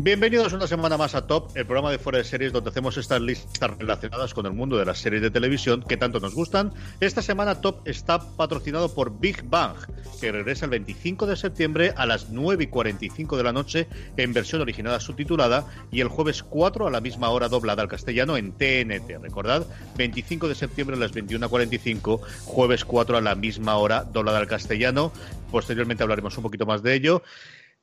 Bienvenidos 0.00 0.52
una 0.52 0.68
semana 0.68 0.96
más 0.96 1.16
a 1.16 1.26
Top, 1.26 1.50
el 1.56 1.66
programa 1.66 1.90
de 1.90 1.98
fuera 1.98 2.18
de 2.18 2.24
series 2.24 2.52
donde 2.52 2.70
hacemos 2.70 2.96
estas 2.96 3.20
listas 3.20 3.76
relacionadas 3.78 4.32
con 4.32 4.46
el 4.46 4.52
mundo 4.52 4.76
de 4.76 4.84
las 4.84 4.98
series 5.00 5.20
de 5.20 5.30
televisión 5.30 5.82
que 5.82 5.96
tanto 5.96 6.20
nos 6.20 6.34
gustan. 6.34 6.72
Esta 7.00 7.20
semana 7.20 7.60
Top 7.60 7.80
está 7.84 8.20
patrocinado 8.36 8.94
por 8.94 9.18
Big 9.18 9.42
Bang, 9.42 9.74
que 10.20 10.30
regresa 10.30 10.66
el 10.66 10.70
25 10.70 11.26
de 11.26 11.36
septiembre 11.36 11.94
a 11.96 12.06
las 12.06 12.30
9 12.30 12.64
y 12.64 12.66
45 12.68 13.36
de 13.36 13.42
la 13.42 13.52
noche 13.52 13.88
en 14.16 14.32
versión 14.32 14.62
original 14.62 15.00
subtitulada 15.00 15.66
y 15.90 16.00
el 16.00 16.08
jueves 16.08 16.44
4 16.44 16.86
a 16.86 16.90
la 16.92 17.00
misma 17.00 17.30
hora 17.30 17.48
doblada 17.48 17.82
al 17.82 17.88
castellano 17.88 18.36
en 18.36 18.52
TNT. 18.52 19.20
Recordad, 19.20 19.66
25 19.96 20.48
de 20.48 20.54
septiembre 20.54 20.96
a 20.96 21.00
las 21.00 21.12
21.45, 21.12 22.20
jueves 22.44 22.84
4 22.84 23.16
a 23.16 23.20
la 23.20 23.34
misma 23.34 23.76
hora 23.76 24.04
doblada 24.04 24.38
al 24.38 24.46
castellano. 24.46 25.12
Posteriormente 25.50 26.04
hablaremos 26.04 26.36
un 26.36 26.44
poquito 26.44 26.66
más 26.66 26.84
de 26.84 26.94
ello. 26.94 27.22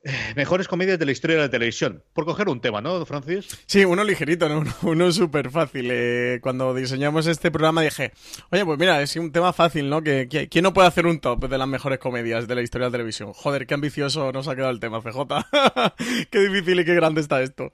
Mejores 0.36 0.68
comedias 0.68 0.98
de 0.98 1.06
la 1.06 1.12
historia 1.12 1.36
de 1.36 1.42
la 1.42 1.50
televisión. 1.50 2.02
Por 2.12 2.24
coger 2.24 2.48
un 2.48 2.60
tema, 2.60 2.80
¿no, 2.80 3.04
Francis? 3.06 3.46
Sí, 3.66 3.84
uno 3.84 4.04
ligerito, 4.04 4.48
¿no? 4.48 4.64
uno, 4.82 5.12
súper 5.12 5.50
fácil. 5.50 5.88
Eh, 5.90 6.38
cuando 6.42 6.74
diseñamos 6.74 7.26
este 7.26 7.50
programa 7.50 7.82
dije, 7.82 8.12
oye, 8.50 8.64
pues 8.64 8.78
mira, 8.78 9.02
es 9.02 9.16
un 9.16 9.32
tema 9.32 9.52
fácil, 9.52 9.88
¿no? 9.88 10.02
Que, 10.02 10.28
¿Quién 10.50 10.62
no 10.62 10.72
puede 10.72 10.88
hacer 10.88 11.06
un 11.06 11.20
top 11.20 11.48
de 11.48 11.58
las 11.58 11.68
mejores 11.68 11.98
comedias 11.98 12.46
de 12.46 12.54
la 12.54 12.62
historia 12.62 12.86
de 12.86 12.90
la 12.90 12.92
televisión? 12.92 13.32
Joder, 13.32 13.66
qué 13.66 13.74
ambicioso 13.74 14.32
nos 14.32 14.48
ha 14.48 14.54
quedado 14.54 14.70
el 14.70 14.80
tema, 14.80 15.00
CJ. 15.00 15.18
qué 16.30 16.38
difícil 16.40 16.80
y 16.80 16.84
qué 16.84 16.94
grande 16.94 17.20
está 17.20 17.42
esto. 17.42 17.72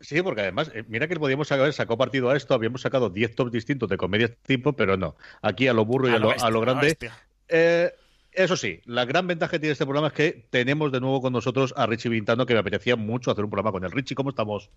Sí, 0.00 0.22
porque 0.22 0.42
además, 0.42 0.70
eh, 0.74 0.84
mira 0.86 1.08
que 1.08 1.16
podíamos 1.16 1.50
haber 1.50 1.72
sacado 1.72 1.98
partido 1.98 2.30
a 2.30 2.36
esto, 2.36 2.54
habíamos 2.54 2.82
sacado 2.82 3.10
10 3.10 3.34
tops 3.34 3.50
distintos 3.50 3.88
de 3.88 3.96
comedias 3.96 4.32
tipo, 4.42 4.74
pero 4.74 4.96
no. 4.96 5.16
Aquí 5.42 5.66
a 5.66 5.72
lo 5.72 5.84
burro 5.84 6.08
y 6.08 6.12
a, 6.12 6.18
lo, 6.18 6.30
a 6.30 6.50
lo, 6.50 6.60
grande. 6.60 6.96
Eh, 7.48 7.90
eso 8.32 8.56
sí, 8.56 8.80
la 8.84 9.04
gran 9.04 9.26
ventaja 9.26 9.52
que 9.52 9.58
tiene 9.58 9.72
este 9.72 9.84
programa 9.84 10.08
es 10.08 10.12
que 10.12 10.46
tenemos 10.50 10.92
de 10.92 11.00
nuevo 11.00 11.20
con 11.20 11.32
nosotros 11.32 11.74
a 11.76 11.86
Richie 11.86 12.10
Vintano, 12.10 12.46
que 12.46 12.54
me 12.54 12.60
apetecía 12.60 12.96
mucho 12.96 13.30
hacer 13.30 13.44
un 13.44 13.50
programa 13.50 13.72
con 13.72 13.84
él. 13.84 13.90
Richie, 13.90 14.14
¿cómo 14.14 14.30
estamos? 14.30 14.70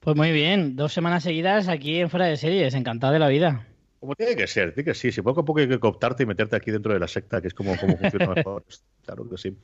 Pues 0.00 0.16
muy 0.16 0.32
bien, 0.32 0.76
dos 0.76 0.92
semanas 0.92 1.24
seguidas 1.24 1.68
aquí 1.68 1.98
en 1.98 2.10
Fuera 2.10 2.26
de 2.26 2.36
Series, 2.36 2.74
encantado 2.74 3.12
de 3.12 3.18
la 3.18 3.28
vida. 3.28 3.66
Como 3.98 4.14
tiene 4.14 4.36
que 4.36 4.46
ser, 4.46 4.74
tiene 4.74 4.84
que 4.84 4.94
sí, 4.94 5.10
si 5.10 5.22
poco 5.22 5.40
a 5.40 5.44
poco 5.44 5.60
hay 5.60 5.68
que 5.68 5.80
cooptarte 5.80 6.24
y 6.24 6.26
meterte 6.26 6.54
aquí 6.54 6.70
dentro 6.70 6.92
de 6.92 7.00
la 7.00 7.08
secta, 7.08 7.40
que 7.40 7.48
es 7.48 7.54
como, 7.54 7.76
como 7.78 7.96
funciona 7.96 8.34
mejor. 8.34 8.64
claro 9.04 9.28
que 9.28 9.38
sí. 9.38 9.56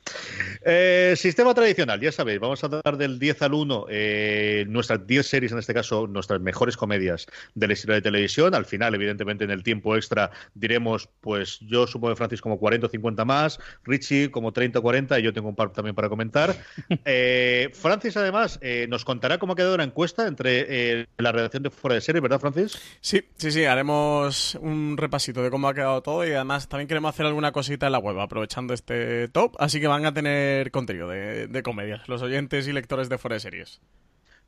Eh, 0.65 1.13
sistema 1.15 1.53
tradicional, 1.53 1.99
ya 1.99 2.11
sabéis, 2.11 2.39
vamos 2.39 2.63
a 2.63 2.67
dar 2.67 2.97
del 2.97 3.19
10 3.19 3.41
al 3.43 3.53
1 3.53 3.85
eh, 3.89 4.65
nuestras 4.67 5.05
10 5.05 5.27
series, 5.27 5.51
en 5.51 5.59
este 5.59 5.73
caso, 5.73 6.07
nuestras 6.07 6.41
mejores 6.41 6.77
comedias 6.77 7.27
de 7.53 7.67
la 7.67 7.73
historia 7.73 7.95
de 7.95 8.01
televisión. 8.01 8.55
Al 8.55 8.65
final, 8.65 8.95
evidentemente, 8.95 9.43
en 9.43 9.51
el 9.51 9.61
tiempo 9.61 9.95
extra 9.95 10.31
diremos, 10.55 11.09
pues 11.21 11.59
yo 11.61 11.85
supongo 11.85 12.13
que 12.13 12.17
Francis 12.17 12.41
como 12.41 12.57
40 12.57 12.87
o 12.87 12.89
50 12.89 13.25
más, 13.25 13.59
Richie 13.83 14.31
como 14.31 14.51
30 14.51 14.79
o 14.79 14.81
40, 14.81 15.19
y 15.19 15.23
yo 15.23 15.33
tengo 15.33 15.49
un 15.49 15.55
par 15.55 15.71
también 15.73 15.95
para 15.95 16.09
comentar. 16.09 16.55
Eh, 17.05 17.69
Francis, 17.73 18.15
además, 18.17 18.59
nos 18.87 19.03
contará 19.03 19.37
cómo 19.37 19.53
ha 19.53 19.55
quedado 19.55 19.75
la 19.75 19.83
encuesta 19.83 20.25
entre 20.27 21.07
la 21.17 21.31
redacción 21.31 21.63
de 21.63 21.69
Fuera 21.69 21.95
de 21.95 22.01
Series, 22.01 22.21
¿verdad, 22.21 22.39
Francis? 22.39 22.79
Sí, 23.01 23.23
sí, 23.35 23.51
sí, 23.51 23.65
haremos 23.65 24.22
un 24.59 24.95
repasito 24.97 25.41
de 25.43 25.49
cómo 25.49 25.67
ha 25.67 25.73
quedado 25.73 26.01
todo 26.01 26.27
y 26.27 26.31
además 26.31 26.67
también 26.67 26.87
queremos 26.87 27.09
hacer 27.09 27.25
alguna 27.25 27.51
cosita 27.51 27.85
en 27.85 27.91
la 27.91 27.99
web 27.99 28.19
aprovechando 28.19 28.73
este 28.73 29.27
top, 29.29 29.55
así 29.59 29.79
que 29.79 29.87
van 29.87 30.05
a 30.05 30.13
tener 30.13 30.71
contenido 30.71 31.07
de, 31.09 31.47
de 31.47 31.63
comedias, 31.63 32.07
los 32.07 32.21
oyentes 32.21 32.67
y 32.67 32.73
lectores 32.73 33.09
de 33.09 33.17
Fuera 33.17 33.35
de 33.35 33.39
Series. 33.41 33.81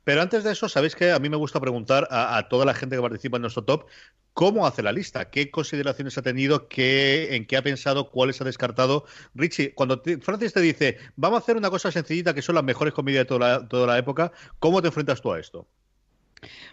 Pero 0.06 0.22
antes 0.22 0.44
de 0.44 0.52
eso, 0.52 0.68
sabéis 0.68 0.94
que 0.94 1.10
a 1.10 1.18
mí 1.18 1.28
me 1.28 1.36
gusta 1.36 1.58
preguntar 1.58 2.06
a, 2.12 2.46
toda 2.48 2.64
la 2.64 2.74
gente 2.74 2.94
que 2.94 3.02
participa 3.02 3.38
en 3.38 3.40
nuestro 3.40 3.64
top 3.64 3.86
cómo 4.34 4.64
hace 4.64 4.80
la 4.80 4.92
lista, 4.92 5.30
qué 5.30 5.50
consideraciones 5.50 6.16
ha 6.16 6.22
tenido, 6.22 6.68
qué, 6.68 7.34
en 7.34 7.44
qué 7.44 7.56
ha 7.56 7.62
pensado, 7.62 8.08
cuáles 8.12 8.40
ha 8.40 8.44
descartado. 8.44 9.04
Richie, 9.34 9.74
cuando 9.74 10.00
Francis 10.22 10.52
te 10.52 10.60
dice, 10.60 10.98
vamos 11.16 11.40
a 11.40 11.42
hacer 11.42 11.56
una 11.56 11.70
cosa 11.70 11.90
sencillita 11.90 12.34
que 12.34 12.42
son 12.42 12.54
las 12.54 12.62
mejores 12.62 12.94
comedias 12.94 13.22
de 13.22 13.24
toda 13.24 13.48
la, 13.48 13.66
toda 13.66 13.88
la 13.88 13.98
época, 13.98 14.30
¿cómo 14.60 14.80
te 14.80 14.88
enfrentas 14.88 15.20
tú 15.20 15.32
a 15.32 15.40
esto? 15.40 15.66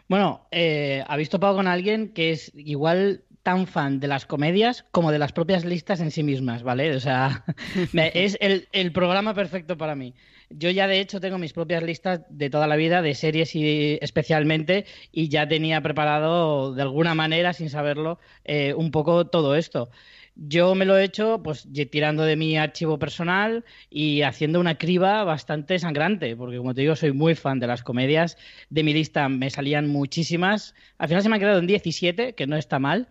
Bueno, 0.08 0.48
eh, 0.52 1.04
habéis 1.08 1.30
topado 1.30 1.56
con 1.56 1.68
alguien 1.68 2.10
que 2.10 2.32
es 2.32 2.52
igual 2.56 3.24
tan 3.44 3.68
fan 3.68 4.00
de 4.00 4.08
las 4.08 4.26
comedias 4.26 4.86
como 4.92 5.12
de 5.12 5.20
las 5.20 5.34
propias 5.34 5.66
listas 5.66 6.00
en 6.00 6.12
sí 6.12 6.24
mismas, 6.24 6.64
¿vale? 6.64 6.96
O 6.96 7.00
sea, 7.00 7.44
es 8.14 8.38
el, 8.40 8.92
programa 8.94 9.34
perfecto 9.34 9.78
para 9.78 9.96
mí. 9.96 10.16
Yo 10.50 10.70
ya 10.70 10.88
de 10.88 11.00
hecho 11.00 11.20
tengo 11.20 11.38
mis 11.38 11.52
propias 11.52 11.84
listas 11.84 12.22
de 12.30 12.50
toda 12.50 12.68
la 12.68 12.78
vida, 12.78 13.02
de 13.02 13.16
series 13.16 13.56
y 13.56 13.98
especialmente, 14.02 14.86
y 15.12 15.28
ya 15.28 15.48
tenía 15.48 15.82
preparado 15.82 16.74
de 16.74 16.82
alguna 16.82 17.16
manera, 17.16 17.54
sin 17.54 17.70
saberlo, 17.70 18.20
eh, 18.46 18.74
un 18.76 18.92
poco 18.92 19.28
todo 19.28 19.56
esto. 19.56 19.90
Yo 20.36 20.74
me 20.74 20.86
lo 20.86 20.98
he 20.98 21.04
hecho 21.04 21.42
pues 21.44 21.68
tirando 21.92 22.24
de 22.24 22.36
mi 22.36 22.58
archivo 22.58 22.98
personal 22.98 23.64
y 23.90 24.24
haciendo 24.24 24.60
una 24.60 24.78
criba 24.78 25.24
bastante 25.24 25.78
sangrante, 25.78 26.36
porque 26.36 26.58
como 26.58 26.74
te 26.74 26.82
digo, 26.82 26.96
soy 26.96 27.12
muy 27.12 27.36
fan 27.36 27.60
de 27.60 27.68
las 27.68 27.84
comedias. 27.84 28.38
De 28.70 28.84
mi 28.84 28.94
lista 28.94 29.30
me 29.30 29.50
salían 29.50 29.88
muchísimas. 29.88 30.74
Al 30.98 31.08
final 31.08 31.24
se 31.24 31.30
me 31.30 31.36
han 31.36 31.42
quedado 31.42 31.60
en 31.60 31.68
17, 31.68 32.34
que 32.34 32.48
no 32.48 32.56
está 32.56 32.80
mal. 32.80 33.10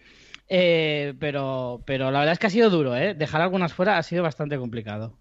Eh, 0.49 1.15
pero, 1.19 1.83
pero 1.87 2.11
la 2.11 2.19
verdad 2.19 2.33
es 2.33 2.39
que 2.39 2.49
ha 2.49 2.51
sido 2.51 2.71
duro, 2.71 2.97
¿eh? 2.97 3.15
Dejar 3.15 3.41
algunas 3.41 3.73
fuera 3.73 3.99
ha 3.99 4.03
sido 4.03 4.23
bastante 4.23 4.59
complicado. 4.59 5.17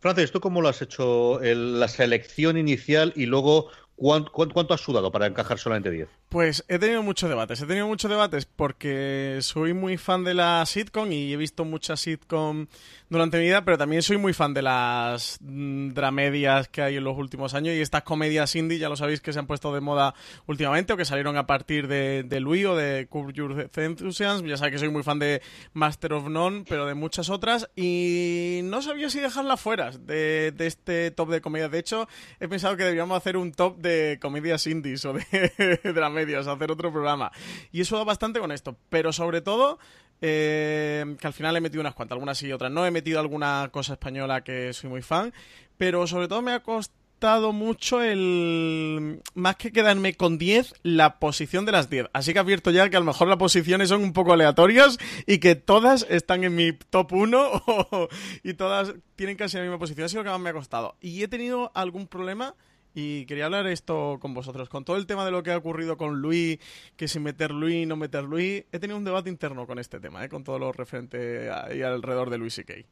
Francis, 0.00 0.30
¿tú 0.30 0.40
cómo 0.40 0.62
lo 0.62 0.68
has 0.68 0.82
hecho? 0.82 1.40
la 1.42 1.88
selección 1.88 2.56
inicial 2.56 3.12
y 3.16 3.26
luego 3.26 3.70
¿Cuánto, 3.98 4.30
¿Cuánto, 4.30 4.74
has 4.74 4.80
sudado 4.82 5.10
para 5.10 5.26
encajar 5.26 5.58
solamente 5.58 5.90
10? 5.90 6.08
Pues 6.28 6.64
he 6.68 6.78
tenido 6.78 7.02
muchos 7.02 7.30
debates. 7.30 7.62
He 7.62 7.66
tenido 7.66 7.86
muchos 7.86 8.10
debates 8.10 8.44
porque 8.44 9.38
soy 9.40 9.72
muy 9.72 9.96
fan 9.96 10.22
de 10.22 10.34
la 10.34 10.66
sitcom 10.66 11.10
y 11.10 11.32
he 11.32 11.36
visto 11.38 11.64
muchas 11.64 12.00
sitcom 12.00 12.66
durante 13.08 13.38
mi 13.38 13.44
vida, 13.44 13.64
pero 13.64 13.78
también 13.78 14.02
soy 14.02 14.18
muy 14.18 14.34
fan 14.34 14.52
de 14.52 14.60
las 14.60 15.38
mm, 15.40 15.90
dramedias 15.94 16.68
que 16.68 16.82
hay 16.82 16.96
en 16.96 17.04
los 17.04 17.16
últimos 17.16 17.54
años 17.54 17.74
y 17.74 17.80
estas 17.80 18.02
comedias 18.02 18.54
indie, 18.54 18.78
ya 18.78 18.90
lo 18.90 18.96
sabéis 18.96 19.22
que 19.22 19.32
se 19.32 19.38
han 19.38 19.46
puesto 19.46 19.72
de 19.72 19.80
moda 19.80 20.14
últimamente 20.46 20.92
o 20.92 20.96
que 20.98 21.04
salieron 21.06 21.38
a 21.38 21.46
partir 21.46 21.88
de, 21.88 22.22
de 22.22 22.40
Louis 22.40 22.66
o 22.66 22.76
de 22.76 23.06
Curb 23.08 23.32
Your 23.32 23.70
Enthusiasm. 23.74 24.46
Ya 24.46 24.58
sabéis 24.58 24.74
que 24.74 24.78
soy 24.80 24.90
muy 24.90 25.04
fan 25.04 25.18
de 25.18 25.40
Master 25.72 26.12
of 26.12 26.28
None, 26.28 26.64
pero 26.68 26.84
de 26.84 26.94
muchas 26.94 27.30
otras 27.30 27.70
y 27.76 28.60
no 28.64 28.82
sabía 28.82 29.08
si 29.08 29.20
dejarla 29.20 29.56
fuera 29.56 29.90
de, 29.92 30.52
de 30.52 30.66
este 30.66 31.10
top 31.12 31.30
de 31.30 31.40
comedia. 31.40 31.70
De 31.70 31.78
hecho, 31.78 32.08
he 32.40 32.46
pensado 32.46 32.76
que 32.76 32.82
deberíamos 32.82 33.16
hacer 33.16 33.38
un 33.38 33.52
top 33.52 33.78
de 33.78 33.85
comedias 34.20 34.66
indies 34.66 35.04
o 35.04 35.12
de 35.12 35.80
dramedias, 35.94 36.46
hacer 36.46 36.70
otro 36.70 36.92
programa. 36.92 37.32
Y 37.72 37.80
eso 37.80 37.96
da 37.96 38.04
bastante 38.04 38.40
con 38.40 38.52
esto, 38.52 38.76
pero 38.88 39.12
sobre 39.12 39.40
todo 39.40 39.78
eh, 40.20 41.16
que 41.20 41.26
al 41.26 41.32
final 41.32 41.56
he 41.56 41.60
metido 41.60 41.80
unas 41.80 41.94
cuantas, 41.94 42.16
algunas 42.16 42.42
y 42.42 42.52
otras 42.52 42.70
no. 42.70 42.86
He 42.86 42.90
metido 42.90 43.20
alguna 43.20 43.68
cosa 43.72 43.94
española 43.94 44.42
que 44.42 44.72
soy 44.72 44.90
muy 44.90 45.02
fan, 45.02 45.32
pero 45.76 46.06
sobre 46.06 46.28
todo 46.28 46.42
me 46.42 46.52
ha 46.52 46.62
costado 46.62 47.52
mucho 47.52 48.02
el. 48.02 49.20
Más 49.34 49.56
que 49.56 49.72
quedarme 49.72 50.14
con 50.14 50.38
10, 50.38 50.74
la 50.82 51.18
posición 51.18 51.66
de 51.66 51.72
las 51.72 51.90
10. 51.90 52.06
Así 52.12 52.32
que 52.32 52.38
advierto 52.38 52.70
ya 52.70 52.88
que 52.88 52.96
a 52.96 53.00
lo 53.00 53.06
mejor 53.06 53.28
las 53.28 53.38
posiciones 53.38 53.88
son 53.90 54.02
un 54.02 54.12
poco 54.12 54.32
aleatorias 54.32 54.98
y 55.26 55.38
que 55.38 55.54
todas 55.54 56.06
están 56.08 56.44
en 56.44 56.54
mi 56.54 56.72
top 56.72 57.12
1 57.12 57.62
y 58.42 58.54
todas 58.54 58.94
tienen 59.16 59.36
casi 59.36 59.56
la 59.56 59.64
misma 59.64 59.78
posición. 59.78 60.08
Sido 60.08 60.22
lo 60.22 60.24
que 60.24 60.30
más 60.30 60.40
me 60.40 60.50
ha 60.50 60.54
costado. 60.54 60.96
Y 61.00 61.22
he 61.22 61.28
tenido 61.28 61.70
algún 61.74 62.06
problema. 62.06 62.54
Y 62.98 63.26
quería 63.26 63.44
hablar 63.44 63.66
esto 63.66 64.16
con 64.22 64.32
vosotros. 64.32 64.70
Con 64.70 64.86
todo 64.86 64.96
el 64.96 65.04
tema 65.04 65.26
de 65.26 65.30
lo 65.30 65.42
que 65.42 65.50
ha 65.50 65.56
ocurrido 65.58 65.98
con 65.98 66.22
Luis, 66.22 66.58
que 66.96 67.08
si 67.08 67.20
meter 67.20 67.50
Luis, 67.50 67.86
no 67.86 67.94
meter 67.94 68.24
Luis, 68.24 68.64
he 68.72 68.78
tenido 68.78 68.96
un 68.96 69.04
debate 69.04 69.28
interno 69.28 69.66
con 69.66 69.78
este 69.78 70.00
tema, 70.00 70.24
¿eh? 70.24 70.30
con 70.30 70.44
todo 70.44 70.58
lo 70.58 70.72
referente 70.72 71.50
ahí 71.50 71.82
alrededor 71.82 72.30
de 72.30 72.38
Luis 72.38 72.56
y 72.56 72.64
Kay. 72.64 72.86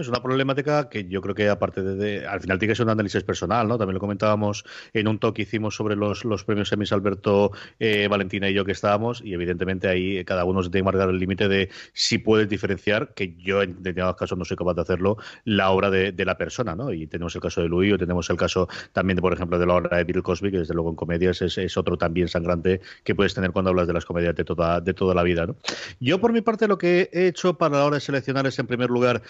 Es 0.00 0.08
una 0.08 0.20
problemática 0.20 0.88
que 0.88 1.04
yo 1.04 1.20
creo 1.20 1.36
que 1.36 1.48
aparte 1.48 1.82
de, 1.82 2.26
al 2.26 2.40
final 2.40 2.58
tiene 2.58 2.72
que 2.72 2.76
ser 2.76 2.86
un 2.86 2.90
análisis 2.90 3.22
personal, 3.22 3.68
¿no? 3.68 3.78
También 3.78 3.94
lo 3.94 4.00
comentábamos 4.00 4.64
en 4.92 5.06
un 5.06 5.20
talk 5.20 5.36
que 5.36 5.42
hicimos 5.42 5.76
sobre 5.76 5.94
los, 5.94 6.24
los 6.24 6.42
premios 6.42 6.68
semis 6.68 6.92
Alberto, 6.92 7.52
eh, 7.78 8.08
Valentina 8.08 8.48
y 8.50 8.54
yo 8.54 8.64
que 8.64 8.72
estábamos 8.72 9.22
y 9.24 9.34
evidentemente 9.34 9.86
ahí 9.86 10.24
cada 10.24 10.44
uno 10.44 10.64
se 10.64 10.70
tiene 10.70 10.80
que 10.80 10.92
marcar 10.92 11.10
el 11.10 11.18
límite 11.18 11.48
de 11.48 11.70
si 11.92 12.18
puedes 12.18 12.48
diferenciar, 12.48 13.14
que 13.14 13.36
yo 13.36 13.62
en 13.62 13.76
determinados 13.76 14.16
casos 14.16 14.36
no 14.36 14.44
soy 14.44 14.56
capaz 14.56 14.74
de 14.74 14.82
hacerlo, 14.82 15.16
la 15.44 15.70
obra 15.70 15.90
de, 15.90 16.24
la 16.24 16.36
persona, 16.36 16.74
¿no? 16.74 16.92
Y 16.92 17.06
tenemos 17.06 17.34
el 17.36 17.42
caso 17.42 17.60
de 17.60 17.68
Louis 17.68 17.92
o 17.92 17.98
tenemos 17.98 18.28
el 18.30 18.36
caso 18.36 18.68
también, 18.92 19.16
de, 19.16 19.22
por 19.22 19.32
ejemplo, 19.32 19.58
de 19.58 19.66
la 19.66 19.74
obra 19.74 19.98
de 19.98 20.04
Bill 20.04 20.22
Cosby, 20.22 20.50
que 20.50 20.58
desde 20.58 20.74
luego 20.74 20.90
en 20.90 20.96
comedias 20.96 21.40
es, 21.42 21.58
es, 21.58 21.76
otro 21.76 21.96
también 21.98 22.28
sangrante 22.28 22.80
que 23.04 23.14
puedes 23.14 23.34
tener 23.34 23.52
cuando 23.52 23.70
hablas 23.70 23.86
de 23.86 23.92
las 23.92 24.04
comedias 24.04 24.34
de 24.34 24.44
toda, 24.44 24.80
de 24.80 24.94
toda 24.94 25.14
la 25.14 25.22
vida, 25.22 25.46
¿no? 25.46 25.56
Yo 26.00 26.20
por 26.20 26.32
mi 26.32 26.40
parte 26.40 26.66
lo 26.66 26.78
que 26.78 27.10
he 27.12 27.28
hecho 27.28 27.58
para 27.58 27.76
la 27.76 27.84
hora 27.84 27.96
de 27.96 28.00
seleccionar 28.00 28.46
es 28.46 28.58
en 28.58 28.66
primer 28.66 28.90
lugar 28.90 29.22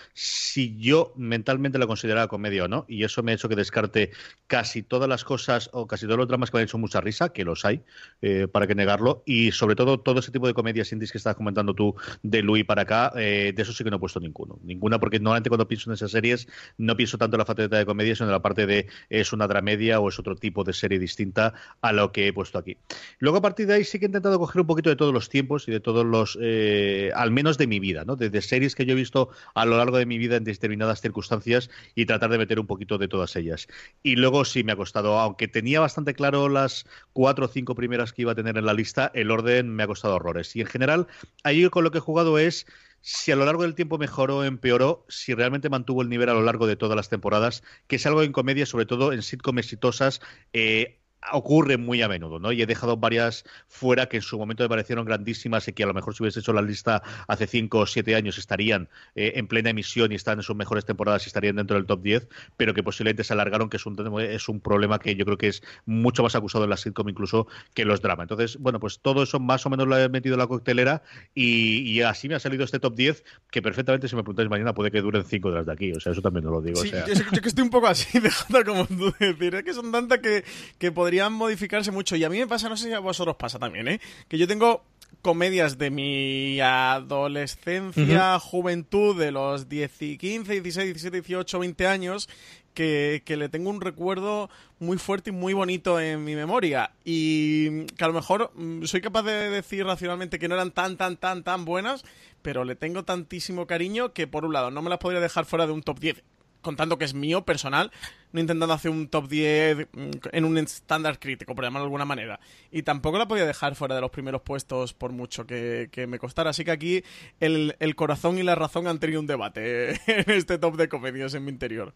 si 0.55 0.77
yo 0.77 1.13
mentalmente 1.17 1.81
la 1.81 1.89
consideraba 1.89 2.29
comedia 2.29 2.67
o 2.67 2.69
no, 2.69 2.85
y 2.87 3.03
eso 3.03 3.25
me 3.25 3.33
ha 3.33 3.35
hecho 3.35 3.49
que 3.49 3.57
descarte 3.57 4.13
casi 4.47 4.85
todas 4.85 5.09
las 5.09 5.25
cosas 5.25 5.69
o 5.73 5.89
casi 5.89 6.07
todos 6.07 6.17
los 6.17 6.29
dramas 6.29 6.53
que 6.53 6.57
me 6.57 6.61
han 6.61 6.69
hecho 6.69 6.79
mucha 6.79 7.01
risa, 7.01 7.31
que 7.31 7.45
los 7.45 7.65
hay, 7.65 7.83
eh, 8.23 8.47
para 8.47 8.69
que 8.69 8.77
negarlo, 8.77 9.25
y 9.27 9.51
sobre 9.51 9.75
todo 9.75 9.99
todo 9.99 10.21
ese 10.21 10.31
tipo 10.31 10.47
de 10.47 10.55
comedias 10.55 10.93
indies 10.93 11.11
que 11.11 11.19
estabas 11.19 11.37
comentando 11.37 11.75
tú 11.75 11.97
de 12.23 12.41
Louis 12.41 12.65
para 12.65 12.83
acá, 12.83 13.13
eh, 13.17 13.53
de 13.53 13.63
eso 13.63 13.73
sí 13.73 13.83
que 13.83 13.91
no 13.91 13.97
he 13.97 13.99
puesto 13.99 14.21
ninguno. 14.21 14.61
Ninguna, 14.63 15.01
porque 15.01 15.19
normalmente 15.19 15.51
cuando 15.51 15.67
pienso 15.67 15.91
en 15.91 15.95
esas 15.95 16.13
series 16.13 16.47
no 16.79 16.97
pienso 16.97 17.19
tanto 17.19 17.35
en 17.35 17.41
la 17.41 17.47
faceta 17.47 17.77
de 17.77 17.85
comedia, 17.85 18.15
sino 18.15 18.29
en 18.29 18.33
la 18.33 18.43
parte 18.43 18.65
de 18.65 18.87
es 19.11 19.33
una 19.33 19.49
dramedia 19.49 19.99
o 19.99 20.09
es 20.09 20.21
otro 20.21 20.37
tipo 20.37 20.63
de 20.63 20.73
serie 20.73 21.01
distinta 21.01 21.55
a 21.81 21.93
lo 21.93 22.13
que 22.13 22.29
he 22.29 22.33
puesto 22.33 22.59
aquí. 22.59 22.77
Luego 23.19 23.39
a 23.39 23.43
partir 23.43 23.67
de 23.67 23.75
ahí 23.75 23.83
sí 23.83 23.99
que 23.99 24.05
he 24.05 24.09
intentado 24.09 24.39
coger 24.39 24.61
un 24.61 24.69
poquito 24.69 24.89
de 24.89 24.95
todos 24.95 25.13
los 25.13 25.29
tiempos 25.29 25.67
y 25.67 25.73
de 25.73 25.81
todos 25.81 26.07
los, 26.07 26.39
eh, 26.41 27.11
al 27.17 27.33
menos 27.33 27.59
de 27.59 27.67
mi 27.67 27.81
vida, 27.81 28.05
¿no? 28.05 28.15
De, 28.15 28.41
series 28.41 28.77
que 28.77 28.87
yo 28.87 28.93
he 28.93 28.97
visto 28.97 29.31
a 29.55 29.65
lo 29.65 29.79
largo 29.79 29.97
de 29.97 30.07
mi 30.07 30.17
vida 30.17 30.37
determinadas 30.45 31.01
circunstancias 31.01 31.71
y 31.95 32.07
tratar 32.07 32.31
de 32.31 32.39
meter 32.39 32.61
un 32.61 32.67
poquito 32.67 32.99
de 32.99 33.09
todas 33.09 33.37
ellas. 33.37 33.67
Y 34.03 34.17
luego 34.17 34.45
sí 34.45 34.65
me 34.65 34.73
ha 34.73 34.77
costado, 34.77 35.19
aunque 35.19 35.49
tenía 35.49 35.81
bastante 35.81 36.15
claro 36.15 36.49
las 36.49 36.87
cuatro 37.13 37.47
o 37.47 37.49
cinco 37.49 37.75
primeras 37.75 38.13
que 38.13 38.23
iba 38.23 38.33
a 38.33 38.35
tener 38.35 38.57
en 38.57 38.67
la 38.67 38.75
lista, 38.75 39.11
el 39.15 39.31
orden 39.31 39.75
me 39.75 39.83
ha 39.83 39.87
costado 39.87 40.17
horrores. 40.17 40.55
Y 40.57 40.61
en 40.61 40.67
general, 40.67 41.07
ahí 41.43 41.69
con 41.71 41.85
lo 41.85 41.91
que 41.91 41.99
he 41.99 42.01
jugado 42.01 42.39
es 42.39 42.67
si 43.01 43.33
a 43.33 43.37
lo 43.37 43.45
largo 43.45 43.63
del 43.63 43.75
tiempo 43.75 43.99
mejoró 43.99 44.39
o 44.39 44.45
empeoró, 44.45 45.05
si 45.11 45.35
realmente 45.35 45.69
mantuvo 45.69 46.01
el 46.01 46.09
nivel 46.09 46.31
a 46.31 46.35
lo 46.35 46.43
largo 46.43 46.67
de 46.67 46.77
todas 46.77 46.97
las 46.97 47.11
temporadas, 47.11 47.63
que 47.87 47.97
es 47.97 48.07
algo 48.07 48.23
en 48.23 48.33
comedia, 48.33 48.65
sobre 48.65 48.87
todo 48.87 49.13
en 49.13 49.21
sitcoms 49.23 49.59
exitosas, 49.59 50.23
eh, 50.55 51.01
ocurre 51.33 51.77
muy 51.77 52.03
a 52.03 52.09
menudo, 52.09 52.39
¿no? 52.39 52.53
Y 52.53 52.63
he 52.63 52.67
dejado 52.67 52.97
varias 52.97 53.45
fuera 53.67 54.07
que 54.07 54.17
en 54.19 54.23
su 54.23 54.39
momento 54.39 54.63
me 54.63 54.69
parecieron 54.69 55.05
grandísimas 55.05 55.67
y 55.69 55.73
que 55.73 55.85
a 55.85 55.87
lo 55.87 55.95
mejor 55.95 56.15
si 56.15 56.23
hubiese 56.23 56.41
hecho 56.41 56.53
la 56.53 56.63
lista 56.63 57.03
hace 57.29 57.47
5 57.47 57.79
o 57.79 57.87
7 57.87 58.15
años 58.15 58.39
estarían 58.39 58.89
eh, 59.15 59.33
en 59.37 59.47
plena 59.47 59.71
emisión 59.71 60.13
y 60.13 60.15
están 60.17 60.39
en 60.39 60.43
sus 60.43 60.57
mejores 60.57 60.85
temporadas 60.85 61.25
y 61.25 61.29
estarían 61.29 61.57
dentro 61.57 61.77
del 61.77 61.87
top 61.87 62.03
10, 62.03 62.29
pero 62.57 62.75
que 62.75 62.83
posiblemente 62.83 63.25
se 63.25 63.33
alargaron, 63.33 63.71
que 63.71 63.79
es 63.79 63.87
un, 63.87 64.21
es 64.21 64.49
un 64.49 64.61
problema 64.61 64.99
que 64.99 65.15
yo 65.17 65.25
creo 65.25 65.39
que 65.39 65.49
es 65.49 65.63
mucho 65.87 66.23
más 66.23 66.35
acusado 66.35 66.65
en 66.65 66.71
la 66.71 66.77
sitcom 66.77 67.09
incluso 67.09 67.47
que 67.73 67.85
los 67.85 68.03
dramas. 68.03 68.25
Entonces, 68.25 68.59
bueno, 68.59 68.81
pues 68.81 69.01
todo 69.01 69.23
eso 69.23 69.41
más 69.41 69.65
o 69.67 69.71
menos 69.71 69.87
lo 69.87 69.97
he 69.99 70.09
metido 70.09 70.35
en 70.35 70.41
la 70.41 70.47
coctelera 70.47 71.03
y, 71.35 72.03
así 72.03 72.29
me 72.29 72.35
ha 72.35 72.41
salido 72.41 72.65
este 72.65 72.79
top 72.79 72.95
10 72.95 73.25
que 73.51 73.63
perfectamente, 73.63 74.09
si 74.09 74.17
me 74.17 74.23
preguntáis 74.23 74.51
mañana, 74.51 74.75
puede 74.75 74.91
que 74.91 75.01
duren 75.01 75.25
5 75.25 75.51
de 75.51 75.57
las 75.57 75.67
de 75.67 75.73
aquí. 75.73 75.93
O 75.93 76.01
sea, 76.01 76.13
eso 76.13 76.21
también 76.21 76.45
no 76.45 76.51
lo 76.51 76.61
digo. 76.61 76.77
Sí, 76.83 76.91
yo, 76.91 77.41
que 77.41 77.49
estoy 77.49 77.65
un 77.65 77.71
poco 77.71 77.87
así, 77.87 78.19
dejando 78.21 78.65
como 78.65 78.87
tú 78.87 79.15
decir, 79.19 79.55
es 79.55 79.63
que 79.63 79.73
son 79.73 79.91
tantas 79.91 80.19
que, 80.19 80.45
que 80.79 80.93
podría 80.93 81.14
modificarse 81.29 81.91
mucho. 81.91 82.17
Y 82.17 82.25
a 82.25 82.31
mí 82.31 82.39
me 82.39 82.47
pasa, 82.47 82.69
no 82.69 82.77
sé 82.77 82.89
si 82.89 82.95
a 82.95 83.01
vosotros 83.01 83.37
pasa 83.37 83.59
también, 83.59 83.89
¿eh? 83.89 84.01
Que 84.29 84.39
yo 84.39 84.47
tengo 84.47 84.85
comedias 85.23 85.79
de 85.79 85.91
mi 85.91 86.61
adolescencia, 86.61 88.39
juventud, 88.39 89.19
de 89.19 89.33
los 89.33 89.69
10, 89.69 90.19
15, 90.19 90.61
16, 90.61 90.87
17, 90.87 91.21
18, 91.23 91.59
20 91.59 91.87
años, 91.87 92.29
que, 92.75 93.23
que, 93.25 93.37
le 93.37 93.49
tengo 93.49 93.71
un 93.71 93.81
recuerdo 93.81 94.51
muy 94.79 94.99
fuerte 94.99 95.31
y 95.31 95.33
muy 95.33 95.55
bonito 95.55 96.01
en 96.01 96.25
mi 96.25 96.35
memoria. 96.35 96.91
Y 97.05 97.87
que 97.87 98.05
a 98.05 98.09
lo 98.09 98.15
mejor 98.15 98.51
mm, 98.55 98.85
soy 98.85 99.01
capaz 99.01 99.23
de 99.23 99.51
decir 99.51 99.87
racionalmente 99.87 100.39
que 100.39 100.49
no 100.49 100.57
eran 100.57 100.73
tan, 100.73 100.97
tan, 100.97 101.17
tan, 101.17 101.43
tan 101.43 101.65
buenas, 101.65 102.05
pero 102.43 102.65
le 102.65 102.77
tengo 102.77 103.05
tantísimo 103.05 103.67
cariño 103.67 104.13
que, 104.13 104.27
por 104.27 104.45
un 104.45 104.53
lado, 104.53 104.71
no 104.71 104.83
me 104.83 104.91
las 104.91 104.99
podría 104.99 105.21
dejar 105.21 105.47
fuera 105.47 105.67
de 105.67 105.73
un 105.73 105.83
top 105.83 106.01
10 106.01 106.23
contando 106.65 106.99
que 106.99 107.05
es 107.05 107.15
mío, 107.15 107.45
personal, 107.45 107.93
no 108.33 108.41
intentando 108.41 108.75
hacer 108.75 108.91
un 108.91 109.07
top 109.07 109.29
10 109.29 109.89
mm, 109.93 110.11
en 110.33 110.45
un 110.45 110.59
estándar 110.59 111.21
crítico, 111.21 111.55
por 111.55 111.65
llamarlo 111.65 111.85
de 111.85 111.89
alguna 111.89 112.05
manera. 112.05 112.41
Y 112.73 112.83
tampoco 112.83 113.19
la 113.19 113.29
podía 113.29 113.47
dejar 113.47 113.77
fuera 113.77 113.95
de 113.95 114.01
los 114.01 114.11
primeros 114.11 114.43
puestos 114.43 114.93
por 114.93 115.13
mucho 115.13 115.47
que, 115.47 115.89
me 116.09 116.19
costara. 116.19 116.51
Así 116.51 116.65
que 116.65 116.73
aquí 116.73 117.05
el, 117.39 117.77
el 117.79 117.95
corazón 117.95 118.39
y 118.39 118.43
la 118.43 118.57
razón 118.57 118.89
han 118.89 118.99
tenido 118.99 119.21
un 119.21 119.29
debate 119.29 119.91
en 120.07 120.31
este 120.31 120.59
top 120.59 120.77
de 120.77 120.89
comedias 120.89 121.35
en 121.35 121.45
mi 121.45 121.53
interior. 121.53 121.95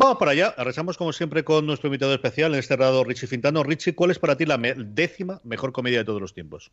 Vamos 0.00 0.18
para 0.18 0.30
allá. 0.30 0.54
Arrasamos 0.56 0.96
como 0.96 1.12
siempre 1.12 1.42
con 1.42 1.66
nuestro 1.66 1.88
invitado 1.88 2.14
especial, 2.14 2.52
en 2.52 2.60
este 2.60 2.76
lado 2.76 3.02
Richie 3.02 3.26
Fintano. 3.26 3.64
Richie, 3.64 3.96
¿cuál 3.96 4.12
es 4.12 4.20
para 4.20 4.36
ti 4.36 4.46
la 4.46 4.56
décima 4.56 5.40
mejor 5.42 5.72
comedia 5.72 5.98
de 5.98 6.04
todos 6.04 6.20
los 6.20 6.32
tiempos? 6.32 6.70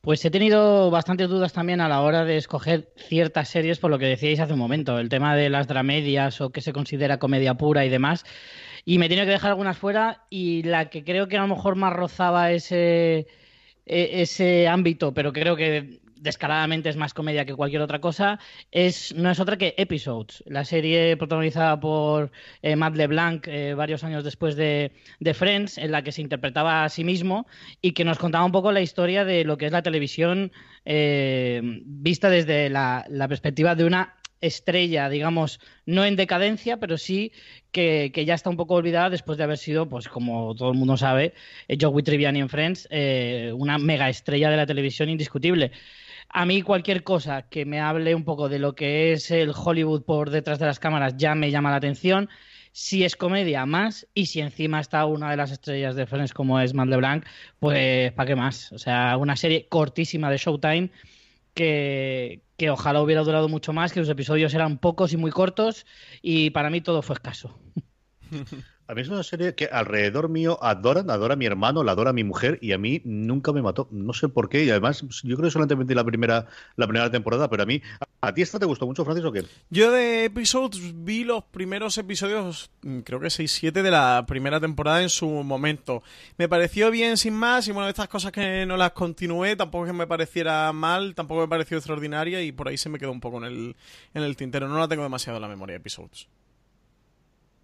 Pues 0.00 0.24
he 0.24 0.30
tenido 0.30 0.90
bastantes 0.90 1.28
dudas 1.28 1.52
también 1.52 1.82
a 1.82 1.88
la 1.90 2.00
hora 2.00 2.24
de 2.24 2.38
escoger 2.38 2.88
ciertas 2.96 3.50
series, 3.50 3.78
por 3.78 3.90
lo 3.90 3.98
que 3.98 4.06
decíais 4.06 4.40
hace 4.40 4.54
un 4.54 4.58
momento, 4.58 4.98
el 4.98 5.10
tema 5.10 5.36
de 5.36 5.50
las 5.50 5.68
dramedias 5.68 6.40
o 6.40 6.48
qué 6.48 6.62
se 6.62 6.72
considera 6.72 7.18
comedia 7.18 7.58
pura 7.58 7.84
y 7.84 7.90
demás. 7.90 8.24
Y 8.86 8.96
me 8.96 9.04
he 9.04 9.08
tenido 9.10 9.26
que 9.26 9.32
dejar 9.32 9.50
algunas 9.50 9.76
fuera 9.76 10.24
y 10.30 10.62
la 10.62 10.88
que 10.88 11.04
creo 11.04 11.28
que 11.28 11.36
a 11.36 11.42
lo 11.42 11.48
mejor 11.48 11.76
más 11.76 11.92
rozaba 11.92 12.52
ese, 12.52 13.26
e-, 13.84 14.22
ese 14.22 14.66
ámbito, 14.66 15.12
pero 15.12 15.34
creo 15.34 15.56
que 15.56 16.00
descaradamente 16.16 16.88
es 16.88 16.96
más 16.96 17.14
comedia 17.14 17.44
que 17.44 17.54
cualquier 17.54 17.82
otra 17.82 18.00
cosa, 18.00 18.38
es, 18.70 19.14
no 19.14 19.30
es 19.30 19.40
otra 19.40 19.56
que 19.56 19.74
Episodes, 19.76 20.42
la 20.46 20.64
serie 20.64 21.16
protagonizada 21.16 21.78
por 21.78 22.30
eh, 22.62 22.76
Matt 22.76 22.96
LeBlanc 22.96 23.46
eh, 23.48 23.74
varios 23.74 24.04
años 24.04 24.24
después 24.24 24.56
de, 24.56 24.92
Friends, 25.34 25.78
en 25.78 25.92
la 25.92 26.02
que 26.02 26.12
se 26.12 26.22
interpretaba 26.22 26.84
a 26.84 26.88
sí 26.88 27.04
mismo 27.04 27.46
y 27.80 27.92
que 27.92 28.04
nos 28.04 28.18
contaba 28.18 28.44
un 28.44 28.52
poco 28.52 28.72
la 28.72 28.80
historia 28.80 29.24
de 29.24 29.44
lo 29.44 29.58
que 29.58 29.66
es 29.66 29.72
la 29.72 29.82
televisión 29.82 30.52
eh, 30.84 31.60
vista 31.84 32.30
desde 32.30 32.70
la, 32.70 33.06
perspectiva 33.28 33.74
de 33.74 33.84
una 33.84 34.14
estrella, 34.40 35.08
digamos, 35.08 35.60
no 35.86 36.04
en 36.04 36.14
decadencia, 36.14 36.76
pero 36.76 36.98
sí 36.98 37.32
que, 37.72 38.12
ya 38.26 38.34
está 38.34 38.50
un 38.50 38.56
poco 38.56 38.74
olvidada 38.74 39.10
después 39.10 39.38
de 39.38 39.44
haber 39.44 39.58
sido, 39.58 39.88
pues 39.88 40.08
como 40.08 40.54
todo 40.54 40.70
el 40.70 40.78
mundo 40.78 40.96
sabe, 40.96 41.34
Joey 41.80 42.04
Triviani 42.04 42.40
en 42.40 42.48
Friends, 42.48 42.88
una 43.54 43.78
mega 43.78 44.08
estrella 44.08 44.50
de 44.50 44.56
la 44.56 44.66
televisión 44.66 45.08
indiscutible. 45.08 45.72
A 46.38 46.44
mí 46.44 46.60
cualquier 46.60 47.02
cosa 47.02 47.48
que 47.48 47.64
me 47.64 47.80
hable 47.80 48.14
un 48.14 48.22
poco 48.22 48.50
de 48.50 48.58
lo 48.58 48.74
que 48.74 49.14
es 49.14 49.30
el 49.30 49.54
Hollywood 49.56 50.02
por 50.02 50.28
detrás 50.28 50.58
de 50.58 50.66
las 50.66 50.78
cámaras 50.78 51.14
ya 51.16 51.34
me 51.34 51.50
llama 51.50 51.70
la 51.70 51.76
atención. 51.76 52.28
Si 52.72 53.04
es 53.04 53.16
comedia, 53.16 53.64
más. 53.64 54.06
Y 54.12 54.26
si 54.26 54.40
encima 54.40 54.80
está 54.80 55.06
una 55.06 55.30
de 55.30 55.38
las 55.38 55.50
estrellas 55.50 55.96
de 55.96 56.06
Friends 56.06 56.34
como 56.34 56.60
es 56.60 56.74
Matt 56.74 56.88
LeBlanc, 56.88 57.24
pues 57.58 58.12
¿para 58.12 58.26
qué 58.26 58.36
más? 58.36 58.70
O 58.72 58.78
sea, 58.78 59.16
una 59.16 59.34
serie 59.34 59.66
cortísima 59.70 60.30
de 60.30 60.36
Showtime 60.36 60.90
que, 61.54 62.42
que 62.58 62.68
ojalá 62.68 63.00
hubiera 63.00 63.22
durado 63.22 63.48
mucho 63.48 63.72
más, 63.72 63.94
que 63.94 64.00
los 64.00 64.10
episodios 64.10 64.52
eran 64.52 64.76
pocos 64.76 65.14
y 65.14 65.16
muy 65.16 65.30
cortos 65.30 65.86
y 66.20 66.50
para 66.50 66.68
mí 66.68 66.82
todo 66.82 67.00
fue 67.00 67.14
escaso. 67.14 67.58
A 68.88 68.94
mí 68.94 69.00
es 69.00 69.08
una 69.08 69.24
serie 69.24 69.56
que 69.56 69.66
alrededor 69.66 70.28
mío 70.28 70.62
adoran, 70.62 71.10
adora 71.10 71.34
a 71.34 71.36
mi 71.36 71.44
hermano, 71.44 71.82
la 71.82 71.90
adora 71.90 72.10
a 72.10 72.12
mi 72.12 72.22
mujer 72.22 72.58
y 72.62 72.70
a 72.70 72.78
mí 72.78 73.02
nunca 73.04 73.52
me 73.52 73.60
mató. 73.60 73.88
No 73.90 74.12
sé 74.12 74.28
por 74.28 74.48
qué 74.48 74.62
y 74.62 74.70
además 74.70 75.04
yo 75.24 75.36
creo 75.36 75.48
que 75.48 75.50
solamente 75.50 75.74
vi 75.74 75.92
la 75.92 76.04
primera, 76.04 76.46
la 76.76 76.86
primera 76.86 77.10
temporada, 77.10 77.50
pero 77.50 77.64
a 77.64 77.66
mí, 77.66 77.82
¿a 78.20 78.32
ti 78.32 78.42
esta 78.42 78.60
te 78.60 78.64
gustó 78.64 78.86
mucho, 78.86 79.04
Francis, 79.04 79.24
o 79.24 79.32
qué? 79.32 79.44
Yo 79.70 79.90
de 79.90 80.26
Episodes 80.26 80.80
vi 81.04 81.24
los 81.24 81.42
primeros 81.42 81.98
episodios, 81.98 82.70
mm, 82.82 83.00
creo 83.00 83.18
que 83.18 83.26
6-7 83.26 83.82
de 83.82 83.90
la 83.90 84.24
primera 84.28 84.60
temporada 84.60 85.02
en 85.02 85.08
su 85.08 85.28
momento. 85.28 86.04
Me 86.38 86.48
pareció 86.48 86.92
bien 86.92 87.16
sin 87.16 87.34
más 87.34 87.66
y 87.66 87.72
bueno, 87.72 87.88
estas 87.88 88.06
cosas 88.06 88.30
que 88.30 88.66
no 88.66 88.76
las 88.76 88.92
continué, 88.92 89.56
tampoco 89.56 89.86
que 89.86 89.94
me 89.94 90.06
pareciera 90.06 90.72
mal, 90.72 91.16
tampoco 91.16 91.40
me 91.40 91.48
pareció 91.48 91.76
extraordinaria 91.76 92.40
y 92.40 92.52
por 92.52 92.68
ahí 92.68 92.76
se 92.76 92.88
me 92.88 93.00
quedó 93.00 93.10
un 93.10 93.20
poco 93.20 93.38
en 93.38 93.44
el, 93.44 93.76
en 94.14 94.22
el 94.22 94.36
tintero. 94.36 94.68
No 94.68 94.78
la 94.78 94.86
tengo 94.86 95.02
demasiado 95.02 95.38
en 95.38 95.42
la 95.42 95.48
memoria, 95.48 95.74
Episodes. 95.74 96.28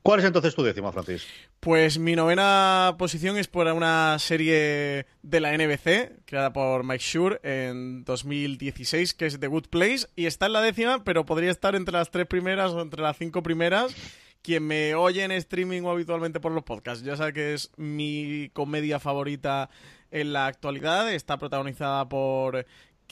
¿Cuál 0.02 0.18
es 0.18 0.26
entonces 0.26 0.54
tu 0.56 0.64
décima, 0.64 0.90
Francis? 0.90 1.24
Pues 1.60 1.98
mi 1.98 2.16
novena 2.16 2.96
posición 2.98 3.36
es 3.36 3.46
por 3.46 3.68
una 3.68 4.18
serie 4.18 5.06
de 5.22 5.40
la 5.40 5.56
NBC, 5.56 6.24
creada 6.24 6.52
por 6.52 6.82
Mike 6.82 7.04
Shure 7.04 7.40
en 7.44 8.04
2016, 8.04 9.14
que 9.14 9.26
es 9.26 9.38
The 9.38 9.46
Good 9.46 9.68
Place, 9.68 10.08
y 10.16 10.26
está 10.26 10.46
en 10.46 10.54
la 10.54 10.60
décima, 10.60 11.04
pero 11.04 11.24
podría 11.24 11.52
estar 11.52 11.76
entre 11.76 11.92
las 11.92 12.10
tres 12.10 12.26
primeras 12.26 12.72
o 12.72 12.82
entre 12.82 13.00
las 13.00 13.16
cinco 13.16 13.44
primeras, 13.44 13.94
quien 14.42 14.66
me 14.66 14.96
oye 14.96 15.22
en 15.22 15.30
streaming 15.30 15.82
o 15.82 15.90
habitualmente 15.92 16.40
por 16.40 16.50
los 16.50 16.64
podcasts 16.64 17.04
ya 17.04 17.16
sabe 17.16 17.32
que 17.32 17.54
es 17.54 17.70
mi 17.76 18.50
comedia 18.52 18.98
favorita 18.98 19.70
en 20.10 20.32
la 20.32 20.46
actualidad. 20.46 21.12
Está 21.12 21.38
protagonizada 21.38 22.08
por 22.08 22.66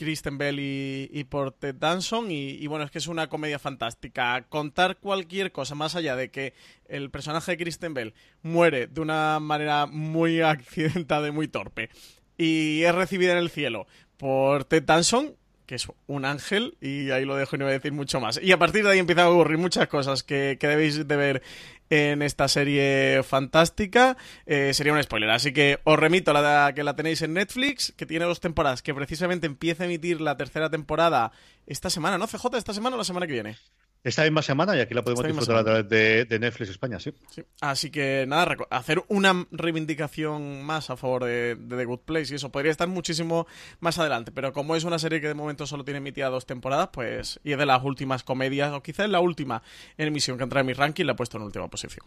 Kristen 0.05 0.37
Bell 0.37 0.59
y, 0.59 1.23
por 1.29 1.51
Ted 1.51 1.75
Danson 1.75 2.31
y, 2.31 2.65
bueno, 2.67 2.85
es 2.85 2.91
que 2.91 2.97
es 2.97 3.07
una 3.07 3.29
comedia 3.29 3.59
fantástica. 3.59 4.45
Contar 4.49 4.97
cualquier 4.97 5.51
cosa 5.51 5.75
más 5.75 5.95
allá 5.95 6.15
de 6.15 6.31
que 6.31 6.53
el 6.85 7.09
personaje 7.09 7.51
de 7.51 7.57
Kristen 7.57 7.93
Bell 7.93 8.13
muere 8.41 8.87
de 8.87 9.01
una 9.01 9.39
manera 9.39 9.85
muy 9.85 10.41
accidentada 10.41 11.27
y 11.27 11.31
muy 11.31 11.47
torpe 11.47 11.89
y 12.37 12.83
es 12.83 12.95
recibida 12.95 13.33
en 13.33 13.37
el 13.37 13.51
cielo 13.51 13.85
por 14.17 14.65
Ted 14.65 14.83
Danson, 14.83 15.35
que 15.71 15.75
es 15.75 15.87
un 16.07 16.25
ángel, 16.25 16.75
y 16.81 17.11
ahí 17.11 17.23
lo 17.23 17.37
dejo 17.37 17.55
y 17.55 17.59
no 17.59 17.63
voy 17.63 17.71
a 17.71 17.75
decir 17.75 17.93
mucho 17.93 18.19
más. 18.19 18.37
Y 18.43 18.51
a 18.51 18.59
partir 18.59 18.83
de 18.83 18.91
ahí 18.91 18.99
empiezan 18.99 19.27
a 19.27 19.29
ocurrir 19.29 19.57
muchas 19.57 19.87
cosas 19.87 20.21
que, 20.21 20.57
debéis 20.59 21.07
de 21.07 21.15
ver 21.15 21.41
en 21.89 22.21
esta 22.21 22.49
serie 22.49 23.23
fantástica. 23.23 24.17
Eh, 24.45 24.73
sería 24.73 24.91
un 24.91 25.01
spoiler, 25.01 25.29
así 25.29 25.53
que 25.53 25.79
os 25.85 25.97
remito 25.97 26.31
a 26.31 26.41
la 26.41 26.73
que 26.75 26.83
la 26.83 26.97
tenéis 26.97 27.21
en 27.21 27.35
Netflix, 27.35 27.93
que 27.95 28.05
tiene 28.05 28.25
dos 28.25 28.41
temporadas, 28.41 28.81
que 28.81 28.93
precisamente 28.93 29.47
empieza 29.47 29.83
a 29.83 29.85
emitir 29.85 30.19
la 30.19 30.35
tercera 30.35 30.69
temporada 30.69 31.31
esta 31.65 31.89
semana, 31.89 32.17
¿no? 32.17 32.27
CJ, 32.27 32.57
esta 32.57 32.73
semana 32.73 32.97
o 32.97 32.99
la 32.99 33.05
semana 33.05 33.25
que 33.25 33.31
viene. 33.31 33.55
Esta 34.03 34.23
misma 34.23 34.41
semana 34.41 34.75
y 34.75 34.79
aquí 34.79 34.95
la 34.95 35.03
podemos 35.03 35.23
disfrutar 35.25 35.57
a 35.57 35.63
través 35.63 35.87
de, 35.87 36.39
Netflix 36.39 36.71
España, 36.71 36.99
sí. 36.99 37.13
Así 37.61 37.91
que 37.91 38.25
nada, 38.27 38.55
hacer 38.71 39.03
una 39.09 39.45
reivindicación 39.51 40.63
más 40.63 40.89
a 40.89 40.97
favor 40.97 41.25
de, 41.25 41.55
The 41.69 41.85
Good 41.85 41.99
Place 41.99 42.33
y 42.33 42.37
eso 42.37 42.51
podría 42.51 42.71
estar 42.71 42.87
muchísimo 42.87 43.45
más 43.79 43.99
adelante, 43.99 44.31
pero 44.31 44.53
como 44.53 44.75
es 44.75 44.85
una 44.85 44.97
serie 44.97 45.21
que 45.21 45.27
de 45.27 45.35
momento 45.35 45.67
solo 45.67 45.83
tiene 45.83 45.99
emitida 45.99 46.29
dos 46.29 46.47
temporadas, 46.47 46.89
pues 46.91 47.39
y 47.43 47.51
es 47.51 47.59
de 47.59 47.65
las 47.67 47.83
últimas 47.83 48.23
comedias, 48.23 48.73
o 48.73 48.81
quizás 48.81 49.07
la 49.07 49.19
última 49.19 49.61
en 49.97 50.07
emisión 50.07 50.37
que 50.37 50.45
entra 50.45 50.61
en 50.61 50.65
mi 50.65 50.73
ranking, 50.73 51.05
la 51.05 51.11
he 51.11 51.15
puesto 51.15 51.37
en 51.37 51.43
última 51.43 51.67
posición. 51.69 52.05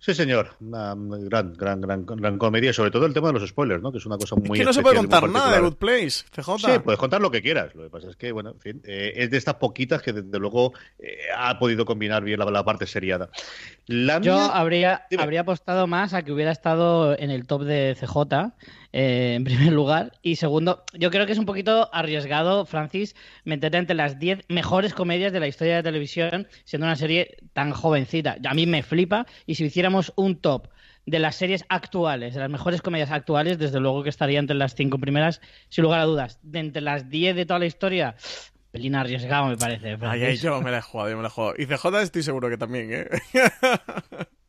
Sí, 0.00 0.14
señor. 0.14 0.56
Una 0.60 0.94
gran, 0.96 1.52
gran, 1.52 1.80
gran, 1.82 2.06
gran 2.06 2.38
comedia. 2.38 2.72
Sobre 2.72 2.90
todo 2.90 3.04
el 3.04 3.12
tema 3.12 3.28
de 3.28 3.34
los 3.34 3.46
spoilers, 3.46 3.82
¿no? 3.82 3.92
Que 3.92 3.98
es 3.98 4.06
una 4.06 4.16
cosa 4.16 4.34
muy. 4.34 4.58
Es 4.58 4.62
que 4.62 4.64
no 4.64 4.72
se 4.72 4.80
puede 4.80 4.96
contar 4.96 5.28
nada 5.28 5.52
de 5.52 5.60
Good 5.60 5.76
Place, 5.76 6.24
CJ. 6.34 6.58
Sí, 6.58 6.78
puedes 6.82 6.98
contar 6.98 7.20
lo 7.20 7.30
que 7.30 7.42
quieras. 7.42 7.74
Lo 7.74 7.82
que 7.82 7.90
pasa 7.90 8.08
es 8.08 8.16
que, 8.16 8.32
bueno, 8.32 8.52
en 8.52 8.60
fin, 8.60 8.82
eh, 8.86 9.12
es 9.16 9.30
de 9.30 9.36
estas 9.36 9.56
poquitas 9.56 10.00
que 10.00 10.14
desde 10.14 10.38
luego 10.38 10.72
eh, 10.98 11.18
ha 11.36 11.58
podido 11.58 11.84
combinar 11.84 12.24
bien 12.24 12.38
la, 12.38 12.64
parte 12.64 12.86
seriada. 12.86 13.28
Yo 13.86 14.38
habría, 14.38 15.06
habría 15.18 15.42
apostado 15.42 15.86
más 15.86 16.14
a 16.14 16.22
que 16.22 16.32
hubiera 16.32 16.50
estado 16.50 17.18
en 17.18 17.30
el 17.30 17.46
top 17.46 17.64
de 17.64 17.94
CJ 18.00 18.54
eh, 18.92 19.34
en 19.36 19.44
primer 19.44 19.72
lugar. 19.72 20.12
Y 20.22 20.36
segundo, 20.36 20.84
yo 20.94 21.10
creo 21.10 21.26
que 21.26 21.32
es 21.32 21.38
un 21.38 21.46
poquito 21.46 21.88
arriesgado, 21.92 22.66
Francis, 22.66 23.14
meterte 23.44 23.78
entre 23.78 23.96
las 23.96 24.18
10 24.18 24.40
mejores 24.48 24.94
comedias 24.94 25.32
de 25.32 25.40
la 25.40 25.48
historia 25.48 25.76
de 25.76 25.82
televisión, 25.82 26.48
siendo 26.64 26.86
una 26.86 26.96
serie 26.96 27.36
tan 27.52 27.72
jovencita. 27.72 28.36
A 28.48 28.54
mí 28.54 28.66
me 28.66 28.82
flipa. 28.82 29.26
Y 29.46 29.54
si 29.54 29.64
hiciéramos 29.64 30.12
un 30.16 30.36
top 30.36 30.68
de 31.06 31.18
las 31.18 31.36
series 31.36 31.64
actuales, 31.68 32.34
de 32.34 32.40
las 32.40 32.50
mejores 32.50 32.82
comedias 32.82 33.10
actuales, 33.10 33.58
desde 33.58 33.80
luego 33.80 34.02
que 34.02 34.10
estaría 34.10 34.38
entre 34.38 34.56
las 34.56 34.74
cinco 34.74 34.98
primeras, 34.98 35.40
sin 35.68 35.82
lugar 35.82 36.00
a 36.00 36.04
dudas. 36.04 36.38
De 36.42 36.58
entre 36.58 36.82
las 36.82 37.08
10 37.08 37.36
de 37.36 37.46
toda 37.46 37.58
la 37.58 37.66
historia, 37.66 38.16
pelín 38.70 38.94
arriesgado 38.94 39.46
me 39.46 39.56
parece. 39.56 39.96
Ay, 40.00 40.36
yo 40.36 40.60
me 40.60 40.70
la 40.70 40.78
he 40.78 40.82
jugado, 40.82 41.10
yo 41.10 41.16
me 41.16 41.22
la 41.22 41.28
he 41.28 41.32
jugado. 41.32 41.54
Y 41.58 41.66
CJ 41.66 42.02
estoy 42.02 42.22
seguro 42.22 42.48
que 42.48 42.58
también, 42.58 42.92
¿eh? 42.92 43.08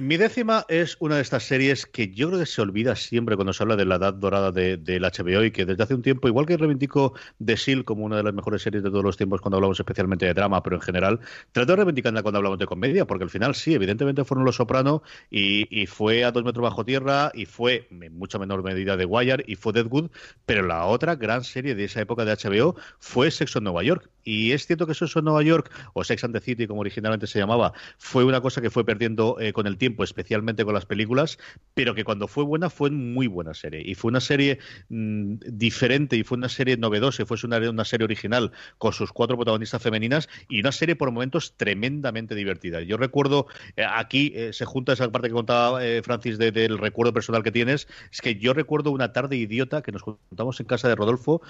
Mi 0.00 0.16
décima 0.16 0.64
es 0.68 0.96
una 0.98 1.16
de 1.16 1.20
estas 1.20 1.42
series 1.42 1.84
que 1.84 2.08
yo 2.08 2.28
creo 2.28 2.40
que 2.40 2.46
se 2.46 2.62
olvida 2.62 2.96
siempre 2.96 3.36
cuando 3.36 3.52
se 3.52 3.62
habla 3.62 3.76
de 3.76 3.84
la 3.84 3.96
edad 3.96 4.14
dorada 4.14 4.50
del 4.50 5.02
HBO 5.02 5.44
y 5.44 5.50
que 5.50 5.66
desde 5.66 5.82
hace 5.82 5.94
un 5.94 6.00
tiempo, 6.00 6.26
igual 6.26 6.46
que 6.46 6.56
reivindico 6.56 7.12
The 7.44 7.58
Seal 7.58 7.84
como 7.84 8.06
una 8.06 8.16
de 8.16 8.22
las 8.22 8.32
mejores 8.32 8.62
series 8.62 8.82
de 8.82 8.88
todos 8.88 9.04
los 9.04 9.18
tiempos 9.18 9.42
cuando 9.42 9.58
hablamos 9.58 9.78
especialmente 9.78 10.24
de 10.24 10.32
drama, 10.32 10.62
pero 10.62 10.76
en 10.76 10.80
general, 10.80 11.20
trato 11.52 11.72
de 11.72 11.76
reivindicarla 11.76 12.22
cuando 12.22 12.38
hablamos 12.38 12.58
de 12.58 12.64
comedia, 12.64 13.06
porque 13.06 13.24
al 13.24 13.30
final 13.30 13.54
sí, 13.54 13.74
evidentemente 13.74 14.24
fueron 14.24 14.46
Los 14.46 14.56
Soprano 14.56 15.02
y, 15.30 15.84
fue 15.84 16.24
A 16.24 16.32
Dos 16.32 16.44
Metros 16.44 16.62
Bajo 16.62 16.82
Tierra 16.82 17.30
y 17.34 17.44
fue 17.44 17.86
en 17.90 18.16
mucha 18.16 18.38
menor 18.38 18.62
medida 18.62 18.96
The 18.96 19.04
Wire 19.04 19.44
y 19.46 19.56
fue 19.56 19.74
Deadwood, 19.74 20.08
pero 20.46 20.62
la 20.62 20.86
otra 20.86 21.16
gran 21.16 21.44
serie 21.44 21.74
de 21.74 21.84
esa 21.84 22.00
época 22.00 22.24
de 22.24 22.32
HBO 22.32 22.74
fue 23.00 23.30
Sexo 23.30 23.58
en 23.58 23.64
Nueva 23.64 23.82
York. 23.82 24.08
Y 24.24 24.52
es 24.52 24.66
cierto 24.66 24.86
que 24.86 24.94
Sexo 24.94 25.18
en 25.18 25.26
Nueva 25.26 25.42
York, 25.42 25.70
o 25.92 26.04
Sex 26.04 26.24
and 26.24 26.34
the 26.34 26.40
City 26.40 26.66
como 26.66 26.80
originalmente 26.80 27.26
se 27.26 27.38
llamaba, 27.38 27.74
fue 27.98 28.24
una 28.24 28.40
cosa 28.40 28.62
que 28.62 28.70
fue 28.70 28.84
perdiendo 28.84 29.36
eh, 29.40 29.52
con 29.52 29.66
el 29.66 29.76
tiempo 29.76 29.89
especialmente 29.98 30.64
con 30.64 30.74
las 30.74 30.86
películas, 30.86 31.38
pero 31.74 31.94
que 31.94 32.04
cuando 32.04 32.28
fue 32.28 32.44
buena 32.44 32.70
fue 32.70 32.90
muy 32.90 33.26
buena 33.26 33.54
serie. 33.54 33.82
Y 33.84 33.94
fue 33.94 34.10
una 34.10 34.20
serie 34.20 34.58
mm, 34.88 35.34
diferente 35.46 36.16
y 36.16 36.24
fue 36.24 36.38
una 36.38 36.48
serie 36.48 36.76
novedosa 36.76 37.22
y 37.22 37.26
fue 37.26 37.36
una, 37.44 37.84
serie 37.84 38.04
original 38.04 38.52
con 38.78 38.92
sus 38.92 39.12
cuatro 39.12 39.36
protagonistas 39.36 39.82
femeninas 39.82 40.28
y 40.48 40.60
una 40.60 40.72
serie 40.72 40.96
por 40.96 41.10
momentos 41.10 41.54
tremendamente 41.56 42.34
divertida. 42.34 42.82
Yo 42.82 42.96
recuerdo, 42.96 43.46
eh, 43.76 43.84
aquí 43.88 44.32
eh, 44.34 44.52
se 44.52 44.64
junta 44.64 44.92
esa 44.92 45.10
parte 45.10 45.28
que 45.28 45.34
contaba 45.34 45.84
eh, 45.84 46.02
Francis 46.02 46.38
del 46.38 46.78
recuerdo 46.78 47.12
personal 47.12 47.42
que 47.42 47.52
tienes, 47.52 47.88
es 48.12 48.20
que 48.20 48.36
yo 48.36 48.52
recuerdo 48.52 48.90
una 48.90 49.12
tarde 49.12 49.36
idiota 49.36 49.82
que 49.82 49.92
nos 49.92 50.02
juntamos 50.02 50.60
en 50.60 50.66
casa 50.66 50.88
de 50.88 50.94
Rodolfo 50.94 51.42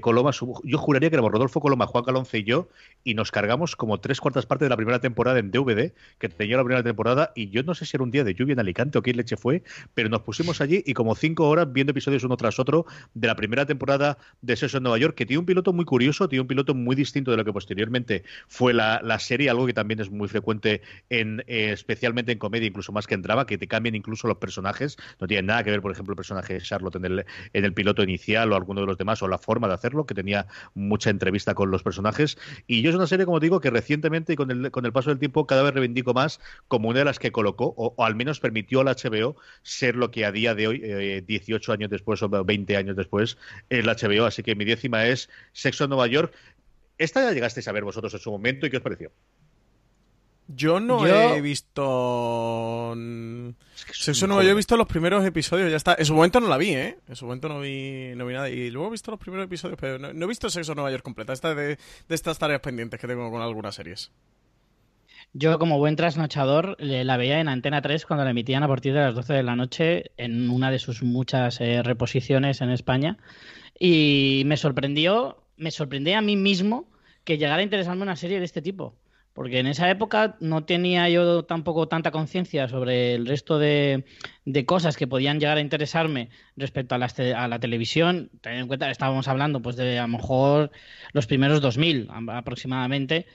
Coloma, 0.00 0.30
yo 0.64 0.78
juraría 0.78 1.10
que 1.10 1.16
éramos 1.16 1.32
Rodolfo 1.32 1.60
Coloma, 1.60 1.86
Juan 1.86 2.04
Calonce 2.04 2.38
y 2.38 2.44
yo, 2.44 2.68
y 3.04 3.14
nos 3.14 3.30
cargamos 3.30 3.76
como 3.76 4.00
tres 4.00 4.20
cuartas 4.20 4.46
partes 4.46 4.66
de 4.66 4.70
la 4.70 4.76
primera 4.76 5.00
temporada 5.00 5.38
en 5.38 5.50
DVD, 5.50 5.92
que 6.18 6.28
tenía 6.28 6.56
la 6.56 6.64
primera 6.64 6.82
temporada, 6.82 7.32
y 7.34 7.50
yo 7.50 7.62
no 7.62 7.74
sé 7.76 7.86
si 7.86 7.96
era 7.96 8.02
un 8.02 8.10
día 8.10 8.24
de 8.24 8.34
lluvia 8.34 8.54
en 8.54 8.60
Alicante 8.60 8.98
o 8.98 9.02
qué 9.02 9.14
leche 9.14 9.36
fue, 9.36 9.62
pero 9.94 10.08
nos 10.08 10.22
pusimos 10.22 10.60
allí 10.60 10.82
y 10.84 10.94
como 10.94 11.14
cinco 11.14 11.48
horas 11.48 11.72
viendo 11.72 11.92
episodios 11.92 12.24
uno 12.24 12.36
tras 12.36 12.58
otro 12.58 12.86
de 13.14 13.28
la 13.28 13.36
primera 13.36 13.66
temporada 13.66 14.18
de 14.42 14.56
Sexo 14.56 14.78
en 14.78 14.82
Nueva 14.82 14.98
York, 14.98 15.14
que 15.14 15.26
tiene 15.26 15.38
un 15.38 15.46
piloto 15.46 15.72
muy 15.72 15.84
curioso, 15.84 16.28
tiene 16.28 16.40
un 16.42 16.48
piloto 16.48 16.74
muy 16.74 16.96
distinto 16.96 17.30
de 17.30 17.36
lo 17.36 17.44
que 17.44 17.52
posteriormente 17.52 18.24
fue 18.48 18.72
la, 18.72 19.18
serie, 19.18 19.48
algo 19.50 19.66
que 19.66 19.72
también 19.72 20.00
es 20.00 20.10
muy 20.10 20.28
frecuente 20.28 20.82
en 21.08 21.44
eh, 21.46 21.70
especialmente 21.72 22.32
en 22.32 22.38
comedia, 22.38 22.66
incluso 22.66 22.92
más 22.92 23.06
que 23.06 23.14
en 23.14 23.22
drama, 23.22 23.46
que 23.46 23.58
te 23.58 23.68
cambian 23.68 23.94
incluso 23.94 24.28
los 24.28 24.38
personajes. 24.38 24.96
No 25.20 25.26
tiene 25.26 25.46
nada 25.46 25.64
que 25.64 25.70
ver, 25.70 25.82
por 25.82 25.92
ejemplo, 25.92 26.12
el 26.12 26.16
personaje 26.16 26.54
de 26.54 26.60
Charlotte 26.60 26.96
en 26.96 27.04
el, 27.04 27.26
en 27.52 27.64
el 27.64 27.72
piloto 27.72 28.02
inicial 28.02 28.52
o 28.52 28.56
alguno 28.56 28.80
de 28.80 28.86
los 28.86 28.98
demás, 28.98 29.22
o 29.22 29.28
la 29.28 29.38
forma 29.38 29.68
de 29.68 29.74
hacerlo, 29.74 30.06
que 30.06 30.14
tenía 30.14 30.46
mucha 30.74 31.10
entrevista 31.10 31.54
con 31.54 31.70
los 31.70 31.82
personajes. 31.82 32.38
Y 32.66 32.82
yo 32.82 32.90
es 32.90 32.96
una 32.96 33.06
serie, 33.06 33.26
como 33.26 33.40
digo, 33.40 33.60
que 33.60 33.70
recientemente 33.70 34.32
y 34.32 34.36
con 34.36 34.50
el, 34.50 34.70
con 34.70 34.84
el 34.86 34.92
paso 34.92 35.10
del 35.10 35.18
tiempo 35.18 35.46
cada 35.46 35.62
vez 35.62 35.74
reivindico 35.74 36.14
más 36.14 36.40
como 36.68 36.88
una 36.88 37.00
de 37.00 37.04
las 37.04 37.18
que 37.18 37.32
colocó, 37.32 37.65
o 37.76 38.04
al 38.04 38.14
menos 38.14 38.40
permitió 38.40 38.80
al 38.80 38.86
HBO 38.86 39.36
ser 39.62 39.96
lo 39.96 40.10
que 40.10 40.24
a 40.24 40.32
día 40.32 40.54
de 40.54 40.68
hoy, 40.68 41.22
18 41.26 41.72
eh, 41.72 41.74
años 41.74 41.90
después 41.90 42.22
o 42.22 42.28
20 42.28 42.76
años 42.76 42.96
después, 42.96 43.38
es 43.68 43.84
la 43.84 43.94
HBO. 43.94 44.26
Así 44.26 44.42
que 44.42 44.54
mi 44.54 44.64
décima 44.64 45.06
es 45.06 45.28
Sexo 45.52 45.84
en 45.84 45.90
Nueva 45.90 46.06
York. 46.06 46.32
Esta 46.98 47.22
ya 47.22 47.32
llegasteis 47.32 47.68
a 47.68 47.72
ver 47.72 47.84
vosotros 47.84 48.12
en 48.14 48.20
su 48.20 48.30
momento 48.30 48.66
y 48.66 48.70
qué 48.70 48.78
os 48.78 48.82
pareció. 48.82 49.12
Yo 50.48 50.78
no 50.78 51.04
he 51.06 51.40
visto. 51.40 52.94
Sexo 53.92 54.24
en 54.24 54.28
Nueva 54.28 54.44
York 54.44 54.52
he 54.52 54.56
visto 54.56 54.76
los 54.76 54.86
primeros 54.86 55.24
episodios, 55.24 55.70
ya 55.70 55.76
está. 55.76 55.96
En 55.98 56.06
su 56.06 56.14
momento 56.14 56.38
no 56.40 56.48
la 56.48 56.56
vi, 56.56 56.70
¿eh? 56.70 56.98
En 57.08 57.16
su 57.16 57.24
momento 57.24 57.48
no 57.48 57.60
vi, 57.60 58.12
no 58.14 58.26
vi 58.26 58.34
nada. 58.34 58.48
Y 58.48 58.70
luego 58.70 58.88
he 58.88 58.92
visto 58.92 59.10
los 59.10 59.18
primeros 59.18 59.46
episodios, 59.46 59.78
pero 59.80 59.98
no, 59.98 60.08
he 60.08 60.28
visto 60.28 60.48
Sexo 60.48 60.72
en 60.72 60.76
Nueva 60.76 60.92
York 60.92 61.02
completa. 61.02 61.32
Esta 61.32 61.54
de, 61.54 61.76
de 62.08 62.14
estas 62.14 62.38
tareas 62.38 62.60
pendientes 62.60 63.00
que 63.00 63.08
tengo 63.08 63.28
con 63.30 63.42
algunas 63.42 63.74
series. 63.74 64.12
Yo, 65.38 65.58
como 65.58 65.76
buen 65.76 65.96
trasnochador, 65.96 66.76
la 66.80 67.18
veía 67.18 67.40
en 67.40 67.48
Antena 67.48 67.82
3 67.82 68.06
cuando 68.06 68.24
la 68.24 68.30
emitían 68.30 68.62
a 68.62 68.68
partir 68.68 68.94
de 68.94 69.00
las 69.00 69.14
12 69.14 69.34
de 69.34 69.42
la 69.42 69.54
noche 69.54 70.12
en 70.16 70.48
una 70.48 70.70
de 70.70 70.78
sus 70.78 71.02
muchas 71.02 71.60
eh, 71.60 71.82
reposiciones 71.82 72.62
en 72.62 72.70
España. 72.70 73.18
Y 73.78 74.44
me 74.46 74.56
sorprendió, 74.56 75.44
me 75.58 75.70
sorprendí 75.70 76.12
a 76.12 76.22
mí 76.22 76.36
mismo 76.36 76.88
que 77.24 77.36
llegara 77.36 77.58
a 77.58 77.64
interesarme 77.64 78.02
una 78.02 78.16
serie 78.16 78.38
de 78.38 78.46
este 78.46 78.62
tipo. 78.62 78.94
Porque 79.34 79.58
en 79.58 79.66
esa 79.66 79.90
época 79.90 80.38
no 80.40 80.64
tenía 80.64 81.10
yo 81.10 81.44
tampoco 81.44 81.86
tanta 81.86 82.12
conciencia 82.12 82.66
sobre 82.68 83.14
el 83.14 83.26
resto 83.26 83.58
de, 83.58 84.04
cosas 84.64 84.96
que 84.96 85.06
podían 85.06 85.38
llegar 85.38 85.58
a 85.58 85.60
interesarme 85.60 86.30
respecto 86.56 86.94
a 86.94 86.98
la, 86.98 87.12
a 87.36 87.46
la 87.46 87.58
televisión. 87.58 88.30
Teniendo 88.40 88.62
en 88.62 88.68
cuenta, 88.68 88.90
estábamos 88.90 89.28
hablando 89.28 89.60
pues 89.60 89.76
de 89.76 89.98
a 89.98 90.06
lo 90.06 90.16
mejor 90.16 90.70
los 91.12 91.26
primeros 91.26 91.60
2000 91.60 92.08
aproximadamente. 92.30 93.26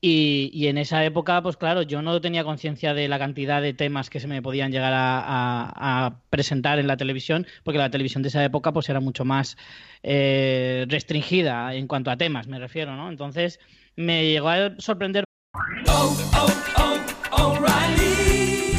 Y, 0.00 0.68
en 0.68 0.78
esa 0.78 1.04
época, 1.04 1.42
pues 1.42 1.56
claro, 1.56 1.82
yo 1.82 2.02
no 2.02 2.20
tenía 2.20 2.44
conciencia 2.44 2.94
de 2.94 3.08
la 3.08 3.18
cantidad 3.18 3.60
de 3.60 3.74
temas 3.74 4.10
que 4.10 4.20
se 4.20 4.28
me 4.28 4.40
podían 4.42 4.70
llegar 4.70 4.92
a, 4.94 6.20
presentar 6.30 6.78
en 6.78 6.86
la 6.86 6.96
televisión, 6.96 7.46
porque 7.64 7.78
la 7.78 7.90
televisión 7.90 8.22
de 8.22 8.28
esa 8.28 8.44
época 8.44 8.72
pues 8.72 8.88
era 8.88 9.00
mucho 9.00 9.24
más 9.24 9.56
eh, 10.04 10.86
restringida 10.88 11.74
en 11.74 11.88
cuanto 11.88 12.10
a 12.10 12.16
temas, 12.16 12.46
me 12.46 12.58
refiero, 12.60 12.94
¿no? 12.94 13.08
Entonces 13.08 13.58
me 13.96 14.24
llegó 14.30 14.50
a 14.50 14.78
sorprender. 14.78 15.24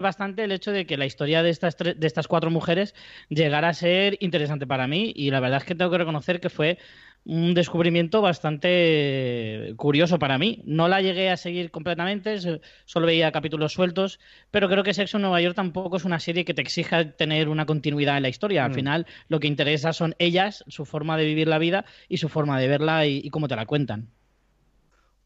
bastante 0.00 0.44
el 0.44 0.52
hecho 0.52 0.72
de 0.72 0.86
que 0.86 0.96
la 0.96 1.06
historia 1.06 1.42
de 1.42 1.50
estas, 1.50 1.76
de 1.76 2.06
estas 2.06 2.26
cuatro 2.26 2.50
mujeres 2.50 2.94
llegara 3.28 3.68
a 3.68 3.74
ser 3.74 4.16
interesante 4.20 4.66
para 4.66 4.88
mí 4.88 5.12
y 5.14 5.30
la 5.30 5.40
verdad 5.40 5.58
es 5.58 5.64
que 5.64 5.74
tengo 5.74 5.90
que 5.90 5.98
reconocer 5.98 6.40
que 6.40 6.50
fue 6.50 6.78
un 7.24 7.54
descubrimiento 7.54 8.22
bastante 8.22 9.74
curioso 9.76 10.18
para 10.18 10.38
mí. 10.38 10.62
No 10.64 10.88
la 10.88 11.02
llegué 11.02 11.30
a 11.30 11.36
seguir 11.36 11.70
completamente, 11.70 12.38
solo 12.84 13.06
veía 13.06 13.30
capítulos 13.30 13.72
sueltos, 13.72 14.18
pero 14.50 14.68
creo 14.68 14.82
que 14.82 14.94
Sexo 14.94 15.18
en 15.18 15.22
Nueva 15.22 15.40
York 15.40 15.54
tampoco 15.54 15.98
es 15.98 16.04
una 16.04 16.18
serie 16.18 16.44
que 16.44 16.54
te 16.54 16.62
exija 16.62 17.12
tener 17.12 17.48
una 17.48 17.66
continuidad 17.66 18.16
en 18.16 18.22
la 18.22 18.30
historia. 18.30 18.64
Al 18.64 18.70
mm. 18.70 18.74
final, 18.74 19.06
lo 19.28 19.38
que 19.38 19.48
interesa 19.48 19.92
son 19.92 20.14
ellas, 20.18 20.64
su 20.68 20.86
forma 20.86 21.16
de 21.16 21.26
vivir 21.26 21.48
la 21.48 21.58
vida 21.58 21.84
y 22.08 22.16
su 22.16 22.28
forma 22.28 22.58
de 22.58 22.68
verla 22.68 23.06
y, 23.06 23.20
y 23.22 23.30
cómo 23.30 23.48
te 23.48 23.56
la 23.56 23.66
cuentan. 23.66 24.08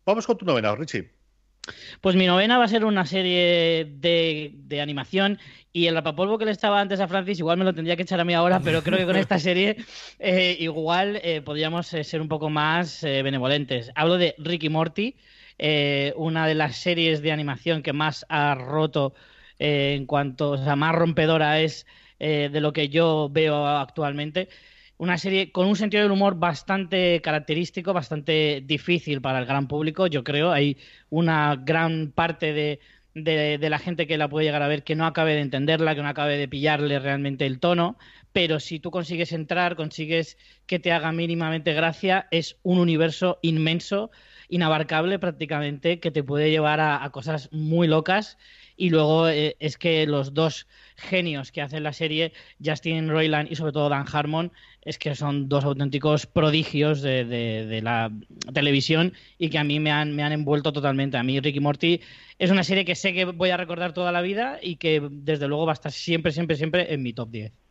Vamos 0.05 0.27
con 0.27 0.37
tu 0.37 0.45
novena, 0.45 0.75
Richie. 0.75 1.24
Pues 2.01 2.17
mi 2.17 2.27
novena 2.27 2.59
va 2.59 2.65
a 2.65 2.69
ser 2.69 2.85
una 2.85 3.07
serie 3.07 3.85
de, 3.85 4.81
animación 4.81 5.39
y 5.73 5.87
el 5.87 5.95
rapapolvo 5.95 6.39
que 6.39 6.45
le 6.45 6.51
estaba 6.51 6.81
antes 6.81 7.01
a 7.01 7.09
Francis 7.09 7.39
igual 7.39 7.59
me 7.59 7.65
lo 7.65 7.75
tendría 7.75 7.97
que 7.97 8.03
echar 8.03 8.21
a 8.21 8.25
mí 8.25 8.35
ahora, 8.35 8.61
pero 8.61 8.83
creo 8.83 8.99
que 8.99 9.07
con 9.07 9.17
esta 9.17 9.39
serie 9.39 9.77
eh, 10.19 10.57
igual 10.61 11.21
eh, 11.23 11.41
podríamos 11.43 11.93
eh, 11.95 12.05
ser 12.05 12.21
un 12.21 12.29
poco 12.29 12.51
más 12.51 13.03
benevolentes. 13.03 13.91
Hablo 13.95 14.19
de 14.19 14.35
Ricky 14.39 14.69
Morty, 14.69 15.17
una 16.17 16.47
de 16.47 16.55
las 16.55 16.77
series 16.77 17.23
de 17.23 17.33
animación 17.33 17.83
que 17.83 17.93
más 17.93 18.27
ha 18.29 18.55
roto 18.55 19.15
en 19.59 20.07
cuanto, 20.07 20.51
o 20.51 20.59
sea, 20.59 20.77
más 20.77 20.95
rompedora 20.95 21.61
es 21.61 21.87
de 22.19 22.61
lo 22.61 22.73
que 22.73 22.89
yo 22.89 23.29
veo 23.31 23.67
actualmente 23.67 24.49
una 24.97 25.19
serie 25.19 25.53
con 25.53 25.67
un 25.67 25.77
sentido 25.77 26.03
del 26.03 26.13
humor 26.13 26.37
bastante 26.37 27.21
característico, 27.21 27.93
bastante 27.93 28.63
difícil 28.65 29.21
para 29.21 29.39
el 29.39 29.47
gran 29.47 29.69
público, 29.69 30.07
yo 30.07 30.25
creo. 30.25 30.53
Hay 30.53 30.79
una 31.11 31.57
gran 31.57 32.13
parte 32.15 32.53
de, 32.53 32.81
de, 33.15 33.71
la 33.71 33.79
gente 33.79 34.07
que 34.07 34.19
la 34.19 34.29
puede 34.29 34.47
llegar 34.47 34.63
a 34.63 34.69
ver 34.69 34.83
que 34.83 34.97
no 34.97 35.07
acabe 35.07 35.35
de 35.35 35.41
entenderla, 35.41 35.95
que 35.95 36.03
no 36.03 36.09
acabe 36.09 36.37
de 36.37 36.49
pillarle 36.49 36.99
realmente 36.99 37.47
el 37.47 37.61
tono, 37.61 37.97
pero 38.33 38.59
si 38.59 38.81
tú 38.81 38.91
consigues 38.91 39.33
entrar, 39.33 39.77
consigues 39.77 40.37
que 40.67 40.81
te 40.81 40.93
haga 40.93 41.13
mínimamente 41.13 41.73
gracia, 41.73 42.27
es 42.33 42.57
un 42.63 42.79
universo 42.79 43.39
inmenso, 43.43 44.11
inabarcable 44.49 45.19
prácticamente, 45.21 46.01
que 46.01 46.11
te 46.11 46.25
puede 46.25 46.51
llevar 46.51 46.81
a, 46.81 47.09
cosas 47.11 47.49
muy 47.53 47.87
locas. 47.87 48.37
Y 48.77 48.91
luego 48.91 49.29
eh, 49.29 49.57
es 49.61 49.79
que 49.79 50.07
los 50.07 50.35
dos 50.35 50.67
genios 50.97 51.53
que 51.53 51.63
hacen 51.63 51.83
la 51.83 51.93
serie, 51.93 52.33
Justin 52.65 53.09
Roiland 53.09 53.51
y 53.51 53.57
sobre 53.57 53.73
todo 53.73 53.89
Dan 53.89 54.07
Harmon, 54.11 54.53
es 54.83 54.99
que 54.99 55.15
son 55.15 55.49
dos 55.49 55.65
auténticos 55.65 56.27
prodigios 56.27 57.03
de, 57.03 57.81
la 57.83 58.11
televisión 58.53 59.13
y 59.39 59.49
que 59.51 59.59
a 59.59 59.65
mí 59.65 59.81
me 59.81 59.91
han, 59.91 60.15
me 60.15 60.23
han 60.23 60.33
envuelto 60.33 60.73
totalmente. 60.73 61.17
A 61.17 61.23
mí 61.23 61.41
Ricky 61.41 61.61
Morty 61.61 62.01
es 62.39 62.51
una 62.51 62.65
serie 62.65 62.85
que 62.85 62.95
sé 62.95 63.13
que 63.13 63.25
voy 63.25 63.51
a 63.51 63.57
recordar 63.57 63.95
toda 63.95 64.13
la 64.13 64.21
vida 64.21 64.59
y 64.63 64.77
que 64.77 65.07
desde 65.11 65.49
luego 65.49 65.67
va 65.67 65.73
a 65.73 65.75
estar 65.75 65.93
siempre, 65.93 66.33
siempre, 66.33 66.57
siempre 66.57 66.93
en 66.93 67.03
mi 67.03 67.13
top 67.13 67.31
10. 67.31 67.64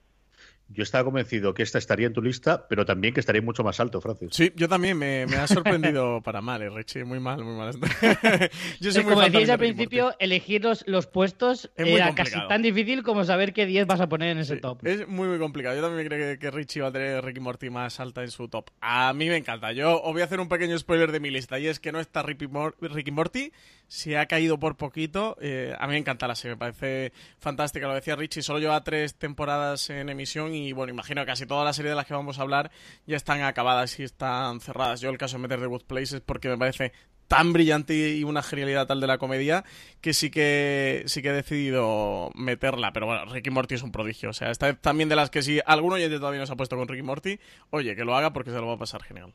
Yo 0.74 0.84
estaba 0.84 1.04
convencido 1.04 1.54
que 1.54 1.64
esta 1.64 1.78
estaría 1.78 2.08
en 2.08 2.14
tu 2.14 2.22
lista, 2.22 2.68
pero 2.68 2.86
también 2.86 3.14
que 3.14 3.20
estaría 3.20 3.42
mucho 3.42 3.64
más 3.64 3.80
alto, 3.80 4.02
Francis. 4.02 4.30
Sí, 4.32 4.52
yo 4.56 4.68
también 4.68 4.98
me, 4.98 5.24
ha 5.24 5.48
sorprendido 5.48 6.22
para 6.24 6.42
mal, 6.42 6.62
eh, 6.62 6.70
Richie, 6.70 7.04
muy 7.04 7.20
mal, 7.20 7.44
muy 7.44 7.56
mal. 7.56 7.74
yo 8.80 8.92
soy 8.92 9.04
muy 9.04 9.14
como 9.14 9.26
decíais 9.26 9.50
al 9.50 9.60
principio, 9.60 10.16
elegir 10.20 10.64
los, 10.86 11.08
puestos 11.08 11.70
era 11.76 12.16
casi 12.16 12.40
tan 12.48 12.62
difícil 12.62 13.04
como 13.04 13.24
saber 13.24 13.54
qué 13.54 13.66
10 13.66 13.88
vas 13.88 14.02
a 14.02 14.08
poner 14.10 14.30
en 14.30 14.40
ese 14.40 14.58
top. 14.58 14.86
Es 14.86 15.08
muy, 15.08 15.28
muy 15.28 15.40
complicado. 15.40 15.76
Yo 15.76 15.82
también 15.82 16.08
creo 16.08 16.40
que, 16.40 16.52
Richie 16.52 16.82
va 16.82 16.90
a 16.90 16.92
tener 16.92 17.24
Ricky 17.24 17.40
Morty 17.40 17.70
más 17.70 18.00
alta 18.00 18.22
en 18.22 18.32
su 18.32 18.48
top. 18.48 18.70
A 18.80 19.14
mí 19.14 19.28
me 19.28 19.38
encanta. 19.38 19.72
Yo 19.74 20.02
os 20.02 20.14
voy 20.14 20.22
a 20.22 20.26
hacer 20.26 20.40
un 20.40 20.48
pequeño 20.48 20.78
spoiler 20.78 21.12
de 21.12 21.20
mi 21.20 21.30
lista 21.30 21.60
y 21.60 21.68
es 21.68 21.80
que 21.80 21.92
no 21.92 22.00
está 22.00 22.24
Ricky, 22.24 22.48
Morty, 22.48 23.52
si 23.88 24.16
ha 24.16 24.26
caído 24.26 24.60
por 24.60 24.78
poquito. 24.78 25.38
Eh, 25.42 25.76
a 25.78 25.88
mí 25.88 25.94
me 25.94 26.00
encanta 26.00 26.28
la 26.28 26.36
serie, 26.36 26.56
me 26.56 26.60
parece 26.60 27.12
fantástica. 27.40 27.88
Lo 27.88 27.94
decía 27.94 28.16
Richie, 28.16 28.42
solo 28.42 28.60
lleva 28.60 28.84
tres 28.84 29.16
temporadas 29.16 29.90
en 29.90 30.10
emisión 30.10 30.54
y 30.54 30.63
bueno, 30.72 30.94
imagino 30.94 31.22
que 31.22 31.28
casi 31.28 31.46
toda 31.46 31.66
la 31.66 31.74
serie 31.74 31.90
de 31.90 31.96
las 31.96 32.06
que 32.06 32.14
vamos 32.14 32.40
a 32.40 32.44
hablar 32.44 32.72
ya 33.06 33.18
están 33.18 33.42
acabadas 33.42 34.00
y 34.00 34.04
están 34.04 34.62
cerradas. 34.62 35.02
Yo 35.02 35.10
el 35.10 35.18
caso 35.18 35.38
de 35.38 35.42
meter 35.44 35.60
The 35.60 35.66
Good 35.66 35.84
Place 35.84 36.16
es 36.16 36.22
porque 36.22 36.48
me 36.48 36.58
parece 36.58 36.94
tan 37.28 37.54
brillante 37.54 38.16
y 38.16 38.24
una 38.24 38.44
genialidad 38.44 38.88
tal 38.88 39.02
de 39.02 39.08
la 39.08 39.18
comedia 39.18 39.64
que 40.02 40.14
sí 40.14 40.30
que 40.30 41.04
sí 41.08 41.22
que 41.22 41.30
he 41.30 41.34
decidido 41.34 42.30
meterla. 42.36 42.94
Pero 42.94 43.08
bueno, 43.08 43.26
Ricky 43.26 43.50
Morty 43.50 43.76
es 43.76 43.84
un 43.84 43.92
prodigio. 43.92 44.30
O 44.30 44.34
sea, 44.34 44.52
esta 44.52 44.74
también 44.76 45.10
de 45.10 45.16
las 45.16 45.30
que 45.30 45.42
si 45.42 45.60
alguno 45.66 45.98
ya 45.98 46.10
todavía 46.10 46.40
no 46.40 46.46
se 46.46 46.54
ha 46.54 46.58
puesto 46.58 46.78
con 46.78 46.88
Ricky 46.88 47.04
Morty, 47.04 47.40
oye, 47.72 47.96
que 47.96 48.06
lo 48.06 48.16
haga 48.16 48.34
porque 48.34 48.52
se 48.52 48.58
lo 48.58 48.68
va 48.68 48.74
a 48.74 48.78
pasar 48.78 49.04
genial. 49.04 49.34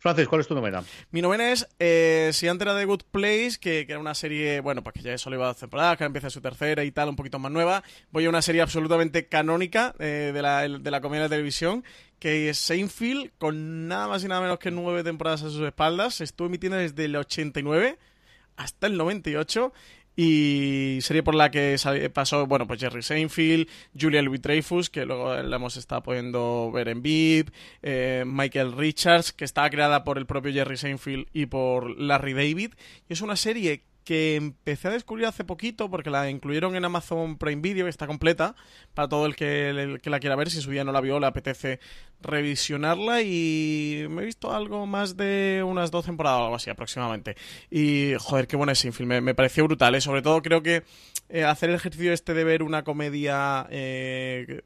Francis, 0.00 0.28
¿cuál 0.28 0.40
es 0.40 0.48
tu 0.48 0.54
novena? 0.54 0.82
Mi 1.10 1.20
novena 1.20 1.52
es 1.52 1.68
eh, 1.78 2.30
si 2.32 2.48
antes 2.48 2.66
era 2.66 2.74
The 2.74 2.86
Good 2.86 3.02
Place, 3.10 3.58
que, 3.60 3.80
era 3.82 3.98
una 3.98 4.14
serie, 4.14 4.60
bueno, 4.60 4.82
pues 4.82 4.94
que 4.94 5.02
ya 5.02 5.18
solo 5.18 5.36
iba 5.36 5.50
a 5.50 5.52
temporadas, 5.52 5.98
que 5.98 6.04
empieza 6.04 6.30
su 6.30 6.40
tercera 6.40 6.82
y 6.84 6.90
tal, 6.90 7.10
un 7.10 7.16
poquito 7.16 7.38
más 7.38 7.52
nueva. 7.52 7.84
Voy 8.10 8.24
a 8.24 8.30
una 8.30 8.40
serie 8.40 8.62
absolutamente 8.62 9.26
canónica 9.26 9.94
eh, 9.98 10.30
de, 10.32 10.40
la, 10.40 10.66
de 10.66 10.90
la 10.90 11.02
comedia 11.02 11.24
de 11.24 11.28
televisión, 11.28 11.84
que 12.18 12.48
es 12.48 12.56
Seinfeld, 12.56 13.32
con 13.36 13.88
nada 13.88 14.08
más 14.08 14.24
y 14.24 14.28
nada 14.28 14.40
menos 14.40 14.58
que 14.58 14.70
nueve 14.70 15.04
temporadas 15.04 15.42
a 15.42 15.50
sus 15.50 15.60
espaldas. 15.60 16.22
Estuvo 16.22 16.48
emitiendo 16.48 16.78
desde 16.78 17.04
el 17.04 17.14
89 17.14 17.98
hasta 18.56 18.86
el 18.86 18.96
98 18.96 19.70
y 20.22 20.98
serie 21.00 21.22
por 21.22 21.34
la 21.34 21.50
que 21.50 21.78
pasó, 22.12 22.46
bueno, 22.46 22.66
pues 22.66 22.78
Jerry 22.78 23.02
Seinfeld, 23.02 23.66
Julia 23.98 24.20
Louis 24.20 24.42
Dreyfus, 24.42 24.90
que 24.90 25.06
luego 25.06 25.34
la 25.34 25.56
hemos 25.56 25.78
estado 25.78 26.02
pudiendo 26.02 26.70
ver 26.70 26.88
en 26.88 27.00
VIP, 27.00 27.48
eh, 27.80 28.24
Michael 28.26 28.76
Richards, 28.76 29.32
que 29.32 29.46
estaba 29.46 29.70
creada 29.70 30.04
por 30.04 30.18
el 30.18 30.26
propio 30.26 30.52
Jerry 30.52 30.76
Seinfeld 30.76 31.26
y 31.32 31.46
por 31.46 31.98
Larry 31.98 32.34
David. 32.34 32.74
Y 33.08 33.14
es 33.14 33.22
una 33.22 33.34
serie 33.34 33.84
que 34.04 34.36
empecé 34.36 34.88
a 34.88 34.92
descubrir 34.92 35.26
hace 35.26 35.44
poquito 35.44 35.90
porque 35.90 36.10
la 36.10 36.30
incluyeron 36.30 36.76
en 36.76 36.84
Amazon 36.84 37.36
Prime 37.38 37.62
Video, 37.62 37.86
que 37.86 37.90
está 37.90 38.06
completa, 38.06 38.54
para 38.94 39.08
todo 39.08 39.26
el 39.26 39.36
que, 39.36 39.98
la 40.02 40.20
quiera 40.20 40.36
ver, 40.36 40.50
si 40.50 40.60
su 40.60 40.70
día 40.70 40.84
no 40.84 40.92
la 40.92 41.00
vio, 41.00 41.20
le 41.20 41.26
apetece 41.26 41.80
revisionarla 42.20 43.22
y 43.22 44.06
me 44.10 44.22
he 44.22 44.24
visto 44.26 44.52
algo 44.52 44.86
más 44.86 45.16
de 45.16 45.62
unas 45.66 45.90
dos 45.90 46.04
temporadas 46.04 46.40
o 46.40 46.44
algo 46.44 46.56
así 46.56 46.70
aproximadamente. 46.70 47.36
Y 47.70 48.12
joder, 48.18 48.46
qué 48.46 48.56
bueno 48.56 48.72
es 48.72 48.78
Sinfield, 48.78 49.08
me, 49.08 49.20
me 49.20 49.34
pareció 49.34 49.64
brutal, 49.64 49.94
¿eh? 49.94 50.00
sobre 50.00 50.22
todo 50.22 50.42
creo 50.42 50.62
que 50.62 50.82
eh, 51.28 51.44
hacer 51.44 51.70
el 51.70 51.76
ejercicio 51.76 52.12
este 52.12 52.34
de 52.34 52.44
ver 52.44 52.62
una 52.62 52.84
comedia... 52.84 53.66
Eh, 53.70 54.62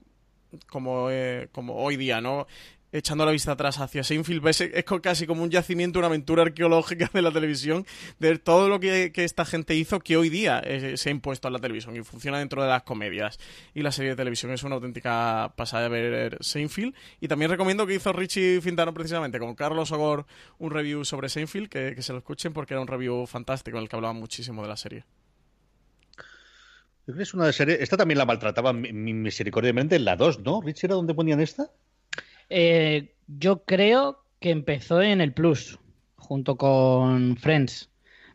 como, 0.68 1.08
como 1.50 1.74
hoy 1.74 1.96
día, 1.96 2.20
¿no? 2.20 2.46
Echando 2.94 3.26
la 3.26 3.32
vista 3.32 3.52
atrás 3.52 3.80
hacia 3.80 4.04
Seinfeld, 4.04 4.46
es, 4.46 4.60
es 4.60 4.84
casi 5.02 5.26
como 5.26 5.42
un 5.42 5.50
yacimiento, 5.50 5.98
una 5.98 6.06
aventura 6.06 6.42
arqueológica 6.42 7.10
de 7.12 7.22
la 7.22 7.32
televisión, 7.32 7.84
de 8.20 8.38
todo 8.38 8.68
lo 8.68 8.78
que, 8.78 9.10
esta 9.16 9.44
gente 9.44 9.74
hizo 9.74 9.98
que 9.98 10.16
hoy 10.16 10.28
día 10.28 10.60
eh, 10.64 10.96
se 10.96 11.08
ha 11.08 11.12
impuesto 11.12 11.48
a 11.48 11.50
la 11.50 11.58
televisión 11.58 11.96
y 11.96 12.04
funciona 12.04 12.38
dentro 12.38 12.62
de 12.62 12.68
las 12.68 12.84
comedias. 12.84 13.38
Y 13.74 13.82
la 13.82 13.90
serie 13.90 14.10
de 14.10 14.16
televisión 14.16 14.52
es 14.52 14.62
una 14.62 14.76
auténtica 14.76 15.52
pasada 15.56 15.88
de 15.88 15.88
ver 15.88 16.38
Seinfeld. 16.40 16.94
Y 17.20 17.26
también 17.26 17.50
recomiendo 17.50 17.84
que 17.86 17.94
hizo 17.94 18.12
Richie 18.12 18.60
Fintano 18.60 18.94
precisamente 18.94 19.40
con 19.40 19.56
Carlos 19.56 19.90
Ogor 19.90 20.26
un 20.58 20.70
review 20.70 21.04
sobre 21.04 21.28
Seinfeld, 21.28 21.68
que, 21.68 22.00
se 22.00 22.12
lo 22.12 22.18
escuchen 22.18 22.52
porque 22.52 22.74
era 22.74 22.80
un 22.80 22.86
review 22.86 23.26
fantástico 23.26 23.76
en 23.76 23.82
el 23.82 23.88
que 23.88 23.96
hablaba 23.96 24.14
muchísimo 24.14 24.62
de 24.62 24.68
la 24.68 24.76
serie. 24.76 25.04
Esta 27.06 27.96
también 27.96 28.18
la 28.18 28.24
maltrataba 28.24 28.72
misericordiamente 28.72 29.96
en 29.96 30.04
la 30.04 30.14
2, 30.14 30.40
¿no? 30.40 30.62
Richie 30.62 30.86
era 30.86 30.94
donde 30.94 31.12
ponían 31.12 31.40
esta. 31.40 31.70
Eh, 32.50 33.14
yo 33.26 33.64
creo 33.64 34.24
que 34.40 34.50
empezó 34.50 35.02
en 35.02 35.20
el 35.20 35.32
Plus, 35.32 35.78
junto 36.16 36.56
con 36.56 37.36
Friends. 37.36 37.90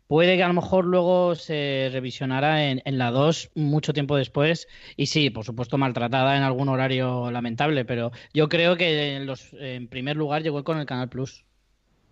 Puede 0.08 0.38
que 0.38 0.44
a 0.44 0.48
lo 0.48 0.56
mejor 0.56 0.86
luego 0.86 1.36
se 1.36 1.90
revisionara 1.92 2.66
en, 2.72 2.98
la 2.98 3.12
2 3.12 3.52
mucho 3.54 3.94
tiempo 3.94 4.18
después. 4.18 4.68
Y 4.98 5.06
sí, 5.06 5.30
por 5.30 5.46
supuesto, 5.46 5.78
maltratada 5.78 6.36
en 6.36 6.42
algún 6.42 6.68
horario 6.70 7.30
lamentable, 7.30 7.86
pero 7.86 8.12
yo 8.34 8.50
creo 8.50 8.76
que 8.76 9.16
en, 9.16 9.28
los, 9.28 9.54
en 9.54 9.88
primer 9.88 10.18
lugar 10.18 10.42
llegó 10.42 10.64
con 10.64 10.80
el 10.80 10.88
Canal 10.88 11.10
Plus, 11.10 11.46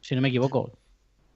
si 0.01 0.13
no 0.13 0.21
me 0.21 0.29
equivoco. 0.29 0.77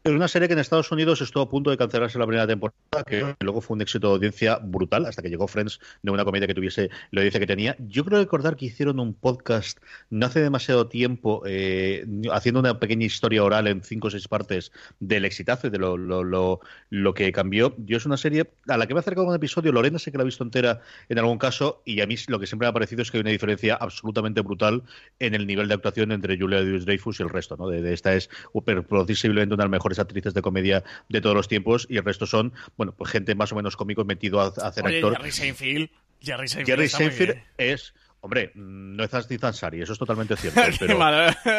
Es 0.03 0.11
una 0.11 0.27
serie 0.27 0.47
que 0.47 0.53
en 0.53 0.59
Estados 0.59 0.91
Unidos 0.91 1.21
estuvo 1.21 1.43
a 1.43 1.49
punto 1.49 1.69
de 1.69 1.77
cancelarse 1.77 2.17
la 2.17 2.25
primera 2.25 2.47
temporada, 2.47 3.03
que 3.05 3.35
luego 3.39 3.61
fue 3.61 3.75
un 3.75 3.83
éxito 3.83 4.07
de 4.07 4.13
audiencia 4.15 4.57
brutal, 4.57 5.05
hasta 5.05 5.21
que 5.21 5.29
llegó 5.29 5.47
Friends 5.47 5.79
de 6.01 6.09
una 6.09 6.25
comedia 6.25 6.47
que 6.47 6.55
tuviese 6.55 6.89
la 7.11 7.19
audiencia 7.19 7.39
que 7.39 7.45
tenía. 7.45 7.75
Yo 7.77 8.03
creo 8.03 8.17
recordar 8.17 8.55
que 8.55 8.65
hicieron 8.65 8.99
un 8.99 9.13
podcast 9.13 9.77
no 10.09 10.25
hace 10.25 10.41
demasiado 10.41 10.87
tiempo, 10.87 11.43
eh, 11.45 12.03
haciendo 12.31 12.61
una 12.61 12.79
pequeña 12.79 13.05
historia 13.05 13.43
oral 13.43 13.67
en 13.67 13.83
cinco 13.83 14.07
o 14.07 14.09
seis 14.09 14.27
partes 14.27 14.71
del 14.99 15.23
exitazo 15.23 15.67
y 15.67 15.69
de 15.69 15.77
lo, 15.77 15.95
lo, 15.97 16.23
lo, 16.23 16.61
lo, 16.89 17.13
que 17.13 17.31
cambió. 17.31 17.75
Yo 17.77 17.97
es 17.97 18.07
una 18.07 18.17
serie 18.17 18.49
a 18.69 18.77
la 18.77 18.87
que 18.87 18.95
me 18.95 18.97
ha 18.97 19.01
acercado 19.01 19.27
un 19.27 19.35
episodio, 19.35 19.71
Lorena 19.71 19.99
sé 19.99 20.11
que 20.11 20.17
la 20.17 20.23
ha 20.23 20.25
visto 20.25 20.43
entera 20.43 20.81
en 21.09 21.19
algún 21.19 21.37
caso, 21.37 21.83
y 21.85 22.01
a 22.01 22.07
mí 22.07 22.15
lo 22.27 22.39
que 22.39 22.47
siempre 22.47 22.65
me 22.65 22.69
ha 22.71 22.73
parecido 22.73 23.03
es 23.03 23.11
que 23.11 23.17
hay 23.17 23.21
una 23.21 23.29
diferencia 23.29 23.75
absolutamente 23.75 24.41
brutal 24.41 24.81
en 25.19 25.35
el 25.35 25.45
nivel 25.45 25.67
de 25.67 25.75
actuación 25.75 26.11
entre 26.11 26.39
Julia 26.39 26.63
Dreyfus 26.63 27.19
y 27.19 27.23
el 27.23 27.29
resto. 27.29 27.55
¿no? 27.55 27.67
De, 27.67 27.93
esta 27.93 28.15
es 28.15 28.31
posiblemente 28.51 29.53
una 29.53 29.63
de 29.63 29.67
las 29.67 29.71
mejores 29.71 29.90
mejores 29.91 29.99
actrices 29.99 30.33
de 30.33 30.41
comedia 30.41 30.83
de 31.09 31.21
todos 31.21 31.35
los 31.35 31.47
tiempos 31.47 31.85
y 31.89 31.97
el 31.97 32.05
resto 32.05 32.25
son, 32.25 32.53
bueno, 32.77 32.93
pues 32.93 33.11
gente 33.11 33.35
más 33.35 33.51
o 33.51 33.55
menos 33.55 33.75
cómico 33.75 34.05
metido 34.05 34.41
a, 34.41 34.47
hacer 34.47 34.85
actor. 34.85 35.17
Jerry 35.17 35.31
Seinfeld. 35.31 35.89
Jerry 36.21 36.47
Seinfeld, 36.47 36.67
Jerry 36.67 36.89
Seinfeld 36.89 37.43
es 37.57 37.93
Hombre, 38.23 38.51
no 38.53 39.03
es 39.03 39.11
Aziz 39.15 39.43
Ansari, 39.43 39.81
eso 39.81 39.93
es 39.93 39.99
totalmente 39.99 40.35
cierto. 40.37 40.61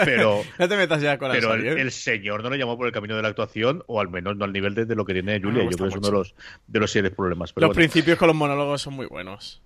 Pero, 0.05 0.45
no 0.59 0.69
te 0.69 0.77
metas 0.77 1.03
ya 1.03 1.19
con 1.19 1.33
Pero 1.33 1.57
¿eh? 1.57 1.81
el, 1.81 1.91
señor 1.91 2.45
no 2.45 2.51
le 2.51 2.59
llamó 2.59 2.77
por 2.77 2.87
el 2.87 2.93
camino 2.93 3.17
de 3.17 3.23
la 3.23 3.29
actuación, 3.29 3.83
o 3.89 4.01
al 4.01 4.09
menos 4.09 4.37
no 4.37 4.45
al 4.45 4.53
nivel 4.53 4.75
de, 4.75 4.95
lo 4.95 5.05
que 5.05 5.13
tiene 5.13 5.41
Julia. 5.41 5.65
Yo 5.65 5.71
creo 5.71 5.89
que 5.89 5.95
es 5.95 5.97
uno 5.97 6.07
de 6.07 6.13
los, 6.13 6.35
de 6.69 6.79
los 6.79 6.93
serios 6.93 7.15
problemas. 7.15 7.53
los 7.57 7.75
principios 7.75 8.17
con 8.17 8.29
los 8.29 8.37
monólogos 8.37 8.81
son 8.81 8.95
muy 8.95 9.07
buenos. 9.07 9.61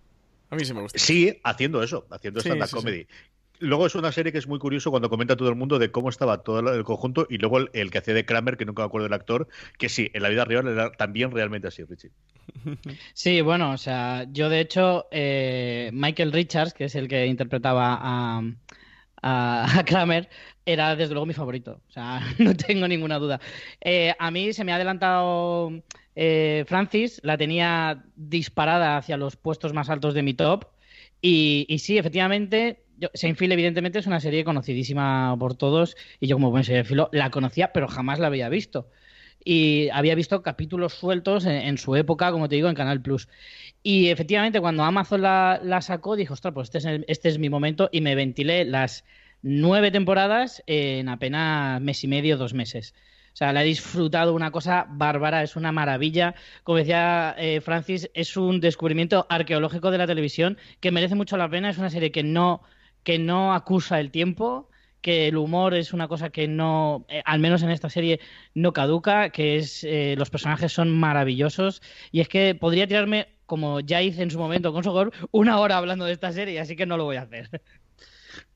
A 0.48 0.56
mí 0.56 0.64
sí 0.64 0.72
me 0.72 0.80
gusta. 0.80 0.98
Sí, 0.98 1.38
haciendo 1.44 1.82
eso, 1.82 2.06
haciendo 2.10 2.40
stand-up 2.40 2.70
comedy. 2.70 3.06
Luego 3.58 3.86
es 3.86 3.94
una 3.94 4.12
serie 4.12 4.32
que 4.32 4.38
es 4.38 4.46
muy 4.46 4.58
curioso 4.58 4.90
cuando 4.90 5.08
comenta 5.08 5.36
todo 5.36 5.48
el 5.48 5.54
mundo 5.54 5.78
de 5.78 5.90
cómo 5.90 6.08
estaba 6.08 6.42
todo 6.42 6.72
el 6.72 6.84
conjunto 6.84 7.26
y 7.30 7.38
luego 7.38 7.58
el, 7.58 7.90
que 7.90 7.98
hacía 7.98 8.14
de 8.14 8.24
Kramer, 8.24 8.56
que 8.56 8.64
nunca 8.64 8.82
me 8.82 8.86
acuerdo 8.86 9.04
del 9.04 9.14
actor, 9.14 9.48
que 9.78 9.88
sí, 9.88 10.10
en 10.12 10.22
la 10.22 10.28
vida 10.28 10.44
real 10.44 10.66
era 10.68 10.92
también 10.92 11.30
realmente 11.30 11.68
así, 11.68 11.84
Richie. 11.84 12.10
Sí, 13.14 13.40
bueno, 13.40 13.72
o 13.72 13.78
sea, 13.78 14.26
yo 14.30 14.48
de 14.48 14.60
hecho, 14.60 15.06
eh, 15.10 15.90
Michael 15.92 16.32
Richards, 16.32 16.74
que 16.74 16.84
es 16.84 16.94
el 16.94 17.08
que 17.08 17.26
interpretaba 17.26 17.98
a, 18.00 18.42
a, 19.22 19.84
Kramer, 19.84 20.28
era 20.64 20.94
desde 20.94 21.14
luego 21.14 21.26
mi 21.26 21.34
favorito, 21.34 21.80
o 21.88 21.92
sea, 21.92 22.20
no 22.38 22.54
tengo 22.54 22.86
ninguna 22.86 23.18
duda. 23.18 23.40
Eh, 23.80 24.14
a 24.18 24.30
mí 24.30 24.52
se 24.52 24.64
me 24.64 24.72
ha 24.72 24.76
adelantado 24.76 25.72
eh, 26.14 26.64
Francis, 26.66 27.20
la 27.22 27.36
tenía 27.36 28.04
disparada 28.16 28.96
hacia 28.96 29.16
los 29.16 29.36
puestos 29.36 29.72
más 29.72 29.90
altos 29.90 30.14
de 30.14 30.22
mi 30.22 30.34
top. 30.34 30.66
Y 31.28 31.78
sí, 31.80 31.98
efectivamente, 31.98 32.85
Seinfeld 33.14 33.52
evidentemente 33.52 33.98
es 33.98 34.06
una 34.06 34.20
serie 34.20 34.44
conocidísima 34.44 35.36
por 35.38 35.54
todos 35.54 35.96
y 36.20 36.26
yo 36.26 36.36
como 36.36 36.50
buen 36.50 36.64
filo 36.64 37.08
la 37.12 37.30
conocía 37.30 37.72
pero 37.72 37.88
jamás 37.88 38.18
la 38.18 38.28
había 38.28 38.48
visto. 38.48 38.88
Y 39.44 39.88
había 39.90 40.16
visto 40.16 40.42
capítulos 40.42 40.94
sueltos 40.94 41.46
en, 41.46 41.78
su 41.78 41.94
época, 41.94 42.32
como 42.32 42.48
te 42.48 42.56
digo, 42.56 42.68
en 42.68 42.74
Canal 42.74 43.00
Plus. 43.00 43.28
Y 43.82 44.08
efectivamente 44.08 44.60
cuando 44.60 44.82
Amazon 44.82 45.22
la, 45.22 45.78
sacó 45.82 46.16
dije, 46.16 46.32
ostras, 46.32 46.52
pues 46.52 46.68
este 46.74 46.78
es, 46.78 47.04
este 47.06 47.28
es 47.28 47.38
mi 47.38 47.48
momento 47.48 47.88
y 47.92 48.00
me 48.00 48.16
ventilé 48.16 48.64
las 48.64 49.04
nueve 49.42 49.92
temporadas 49.92 50.64
en 50.66 51.08
apenas 51.08 51.80
mes 51.80 52.02
y 52.02 52.08
medio, 52.08 52.36
dos 52.36 52.54
meses. 52.54 52.92
O 53.32 53.36
sea, 53.36 53.52
la 53.52 53.62
he 53.62 53.66
disfrutado 53.66 54.32
una 54.32 54.50
cosa 54.50 54.86
bárbara, 54.88 55.42
es 55.42 55.56
una 55.56 55.70
maravilla. 55.70 56.34
Como 56.64 56.78
decía 56.78 57.34
eh, 57.38 57.60
Francis, 57.60 58.10
es 58.14 58.36
un 58.38 58.60
descubrimiento 58.60 59.26
arqueológico 59.28 59.90
de 59.90 59.98
la 59.98 60.06
televisión 60.06 60.56
que 60.80 60.90
merece 60.90 61.16
mucho 61.16 61.36
la 61.36 61.50
pena. 61.50 61.68
Es 61.68 61.76
una 61.76 61.90
serie 61.90 62.10
que 62.10 62.22
no 62.22 62.62
que 63.06 63.20
no 63.20 63.54
acusa 63.54 64.00
el 64.00 64.10
tiempo, 64.10 64.68
que 65.00 65.28
el 65.28 65.36
humor 65.36 65.74
es 65.74 65.92
una 65.92 66.08
cosa 66.08 66.30
que 66.30 66.48
no, 66.48 67.06
eh, 67.08 67.22
al 67.24 67.38
menos 67.38 67.62
en 67.62 67.70
esta 67.70 67.88
serie, 67.88 68.18
no 68.52 68.72
caduca, 68.72 69.30
que 69.30 69.58
es 69.58 69.84
eh, 69.84 70.16
los 70.18 70.28
personajes 70.28 70.72
son 70.72 70.90
maravillosos 70.90 71.82
y 72.10 72.20
es 72.20 72.28
que 72.28 72.56
podría 72.56 72.88
tirarme, 72.88 73.28
como 73.46 73.78
ya 73.78 74.02
hice 74.02 74.24
en 74.24 74.32
su 74.32 74.40
momento 74.40 74.72
con 74.72 74.82
Sogor, 74.82 75.12
una 75.30 75.60
hora 75.60 75.76
hablando 75.76 76.04
de 76.04 76.12
esta 76.14 76.32
serie, 76.32 76.58
así 76.58 76.74
que 76.74 76.84
no 76.84 76.96
lo 76.96 77.04
voy 77.04 77.14
a 77.14 77.22
hacer. 77.22 77.48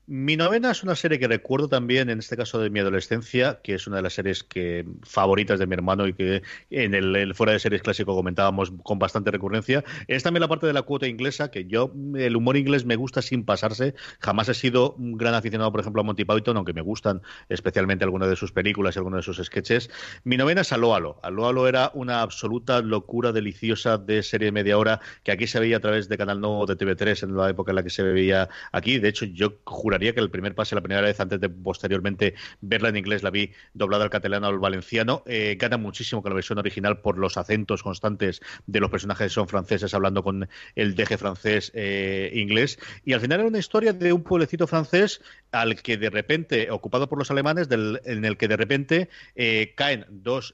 Mi 0.07 0.35
novena 0.35 0.71
es 0.71 0.83
una 0.83 0.95
serie 0.95 1.19
que 1.19 1.27
recuerdo 1.27 1.69
también, 1.69 2.09
en 2.09 2.19
este 2.19 2.35
caso 2.35 2.59
de 2.59 2.69
mi 2.69 2.79
adolescencia, 2.79 3.59
que 3.63 3.75
es 3.75 3.85
una 3.85 3.97
de 3.97 4.01
las 4.01 4.13
series 4.13 4.43
que 4.43 4.85
favoritas 5.03 5.59
de 5.59 5.67
mi 5.67 5.75
hermano 5.75 6.07
y 6.07 6.13
que 6.13 6.41
en 6.71 6.95
el, 6.95 7.33
fuera 7.35 7.53
de 7.53 7.59
series 7.59 7.83
clásico 7.83 8.15
comentábamos 8.15 8.73
con 8.83 8.97
bastante 8.97 9.29
recurrencia. 9.29 9.83
Es 10.07 10.23
también 10.23 10.41
la 10.41 10.47
parte 10.47 10.65
de 10.65 10.73
la 10.73 10.81
cuota 10.81 11.07
inglesa, 11.07 11.51
que 11.51 11.65
yo, 11.65 11.93
el 12.15 12.35
humor 12.35 12.57
inglés 12.57 12.83
me 12.83 12.95
gusta 12.95 13.21
sin 13.21 13.45
pasarse. 13.45 13.93
Jamás 14.19 14.49
he 14.49 14.55
sido 14.55 14.95
un 14.95 15.17
gran 15.17 15.35
aficionado, 15.35 15.71
por 15.71 15.81
ejemplo, 15.81 16.01
a 16.01 16.03
Monty 16.03 16.25
Python, 16.25 16.57
aunque 16.57 16.73
me 16.73 16.81
gustan 16.81 17.21
especialmente 17.47 18.03
algunas 18.03 18.27
de 18.27 18.35
sus 18.35 18.51
películas 18.51 18.95
y 18.95 18.99
algunos 18.99 19.19
de 19.19 19.33
sus 19.33 19.45
sketches. 19.45 19.89
Mi 20.23 20.35
novena 20.35 20.61
es 20.61 20.73
Alo 20.73 20.95
Alo. 20.95 21.19
Alo 21.21 21.47
Alo 21.47 21.67
era 21.67 21.91
una 21.93 22.21
absoluta 22.21 22.81
locura 22.81 23.31
deliciosa 23.31 23.99
de 23.99 24.23
serie 24.23 24.47
de 24.47 24.51
media 24.51 24.79
hora 24.79 24.99
que 25.23 25.31
aquí 25.31 25.45
se 25.45 25.59
veía 25.59 25.77
a 25.77 25.79
través 25.79 26.09
de 26.09 26.17
Canal 26.17 26.41
No 26.41 26.65
de 26.65 26.75
TV3 26.75 27.23
en 27.23 27.37
la 27.37 27.49
época 27.49 27.71
en 27.71 27.75
la 27.75 27.83
que 27.83 27.91
se 27.91 28.01
veía 28.01 28.49
aquí. 28.71 28.97
De 28.97 29.07
hecho, 29.07 29.25
yo 29.25 29.59
que 29.99 30.19
el 30.19 30.29
primer 30.29 30.55
pase, 30.55 30.75
la 30.75 30.81
primera 30.81 31.01
vez, 31.01 31.19
antes 31.19 31.39
de 31.39 31.49
posteriormente 31.49 32.35
verla 32.61 32.89
en 32.89 32.97
inglés, 32.97 33.23
la 33.23 33.29
vi 33.29 33.51
doblada 33.73 34.03
al 34.03 34.09
catalano 34.09 34.47
o 34.47 34.49
al 34.49 34.59
valenciano. 34.59 35.23
Eh, 35.25 35.57
gana 35.59 35.77
muchísimo 35.77 36.21
con 36.21 36.31
la 36.31 36.35
versión 36.35 36.57
original 36.57 36.99
por 37.01 37.17
los 37.17 37.37
acentos 37.37 37.83
constantes 37.83 38.41
de 38.65 38.79
los 38.79 38.89
personajes 38.89 39.27
que 39.27 39.29
son 39.29 39.47
franceses 39.47 39.93
hablando 39.93 40.23
con 40.23 40.47
el 40.75 40.95
deje 40.95 41.17
francés 41.17 41.71
eh, 41.75 42.31
inglés. 42.33 42.79
Y 43.05 43.13
al 43.13 43.21
final 43.21 43.39
era 43.39 43.49
una 43.49 43.59
historia 43.59 43.93
de 43.93 44.13
un 44.13 44.23
pueblecito 44.23 44.67
francés 44.67 45.21
al 45.51 45.81
que 45.81 45.97
de 45.97 46.09
repente, 46.09 46.71
ocupado 46.71 47.09
por 47.09 47.19
los 47.19 47.29
alemanes, 47.29 47.67
en 47.71 48.25
el 48.25 48.37
que 48.37 48.47
de 48.47 48.57
repente 48.57 49.09
eh, 49.35 49.73
caen 49.75 50.05
dos 50.09 50.53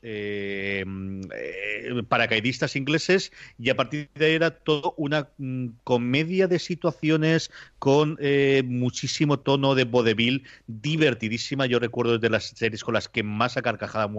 paracaidistas 2.09 2.75
ingleses 2.75 3.31
y 3.59 3.69
a 3.69 3.75
partir 3.75 4.09
de 4.15 4.25
ahí 4.25 4.33
era 4.33 4.51
todo 4.51 4.93
una 4.97 5.29
mm, 5.37 5.67
comedia 5.83 6.47
de 6.47 6.59
situaciones 6.59 7.51
con 7.79 8.17
muchísimo 8.65 9.26
tono 9.35 9.75
de 9.75 9.83
vodevil 9.83 10.43
divertidísima. 10.67 11.65
Yo 11.65 11.79
recuerdo 11.79 12.17
de 12.17 12.29
las 12.29 12.45
series 12.45 12.85
con 12.85 12.93
las 12.93 13.09
que 13.09 13.23
más 13.23 13.57
a 13.57 13.61
carcajada, 13.61 14.09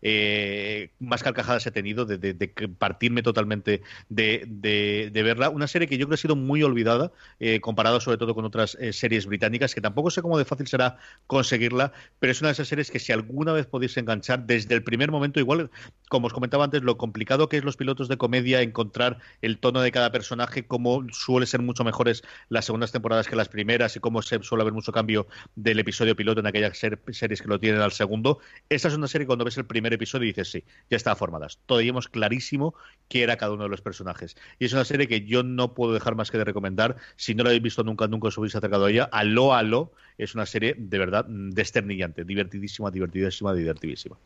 eh, 0.00 0.90
más 0.98 1.22
carcajadas 1.22 1.66
he 1.66 1.70
tenido, 1.70 2.06
de, 2.06 2.48
partirme 2.78 3.22
totalmente 3.22 3.82
de, 4.08 5.10
verla. 5.12 5.50
Una 5.50 5.66
serie 5.66 5.86
que 5.86 5.98
yo 5.98 6.06
creo 6.06 6.14
ha 6.14 6.18
sido 6.18 6.36
muy 6.36 6.62
olvidada, 6.62 7.12
eh, 7.40 7.60
comparado 7.60 8.00
sobre 8.00 8.16
todo 8.16 8.34
con 8.34 8.46
otras 8.46 8.76
eh, 8.80 8.94
series 8.94 9.26
británicas, 9.26 9.74
que 9.74 9.82
tampoco 9.82 10.10
sé 10.10 10.22
cómo 10.22 10.38
de 10.38 10.46
fácil 10.46 10.66
será 10.66 10.96
conseguirla, 11.26 11.92
pero 12.18 12.30
es 12.30 12.40
una 12.40 12.48
de 12.48 12.52
esas 12.52 12.68
series 12.68 12.90
que 12.90 12.98
si 12.98 13.12
alguna 13.12 13.52
vez 13.52 13.66
podéis 13.66 13.96
enganchar 13.98 14.46
desde 14.46 14.74
el 14.74 14.82
primer 14.82 15.10
momento, 15.10 15.40
igual, 15.40 15.70
como 16.08 16.28
os 16.28 16.32
comentaba 16.32 16.64
antes, 16.64 16.82
lo 16.82 16.96
complicado 16.96 17.48
que 17.48 17.58
es 17.58 17.64
los 17.64 17.76
pilotos 17.76 18.08
de 18.08 18.16
comedia 18.16 18.62
encontrar 18.62 19.18
el 19.42 19.58
tono 19.58 19.80
de 19.80 19.92
cada 19.92 20.12
personaje, 20.12 20.66
como 20.66 21.04
suele 21.10 21.46
ser 21.46 21.62
mucho 21.62 21.84
mejores 21.84 22.22
las 22.48 22.64
segundas 22.64 22.92
temporadas 22.92 23.28
que 23.28 23.36
las 23.36 23.48
primeras 23.48 23.96
y 23.96 24.00
cómo 24.00 24.22
se 24.22 24.38
suele 24.46 24.62
haber 24.62 24.72
mucho 24.72 24.92
cambio 24.92 25.26
del 25.54 25.78
episodio 25.78 26.16
piloto 26.16 26.40
en 26.40 26.46
aquellas 26.46 26.78
series 26.78 27.42
que 27.42 27.48
lo 27.48 27.60
tienen 27.60 27.80
al 27.80 27.92
segundo. 27.92 28.38
Esta 28.68 28.88
es 28.88 28.94
una 28.94 29.08
serie 29.08 29.24
que 29.24 29.28
cuando 29.28 29.44
ves 29.44 29.58
el 29.58 29.66
primer 29.66 29.92
episodio 29.92 30.26
dices, 30.26 30.50
sí, 30.50 30.64
ya 30.88 30.96
está 30.96 31.14
formadas. 31.16 31.58
Todavía 31.66 31.90
hemos 31.90 32.08
clarísimo 32.08 32.74
qué 33.08 33.22
era 33.22 33.36
cada 33.36 33.52
uno 33.52 33.64
de 33.64 33.68
los 33.68 33.82
personajes. 33.82 34.36
Y 34.58 34.64
es 34.64 34.72
una 34.72 34.84
serie 34.84 35.08
que 35.08 35.26
yo 35.26 35.42
no 35.42 35.74
puedo 35.74 35.92
dejar 35.92 36.14
más 36.14 36.30
que 36.30 36.38
de 36.38 36.44
recomendar. 36.44 36.96
Si 37.16 37.34
no 37.34 37.42
la 37.42 37.50
habéis 37.50 37.62
visto 37.62 37.84
nunca, 37.84 38.06
nunca 38.06 38.28
os 38.28 38.38
habéis 38.38 38.56
acercado 38.56 38.86
a 38.86 38.90
ella. 38.90 39.08
Aló, 39.12 39.54
aló, 39.54 39.92
es 40.18 40.34
una 40.34 40.46
serie 40.46 40.74
de 40.78 40.98
verdad 40.98 41.26
desternillante, 41.28 42.24
divertidísima, 42.24 42.90
divertidísima, 42.90 43.52
divertidísima. 43.52 44.16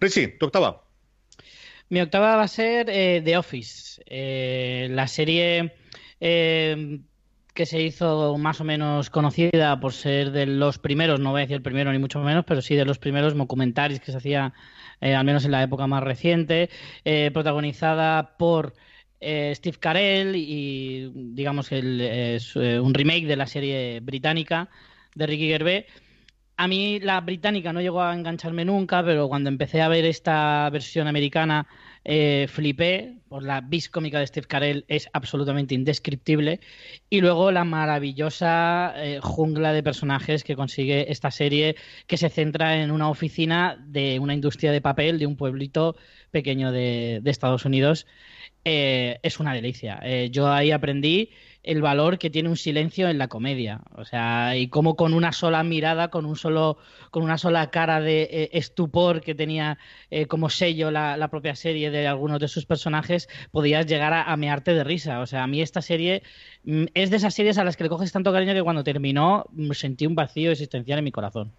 Richie, 0.00 0.28
tu 0.38 0.46
octava. 0.46 0.82
Mi 1.90 2.00
octava 2.00 2.36
va 2.36 2.44
a 2.44 2.48
ser 2.48 2.88
eh, 2.88 3.20
The 3.24 3.36
Office, 3.36 4.02
eh, 4.06 4.88
la 4.90 5.08
serie 5.08 5.74
eh, 6.20 7.00
que 7.60 7.66
se 7.66 7.82
hizo 7.82 8.38
más 8.38 8.62
o 8.62 8.64
menos 8.64 9.10
conocida 9.10 9.78
por 9.80 9.92
ser 9.92 10.30
de 10.30 10.46
los 10.46 10.78
primeros, 10.78 11.20
no 11.20 11.32
voy 11.32 11.40
a 11.40 11.42
decir 11.42 11.56
el 11.56 11.62
primero 11.62 11.92
ni 11.92 11.98
mucho 11.98 12.18
menos, 12.20 12.46
pero 12.46 12.62
sí 12.62 12.74
de 12.74 12.86
los 12.86 12.98
primeros 12.98 13.36
documentales 13.36 14.00
que 14.00 14.12
se 14.12 14.16
hacía, 14.16 14.54
eh, 15.02 15.14
al 15.14 15.26
menos 15.26 15.44
en 15.44 15.50
la 15.50 15.62
época 15.62 15.86
más 15.86 16.02
reciente, 16.02 16.70
eh, 17.04 17.30
protagonizada 17.34 18.38
por 18.38 18.72
eh, 19.20 19.52
Steve 19.54 19.76
Carell 19.78 20.36
y 20.36 21.12
digamos 21.14 21.70
el, 21.70 22.00
es 22.00 22.56
un 22.56 22.94
remake 22.94 23.26
de 23.26 23.36
la 23.36 23.46
serie 23.46 24.00
británica 24.00 24.70
de 25.14 25.26
Ricky 25.26 25.48
Gervais. 25.48 25.84
A 26.60 26.68
mí 26.68 27.00
la 27.00 27.18
británica 27.22 27.72
no 27.72 27.80
llegó 27.80 28.02
a 28.02 28.14
engancharme 28.14 28.66
nunca, 28.66 29.02
pero 29.02 29.28
cuando 29.28 29.48
empecé 29.48 29.80
a 29.80 29.88
ver 29.88 30.04
esta 30.04 30.68
versión 30.68 31.06
americana 31.08 31.66
eh, 32.04 32.48
flipé 32.50 33.16
por 33.30 33.42
la 33.42 33.62
vis 33.62 33.88
cómica 33.88 34.18
de 34.18 34.26
Steve 34.26 34.46
Carell, 34.46 34.84
es 34.86 35.08
absolutamente 35.14 35.74
indescriptible. 35.74 36.60
Y 37.08 37.22
luego 37.22 37.50
la 37.50 37.64
maravillosa 37.64 38.92
eh, 38.96 39.20
jungla 39.22 39.72
de 39.72 39.82
personajes 39.82 40.44
que 40.44 40.54
consigue 40.54 41.10
esta 41.10 41.30
serie, 41.30 41.76
que 42.06 42.18
se 42.18 42.28
centra 42.28 42.76
en 42.82 42.90
una 42.90 43.08
oficina 43.08 43.82
de 43.88 44.18
una 44.18 44.34
industria 44.34 44.70
de 44.70 44.82
papel 44.82 45.18
de 45.18 45.24
un 45.24 45.36
pueblito 45.36 45.96
pequeño 46.30 46.72
de, 46.72 47.22
Estados 47.24 47.64
Unidos. 47.64 48.06
Eh, 48.66 49.18
es 49.22 49.40
una 49.40 49.54
delicia. 49.54 50.02
yo 50.30 50.52
ahí 50.52 50.72
aprendí 50.72 51.30
el 51.62 51.82
valor 51.82 52.18
que 52.18 52.30
tiene 52.30 52.48
un 52.48 52.56
silencio 52.56 53.08
en 53.08 53.18
la 53.18 53.28
comedia. 53.28 53.82
O 53.96 54.04
sea, 54.04 54.56
y 54.56 54.68
cómo 54.68 54.96
con 54.96 55.14
una 55.14 55.32
sola 55.32 55.62
mirada, 55.62 56.08
con 56.08 56.24
un 56.24 56.36
solo, 56.36 56.78
con 57.10 57.22
una 57.22 57.38
sola 57.38 57.70
cara 57.70 58.00
de 58.00 58.22
eh, 58.22 58.50
estupor 58.52 59.20
que 59.20 59.34
tenía 59.34 59.78
eh, 60.10 60.26
como 60.26 60.48
sello 60.48 60.90
la, 60.90 61.28
propia 61.30 61.54
serie 61.54 61.90
de 61.90 62.06
algunos 62.06 62.40
de 62.40 62.48
sus 62.48 62.66
personajes, 62.66 63.28
podías 63.52 63.86
llegar 63.86 64.12
a, 64.12 64.24
a, 64.24 64.36
mearte 64.36 64.74
de 64.74 64.84
risa. 64.84 65.20
O 65.20 65.26
sea, 65.26 65.42
a 65.44 65.46
mí 65.46 65.60
esta 65.60 65.82
serie 65.82 66.22
mm, 66.64 66.84
es 66.94 67.10
de 67.10 67.16
esas 67.16 67.34
series 67.34 67.58
a 67.58 67.64
las 67.64 67.76
que 67.76 67.84
le 67.84 67.90
coges 67.90 68.12
tanto 68.12 68.32
cariño 68.32 68.54
que 68.54 68.62
cuando 68.62 68.84
terminó 68.84 69.44
mm, 69.52 69.72
sentí 69.72 70.06
un 70.06 70.14
vacío 70.14 70.50
existencial 70.50 70.98
en 70.98 71.04
mi 71.04 71.12
corazón. 71.12 71.52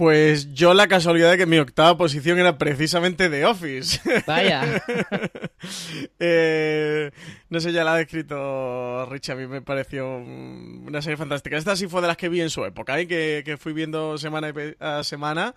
Pues 0.00 0.54
yo 0.54 0.72
la 0.72 0.88
casualidad 0.88 1.30
de 1.30 1.36
que 1.36 1.44
mi 1.44 1.58
octava 1.58 1.98
posición 1.98 2.38
era 2.38 2.56
precisamente 2.56 3.28
The 3.28 3.44
Office. 3.44 4.00
Vaya. 4.26 4.82
Eh, 6.18 7.10
no 7.50 7.60
sé, 7.60 7.72
ya 7.72 7.84
la 7.84 7.92
ha 7.92 7.96
descrito 7.98 9.06
Rich, 9.10 9.28
a 9.28 9.34
mí 9.34 9.46
me 9.46 9.60
pareció 9.60 10.16
una 10.16 11.02
serie 11.02 11.18
fantástica. 11.18 11.58
Esta 11.58 11.76
sí 11.76 11.86
fue 11.86 12.00
de 12.00 12.06
las 12.06 12.16
que 12.16 12.30
vi 12.30 12.40
en 12.40 12.48
su 12.48 12.64
época, 12.64 12.98
¿eh? 12.98 13.06
que, 13.06 13.42
que 13.44 13.58
fui 13.58 13.74
viendo 13.74 14.16
semana 14.16 14.54
a 14.80 15.04
semana. 15.04 15.54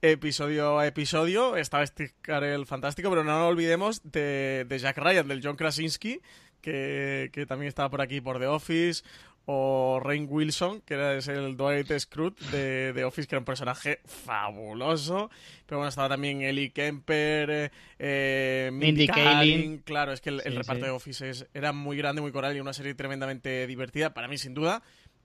episodio 0.00 0.78
a 0.78 0.86
episodio. 0.86 1.56
Estaba 1.56 1.86
Steve 1.86 2.14
Carell 2.22 2.64
fantástico, 2.64 3.10
pero 3.10 3.24
no 3.24 3.38
nos 3.38 3.50
olvidemos 3.50 4.00
de, 4.04 4.66
Jack 4.80 4.96
Ryan, 4.96 5.28
del 5.28 5.42
John 5.44 5.56
Krasinski, 5.56 6.22
que, 6.62 7.28
que, 7.30 7.44
también 7.44 7.68
estaba 7.68 7.90
por 7.90 8.00
aquí 8.00 8.22
por 8.22 8.38
The 8.38 8.46
Office, 8.46 9.04
o 9.46 10.00
Rain 10.02 10.26
Wilson, 10.28 10.80
que 10.82 10.94
era 10.94 11.14
el 11.14 11.56
Dwight 11.56 11.90
Schrute 11.98 12.44
de, 12.50 12.92
de, 12.92 13.04
Office, 13.04 13.26
que 13.26 13.34
era 13.34 13.40
un 13.40 13.44
personaje 13.44 14.00
fabuloso. 14.04 15.30
Pero 15.66 15.78
bueno, 15.78 15.88
estaba 15.88 16.08
también 16.08 16.42
Ellie 16.42 16.70
Kemper, 16.70 17.72
eh, 17.98 18.70
Mindy, 18.72 19.06
Kaling. 19.06 19.78
Claro, 19.78 20.12
es 20.12 20.20
que 20.20 20.30
el, 20.30 20.40
reparto 20.40 20.84
de 20.84 20.90
Office 20.90 21.46
era 21.54 21.72
muy 21.72 21.96
grande, 21.96 22.22
muy 22.22 22.32
coral 22.32 22.56
y 22.56 22.60
una 22.60 22.72
serie 22.72 22.94
tremendamente 22.94 23.66
divertida, 23.66 24.14
para 24.14 24.28
mí 24.28 24.38
sin 24.38 24.54
duda. 24.54 24.82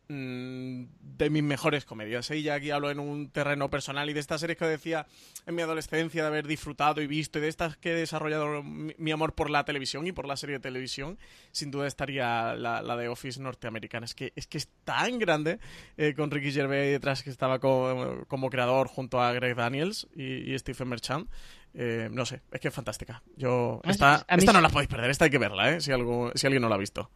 Mm, 0.09 0.85
de 1.17 1.29
mis 1.29 1.43
mejores 1.43 1.83
comedias. 1.83 2.31
Y 2.31 2.43
ya 2.43 2.53
aquí 2.53 2.71
hablo 2.71 2.89
en 2.91 2.99
un 2.99 3.29
terreno 3.29 3.69
personal 3.69 4.09
y 4.09 4.13
de 4.13 4.21
estas 4.21 4.39
series 4.39 4.57
que 4.57 4.65
decía 4.65 5.05
en 5.45 5.55
mi 5.55 5.61
adolescencia 5.63 6.21
de 6.21 6.27
haber 6.27 6.47
disfrutado 6.47 7.01
y 7.01 7.07
visto 7.07 7.39
y 7.39 7.41
de 7.41 7.49
estas 7.49 7.75
que 7.75 7.91
he 7.91 7.95
desarrollado 7.95 8.63
mi, 8.63 9.11
amor 9.11 9.33
por 9.33 9.49
la 9.49 9.65
televisión 9.65 10.07
y 10.07 10.13
por 10.13 10.25
la 10.25 10.37
serie 10.37 10.57
de 10.57 10.59
televisión, 10.61 11.17
sin 11.51 11.71
duda 11.71 11.87
estaría 11.87 12.55
la, 12.55 12.95
de 12.95 13.09
Office 13.09 13.41
norteamericana. 13.41 14.05
Es 14.05 14.15
que 14.15 14.31
es, 14.35 14.47
que 14.47 14.59
es 14.59 14.69
tan 14.85 15.19
grande 15.19 15.59
eh, 15.97 16.13
con 16.15 16.31
Ricky 16.31 16.53
Gervais 16.53 16.91
detrás 16.91 17.21
que 17.21 17.29
estaba 17.29 17.59
como, 17.59 18.49
creador 18.49 18.87
junto 18.87 19.21
a 19.21 19.33
Greg 19.33 19.55
Daniels 19.55 20.07
y, 20.15 20.57
Stephen 20.57 20.87
Merchant. 20.87 21.29
Eh, 21.73 22.07
no 22.11 22.25
sé, 22.25 22.41
es 22.51 22.61
que 22.61 22.69
es 22.69 22.73
fantástica. 22.73 23.23
Yo, 23.35 23.81
esta, 23.83 24.25
esta 24.29 24.53
no 24.53 24.61
la 24.61 24.69
podéis 24.69 24.87
perder, 24.87 25.09
esta 25.09 25.25
hay 25.25 25.31
que 25.31 25.37
verla, 25.37 25.71
¿eh? 25.71 25.81
si, 25.81 25.91
algo, 25.91 26.31
si 26.33 26.47
alguien 26.47 26.61
no 26.61 26.69
la 26.69 26.75
ha 26.75 26.79
visto. 26.79 27.09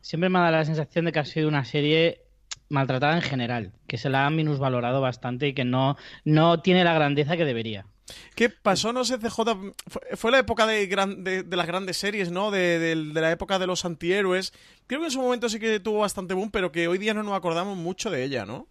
Siempre 0.00 0.30
me 0.30 0.38
da 0.38 0.50
la 0.50 0.64
sensación 0.64 1.04
de 1.04 1.12
que 1.12 1.18
ha 1.18 1.24
sido 1.24 1.48
una 1.48 1.64
serie 1.64 2.22
maltratada 2.70 3.16
en 3.16 3.22
general, 3.22 3.72
que 3.86 3.98
se 3.98 4.08
la 4.08 4.24
ha 4.24 4.30
minusvalorado 4.30 5.02
bastante 5.02 5.48
y 5.48 5.52
que 5.52 5.64
no, 5.64 5.96
no 6.24 6.62
tiene 6.62 6.84
la 6.84 6.94
grandeza 6.94 7.36
que 7.36 7.44
debería. 7.44 7.84
¿Qué 8.34 8.48
pasó? 8.48 8.92
No 8.92 9.04
sé, 9.04 9.18
CJ. 9.18 9.74
Fue, 10.14 10.30
la 10.30 10.38
época 10.38 10.66
de, 10.66 10.86
de, 10.86 11.56
las 11.56 11.66
grandes 11.66 11.96
series, 11.96 12.30
¿no? 12.30 12.50
De, 12.50 12.78
de, 12.78 12.96
la 12.96 13.30
época 13.30 13.58
de 13.58 13.66
los 13.66 13.84
antihéroes. 13.84 14.52
Creo 14.86 15.00
que 15.00 15.06
en 15.06 15.12
su 15.12 15.20
momento 15.20 15.48
sí 15.48 15.60
que 15.60 15.78
tuvo 15.80 16.00
bastante 16.00 16.34
boom, 16.34 16.50
pero 16.50 16.72
que 16.72 16.88
hoy 16.88 16.98
día 16.98 17.14
no 17.14 17.22
nos 17.22 17.34
acordamos 17.34 17.76
mucho 17.76 18.10
de 18.10 18.24
ella, 18.24 18.46
¿no? 18.46 18.66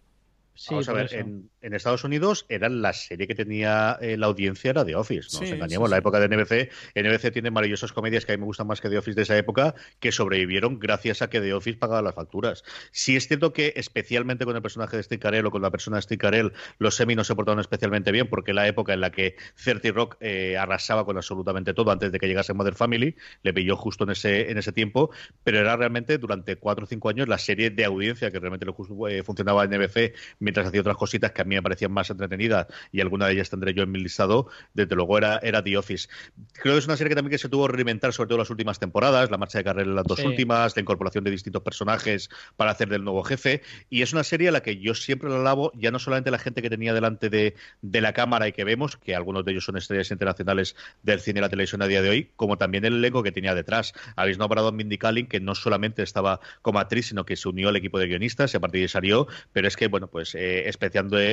Vamos 0.68 0.88
a 0.88 0.92
ver, 0.92 1.14
en, 1.14 1.50
Estados 1.60 2.04
Unidos 2.04 2.46
era 2.48 2.68
la 2.68 2.92
serie 2.92 3.26
que 3.26 3.34
tenía 3.34 3.98
eh, 4.00 4.16
la 4.16 4.26
audiencia 4.26 4.70
era 4.70 4.84
The 4.84 4.94
Office, 4.94 5.28
no 5.32 5.40
nos 5.40 5.50
engañemos, 5.50 5.90
la 5.90 5.98
época 5.98 6.20
de 6.20 6.28
NBC, 6.28 6.70
NBC 6.94 7.32
tiene 7.32 7.50
maravillosas 7.50 7.92
comedias 7.92 8.24
que 8.24 8.32
a 8.32 8.36
mí 8.36 8.40
me 8.40 8.46
gustan 8.46 8.66
más 8.66 8.80
que 8.80 8.88
The 8.88 8.98
Office 8.98 9.14
de 9.14 9.22
esa 9.22 9.36
época, 9.36 9.74
que 9.98 10.12
sobrevivieron 10.12 10.78
gracias 10.78 11.22
a 11.22 11.30
que 11.30 11.40
The 11.40 11.54
Office 11.54 11.78
pagaba 11.78 12.02
las 12.02 12.14
facturas. 12.14 12.64
Sí 12.92 13.16
es 13.16 13.28
cierto 13.28 13.52
que 13.52 13.74
especialmente 13.76 14.44
con 14.44 14.56
el 14.56 14.62
personaje 14.62 14.96
de 14.96 15.02
Steve 15.02 15.20
Carell 15.20 15.46
o 15.46 15.50
con 15.50 15.62
la 15.62 15.70
persona 15.70 15.96
de 15.96 16.02
Steve 16.02 16.18
Carell, 16.18 16.52
los 16.78 16.96
semi 16.96 17.14
no 17.14 17.24
se 17.24 17.34
portaron 17.34 17.60
especialmente 17.60 18.12
bien 18.12 18.28
porque 18.28 18.52
la 18.52 18.66
época 18.66 18.94
en 18.94 19.00
la 19.00 19.10
que 19.10 19.36
Certi 19.56 19.90
Rock 19.90 20.16
eh, 20.20 20.56
arrasaba 20.56 21.04
con 21.04 21.16
absolutamente 21.16 21.74
todo 21.74 21.90
antes 21.90 22.12
de 22.12 22.18
que 22.18 22.26
llegase 22.26 22.54
Mother 22.54 22.74
Family, 22.74 23.16
le 23.42 23.52
pilló 23.52 23.76
justo 23.76 24.04
en 24.04 24.10
ese, 24.10 24.50
en 24.50 24.58
ese 24.58 24.72
tiempo, 24.72 25.10
pero 25.44 25.58
era 25.58 25.76
realmente 25.76 26.18
durante 26.18 26.56
cuatro 26.56 26.84
o 26.84 26.88
cinco 26.88 27.08
años 27.08 27.28
la 27.28 27.38
serie 27.38 27.70
de 27.70 27.84
audiencia 27.84 28.30
que 28.30 28.38
realmente 28.38 28.66
eh, 29.08 29.22
funcionaba 29.22 29.64
en 29.64 29.70
NBC 29.70 30.14
mientras 30.38 30.66
hacía 30.66 30.80
otras 30.80 30.96
cositas 30.96 31.32
que 31.32 31.42
a 31.42 31.44
mí 31.44 31.49
me 31.56 31.62
parecían 31.62 31.92
más 31.92 32.10
entretenidas 32.10 32.66
y 32.92 33.00
alguna 33.00 33.26
de 33.26 33.34
ellas 33.34 33.50
tendré 33.50 33.74
yo 33.74 33.82
en 33.82 33.90
mi 33.90 34.00
listado, 34.00 34.48
desde 34.74 34.94
luego 34.94 35.18
era, 35.18 35.38
era 35.42 35.62
The 35.62 35.76
Office. 35.76 36.08
Creo 36.54 36.74
que 36.74 36.78
es 36.78 36.86
una 36.86 36.96
serie 36.96 37.10
que 37.10 37.14
también 37.14 37.30
que 37.30 37.38
se 37.38 37.48
tuvo 37.48 37.66
que 37.66 37.72
reinventar, 37.74 38.12
sobre 38.12 38.28
todo 38.28 38.38
las 38.38 38.50
últimas 38.50 38.78
temporadas, 38.78 39.30
la 39.30 39.38
marcha 39.38 39.58
de 39.58 39.64
carrera 39.64 39.88
en 39.88 39.96
las 39.96 40.04
dos 40.04 40.20
últimas, 40.24 40.76
la 40.76 40.82
incorporación 40.82 41.24
de 41.24 41.30
distintos 41.30 41.62
personajes 41.62 42.30
para 42.56 42.70
hacer 42.70 42.88
del 42.88 43.04
nuevo 43.04 43.22
jefe, 43.22 43.62
y 43.88 44.02
es 44.02 44.12
una 44.12 44.24
serie 44.24 44.48
a 44.48 44.52
la 44.52 44.62
que 44.62 44.78
yo 44.78 44.94
siempre 44.94 45.28
la 45.28 45.36
alabo, 45.40 45.72
ya 45.74 45.90
no 45.90 45.98
solamente 45.98 46.30
la 46.30 46.38
gente 46.38 46.62
que 46.62 46.70
tenía 46.70 46.94
delante 46.94 47.30
de, 47.30 47.54
de 47.82 48.00
la 48.00 48.12
cámara 48.12 48.48
y 48.48 48.52
que 48.52 48.64
vemos, 48.64 48.96
que 48.96 49.14
algunos 49.14 49.44
de 49.44 49.52
ellos 49.52 49.64
son 49.64 49.76
estrellas 49.76 50.10
internacionales 50.10 50.76
del 51.02 51.20
cine 51.20 51.40
y 51.40 51.42
la 51.42 51.48
televisión 51.48 51.82
a 51.82 51.86
día 51.86 52.02
de 52.02 52.10
hoy, 52.10 52.30
como 52.36 52.58
también 52.58 52.84
el 52.84 52.94
elenco 52.94 53.22
que 53.22 53.32
tenía 53.32 53.54
detrás. 53.54 53.92
Habéis 54.16 54.38
nombrado 54.38 54.68
a 54.68 54.72
Mindy 54.72 54.98
Kaling, 54.98 55.26
que 55.26 55.40
no 55.40 55.54
solamente 55.54 56.02
estaba 56.02 56.40
como 56.62 56.78
actriz, 56.78 57.06
sino 57.06 57.24
que 57.24 57.36
se 57.36 57.48
unió 57.48 57.68
al 57.68 57.76
equipo 57.76 57.98
de 57.98 58.06
guionistas 58.06 58.54
y 58.54 58.56
a 58.56 58.60
partir 58.60 58.80
de 58.80 58.84
ahí 58.84 58.88
salió, 58.88 59.26
pero 59.52 59.68
es 59.68 59.76
que, 59.76 59.88
bueno, 59.88 60.08
pues 60.08 60.34
eh, 60.34 60.68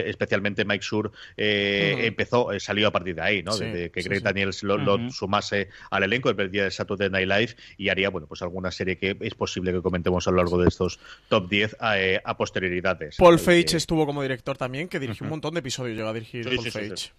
especialmente 0.09 0.65
Mike 0.65 0.83
Sur 0.83 1.11
eh, 1.35 2.01
empezó, 2.05 2.51
eh, 2.51 2.59
salió 2.59 2.87
a 2.87 2.91
partir 2.91 3.15
de 3.15 3.21
ahí, 3.21 3.43
¿no? 3.43 3.57
Desde 3.57 3.91
que 3.91 4.01
Greg 4.01 4.21
Daniels 4.21 4.63
lo, 4.63 5.09
sumase 5.09 5.69
al 5.89 6.03
elenco 6.03 6.29
el 6.29 6.51
día 6.51 6.63
de 6.63 6.71
Saturday 6.71 7.09
Night 7.09 7.27
Live 7.27 7.55
y 7.77 7.89
haría, 7.89 8.09
bueno, 8.09 8.27
pues 8.27 8.41
alguna 8.41 8.71
serie 8.71 8.97
que 8.97 9.17
es 9.19 9.33
posible 9.35 9.71
que 9.71 9.81
comentemos 9.81 10.27
a 10.27 10.31
lo 10.31 10.37
largo 10.37 10.57
de 10.61 10.67
estos 10.67 10.99
top 11.29 11.49
10 11.49 11.77
eh, 11.95 12.21
a, 12.23 12.37
posterioridades. 12.37 13.17
Paul 13.17 13.39
Feige 13.39 13.77
estuvo 13.77 14.05
como 14.05 14.21
director 14.21 14.57
también, 14.57 14.87
que 14.87 14.99
dirigió 14.99 15.25
un 15.25 15.31
montón 15.31 15.53
de 15.53 15.59
episodios, 15.59 15.97
llegó 15.97 16.09
a 16.09 16.13
dirigir 16.13 16.45
Paul 16.45 16.71
Feige. 16.71 17.11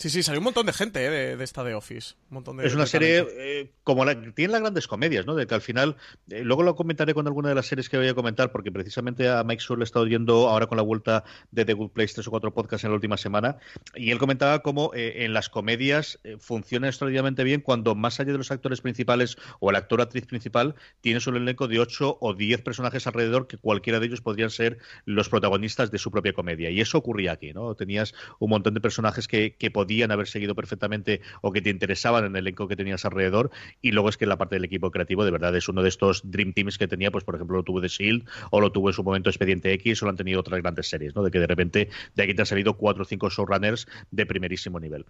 Sí, 0.00 0.08
sí, 0.08 0.22
salió 0.22 0.40
un 0.40 0.44
montón 0.44 0.64
de 0.64 0.72
gente 0.72 1.04
eh, 1.04 1.36
de, 1.36 1.44
esta 1.44 1.62
de 1.62 1.74
Office. 1.74 2.14
Un 2.30 2.36
montón 2.36 2.56
de, 2.56 2.66
es 2.66 2.74
una 2.74 2.86
serie 2.86 3.26
eh, 3.36 3.70
como 3.84 4.06
la 4.06 4.18
tiene 4.32 4.50
las 4.50 4.62
grandes 4.62 4.86
comedias, 4.86 5.26
¿no? 5.26 5.34
De 5.34 5.46
que 5.46 5.54
al 5.54 5.60
final, 5.60 5.98
eh, 6.30 6.40
luego 6.42 6.62
lo 6.62 6.74
comentaré 6.74 7.12
con 7.12 7.26
alguna 7.26 7.50
de 7.50 7.54
las 7.54 7.66
series 7.66 7.90
que 7.90 7.98
voy 7.98 8.08
a 8.08 8.14
comentar, 8.14 8.50
porque 8.50 8.72
precisamente 8.72 9.28
a 9.28 9.44
Mike 9.44 9.60
Sur 9.60 9.76
le 9.76 9.82
he 9.82 9.84
estado 9.84 10.06
oyendo 10.06 10.48
ahora 10.48 10.68
con 10.68 10.76
la 10.76 10.82
vuelta 10.82 11.24
de 11.50 11.66
The 11.66 11.74
Good 11.74 11.90
Place 11.90 12.14
tres 12.14 12.26
o 12.28 12.30
cuatro 12.30 12.54
podcasts 12.54 12.82
en 12.84 12.92
la 12.92 12.94
última 12.94 13.18
semana, 13.18 13.58
y 13.94 14.10
él 14.10 14.16
comentaba 14.16 14.62
cómo 14.62 14.90
en 14.94 15.34
las 15.34 15.50
comedias 15.50 16.18
funciona 16.38 16.88
extraordinariamente 16.88 17.44
bien 17.44 17.60
cuando 17.60 17.94
más 17.94 18.20
allá 18.20 18.32
de 18.32 18.38
los 18.38 18.50
actores 18.50 18.80
principales 18.80 19.36
o 19.58 19.68
el 19.68 19.76
actor 19.76 20.00
o 20.00 20.02
actriz 20.02 20.24
principal, 20.24 20.76
tienes 21.02 21.26
un 21.26 21.36
elenco 21.36 21.68
de 21.68 21.78
ocho 21.78 22.16
o 22.22 22.32
diez 22.32 22.62
personajes 22.62 23.06
alrededor 23.06 23.48
que 23.48 23.58
cualquiera 23.58 24.00
de 24.00 24.06
ellos 24.06 24.22
podrían 24.22 24.48
ser 24.48 24.78
los 25.04 25.28
protagonistas 25.28 25.90
de 25.90 25.98
su 25.98 26.10
propia 26.10 26.32
comedia. 26.32 26.70
Y 26.70 26.80
eso 26.80 26.96
ocurría 26.96 27.32
aquí, 27.32 27.52
¿no? 27.52 27.74
Tenías 27.74 28.14
un 28.38 28.48
montón 28.48 28.72
de 28.72 28.80
personajes 28.80 29.28
que, 29.28 29.56
que 29.56 29.70
podían 29.70 29.89
podían 29.90 30.12
haber 30.12 30.28
seguido 30.28 30.54
perfectamente 30.54 31.20
o 31.42 31.50
que 31.50 31.60
te 31.60 31.68
interesaban 31.68 32.24
en 32.24 32.36
el 32.36 32.42
elenco 32.46 32.68
que 32.68 32.76
tenías 32.76 33.04
alrededor. 33.04 33.50
Y 33.82 33.90
luego 33.90 34.08
es 34.08 34.16
que 34.16 34.24
la 34.24 34.38
parte 34.38 34.54
del 34.54 34.64
equipo 34.64 34.92
creativo, 34.92 35.24
de 35.24 35.32
verdad, 35.32 35.56
es 35.56 35.68
uno 35.68 35.82
de 35.82 35.88
estos 35.88 36.22
Dream 36.30 36.52
Teams 36.52 36.78
que 36.78 36.86
tenía, 36.86 37.10
pues 37.10 37.24
por 37.24 37.34
ejemplo, 37.34 37.56
lo 37.56 37.64
tuvo 37.64 37.80
The 37.80 37.88
Shield 37.88 38.24
o 38.52 38.60
lo 38.60 38.70
tuvo 38.70 38.90
en 38.90 38.94
su 38.94 39.02
momento 39.02 39.30
Expediente 39.30 39.72
X 39.72 40.00
o 40.00 40.06
lo 40.06 40.10
han 40.10 40.16
tenido 40.16 40.38
otras 40.38 40.62
grandes 40.62 40.88
series, 40.88 41.16
¿no? 41.16 41.24
De 41.24 41.32
que 41.32 41.40
de 41.40 41.48
repente 41.48 41.88
de 42.14 42.22
aquí 42.22 42.34
te 42.34 42.42
han 42.42 42.46
salido 42.46 42.74
cuatro 42.74 43.02
o 43.02 43.04
cinco 43.04 43.30
showrunners 43.30 43.88
de 44.12 44.26
primerísimo 44.26 44.78
nivel. 44.78 45.04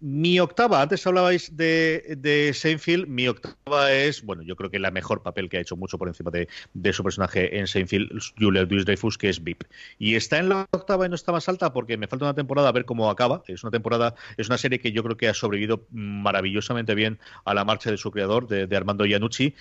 Mi 0.00 0.40
octava, 0.40 0.80
antes 0.80 1.06
hablabais 1.06 1.54
de, 1.54 2.16
de 2.16 2.54
Seinfeld, 2.54 3.06
mi 3.06 3.28
octava 3.28 3.92
es, 3.92 4.22
bueno, 4.22 4.42
yo 4.42 4.56
creo 4.56 4.70
que 4.70 4.78
la 4.78 4.90
mejor 4.90 5.22
papel 5.22 5.50
que 5.50 5.58
ha 5.58 5.60
hecho 5.60 5.76
mucho 5.76 5.98
por 5.98 6.08
encima 6.08 6.30
de, 6.30 6.48
de 6.72 6.92
su 6.94 7.02
personaje 7.02 7.58
en 7.58 7.66
Seinfeld, 7.66 8.18
Julia 8.38 8.62
Louis-Dreyfus, 8.62 9.18
que 9.18 9.28
es 9.28 9.44
VIP. 9.44 9.64
Y 9.98 10.14
está 10.14 10.38
en 10.38 10.48
la 10.48 10.66
octava 10.70 11.04
y 11.04 11.10
no 11.10 11.16
está 11.16 11.32
más 11.32 11.50
alta 11.50 11.74
porque 11.74 11.98
me 11.98 12.06
falta 12.06 12.24
una 12.24 12.34
temporada 12.34 12.70
a 12.70 12.72
ver 12.72 12.86
cómo 12.86 13.10
acaba. 13.10 13.42
Es 13.46 13.62
una 13.62 13.70
temporada 13.70 14.05
es 14.36 14.48
una 14.48 14.58
serie 14.58 14.78
que 14.78 14.92
yo 14.92 15.02
creo 15.02 15.16
que 15.16 15.28
ha 15.28 15.34
sobrevivido 15.34 15.86
maravillosamente 15.90 16.94
bien 16.94 17.18
a 17.44 17.54
la 17.54 17.64
marcha 17.64 17.90
de 17.90 17.96
su 17.96 18.10
creador, 18.10 18.46
de, 18.46 18.76
Armando 18.76 19.06
Iannucci, 19.06 19.54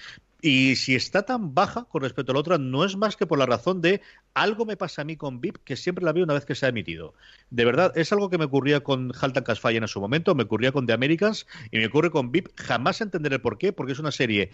y 0.46 0.76
si 0.76 0.94
está 0.94 1.24
tan 1.24 1.56
baja 1.56 1.86
con 1.86 2.04
respecto 2.04 2.32
a 2.32 2.36
la 2.36 2.40
otra, 2.40 2.60
no 2.60 2.86
es 2.86 2.96
más 2.96 3.16
que 3.16 3.26
por 3.26 3.40
la 3.40 3.48
razón 3.48 3.82
de 3.82 4.02
algo 4.36 4.64
me 4.64 4.78
pasa 4.78 5.02
a 5.02 5.06
mí 5.06 5.18
con 5.18 5.42
VIP 5.42 5.58
que 5.64 5.76
siempre 5.76 6.06
la 6.06 6.14
veo 6.14 6.24
una 6.24 6.36
vez 6.36 6.46
que 6.46 6.54
se 6.54 6.68
ha 6.68 6.70
emitido. 6.70 7.16
De 7.50 7.66
verdad, 7.66 7.92
es 7.96 8.12
algo 8.12 8.30
que 8.30 8.38
me 8.38 8.46
ocurría 8.46 8.82
con 8.82 9.12
Haltan 9.20 9.44
Casfire 9.44 9.78
en 9.78 9.88
su 9.88 10.00
momento, 10.00 10.36
me 10.36 10.44
ocurría 10.44 10.72
con 10.72 10.86
The 10.86 10.94
Americans 10.94 11.48
y 11.72 11.80
me 11.80 11.88
ocurre 11.88 12.12
con 12.12 12.32
VIP. 12.32 12.50
Jamás 12.58 13.02
entenderé 13.02 13.40
por 13.40 13.58
qué, 13.58 13.74
porque 13.74 13.94
es 13.94 14.00
una 14.00 14.12
serie 14.12 14.52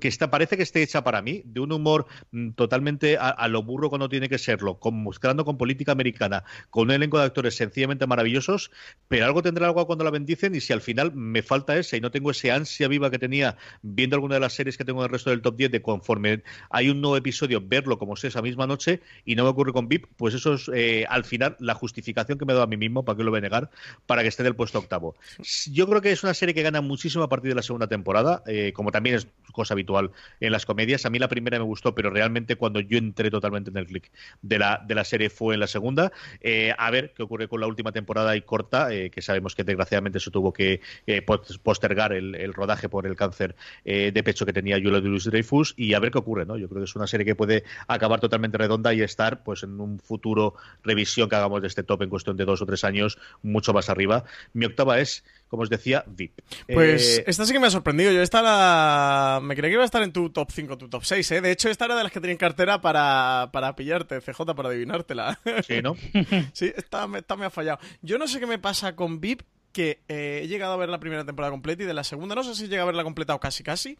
que 0.00 0.08
está, 0.08 0.32
parece 0.32 0.56
que 0.56 0.64
esté 0.64 0.82
hecha 0.82 1.04
para 1.04 1.22
mí, 1.22 1.42
de 1.44 1.60
un 1.60 1.70
humor 1.70 2.06
mm, 2.32 2.50
totalmente 2.52 3.16
a, 3.16 3.46
lo 3.46 3.62
burro 3.62 3.90
cuando 3.90 4.08
tiene 4.08 4.28
que 4.28 4.38
serlo, 4.38 4.80
con, 4.80 5.04
mezclando 5.04 5.44
con 5.44 5.56
política 5.56 5.92
americana, 5.92 6.42
con 6.70 6.88
un 6.88 6.90
elenco 6.90 7.20
de 7.20 7.26
actores 7.26 7.54
sencillamente 7.54 8.08
maravillosos, 8.08 8.72
pero 9.06 9.26
algo 9.26 9.42
tendrá 9.42 9.68
algo 9.68 9.86
cuando 9.86 10.02
la 10.02 10.10
bendicen 10.10 10.56
y 10.56 10.60
si 10.60 10.72
al 10.72 10.80
final 10.80 11.12
me 11.14 11.42
falta 11.42 11.76
ese 11.76 11.98
y 11.98 12.00
no 12.00 12.10
tengo 12.10 12.32
ese 12.32 12.50
ansia 12.50 12.88
viva 12.88 13.12
que 13.12 13.20
tenía 13.20 13.56
viendo 13.82 14.16
alguna 14.16 14.34
de 14.34 14.40
las 14.40 14.54
series 14.54 14.76
que 14.76 14.84
tengo 14.84 15.03
el 15.06 15.12
resto 15.12 15.30
del 15.30 15.42
top 15.42 15.56
10 15.56 15.70
de 15.70 15.82
conforme 15.82 16.42
hay 16.70 16.88
un 16.88 17.00
nuevo 17.00 17.16
episodio, 17.16 17.60
verlo 17.62 17.98
como 17.98 18.16
sea 18.16 18.28
esa 18.28 18.42
misma 18.42 18.66
noche 18.66 19.00
y 19.24 19.34
no 19.34 19.44
me 19.44 19.50
ocurre 19.50 19.72
con 19.72 19.88
VIP, 19.88 20.06
pues 20.16 20.34
eso 20.34 20.54
es 20.54 20.70
eh, 20.74 21.04
al 21.08 21.24
final 21.24 21.56
la 21.60 21.74
justificación 21.74 22.38
que 22.38 22.44
me 22.44 22.52
he 22.52 22.54
dado 22.54 22.64
a 22.64 22.66
mí 22.66 22.76
mismo, 22.76 23.04
para 23.04 23.16
que 23.16 23.24
lo 23.24 23.30
voy 23.30 23.38
a 23.38 23.42
negar, 23.42 23.70
para 24.06 24.22
que 24.22 24.28
esté 24.28 24.42
en 24.42 24.48
el 24.48 24.56
puesto 24.56 24.78
octavo. 24.78 25.16
Yo 25.70 25.86
creo 25.88 26.00
que 26.00 26.12
es 26.12 26.22
una 26.22 26.34
serie 26.34 26.54
que 26.54 26.62
gana 26.62 26.80
muchísimo 26.80 27.24
a 27.24 27.28
partir 27.28 27.50
de 27.50 27.54
la 27.54 27.62
segunda 27.62 27.86
temporada, 27.86 28.42
eh, 28.46 28.72
como 28.72 28.90
también 28.90 29.16
es 29.16 29.28
cosa 29.52 29.74
habitual 29.74 30.10
en 30.40 30.52
las 30.52 30.66
comedias. 30.66 31.06
A 31.06 31.10
mí 31.10 31.18
la 31.18 31.28
primera 31.28 31.58
me 31.58 31.64
gustó, 31.64 31.94
pero 31.94 32.10
realmente 32.10 32.56
cuando 32.56 32.80
yo 32.80 32.98
entré 32.98 33.30
totalmente 33.30 33.70
en 33.70 33.76
el 33.76 33.86
click 33.86 34.10
de 34.42 34.58
la, 34.58 34.82
de 34.84 34.94
la 34.94 35.04
serie 35.04 35.30
fue 35.30 35.54
en 35.54 35.60
la 35.60 35.66
segunda. 35.66 36.12
Eh, 36.40 36.74
a 36.76 36.90
ver 36.90 37.12
qué 37.14 37.22
ocurre 37.22 37.48
con 37.48 37.60
la 37.60 37.66
última 37.66 37.92
temporada 37.92 38.36
y 38.36 38.42
corta, 38.42 38.88
que 38.90 39.22
sabemos 39.22 39.54
que 39.54 39.64
desgraciadamente 39.64 40.20
se 40.20 40.30
tuvo 40.30 40.52
que 40.52 40.80
postergar 41.62 42.12
el, 42.12 42.52
rodaje 42.52 42.88
por 42.88 43.06
el 43.06 43.16
cáncer 43.16 43.54
de 43.84 44.22
pecho 44.24 44.44
que 44.46 44.52
tenía 44.52 44.76
Julia 44.84 45.00
Louis 45.00 45.24
Dreyfus 45.24 45.74
y 45.76 45.94
a 45.94 45.98
ver 45.98 46.10
qué 46.10 46.18
ocurre, 46.18 46.44
¿no? 46.46 46.56
Yo 46.58 46.68
creo 46.68 46.80
que 46.82 46.84
es 46.84 46.94
una 46.96 47.06
serie 47.06 47.24
que 47.24 47.34
puede 47.34 47.64
acabar 47.88 48.20
totalmente 48.20 48.58
redonda 48.58 48.92
y 48.94 49.00
estar, 49.02 49.42
pues, 49.42 49.62
en 49.62 49.80
un 49.80 49.98
futuro 49.98 50.54
revisión 50.82 51.28
que 51.28 51.36
hagamos 51.36 51.62
de 51.62 51.68
este 51.68 51.82
top 51.82 52.02
en 52.02 52.10
cuestión 52.10 52.36
de 52.36 52.44
dos 52.44 52.60
o 52.62 52.66
tres 52.66 52.84
años, 52.84 53.18
mucho 53.42 53.72
más 53.72 53.88
arriba. 53.88 54.24
Mi 54.52 54.66
octava 54.66 54.98
es, 55.00 55.24
como 55.48 55.62
os 55.62 55.70
decía, 55.70 56.04
VIP. 56.06 56.40
Pues 56.72 57.18
Eh, 57.18 57.24
esta 57.26 57.44
sí 57.46 57.52
que 57.52 57.60
me 57.60 57.66
ha 57.68 57.70
sorprendido. 57.70 58.12
Yo 58.12 58.20
esta 58.22 58.42
la... 58.42 59.40
me 59.42 59.54
creía 59.56 59.70
que 59.70 59.74
iba 59.74 59.82
a 59.82 59.86
estar 59.86 60.02
en 60.02 60.12
tu 60.12 60.30
top 60.30 60.50
5, 60.52 60.78
tu 60.78 60.88
top 60.88 61.04
6, 61.04 61.30
¿eh? 61.32 61.40
De 61.40 61.50
hecho, 61.50 61.68
esta 61.68 61.84
era 61.86 61.96
de 61.96 62.02
las 62.02 62.12
que 62.12 62.20
tenía 62.20 62.32
en 62.32 62.38
cartera 62.38 62.80
para, 62.80 63.50
para 63.52 63.74
pillarte, 63.76 64.20
CJ, 64.20 64.54
para 64.54 64.68
adivinártela. 64.68 65.38
sí, 65.66 65.80
¿no? 65.82 65.96
sí, 66.52 66.72
esta, 66.76 67.06
me- 67.06 67.18
esta 67.20 67.36
me 67.36 67.46
ha 67.46 67.50
fallado. 67.50 67.78
Yo 68.02 68.18
no 68.18 68.26
sé 68.28 68.40
qué 68.40 68.46
me 68.46 68.58
pasa 68.58 68.94
con 68.96 69.20
VIP, 69.20 69.42
que 69.72 70.02
eh, 70.08 70.42
he 70.44 70.46
llegado 70.48 70.72
a 70.74 70.76
ver 70.76 70.88
la 70.88 71.00
primera 71.00 71.24
temporada 71.24 71.50
completa 71.50 71.82
y 71.82 71.86
de 71.86 71.94
la 71.94 72.04
segunda 72.04 72.36
no 72.36 72.44
sé 72.44 72.54
si 72.54 72.68
llega 72.68 72.82
a 72.82 72.86
verla 72.86 73.02
completa 73.02 73.34
o 73.34 73.40
casi 73.40 73.64
casi. 73.64 73.98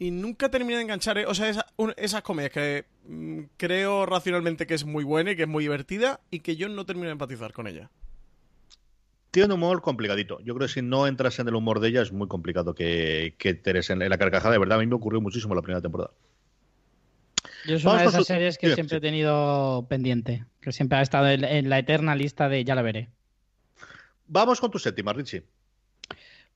Y 0.00 0.10
nunca 0.12 0.48
terminé 0.48 0.76
de 0.76 0.82
enganchar, 0.82 1.18
¿eh? 1.18 1.26
o 1.26 1.34
sea, 1.34 1.48
esa- 1.48 1.66
un- 1.76 1.92
esas 1.96 2.22
comedias 2.22 2.52
que 2.52 2.84
mm, 3.08 3.40
creo 3.56 4.06
racionalmente 4.06 4.66
que 4.66 4.74
es 4.74 4.84
muy 4.84 5.02
buena 5.04 5.32
y 5.32 5.36
que 5.36 5.42
es 5.42 5.48
muy 5.48 5.64
divertida 5.64 6.20
y 6.30 6.40
que 6.40 6.54
yo 6.56 6.68
no 6.68 6.86
termino 6.86 7.06
de 7.06 7.12
empatizar 7.12 7.52
con 7.52 7.66
ella. 7.66 7.90
Tiene 9.32 9.46
un 9.54 9.60
humor 9.62 9.82
complicadito. 9.82 10.38
Yo 10.40 10.54
creo 10.54 10.68
que 10.68 10.72
si 10.74 10.82
no 10.82 11.06
entras 11.06 11.38
en 11.40 11.48
el 11.48 11.54
humor 11.54 11.80
de 11.80 11.88
ella 11.88 12.02
es 12.02 12.12
muy 12.12 12.28
complicado 12.28 12.74
que, 12.74 13.34
que 13.38 13.50
entres 13.50 13.90
en, 13.90 14.00
en 14.02 14.08
la 14.08 14.18
carcajada. 14.18 14.52
De 14.52 14.58
verdad, 14.58 14.78
a 14.78 14.80
mí 14.80 14.86
me 14.86 14.94
ocurrió 14.94 15.20
muchísimo 15.20 15.54
la 15.54 15.62
primera 15.62 15.82
temporada. 15.82 16.12
Yo 17.66 17.74
es 17.76 17.82
Vamos 17.84 17.96
una 17.96 18.02
de 18.02 18.08
esas 18.08 18.20
su- 18.26 18.32
series 18.32 18.56
que 18.56 18.74
siempre 18.74 18.98
he 18.98 19.00
tenido 19.00 19.86
pendiente, 19.88 20.46
que 20.60 20.72
siempre 20.72 20.98
ha 20.98 21.02
estado 21.02 21.28
en, 21.28 21.44
en 21.44 21.68
la 21.68 21.78
eterna 21.78 22.14
lista 22.14 22.48
de 22.48 22.64
ya 22.64 22.74
la 22.74 22.82
veré. 22.82 23.08
Vamos 24.28 24.60
con 24.60 24.70
tu 24.70 24.78
séptima, 24.78 25.12
Richie. 25.12 25.42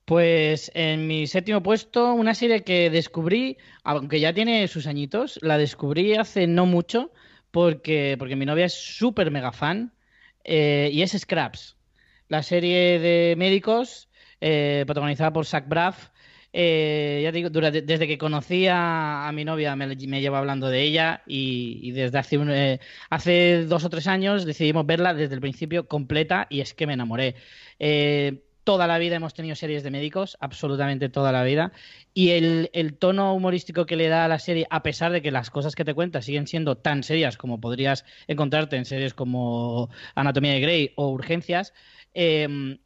Pues 0.05 0.69
en 0.75 1.07
mi 1.07 1.27
séptimo 1.27 1.63
puesto, 1.63 2.13
una 2.13 2.33
serie 2.33 2.63
que 2.63 2.89
descubrí, 2.89 3.57
aunque 3.83 4.19
ya 4.19 4.33
tiene 4.33 4.67
sus 4.67 4.85
añitos, 4.85 5.39
la 5.41 5.57
descubrí 5.57 6.15
hace 6.15 6.45
no 6.45 6.65
mucho 6.65 7.11
porque, 7.51 8.17
porque 8.19 8.35
mi 8.35 8.45
novia 8.45 8.65
es 8.65 8.73
súper 8.73 9.31
mega 9.31 9.53
fan 9.53 9.93
eh, 10.43 10.89
y 10.91 11.03
es 11.03 11.11
Scraps, 11.17 11.77
la 12.27 12.43
serie 12.43 12.99
de 12.99 13.35
médicos 13.37 14.09
eh, 14.41 14.83
protagonizada 14.85 15.31
por 15.31 15.45
Zach 15.45 15.67
Braff. 15.69 16.09
Eh, 16.51 17.21
ya 17.23 17.31
digo, 17.31 17.49
desde 17.49 18.07
que 18.07 18.17
conocí 18.17 18.67
a, 18.69 19.31
mi 19.33 19.45
novia 19.45 19.75
me, 19.75 19.87
me 19.87 20.21
lleva 20.21 20.37
hablando 20.37 20.69
de 20.69 20.81
ella 20.83 21.23
y, 21.25 21.79
y 21.81 21.91
desde 21.91 22.19
hace, 22.19 22.37
un, 22.37 22.51
eh, 22.51 22.79
hace 23.09 23.65
dos 23.65 23.85
o 23.85 23.89
tres 23.89 24.07
años 24.07 24.45
decidimos 24.45 24.85
verla 24.85 25.13
desde 25.13 25.33
el 25.33 25.41
principio 25.41 25.87
completa 25.87 26.45
y 26.49 26.59
es 26.59 26.73
que 26.73 26.85
me 26.87 26.93
enamoré. 26.93 27.35
Eh, 27.79 28.43
toda 28.63 28.87
la 28.87 28.97
vida 28.97 29.15
hemos 29.15 29.33
tenido 29.33 29.55
series 29.55 29.83
de 29.83 29.91
médicos, 29.91 30.37
absolutamente 30.39 31.09
toda 31.09 31.31
la 31.31 31.43
vida. 31.43 31.71
Y 32.13 32.29
el, 32.31 32.97
tono 32.99 33.33
humorístico 33.33 33.85
que 33.85 33.95
le 33.95 34.07
da 34.07 34.25
a 34.25 34.27
la 34.27 34.39
serie, 34.39 34.67
a 34.69 34.83
pesar 34.83 35.11
de 35.11 35.21
que 35.21 35.31
las 35.31 35.49
cosas 35.49 35.75
que 35.75 35.85
te 35.85 35.93
cuenta 35.93 36.21
siguen 36.21 36.47
siendo 36.47 36.77
tan 36.77 37.03
serias 37.03 37.37
como 37.37 37.59
podrías 37.59 38.05
encontrarte 38.27 38.75
en 38.77 38.85
series 38.85 39.13
como 39.13 39.89
Anatomía 40.15 40.53
de 40.53 40.59
Grey 40.61 40.93
o 40.95 41.09
Urgencias, 41.09 41.73
eh, 42.13 42.77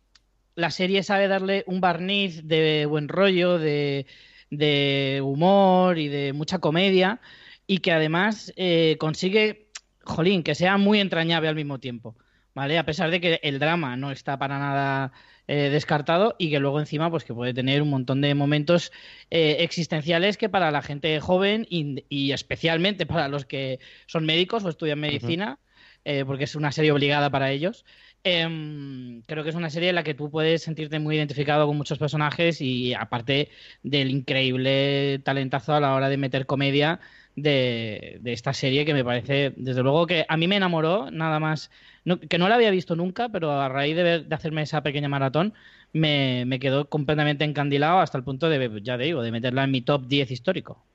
la 0.55 0.71
serie 0.71 1.03
sabe 1.03 1.27
darle 1.27 1.63
un 1.67 1.81
barniz 1.81 2.41
de 2.47 2.87
buen 2.87 3.07
rollo, 3.07 3.59
de, 3.59 4.07
de 4.49 5.21
humor 5.23 5.99
y 5.99 6.07
de 6.07 6.33
mucha 6.33 6.59
comedia, 6.59 7.21
y 7.67 7.79
que 7.79 7.91
además 7.91 8.51
eh, 8.55 8.97
consigue, 8.99 9.69
jolín, 10.03 10.41
que 10.41 10.55
sea 10.55 10.77
muy 10.77 10.99
entrañable 10.99 11.49
al 11.49 11.55
mismo 11.55 11.79
tiempo. 11.79 12.17
¿Vale? 12.55 12.79
A 12.79 12.85
pesar 12.85 13.11
de 13.11 13.21
que 13.21 13.39
el 13.43 13.59
drama 13.59 13.97
no 13.97 14.09
está 14.09 14.39
para 14.39 14.57
nada 14.57 15.11
eh, 15.47 15.69
descartado 15.69 16.35
y 16.37 16.49
que 16.49 16.59
luego 16.59 16.79
encima 16.79 17.09
pues 17.09 17.23
que 17.23 17.33
puede 17.33 17.53
tener 17.53 17.81
un 17.81 17.89
montón 17.89 18.19
de 18.19 18.35
momentos 18.35 18.91
eh, 19.31 19.57
existenciales 19.59 20.37
que 20.37 20.49
para 20.49 20.71
la 20.71 20.81
gente 20.81 21.19
joven 21.21 21.65
y, 21.69 22.03
y 22.09 22.33
especialmente 22.33 23.05
para 23.05 23.29
los 23.29 23.45
que 23.45 23.79
son 24.07 24.25
médicos 24.25 24.65
o 24.65 24.69
estudian 24.69 24.99
medicina, 24.99 25.59
eh, 26.03 26.25
porque 26.25 26.45
es 26.45 26.55
una 26.55 26.71
serie 26.71 26.91
obligada 26.91 27.29
para 27.29 27.51
ellos, 27.51 27.85
em, 28.23 29.21
creo 29.23 29.43
que 29.43 29.49
es 29.49 29.55
una 29.55 29.69
serie 29.69 29.89
en 29.89 29.95
la 29.95 30.03
que 30.03 30.13
tú 30.13 30.29
puedes 30.29 30.63
sentirte 30.63 30.99
muy 30.99 31.15
identificado 31.15 31.65
con 31.67 31.77
muchos 31.77 31.97
personajes 31.97 32.61
y 32.61 32.93
aparte 32.93 33.49
del 33.83 34.11
increíble 34.11 35.19
talentazo 35.23 35.73
a 35.73 35.79
la 35.79 35.93
hora 35.93 36.09
de 36.09 36.17
meter 36.17 36.45
comedia 36.45 36.99
de, 37.37 38.17
de 38.21 38.33
esta 38.33 38.53
serie 38.53 38.85
que 38.85 38.93
me 38.93 39.05
parece, 39.05 39.53
desde 39.57 39.83
luego 39.83 40.07
que 40.07 40.25
a 40.27 40.37
mí 40.37 40.47
me 40.49 40.57
enamoró, 40.57 41.09
nada 41.11 41.39
más, 41.39 41.71
no- 42.05 42.19
que 42.19 42.37
no 42.37 42.49
la 42.49 42.55
había 42.55 42.71
visto 42.71 42.95
nunca, 42.97 43.29
pero 43.29 43.51
a 43.61 43.69
raíz 43.69 43.95
de, 43.95 44.03
ver- 44.03 44.25
de 44.27 44.35
hacerme 44.35 44.63
esa 44.63 44.83
pequeña 44.83 45.09
maratón 45.09 45.53
me, 45.93 46.45
me 46.45 46.59
quedó 46.59 46.89
completamente 46.89 47.45
encandilado 47.45 47.99
hasta 47.99 48.17
el 48.17 48.23
punto 48.25 48.49
de, 48.49 48.81
ya 48.83 48.97
digo, 48.97 49.21
de 49.23 49.31
meterla 49.31 49.63
en 49.63 49.71
mi 49.71 49.81
top 49.81 50.07
10 50.07 50.31
histórico. 50.31 50.85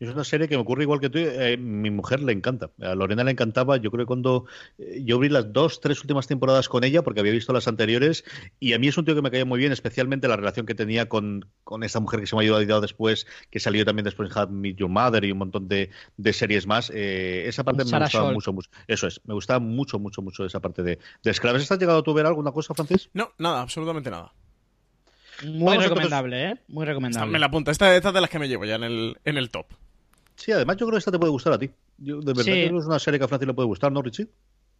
Es 0.00 0.08
una 0.08 0.22
serie 0.22 0.46
que 0.46 0.54
me 0.54 0.62
ocurre 0.62 0.84
igual 0.84 1.00
que 1.00 1.10
tú. 1.10 1.18
eh, 1.18 1.56
mi 1.56 1.90
mujer 1.90 2.20
le 2.22 2.32
encanta. 2.32 2.70
A 2.80 2.94
Lorena 2.94 3.24
le 3.24 3.32
encantaba. 3.32 3.78
Yo 3.78 3.90
creo 3.90 4.04
que 4.04 4.06
cuando 4.06 4.46
eh, 4.78 5.02
yo 5.04 5.18
vi 5.18 5.28
las 5.28 5.52
dos, 5.52 5.80
tres 5.80 6.00
últimas 6.02 6.28
temporadas 6.28 6.68
con 6.68 6.84
ella, 6.84 7.02
porque 7.02 7.18
había 7.18 7.32
visto 7.32 7.52
las 7.52 7.66
anteriores, 7.66 8.24
y 8.60 8.74
a 8.74 8.78
mí 8.78 8.86
es 8.86 8.96
un 8.96 9.04
tío 9.04 9.16
que 9.16 9.22
me 9.22 9.30
caía 9.32 9.44
muy 9.44 9.58
bien, 9.58 9.72
especialmente 9.72 10.28
la 10.28 10.36
relación 10.36 10.66
que 10.66 10.76
tenía 10.76 11.08
con, 11.08 11.46
con 11.64 11.82
esta 11.82 11.98
mujer 11.98 12.20
que 12.20 12.26
se 12.28 12.36
me 12.36 12.42
ha 12.42 12.44
ayudado 12.44 12.80
después, 12.80 13.26
que 13.50 13.58
salió 13.58 13.84
también 13.84 14.04
después 14.04 14.30
en 14.30 14.42
I 14.42 14.46
Met 14.52 14.76
Your 14.76 14.88
Mother 14.88 15.24
y 15.24 15.32
un 15.32 15.38
montón 15.38 15.66
de, 15.66 15.90
de 16.16 16.32
series 16.32 16.66
más. 16.68 16.92
Eh, 16.94 17.44
esa 17.48 17.64
parte 17.64 17.82
me 17.82 17.90
Sarah 17.90 18.04
gustaba 18.06 18.24
Scholl. 18.26 18.34
mucho, 18.34 18.52
mucho. 18.52 18.70
Eso 18.86 19.08
es, 19.08 19.20
me 19.24 19.34
gustaba 19.34 19.58
mucho, 19.58 19.98
mucho, 19.98 20.22
mucho 20.22 20.44
esa 20.44 20.60
parte 20.60 20.84
de, 20.84 21.00
de 21.24 21.34
Scraps. 21.34 21.60
¿Estás 21.62 21.78
llegado 21.80 22.04
tú 22.04 22.12
a 22.12 22.14
ver 22.14 22.26
alguna 22.26 22.52
cosa, 22.52 22.72
Francis? 22.72 23.10
No, 23.14 23.32
nada, 23.38 23.62
absolutamente 23.62 24.10
nada. 24.12 24.32
Muy 25.44 25.64
Vamos 25.76 25.84
recomendable, 25.84 26.44
¿eh? 26.50 26.54
Muy 26.68 26.82
Esta 26.82 26.90
recomendable. 26.90 27.32
me 27.32 27.38
la 27.38 27.46
apunta. 27.46 27.70
Esta, 27.70 27.94
esta 27.96 28.08
es 28.08 28.14
de 28.14 28.20
las 28.20 28.30
que 28.30 28.38
me 28.38 28.48
llevo 28.48 28.64
ya 28.64 28.74
en 28.76 28.84
el, 28.84 29.16
en 29.24 29.36
el 29.38 29.50
top. 29.50 29.66
Sí, 30.38 30.52
además 30.52 30.76
yo 30.76 30.86
creo 30.86 30.92
que 30.96 30.98
esta 31.00 31.10
te 31.12 31.18
puede 31.18 31.32
gustar 31.32 31.52
a 31.52 31.58
ti. 31.58 31.70
Yo, 31.98 32.20
de 32.22 32.32
verdad 32.34 32.54
Sí. 32.54 32.60
creo 32.60 32.72
que 32.72 32.78
es 32.80 32.86
una 32.86 32.98
serie 32.98 33.18
que 33.18 33.24
a 33.24 33.28
Francis 33.28 33.46
le 33.48 33.54
puede 33.54 33.66
gustar, 33.68 33.92
¿no, 33.92 34.00
Richie? 34.02 34.28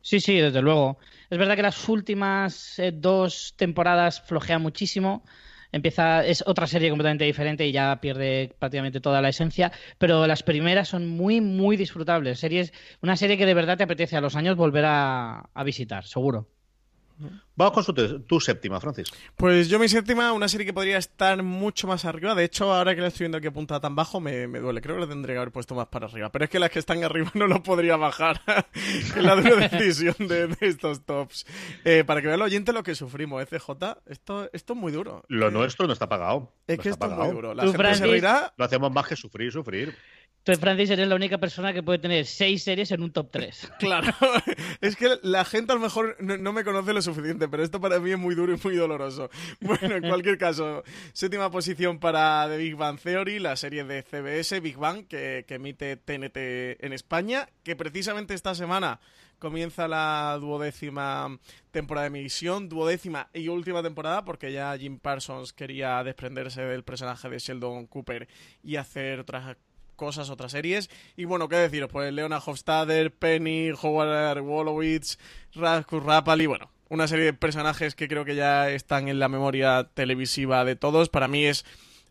Sí, 0.01 0.21
sí, 0.21 0.37
desde 0.39 0.63
luego. 0.63 0.99
Es 1.29 1.39
verdad 1.39 1.57
que 1.57 1.63
las 1.63 1.89
últimas 1.89 2.79
eh, 2.79 2.93
dos 2.93 3.55
temporadas 3.57 4.23
flojea 4.23 4.59
muchísimo. 4.59 5.25
Empieza, 5.71 6.25
es 6.25 6.43
otra 6.47 6.67
serie 6.67 6.89
completamente 6.89 7.25
diferente 7.25 7.67
y 7.67 7.73
ya 7.73 8.01
pierde 8.01 8.57
prácticamente 8.59 9.01
toda 9.01 9.21
la 9.21 9.29
esencia. 9.29 9.71
Pero 9.99 10.27
las 10.27 10.43
primeras 10.43 10.89
son 10.89 11.07
muy, 11.09 11.41
muy 11.43 11.77
disfrutables. 11.77 12.41
Series, 12.41 12.73
una 13.03 13.17
serie 13.17 13.37
que 13.37 13.45
de 13.47 13.55
verdad 13.55 13.77
te 13.77 13.85
apetece 13.85 14.17
a 14.17 14.21
los 14.23 14.35
años 14.37 14.57
volver 14.57 14.85
a, 14.87 15.51
a 15.53 15.65
visitar, 15.65 16.05
seguro. 16.07 16.49
Vamos 17.57 17.75
con 17.75 17.83
su 17.83 17.93
tu 18.23 18.39
séptima, 18.41 18.81
Francis. 18.81 19.09
Pues 19.37 19.69
yo 19.69 19.79
mi 19.81 19.89
séptima, 19.89 20.33
una 20.33 20.47
serie 20.49 20.65
que 20.65 20.73
podría 20.73 20.99
estar 20.99 21.43
mucho 21.43 21.89
más 21.89 22.05
arriba. 22.05 22.35
De 22.37 22.45
hecho, 22.45 22.73
ahora 22.73 22.95
que 22.95 23.01
la 23.01 23.09
estoy 23.09 23.25
viendo 23.25 23.41
que 23.41 23.49
apunta 23.49 23.81
tan 23.81 23.97
bajo, 23.97 24.21
me, 24.21 24.47
me 24.47 24.61
duele. 24.61 24.81
Creo 24.81 24.95
que 24.97 25.01
la 25.03 25.09
tendría 25.09 25.35
que 25.35 25.39
haber 25.39 25.53
puesto 25.53 25.75
más 25.75 25.89
para 25.89 26.07
arriba. 26.07 26.31
Pero 26.31 26.45
es 26.45 26.51
que 26.51 26.59
las 26.61 26.71
que 26.71 26.79
están 26.79 27.03
arriba 27.03 27.31
no 27.35 27.47
lo 27.49 27.63
podría 27.63 27.97
bajar. 27.97 28.41
es 28.75 29.17
la 29.17 29.35
dura 29.35 29.69
decisión 29.69 30.15
de, 30.19 30.47
de 30.47 30.57
estos 30.61 31.05
tops. 31.05 31.47
Eh, 31.85 32.05
para 32.07 32.21
que 32.21 32.29
vea 32.29 32.37
el 32.37 32.43
oyente 32.43 32.73
lo 32.73 32.83
que 32.85 32.95
sufrimos, 32.95 33.45
FJ. 33.45 33.73
Esto, 34.07 34.49
esto 34.53 34.73
es 34.75 34.79
muy 34.79 34.93
duro. 34.93 35.25
Lo 35.29 35.49
Eh, 35.49 35.51
nuestro 35.51 35.87
no 35.89 35.93
está 35.93 36.09
pagado. 36.09 36.53
Es 36.69 36.77
No 36.77 36.83
que 36.83 36.89
está 36.91 37.07
esto 37.07 37.07
es 37.07 37.11
pagado. 37.11 37.25
muy 37.33 37.35
duro. 37.35 37.55
La 37.55 37.65
Tú, 37.65 37.73
gente 37.73 37.79
se 37.79 37.83
Francis, 37.95 38.11
reirá. 38.13 38.55
No 38.57 38.65
hacemos 38.65 38.93
más 38.93 39.07
que 39.09 39.17
sufrir, 39.17 39.51
sufrir. 39.51 39.97
Francis, 40.57 40.91
eres 40.91 41.09
la 41.09 41.15
única 41.15 41.39
persona 41.39 41.73
que 41.73 41.83
puede 41.83 41.99
tener 41.99 42.25
seis 42.25 42.63
series 42.63 42.91
en 42.93 43.03
un 43.03 43.13
top 43.13 43.31
3. 43.31 43.73
Claro, 43.79 44.09
es 44.81 44.97
que 44.97 45.19
la 45.23 45.45
gente 45.45 45.73
a 45.73 45.75
lo 45.75 45.81
mejor 45.81 46.17
no, 46.21 46.37
no 46.37 46.53
me 46.53 46.65
conoce 46.65 46.93
lo 46.93 47.03
suficiente, 47.03 47.49
pero 47.49 47.63
esto 47.63 47.81
para 47.81 47.99
mí 48.01 48.11
es 48.11 48.19
muy 48.19 48.35
duro 48.35 48.55
y 48.55 48.61
muy 48.63 48.77
doloroso. 48.77 49.31
Bueno, 49.61 49.97
en 49.97 50.09
cualquier 50.09 50.39
caso, 50.39 50.83
séptima 51.13 51.51
posición 51.51 51.99
para 51.99 52.47
The 52.49 52.57
Big 52.57 52.77
Bang 52.77 52.99
Theory, 52.99 53.39
la 53.39 53.57
serie 53.57 53.85
de 53.85 54.03
CBS 54.03 54.61
Big 54.61 54.77
Bang 54.77 55.07
que, 55.07 55.45
que 55.47 55.55
emite 55.55 55.97
TNT 55.97 56.83
en 56.85 56.93
España, 56.93 57.49
que 57.63 57.77
precisamente 57.77 58.35
esta 58.35 58.55
semana 58.55 59.01
comienza 59.39 59.89
la 59.89 60.37
duodécima 60.41 61.39
temporada 61.71 62.09
de 62.09 62.19
emisión, 62.19 62.69
duodécima 62.69 63.29
y 63.33 63.49
última 63.49 63.83
temporada, 63.83 64.25
porque 64.25 64.53
ya 64.53 64.77
Jim 64.77 64.99
Parsons 64.99 65.53
quería 65.53 66.03
desprenderse 66.03 66.63
del 66.63 66.85
personaje 66.85 67.29
de 67.29 67.39
Sheldon 67.39 67.87
Cooper 67.87 68.29
y 68.63 68.77
hacer 68.77 69.21
otras 69.21 69.57
cosas, 69.99 70.31
otras 70.31 70.53
series. 70.53 70.89
Y 71.17 71.27
bueno, 71.27 71.51
¿qué 71.51 71.57
deciros? 71.57 71.91
Pues 71.93 72.11
Leona 72.15 72.39
Hofstadter, 72.39 73.13
Penny, 73.13 73.71
Howard 73.71 74.41
Wolowitz, 74.41 75.19
Raskus 75.55 76.03
Rapali, 76.03 76.47
bueno, 76.47 76.71
una 76.89 77.07
serie 77.07 77.27
de 77.27 77.33
personajes 77.35 77.95
que 77.95 78.09
creo 78.09 78.25
que 78.25 78.35
ya 78.35 78.71
están 78.71 79.09
en 79.09 79.19
la 79.19 79.29
memoria 79.29 79.91
televisiva 79.93 80.65
de 80.65 80.77
todos. 80.77 81.11
Para 81.11 81.29
mí 81.29 81.45
es 81.45 81.67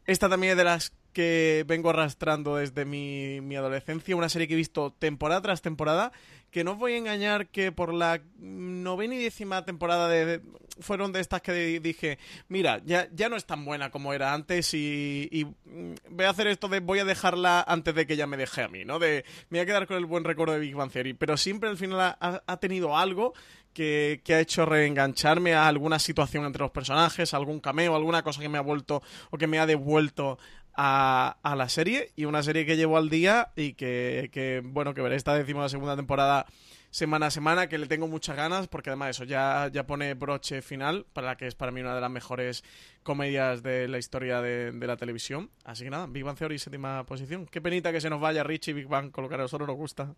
esta 0.08 0.30
también 0.30 0.52
es 0.52 0.58
de 0.58 0.64
las 0.64 0.94
que 1.18 1.64
vengo 1.66 1.90
arrastrando 1.90 2.58
desde 2.58 2.86
mi, 2.86 3.42
mi 3.42 3.56
adolescencia, 3.56 4.16
una 4.16 4.30
serie 4.30 4.48
que 4.48 4.54
he 4.54 4.58
visto 4.58 4.94
temporada 5.00 5.42
tras 5.42 5.64
temporada, 5.64 6.12
que 6.52 6.64
no 6.64 6.74
os 6.74 6.78
voy 6.78 6.94
a 6.94 6.98
engañar 6.98 7.48
que 7.48 7.72
por 7.72 7.92
la 7.92 8.22
novena 8.38 9.16
y 9.16 9.24
décima 9.24 9.66
temporada 9.66 10.08
de, 10.10 10.42
fueron 10.80 11.12
de 11.14 11.22
estas 11.22 11.42
que 11.42 11.54
di- 11.54 11.80
dije, 11.80 12.20
mira, 12.50 12.84
ya, 12.86 13.08
ya 13.16 13.30
no 13.30 13.36
es 13.36 13.48
tan 13.48 13.66
buena 13.66 13.90
como 13.90 14.14
era 14.14 14.32
antes 14.32 14.76
y, 14.76 15.28
y, 15.32 15.46
mm, 15.46 15.96
voy 16.12 16.26
a 16.26 16.30
hacer 16.30 16.46
esto 16.46 16.68
de 16.68 16.82
voy 16.82 17.00
a 17.00 17.06
dejarla 17.06 17.66
antes 17.68 17.96
de 17.96 18.06
que 18.06 18.14
ella 18.14 18.28
me 18.28 18.38
deje 18.38 18.62
a 18.62 18.68
mí, 18.68 18.86
¿no? 18.86 19.00
De 19.00 19.26
me 19.50 19.58
voy 19.58 19.64
a 19.64 19.66
quedar 19.66 19.88
con 19.88 19.98
el 19.98 20.06
buen 20.06 20.24
recuerdo 20.24 20.54
de 20.54 20.60
Big 20.60 20.76
Bang 20.76 20.92
Theory, 20.92 21.16
pero 21.16 21.36
siempre 21.36 21.68
al 21.68 21.78
final 21.78 22.00
ha, 22.00 22.44
ha 22.46 22.58
tenido 22.58 22.96
algo 22.96 23.34
que, 23.74 24.22
que 24.24 24.36
ha 24.36 24.40
hecho 24.40 24.66
reengancharme 24.68 25.56
a 25.56 25.68
alguna 25.68 25.98
situación 25.98 26.46
entre 26.46 26.62
los 26.62 26.72
personajes, 26.72 27.34
algún 27.34 27.60
cameo, 27.60 27.96
alguna 27.96 28.22
cosa 28.24 28.40
que 28.42 28.50
me 28.50 28.58
ha 28.60 28.62
vuelto 28.62 29.02
o 29.32 29.38
que 29.40 29.48
me 29.48 29.58
ha 29.60 29.66
devuelto 29.66 30.38
a, 30.78 31.38
a, 31.42 31.56
la 31.56 31.68
serie 31.68 32.12
y 32.16 32.26
una 32.26 32.44
serie 32.44 32.66
que 32.66 32.78
llevo 32.78 32.98
al 32.98 33.10
día 33.10 33.50
y 33.56 33.74
que, 33.74 34.62
bueno, 34.64 34.94
que 34.94 35.02
veré 35.02 35.16
esta 35.16 35.34
décima 35.34 35.68
segunda 35.68 35.96
temporada 35.96 36.46
semana 36.92 37.28
a 37.28 37.32
semana, 37.32 37.68
que 37.68 37.78
le 37.78 37.88
tengo 37.88 38.08
muchas 38.08 38.38
ganas, 38.38 38.68
porque 38.68 38.92
además 38.92 39.10
eso 39.10 39.24
ya, 39.24 39.70
ya 39.74 39.86
pone 39.86 40.14
broche 40.14 40.62
final 40.62 41.06
para 41.14 41.28
la 41.28 41.36
que 41.36 41.48
es 41.48 41.56
para 41.56 41.72
mí 41.72 41.82
una 41.82 41.96
de 41.96 42.02
las 42.02 42.12
mejores 42.12 42.64
comedias 43.04 43.62
de 43.64 43.88
la 43.88 43.98
historia 43.98 44.42
de, 44.42 44.72
la 44.72 44.98
televisión. 44.98 45.50
Así 45.66 45.84
que 45.84 45.90
nada, 45.90 46.08
Big 46.08 46.24
Bang 46.24 46.38
Theory, 46.38 46.60
séptima 46.60 47.04
posición. 47.06 47.46
Qué 47.48 47.60
penita 47.60 47.92
que 47.92 48.00
se 48.00 48.10
nos 48.10 48.22
vaya 48.22 48.44
Richie 48.44 48.74
Big 48.74 48.88
Bang 48.88 49.12
con 49.12 49.24
lo 49.24 49.30
que 49.30 49.36
a 49.36 49.40
nosotros 49.40 49.68
nos 49.68 49.78
gusta. 49.78 50.14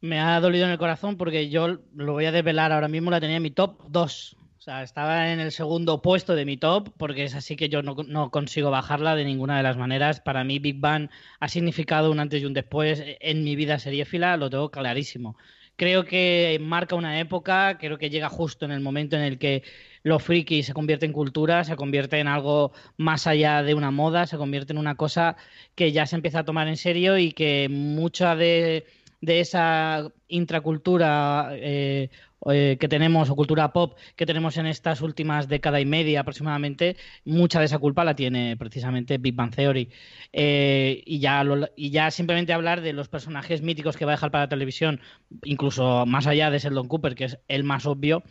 Me 0.00 0.20
ha 0.20 0.38
dolido 0.40 0.66
en 0.66 0.72
el 0.72 0.78
corazón 0.78 1.16
porque 1.16 1.48
yo 1.48 1.78
lo 1.94 2.12
voy 2.12 2.26
a 2.26 2.32
desvelar 2.32 2.72
ahora 2.72 2.88
mismo, 2.88 3.10
la 3.10 3.20
tenía 3.20 3.36
en 3.36 3.42
mi 3.42 3.50
top 3.50 3.82
2. 3.88 4.36
Sea, 4.64 4.82
estaba 4.82 5.30
en 5.30 5.40
el 5.40 5.52
segundo 5.52 6.00
puesto 6.00 6.34
de 6.34 6.46
mi 6.46 6.56
top 6.56 6.88
porque 6.96 7.24
es 7.24 7.34
así 7.34 7.54
que 7.54 7.68
yo 7.68 7.82
no, 7.82 7.96
no, 8.08 8.30
consigo 8.30 8.70
bajarla 8.70 9.14
de 9.14 9.26
ninguna 9.26 9.58
de 9.58 9.62
las 9.62 9.76
maneras. 9.76 10.20
Para 10.22 10.42
mí 10.42 10.58
Big 10.58 10.80
Bang 10.80 11.10
ha 11.38 11.48
significado 11.48 12.10
un 12.10 12.18
antes 12.18 12.40
y 12.40 12.46
un 12.46 12.54
después 12.54 13.04
en 13.04 13.44
mi 13.44 13.56
vida 13.56 13.78
seriéfila, 13.78 14.38
lo 14.38 14.48
tengo 14.48 14.70
clarísimo. 14.70 15.36
Creo 15.76 16.06
que 16.06 16.58
marca 16.62 16.94
una 16.96 17.20
época, 17.20 17.76
creo 17.76 17.98
que 17.98 18.08
llega 18.08 18.30
justo 18.30 18.64
en 18.64 18.70
el 18.70 18.80
momento 18.80 19.16
en 19.16 19.22
el 19.22 19.38
que 19.38 19.64
lo 20.02 20.18
friki 20.18 20.62
se 20.62 20.72
convierte 20.72 21.04
en 21.04 21.12
cultura, 21.12 21.62
se 21.64 21.76
convierte 21.76 22.18
en 22.18 22.28
algo 22.28 22.72
más 22.96 23.26
allá 23.26 23.62
de 23.62 23.74
una 23.74 23.90
moda, 23.90 24.26
se 24.26 24.38
convierte 24.38 24.72
en 24.72 24.78
una 24.78 24.94
cosa 24.94 25.36
que 25.74 25.92
ya 25.92 26.06
se 26.06 26.16
empieza 26.16 26.38
a 26.38 26.44
tomar 26.46 26.68
en 26.68 26.78
serio 26.78 27.18
y 27.18 27.32
que 27.32 27.68
mucha 27.68 28.34
de, 28.34 28.86
esa 29.20 30.10
intracultura 30.28 31.50
eh, 31.52 32.08
eh, 32.52 32.76
que 32.78 32.88
tenemos, 32.88 33.30
o 33.30 33.36
cultura 33.36 33.72
pop 33.72 33.96
que 34.16 34.26
tenemos 34.26 34.56
en 34.56 34.66
estas 34.66 35.00
últimas 35.00 35.48
década 35.48 35.80
y 35.80 35.86
media 35.86 36.20
aproximadamente, 36.20 36.96
mucha 37.24 37.58
de 37.60 37.66
esa 37.66 37.78
culpa 37.78 38.04
la 38.04 38.14
tiene 38.14 38.56
precisamente 38.56 39.18
Big 39.18 39.34
Bang 39.34 39.54
Theory. 39.54 39.90
Eh, 40.32 41.02
y, 41.06 41.18
ya 41.20 41.44
y 41.76 41.90
ya 41.90 42.10
simplemente 42.10 42.52
hablar 42.52 42.80
de 42.80 42.92
los 42.92 43.08
personajes 43.08 43.62
míticos 43.62 43.96
que 43.96 44.04
va 44.04 44.12
a 44.12 44.16
dejar 44.16 44.30
para 44.30 44.44
la 44.44 44.48
televisión, 44.48 45.00
incluso 45.44 46.06
más 46.06 46.26
allá 46.26 46.50
de 46.50 46.58
Sheldon 46.58 46.88
Cooper, 46.88 47.14
que 47.14 47.24
es 47.24 47.38
el 47.48 47.64
más 47.64 47.86
obvio, 47.86 48.22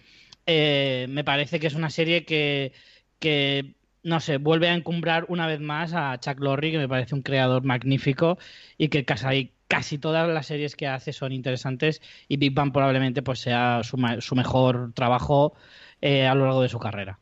eh, 0.45 1.07
me 1.09 1.23
parece 1.23 1.59
que 1.59 1.67
es 1.67 1.75
una 1.75 1.89
serie 1.89 2.25
que, 2.25 2.73
que 3.19 3.75
no 4.03 4.19
sé, 4.19 4.37
vuelve 4.37 4.69
a 4.69 4.75
encumbrar 4.75 5.25
una 5.29 5.47
vez 5.47 5.59
más 5.61 5.93
a 5.93 6.19
Chuck 6.19 6.39
Lorre, 6.39 6.71
que 6.71 6.77
me 6.77 6.89
parece 6.89 7.15
un 7.15 7.21
creador 7.21 7.63
magnífico 7.63 8.37
y 8.77 8.89
que 8.89 9.05
casi, 9.05 9.53
casi 9.73 9.97
todas 9.97 10.29
las 10.29 10.45
series 10.45 10.75
que 10.75 10.85
hace 10.85 11.13
son 11.13 11.31
interesantes 11.31 11.99
y 12.27 12.37
Big 12.37 12.53
Bang 12.53 12.71
probablemente 12.71 13.23
pues 13.23 13.39
sea 13.39 13.81
su, 13.83 13.97
su 14.19 14.35
mejor 14.35 14.93
trabajo 14.93 15.55
eh, 15.99 16.27
a 16.27 16.35
lo 16.35 16.45
largo 16.45 16.61
de 16.61 16.69
su 16.69 16.77
carrera. 16.77 17.19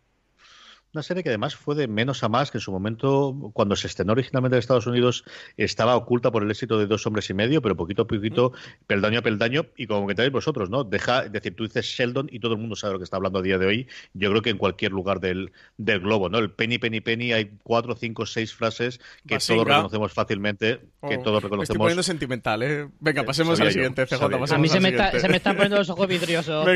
Una 0.94 1.04
serie 1.04 1.24
que 1.24 1.30
además 1.30 1.56
fue 1.56 1.76
de 1.76 1.88
menos 1.88 2.22
a 2.24 2.28
más, 2.28 2.52
que 2.52 2.58
en 2.58 2.62
su 2.62 2.72
momento, 2.72 3.52
cuando 3.54 3.78
se 3.78 3.88
estrenó 3.88 4.12
originalmente 4.12 4.58
en 4.58 4.60
Estados 4.60 4.88
Unidos, 4.88 5.24
estaba 5.56 5.96
oculta 5.96 6.32
por 6.32 6.44
el 6.44 6.52
éxito 6.52 6.78
de 6.78 6.86
Dos 6.86 7.08
Hombres 7.08 7.30
y 7.30 7.34
Medio, 7.34 7.62
pero 7.62 7.78
poquito 7.78 8.02
a 8.02 8.08
poquito, 8.08 8.52
peldaño 8.88 9.20
a 9.20 9.22
peldaño, 9.22 9.68
y 9.78 9.88
como 9.88 10.02
comentáis 10.02 10.32
vosotros, 10.32 10.70
¿no? 10.70 10.84
Deja, 10.84 11.24
es 11.24 11.32
decir, 11.32 11.56
tú 11.56 11.64
dices 11.64 11.86
Sheldon 11.86 12.28
y 12.30 12.42
todo 12.42 12.56
el 12.56 12.60
mundo 12.60 12.76
sabe 12.76 12.94
lo 12.94 13.00
que 13.00 13.06
está 13.06 13.16
hablando 13.16 13.39
a 13.39 13.42
día 13.42 13.58
de 13.58 13.66
hoy, 13.68 13.88
yo 14.14 14.30
creo 14.32 14.42
que 14.42 14.50
en 14.50 14.58
cualquier 14.58 14.92
lugar 14.92 15.22
del, 15.22 15.54
del 15.78 16.02
globo, 16.02 16.28
¿no? 16.28 16.39
El 16.39 16.52
penny, 16.52 16.78
penny, 16.78 17.00
penny, 17.00 17.32
hay 17.32 17.52
cuatro, 17.64 17.96
cinco, 17.96 18.26
seis 18.26 18.54
frases 18.54 19.00
que 19.26 19.38
todos 19.38 19.66
reconocemos 19.66 20.12
fácilmente, 20.12 20.82
que 21.08 21.16
oh, 21.16 21.24
todos 21.24 21.42
reconocemos. 21.42 21.58
Me 21.58 21.64
estoy 21.64 21.78
poniendo 21.78 22.04
sentimental, 22.04 22.64
¿eh? 22.64 22.89
Venga, 23.00 23.24
pasemos 23.24 23.62
al 23.62 23.72
siguiente, 23.72 24.06
CJ. 24.06 24.24
a 24.24 24.58
mí 24.58 24.68
se 24.68 24.82
me, 24.82 24.89
está, 24.89 25.18
se 25.18 25.30
me, 25.30 25.38
están 25.38 25.56
poniendo 25.56 25.78
los 25.78 25.89
ojos 25.89 26.08
vidriosos. 26.10 26.68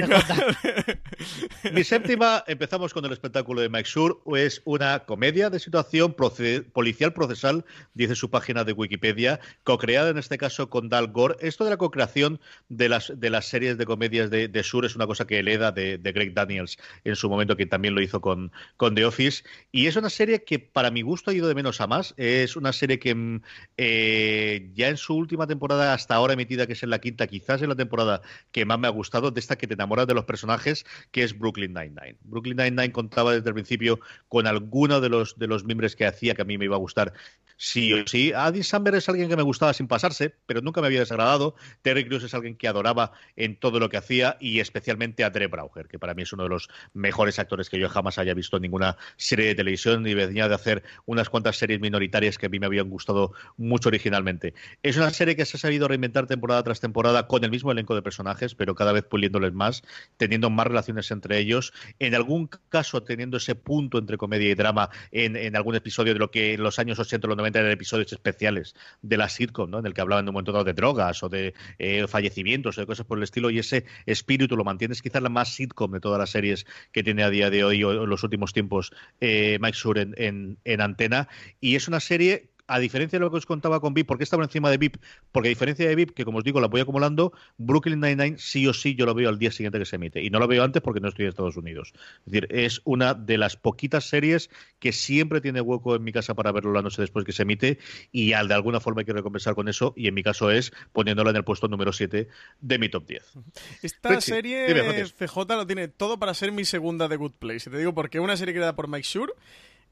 Mi 1.74 1.84
séptima, 1.84 2.46
empezamos 2.48 2.94
con 2.94 3.04
el 3.04 3.12
espectáculo 3.12 3.60
de 3.60 3.68
Mike 3.68 3.90
Es 4.36 4.62
una 4.66 5.06
comedia 5.06 5.50
de 5.50 5.60
situación 5.60 6.14
policial 6.14 7.14
procesal, 7.14 7.66
dice 7.94 8.16
su 8.16 8.30
página 8.30 8.64
de 8.64 8.74
Wikipedia, 8.74 9.40
co-creada 9.64 10.10
en 10.10 10.18
este 10.18 10.38
caso 10.38 10.70
con 10.70 10.90
Dal 10.90 11.08
Gore. 11.08 11.36
Esto 11.40 11.64
de 11.64 11.72
la 11.72 11.78
co-creación 11.78 12.40
de 12.70 12.90
las, 12.90 13.14
de 13.16 13.30
las 13.30 13.48
series 13.48 13.78
de 13.78 13.86
comedias 13.86 14.30
de, 14.30 14.48
de 14.48 14.64
Sur 14.64 14.86
es 14.86 14.96
una 14.96 15.08
cosa 15.08 15.26
que 15.26 15.40
hereda 15.40 15.72
de, 15.72 15.98
de, 15.98 16.12
Greg 16.12 16.34
Daniels 16.34 16.78
en 17.04 17.16
su 17.16 17.30
momento, 17.30 17.58
que 17.58 17.66
también 17.66 17.96
lo 17.96 18.02
hizo 18.02 18.22
con, 18.22 18.52
con 18.78 18.96
The 18.96 19.06
Office. 19.06 19.44
Y 19.72 19.88
es 19.88 19.96
una 19.96 20.10
serie 20.10 20.44
que 20.44 20.60
para 20.60 20.92
mi 20.92 21.02
gusto 21.02 21.32
ha 21.32 21.34
ido 21.34 21.48
de 21.48 21.56
menos 21.56 21.82
a 21.82 21.88
más. 21.88 22.14
Es 22.18 22.56
una 22.56 22.74
serie 22.74 23.00
que 23.00 23.16
mm, 23.16 23.42
eh, 23.78 24.70
ya 24.74 24.90
en 24.90 24.98
su 24.98 25.16
última 25.16 25.48
temporada, 25.48 25.94
hasta 25.94 26.16
ahora 26.16 26.34
emitida, 26.34 26.68
que 26.68 26.74
es 26.74 26.84
en 26.84 26.90
la 26.90 27.00
quinta, 27.00 27.28
quizás 27.28 27.62
en 27.62 27.70
la 27.70 27.76
temporada 27.76 28.22
que 28.52 28.66
más 28.66 28.80
me 28.80 28.88
ha 28.88 28.92
gustado, 28.92 29.32
de 29.32 29.40
esta 29.40 29.58
que 29.58 29.68
te 29.68 29.74
enamoras 29.74 30.08
de 30.08 30.14
los 30.14 30.26
personajes, 30.26 30.86
que 31.12 31.24
es 31.24 31.38
Brooklyn 31.38 31.74
Nine-Nine. 31.74 32.18
Brooklyn 32.24 32.58
Nine-Nine 32.58 32.92
contaba 32.92 33.34
desde 33.34 33.50
el 33.50 33.54
principio 33.54 33.95
con 34.28 34.48
alguno 34.48 35.02
de 35.02 35.10
los, 35.10 35.38
de 35.38 35.48
los 35.48 35.66
miembros 35.66 35.96
que 35.96 36.06
hacía 36.06 36.36
que 36.36 36.42
a 36.42 36.46
mí 36.46 36.58
me 36.58 36.66
iba 36.66 36.76
a 36.76 36.80
gustar 36.80 37.14
sí 37.58 37.94
o 37.94 38.06
sí. 38.08 38.34
Andy 38.34 38.64
Samberg 38.64 38.98
es 38.98 39.10
alguien 39.10 39.30
que 39.30 39.36
me 39.36 39.44
gustaba 39.44 39.74
sin 39.74 39.88
pasarse, 39.88 40.36
pero 40.46 40.62
nunca 40.62 40.82
me 40.82 40.88
había 40.88 41.00
desagradado. 41.00 41.56
Terry 41.82 42.06
Crews 42.06 42.24
es 42.24 42.34
alguien 42.34 42.56
que 42.56 42.68
adoraba 42.68 43.12
en 43.36 43.58
todo 43.58 43.80
lo 43.80 43.90
que 43.90 43.98
hacía 43.98 44.38
y 44.40 44.60
especialmente 44.60 45.24
a 45.24 45.30
Dre 45.30 45.48
Brauger, 45.48 45.88
que 45.88 46.00
para 46.00 46.14
mí 46.14 46.24
es 46.24 46.34
uno 46.34 46.44
de 46.44 46.50
los 46.50 46.70
mejores 46.94 47.40
actores 47.40 47.70
que 47.70 47.80
yo 47.80 47.90
jamás 47.90 48.18
haya 48.18 48.34
visto 48.34 48.58
en 48.58 48.64
ninguna 48.64 48.98
serie 49.18 49.48
de 49.48 49.56
televisión 49.56 50.06
y 50.08 50.14
venía 50.14 50.48
de 50.48 50.56
hacer 50.56 50.84
unas 51.06 51.30
cuantas 51.30 51.58
series 51.58 51.80
minoritarias 51.80 52.38
que 52.38 52.48
a 52.48 52.50
mí 52.50 52.60
me 52.60 52.66
habían 52.66 52.90
gustado 52.90 53.34
mucho 53.58 53.90
originalmente. 53.90 54.54
Es 54.84 54.98
una 54.98 55.10
serie 55.12 55.36
que 55.36 55.46
se 55.46 55.58
ha 55.58 55.60
sabido 55.60 55.88
reinventar 55.88 56.28
temporada 56.28 56.64
tras 56.64 56.80
temporada 56.80 57.28
con 57.28 57.44
el 57.44 57.52
mismo 57.52 57.72
elenco 57.72 57.96
de 57.96 58.02
personajes, 58.02 58.56
pero 58.56 58.76
cada 58.76 58.92
vez 58.92 59.04
puliéndoles 59.04 59.54
más, 59.54 59.84
teniendo 60.18 60.50
más 60.50 60.68
relaciones 60.68 61.12
entre 61.12 61.40
ellos, 61.40 61.74
en 62.00 62.16
algún 62.16 62.50
caso 62.70 63.04
teniendo 63.04 63.38
ese 63.38 63.56
punto 63.56 63.85
entre 63.94 64.18
comedia 64.18 64.50
y 64.50 64.56
drama 64.56 64.90
en, 65.12 65.56
algún 65.56 65.76
episodio 65.76 66.14
de 66.14 66.20
lo 66.20 66.32
que 66.32 66.54
en 66.54 66.64
los 66.64 66.80
años 66.80 67.00
80 67.00 67.28
o 67.28 67.30
los 67.30 67.38
90 67.38 67.60
eran 67.60 67.72
episodios 67.72 68.12
especiales 68.12 68.76
de 69.02 69.18
la 69.18 69.30
sitcom, 69.30 69.70
¿no? 69.70 69.80
en 69.80 69.86
el 69.86 69.94
que 69.94 70.02
hablaban 70.02 70.26
de 70.26 70.30
un 70.30 70.34
momento 70.34 70.52
dado 70.52 70.66
de 70.66 70.74
drogas 70.74 71.24
o 71.24 71.30
de 71.30 71.54
eh, 71.80 72.08
fallecimientos 72.08 72.78
o 72.78 72.82
de 72.82 72.88
cosas 72.88 73.06
por 73.06 73.18
el 73.18 73.24
estilo, 73.24 73.50
y 73.50 73.60
ese 73.60 73.86
espíritu 74.06 74.56
lo 74.56 74.64
mantienes 74.64 75.02
quizás 75.02 75.22
la 75.22 75.30
más 75.30 75.54
sitcom 75.54 75.92
de 75.92 76.00
todas 76.00 76.20
las 76.20 76.30
series 76.30 76.66
que 76.92 77.04
tiene 77.04 77.24
a 77.24 77.30
día 77.30 77.50
de 77.50 77.64
hoy 77.64 77.84
o 77.84 78.04
en 78.04 78.10
los 78.10 78.24
últimos 78.24 78.54
tiempos 78.54 78.92
eh, 79.22 79.58
Mike 79.62 79.78
en, 79.96 80.14
en, 80.18 80.58
en 80.64 80.82
antena. 80.82 81.28
Y 81.60 81.76
es 81.76 81.88
una 81.88 82.00
serie 82.00 82.50
a 82.68 82.80
diferencia 82.80 83.20
de 83.20 83.26
lo 83.26 83.32
que 83.32 83.38
os 83.38 83.46
contaba 83.46 83.80
con 83.80 83.94
VIP, 83.94 84.08
¿por 84.08 84.18
qué 84.18 84.24
estaba 84.24 84.44
encima 84.44 84.70
de 84.70 84.78
VIP? 84.78 84.98
Porque 85.32 85.50
a 85.50 85.50
diferencia 85.50 85.88
de 85.88 85.96
VIP, 85.96 86.12
que 86.12 86.26
como 86.26 86.40
os 86.40 86.44
digo, 86.44 86.60
la 86.60 86.68
voy 86.68 86.82
acumulando, 86.82 87.34
Brooklyn 87.58 88.00
Nine-Nine 88.00 88.38
sí 88.40 88.68
o 88.68 88.74
sí 88.74 88.96
yo 88.96 89.06
lo 89.06 89.14
veo 89.14 89.30
al 89.30 89.38
día 89.38 89.52
siguiente 89.52 89.78
que 89.80 89.86
se 89.86 89.98
emite. 89.98 90.24
Y 90.24 90.30
no 90.30 90.40
lo 90.40 90.48
veo 90.48 90.64
antes 90.64 90.82
porque 90.82 91.00
no 91.00 91.10
estoy 91.10 91.26
en 91.26 91.30
Estados 91.30 91.58
Unidos. 91.58 91.94
Es 92.26 92.32
decir, 92.32 92.48
es 92.50 92.82
una 92.84 93.14
de 93.14 93.38
las 93.38 93.56
poquitas 93.56 94.06
series 94.06 94.50
que 94.80 94.92
siempre 94.92 95.42
tiene 95.42 95.62
hueco 95.62 95.96
en 95.96 96.04
mi 96.04 96.12
casa 96.12 96.34
para 96.34 96.52
verlo 96.52 96.74
la 96.74 96.82
noche 96.82 97.02
después 97.02 97.26
que 97.26 97.32
se 97.32 97.44
emite. 97.44 97.80
Y 98.12 98.34
al, 98.34 98.48
de 98.48 98.56
alguna 98.56 98.80
forma 98.80 99.02
hay 99.02 99.06
que 99.06 99.14
recompensar 99.14 99.56
con 99.56 99.68
eso. 99.68 99.94
Y 99.96 100.08
en 100.08 100.14
mi 100.14 100.24
caso 100.24 100.50
es 100.52 100.72
poniéndola 100.92 101.30
en 101.30 101.36
el 101.38 101.44
puesto 101.44 101.68
número 101.68 101.94
7 101.94 102.28
de 102.62 102.80
mi 102.80 102.90
top 102.90 103.06
10. 103.08 103.34
Esta 103.82 104.22
serie, 104.22 105.06
CJ, 105.18 105.38
lo 105.50 105.68
tiene 105.68 105.88
todo 105.88 106.18
para 106.18 106.34
ser 106.34 106.52
mi 106.52 106.66
segunda 106.66 107.08
de 107.08 107.16
Good 107.18 107.34
Place. 107.34 107.70
Y 107.70 107.74
te 107.74 107.78
digo 107.78 107.94
porque 107.94 108.20
una 108.20 108.38
serie 108.38 108.54
creada 108.54 108.76
por 108.76 108.88
Mike 108.88 109.08
Shure 109.08 109.34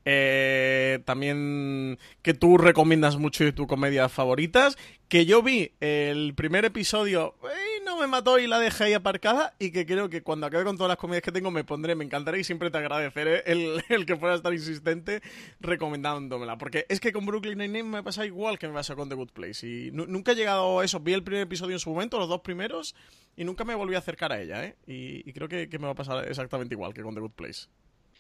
eh, 0.06 0.99
también 1.06 1.97
que 2.22 2.34
tú 2.34 2.58
recomiendas 2.58 3.18
mucho 3.18 3.43
de 3.43 3.54
tus 3.54 3.68
comedias 3.68 4.12
favoritas. 4.12 4.78
Que 5.08 5.26
yo 5.28 5.43
vi 5.43 5.74
el 5.80 6.34
primer 6.34 6.66
episodio 6.66 7.36
y 7.43 7.84
no 7.86 7.99
me 7.99 8.08
mató 8.08 8.39
y 8.39 8.47
la 8.47 8.60
dejé 8.60 8.86
ahí 8.86 8.93
aparcada. 8.93 9.54
Y 9.60 9.72
que 9.72 9.86
creo 9.86 10.10
que 10.10 10.24
cuando 10.24 10.47
acabe 10.47 10.64
con 10.64 10.76
todas 10.76 10.89
las 10.89 10.97
comedias 10.97 11.22
que 11.22 11.32
tengo 11.32 11.51
me 11.51 11.64
pondré, 11.64 11.93
me 11.93 12.04
encantaré 12.04 12.39
y 12.39 12.43
siempre 12.43 12.72
te 12.72 12.80
agradeceré 12.80 13.43
el, 13.45 13.84
el 13.89 14.06
que 14.06 14.16
puedas 14.16 14.38
estar 14.38 14.54
insistente 14.54 15.22
recomendándomela. 15.60 16.58
Porque 16.58 16.86
es 16.89 16.99
que 16.99 17.12
con 17.12 17.26
Brooklyn 17.26 17.60
Nine-Nine 17.60 17.84
me 17.84 18.04
pasa 18.04 18.26
igual 18.26 18.58
que 18.58 18.68
me 18.68 18.74
pasa 18.74 18.95
con 18.95 19.08
The 19.10 19.16
Good 19.16 19.32
Place. 19.32 19.68
Y 19.68 19.91
nunca 19.91 20.32
he 20.32 20.36
llegado 20.36 20.80
a 20.80 20.86
eso. 20.86 20.99
Vi 20.99 21.14
el 21.14 21.24
primer 21.24 21.43
episodio 21.43 21.76
en 21.76 21.80
su 21.80 21.91
momento, 21.91 22.18
los 22.18 22.30
dos 22.30 22.41
primeros, 22.41 22.95
y 23.36 23.43
nunca 23.43 23.64
me 23.64 23.76
volví 23.76 23.95
a 23.95 23.99
acercar 23.99 24.32
a 24.32 24.41
ella. 24.41 24.66
¿eh? 24.66 24.76
Y, 24.88 25.32
creo 25.34 25.47
que, 25.47 25.68
me 25.80 25.86
va 25.86 25.91
a 25.91 25.95
pasar 25.95 26.28
exactamente 26.28 26.74
igual 26.74 26.93
que 26.93 27.04
con 27.04 27.14
The 27.14 27.22
Good 27.22 27.32
Place. 27.32 27.68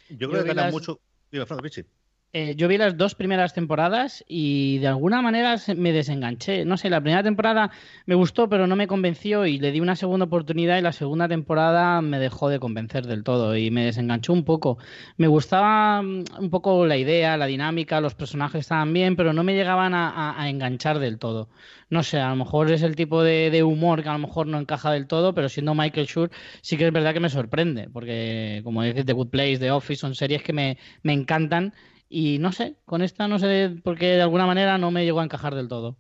Yo 0.09 0.29
creo 0.29 0.43
que 0.43 0.53
gana 0.53 0.69
mucho. 0.69 0.99
Digo, 1.33 1.47
Fernando 1.47 1.63
Richard. 1.63 1.87
Eh, 2.35 2.55
yo 2.57 2.67
vi 2.67 2.79
las 2.79 2.97
dos 2.97 3.13
primeras 3.13 3.53
temporadas 3.53 4.25
y 4.27 4.79
de 4.79 4.87
alguna 4.87 5.21
manera 5.21 5.55
me 5.77 5.91
desenganché. 5.91 6.65
No 6.65 6.77
sé, 6.77 6.89
la 6.89 6.99
primera 6.99 7.21
temporada 7.21 7.69
me 8.07 8.15
gustó, 8.15 8.49
pero 8.49 8.65
no 8.65 8.75
me 8.75 8.87
convenció 8.87 9.45
y 9.45 9.59
le 9.59 9.71
di 9.71 9.79
una 9.79 9.95
segunda 9.95 10.25
oportunidad 10.25 10.79
y 10.79 10.81
la 10.81 10.93
segunda 10.93 11.27
temporada 11.27 12.01
me 12.01 12.17
dejó 12.17 12.49
de 12.49 12.59
convencer 12.59 13.05
del 13.05 13.23
todo 13.23 13.55
y 13.55 13.69
me 13.69 13.85
desenganchó 13.85 14.33
un 14.33 14.45
poco. 14.45 14.79
Me 15.15 15.27
gustaba 15.27 16.01
mm, 16.01 16.23
un 16.39 16.49
poco 16.49 16.87
la 16.87 16.97
idea, 16.97 17.37
la 17.37 17.45
dinámica, 17.45 18.01
los 18.01 18.15
personajes 18.15 18.61
estaban 18.61 18.91
bien, 18.93 19.15
pero 19.15 19.31
no 19.33 19.43
me 19.43 19.53
llegaban 19.53 19.93
a, 19.93 20.35
enganchar 20.49 20.97
del 20.97 21.19
todo. 21.19 21.49
No 21.91 22.01
sé, 22.01 22.19
a 22.19 22.29
lo 22.29 22.35
mejor 22.35 22.71
es 22.71 22.81
el 22.81 22.95
tipo 22.95 23.21
de, 23.21 23.61
humor 23.63 24.01
que 24.01 24.09
a 24.09 24.13
lo 24.13 24.19
mejor 24.19 24.47
no 24.47 24.57
encaja 24.57 24.91
del 24.91 25.05
todo, 25.05 25.35
pero 25.35 25.49
siendo 25.49 25.75
Michael 25.75 26.07
Schur 26.07 26.31
sí 26.61 26.77
que 26.77 26.87
es 26.87 26.93
verdad 26.93 27.13
que 27.13 27.19
me 27.19 27.29
sorprende, 27.29 27.89
porque 27.93 28.61
como 28.63 28.81
dices, 28.81 29.05
The 29.05 29.13
Good 29.13 29.29
Place, 29.29 29.59
The 29.59 29.69
Office 29.69 30.01
son 30.01 30.15
series 30.15 30.41
que 30.41 30.53
me, 30.53 30.79
me 31.03 31.13
encantan 31.13 31.73
y 32.13 32.39
no 32.39 32.51
sé, 32.51 32.77
con 32.85 33.01
esta 33.01 33.27
no 33.27 33.39
sé, 33.39 33.75
porque 33.83 34.07
de 34.15 34.21
alguna 34.21 34.45
manera 34.45 34.77
no 34.77 34.91
me 34.91 35.03
llegó 35.05 35.19
a 35.21 35.23
encajar 35.23 35.55
del 35.55 35.67
todo. 35.67 35.97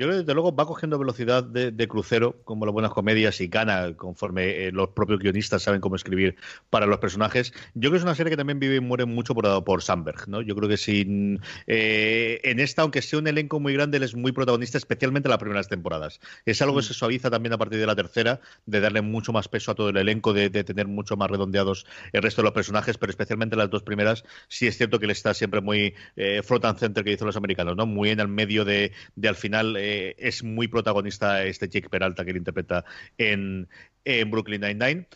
Yo 0.00 0.06
creo 0.06 0.16
que 0.16 0.22
desde 0.22 0.32
luego 0.32 0.56
va 0.56 0.64
cogiendo 0.64 0.98
velocidad 0.98 1.44
de, 1.44 1.86
crucero, 1.86 2.40
como 2.44 2.64
las 2.64 2.72
buenas 2.72 2.90
comedias, 2.90 3.38
y 3.42 3.48
gana 3.48 3.94
conforme 3.98 4.68
eh, 4.68 4.72
los 4.72 4.88
propios 4.88 5.18
guionistas 5.18 5.62
saben 5.62 5.82
cómo 5.82 5.94
escribir 5.94 6.36
para 6.70 6.86
los 6.86 7.00
personajes. 7.00 7.52
Yo 7.74 7.90
creo 7.90 7.92
que 7.92 7.96
es 7.98 8.02
una 8.04 8.14
serie 8.14 8.30
que 8.30 8.38
también 8.38 8.58
vive 8.58 8.76
y 8.76 8.80
muere 8.80 9.04
mucho 9.04 9.34
por, 9.34 9.62
por 9.62 9.82
Sandberg, 9.82 10.26
¿no? 10.26 10.40
Yo 10.40 10.56
creo 10.56 10.70
que 10.70 10.78
sin 10.78 11.42
eh, 11.66 12.40
en 12.44 12.60
esta, 12.60 12.80
aunque 12.80 13.02
sea 13.02 13.18
un 13.18 13.26
elenco 13.26 13.60
muy 13.60 13.74
grande, 13.74 13.98
él 13.98 14.02
es 14.02 14.14
muy 14.14 14.32
protagonista, 14.32 14.78
especialmente 14.78 15.28
en 15.28 15.32
las 15.32 15.38
primeras 15.38 15.68
temporadas. 15.68 16.18
Es 16.46 16.62
algo 16.62 16.76
que 16.76 16.80
mm. 16.80 16.88
se 16.88 16.94
suaviza 16.94 17.28
también 17.28 17.52
a 17.52 17.58
partir 17.58 17.78
de 17.78 17.86
la 17.86 17.94
tercera, 17.94 18.40
de 18.64 18.80
darle 18.80 19.02
mucho 19.02 19.34
más 19.34 19.48
peso 19.48 19.72
a 19.72 19.74
todo 19.74 19.90
el 19.90 19.98
elenco, 19.98 20.32
de, 20.32 20.48
tener 20.48 20.88
mucho 20.88 21.18
más 21.18 21.30
redondeados 21.30 21.84
el 22.14 22.22
resto 22.22 22.40
de 22.40 22.44
los 22.44 22.54
personajes, 22.54 22.96
pero 22.96 23.10
especialmente 23.10 23.54
las 23.54 23.68
dos 23.68 23.82
primeras, 23.82 24.24
sí 24.48 24.66
es 24.66 24.78
cierto 24.78 24.98
que 24.98 25.04
él 25.04 25.10
está 25.10 25.34
siempre 25.34 25.60
muy 25.60 25.92
eh, 26.16 26.40
front 26.42 26.64
and 26.64 26.78
center 26.78 27.04
que 27.04 27.10
dicen 27.10 27.26
los 27.26 27.36
americanos, 27.36 27.76
¿no? 27.76 27.84
Muy 27.84 28.08
en 28.08 28.20
el 28.20 28.28
medio 28.28 28.64
de, 28.64 28.92
de 29.14 29.28
al 29.28 29.36
final 29.36 29.76
eh, 29.90 30.14
es 30.18 30.44
muy 30.44 30.68
protagonista 30.68 31.42
este 31.42 31.68
Jake 31.68 31.88
Peralta 31.88 32.24
que 32.24 32.30
él 32.30 32.36
interpreta 32.36 32.84
en, 33.18 33.68
en 34.04 34.30
Brooklyn 34.30 34.60
Nine-Nine. 34.60 35.08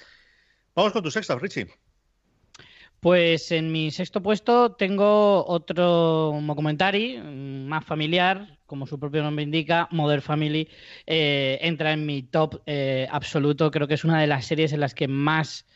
Vamos 0.75 0.93
con 0.93 1.03
tu 1.03 1.11
sexta, 1.11 1.39
Richie. 1.39 1.69
Pues 2.99 3.53
en 3.53 3.71
mi 3.71 3.91
sexto 3.93 4.23
puesto 4.23 4.73
tengo 4.73 5.47
otro 5.47 6.41
documentary 6.45 7.19
mm, 7.19 7.67
más 7.69 7.85
familiar, 7.85 8.59
como 8.67 8.87
su 8.87 8.99
propio 8.99 9.23
nombre 9.23 9.45
indica, 9.45 9.87
Mother 9.93 10.23
Family. 10.23 10.69
Eh, 11.07 11.59
entra 11.61 11.93
en 11.93 12.05
mi 12.05 12.25
top 12.25 12.63
eh, 12.67 13.07
absoluto. 13.11 13.71
Creo 13.71 13.87
que 13.87 13.95
es 13.95 14.05
una 14.05 14.21
de 14.21 14.27
las 14.27 14.47
series 14.47 14.73
en 14.73 14.81
las 14.81 14.95
que 14.95 15.07
más 15.09 15.67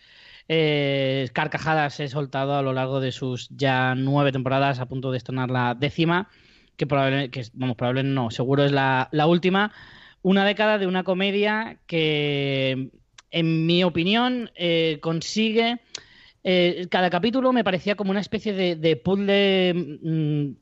carcajadas 1.34 2.00
he 2.00 2.08
soltado 2.08 2.54
a 2.54 2.62
lo 2.62 2.72
largo 2.72 3.00
de 3.00 3.12
sus 3.12 3.50
ya 3.50 3.94
nueve 3.94 4.32
temporadas, 4.32 4.80
a 4.80 4.86
punto 4.86 5.10
de 5.10 5.18
estrenar 5.18 5.50
la 5.50 5.74
décima, 5.74 6.30
que 6.78 6.86
probablemente, 6.86 7.30
que, 7.30 7.46
vamos, 7.52 7.76
probablemente 7.76 8.14
no, 8.14 8.30
seguro 8.30 8.64
es 8.64 8.72
la, 8.72 9.10
la 9.12 9.26
última. 9.26 9.72
Una 10.22 10.46
década 10.46 10.78
de 10.78 10.86
una 10.86 11.04
comedia 11.04 11.76
que, 11.86 12.90
en 13.30 13.66
mi 13.66 13.84
opinión, 13.84 14.50
consigue 15.02 15.80
eh, 16.44 16.86
cada 16.90 17.10
capítulo 17.10 17.52
me 17.52 17.64
parecía 17.64 17.94
como 17.94 18.10
una 18.10 18.20
especie 18.20 18.52
de, 18.54 18.96
puzzle 18.96 19.74
mm, 19.74 20.56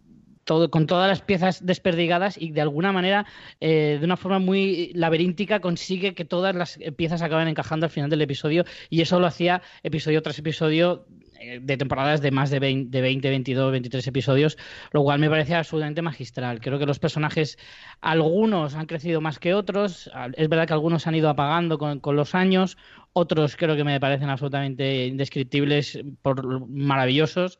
todo, 0.44 0.70
con 0.70 0.86
todas 0.86 1.08
las 1.08 1.20
piezas 1.20 1.64
desperdigadas 1.64 2.36
y 2.40 2.50
de 2.50 2.60
alguna 2.60 2.92
manera, 2.92 3.26
eh, 3.60 3.98
de 4.00 4.04
una 4.04 4.16
forma 4.16 4.38
muy 4.38 4.92
laberíntica, 4.94 5.60
consigue 5.60 6.14
que 6.14 6.24
todas 6.24 6.54
las 6.54 6.78
piezas 6.96 7.22
acaben 7.22 7.48
encajando 7.48 7.86
al 7.86 7.90
final 7.90 8.10
del 8.10 8.22
episodio 8.22 8.64
y 8.90 9.00
eso 9.00 9.20
lo 9.20 9.26
hacía 9.26 9.62
episodio 9.82 10.22
tras 10.22 10.38
episodio 10.38 11.06
eh, 11.06 11.25
de 11.60 11.76
temporadas 11.76 12.20
de 12.20 12.30
más 12.30 12.50
de 12.50 12.58
20, 12.58 12.90
de 12.90 13.02
20, 13.02 13.30
22, 13.30 13.72
23 13.72 14.06
episodios, 14.06 14.56
lo 14.92 15.02
cual 15.02 15.18
me 15.18 15.30
parece 15.30 15.54
absolutamente 15.54 16.02
magistral. 16.02 16.60
Creo 16.60 16.78
que 16.78 16.86
los 16.86 16.98
personajes, 16.98 17.58
algunos 18.00 18.74
han 18.74 18.86
crecido 18.86 19.20
más 19.20 19.38
que 19.38 19.54
otros, 19.54 20.10
es 20.36 20.48
verdad 20.48 20.66
que 20.66 20.72
algunos 20.72 21.06
han 21.06 21.14
ido 21.14 21.28
apagando 21.28 21.78
con, 21.78 22.00
con 22.00 22.16
los 22.16 22.34
años, 22.34 22.76
otros 23.18 23.56
creo 23.56 23.76
que 23.76 23.84
me 23.84 23.98
parecen 23.98 24.28
absolutamente 24.28 25.06
indescriptibles, 25.06 25.98
por 26.20 26.68
maravillosos. 26.68 27.58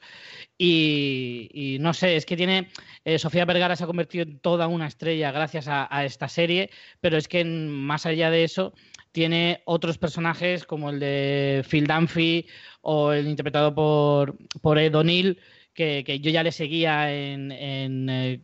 Y, 0.58 1.78
no 1.80 1.94
sé, 1.94 2.16
es 2.16 2.26
que 2.26 2.36
tiene. 2.36 2.68
Eh, 3.06 3.18
Sofía 3.18 3.46
Vergara 3.46 3.74
se 3.74 3.84
ha 3.84 3.86
convertido 3.86 4.24
en 4.24 4.38
toda 4.38 4.66
una 4.66 4.86
estrella 4.86 5.32
gracias 5.32 5.66
a, 5.66 6.04
esta 6.04 6.28
serie, 6.28 6.68
pero 7.00 7.16
es 7.16 7.26
que 7.26 7.42
más 7.42 8.04
allá 8.04 8.30
de 8.30 8.44
eso, 8.44 8.74
tiene 9.12 9.62
otros 9.64 9.96
personajes 9.96 10.66
como 10.66 10.90
el 10.90 11.00
de 11.00 11.64
Phil 11.66 11.86
Dunphy 11.86 12.46
o 12.82 13.12
el 13.12 13.26
interpretado 13.26 13.74
por, 13.74 14.36
por 14.60 14.78
Ed 14.78 14.94
O'Neill. 14.94 15.40
Que, 15.72 16.20
yo 16.22 16.30
ya 16.30 16.42
le 16.42 16.52
seguía 16.52 17.10
en, 17.10 17.50
eh, 17.50 18.40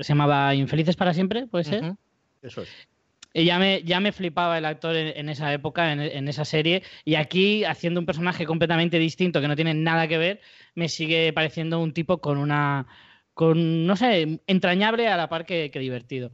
se 0.00 0.12
llamaba 0.12 0.54
Infelices 0.54 0.94
para 0.94 1.12
siempre, 1.12 1.48
puede 1.48 1.64
ser. 1.64 1.94
Eso 2.40 2.62
es. 2.62 2.68
Y 3.34 3.44
ya 3.44 3.58
me, 3.58 3.82
ya 3.82 4.00
me 4.00 4.12
flipaba 4.12 4.58
el 4.58 4.64
actor 4.64 4.94
en, 4.94 5.28
esa 5.28 5.52
época, 5.52 5.92
en, 5.92 6.28
esa 6.28 6.44
serie. 6.44 6.82
Y 7.04 7.14
aquí, 7.14 7.64
haciendo 7.64 8.00
un 8.00 8.06
personaje 8.06 8.46
completamente 8.46 8.98
distinto, 8.98 9.40
que 9.40 9.48
no 9.48 9.56
tiene 9.56 9.74
nada 9.74 10.06
que 10.08 10.18
ver, 10.18 10.40
me 10.74 10.88
sigue 10.88 11.32
pareciendo 11.32 11.80
un 11.80 11.92
tipo 11.94 12.18
con 12.18 12.38
una. 12.38 12.86
con, 13.34 13.86
no 13.86 13.96
sé, 13.96 14.40
entrañable 14.46 15.08
a 15.08 15.16
la 15.16 15.28
par 15.28 15.46
que, 15.46 15.70
divertido. 15.70 16.32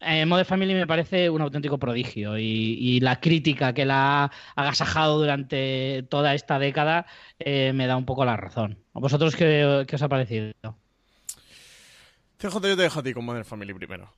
Eh, 0.00 0.26
Modern 0.26 0.46
Family 0.46 0.74
me 0.74 0.86
parece 0.86 1.30
un 1.30 1.40
auténtico 1.40 1.78
prodigio 1.78 2.38
y, 2.38 3.00
la 3.00 3.18
crítica 3.20 3.72
que 3.72 3.86
la 3.86 4.24
ha 4.24 4.30
agasajado 4.54 5.18
durante 5.18 6.04
toda 6.10 6.34
esta 6.34 6.58
década 6.58 7.06
eh, 7.38 7.72
me 7.74 7.86
da 7.86 7.96
un 7.96 8.04
poco 8.04 8.24
la 8.24 8.36
razón. 8.36 8.78
¿A 8.94 9.00
vosotros 9.00 9.34
qué, 9.36 9.84
qué 9.88 9.96
os 9.96 10.02
ha 10.02 10.08
parecido? 10.08 10.52
CJ, 12.38 12.52
yo 12.52 12.60
te 12.60 12.76
dejo 12.76 13.00
a 13.00 13.02
ti 13.02 13.14
con 13.14 13.24
Modern 13.24 13.44
Family 13.44 13.72
primero. 13.72 14.12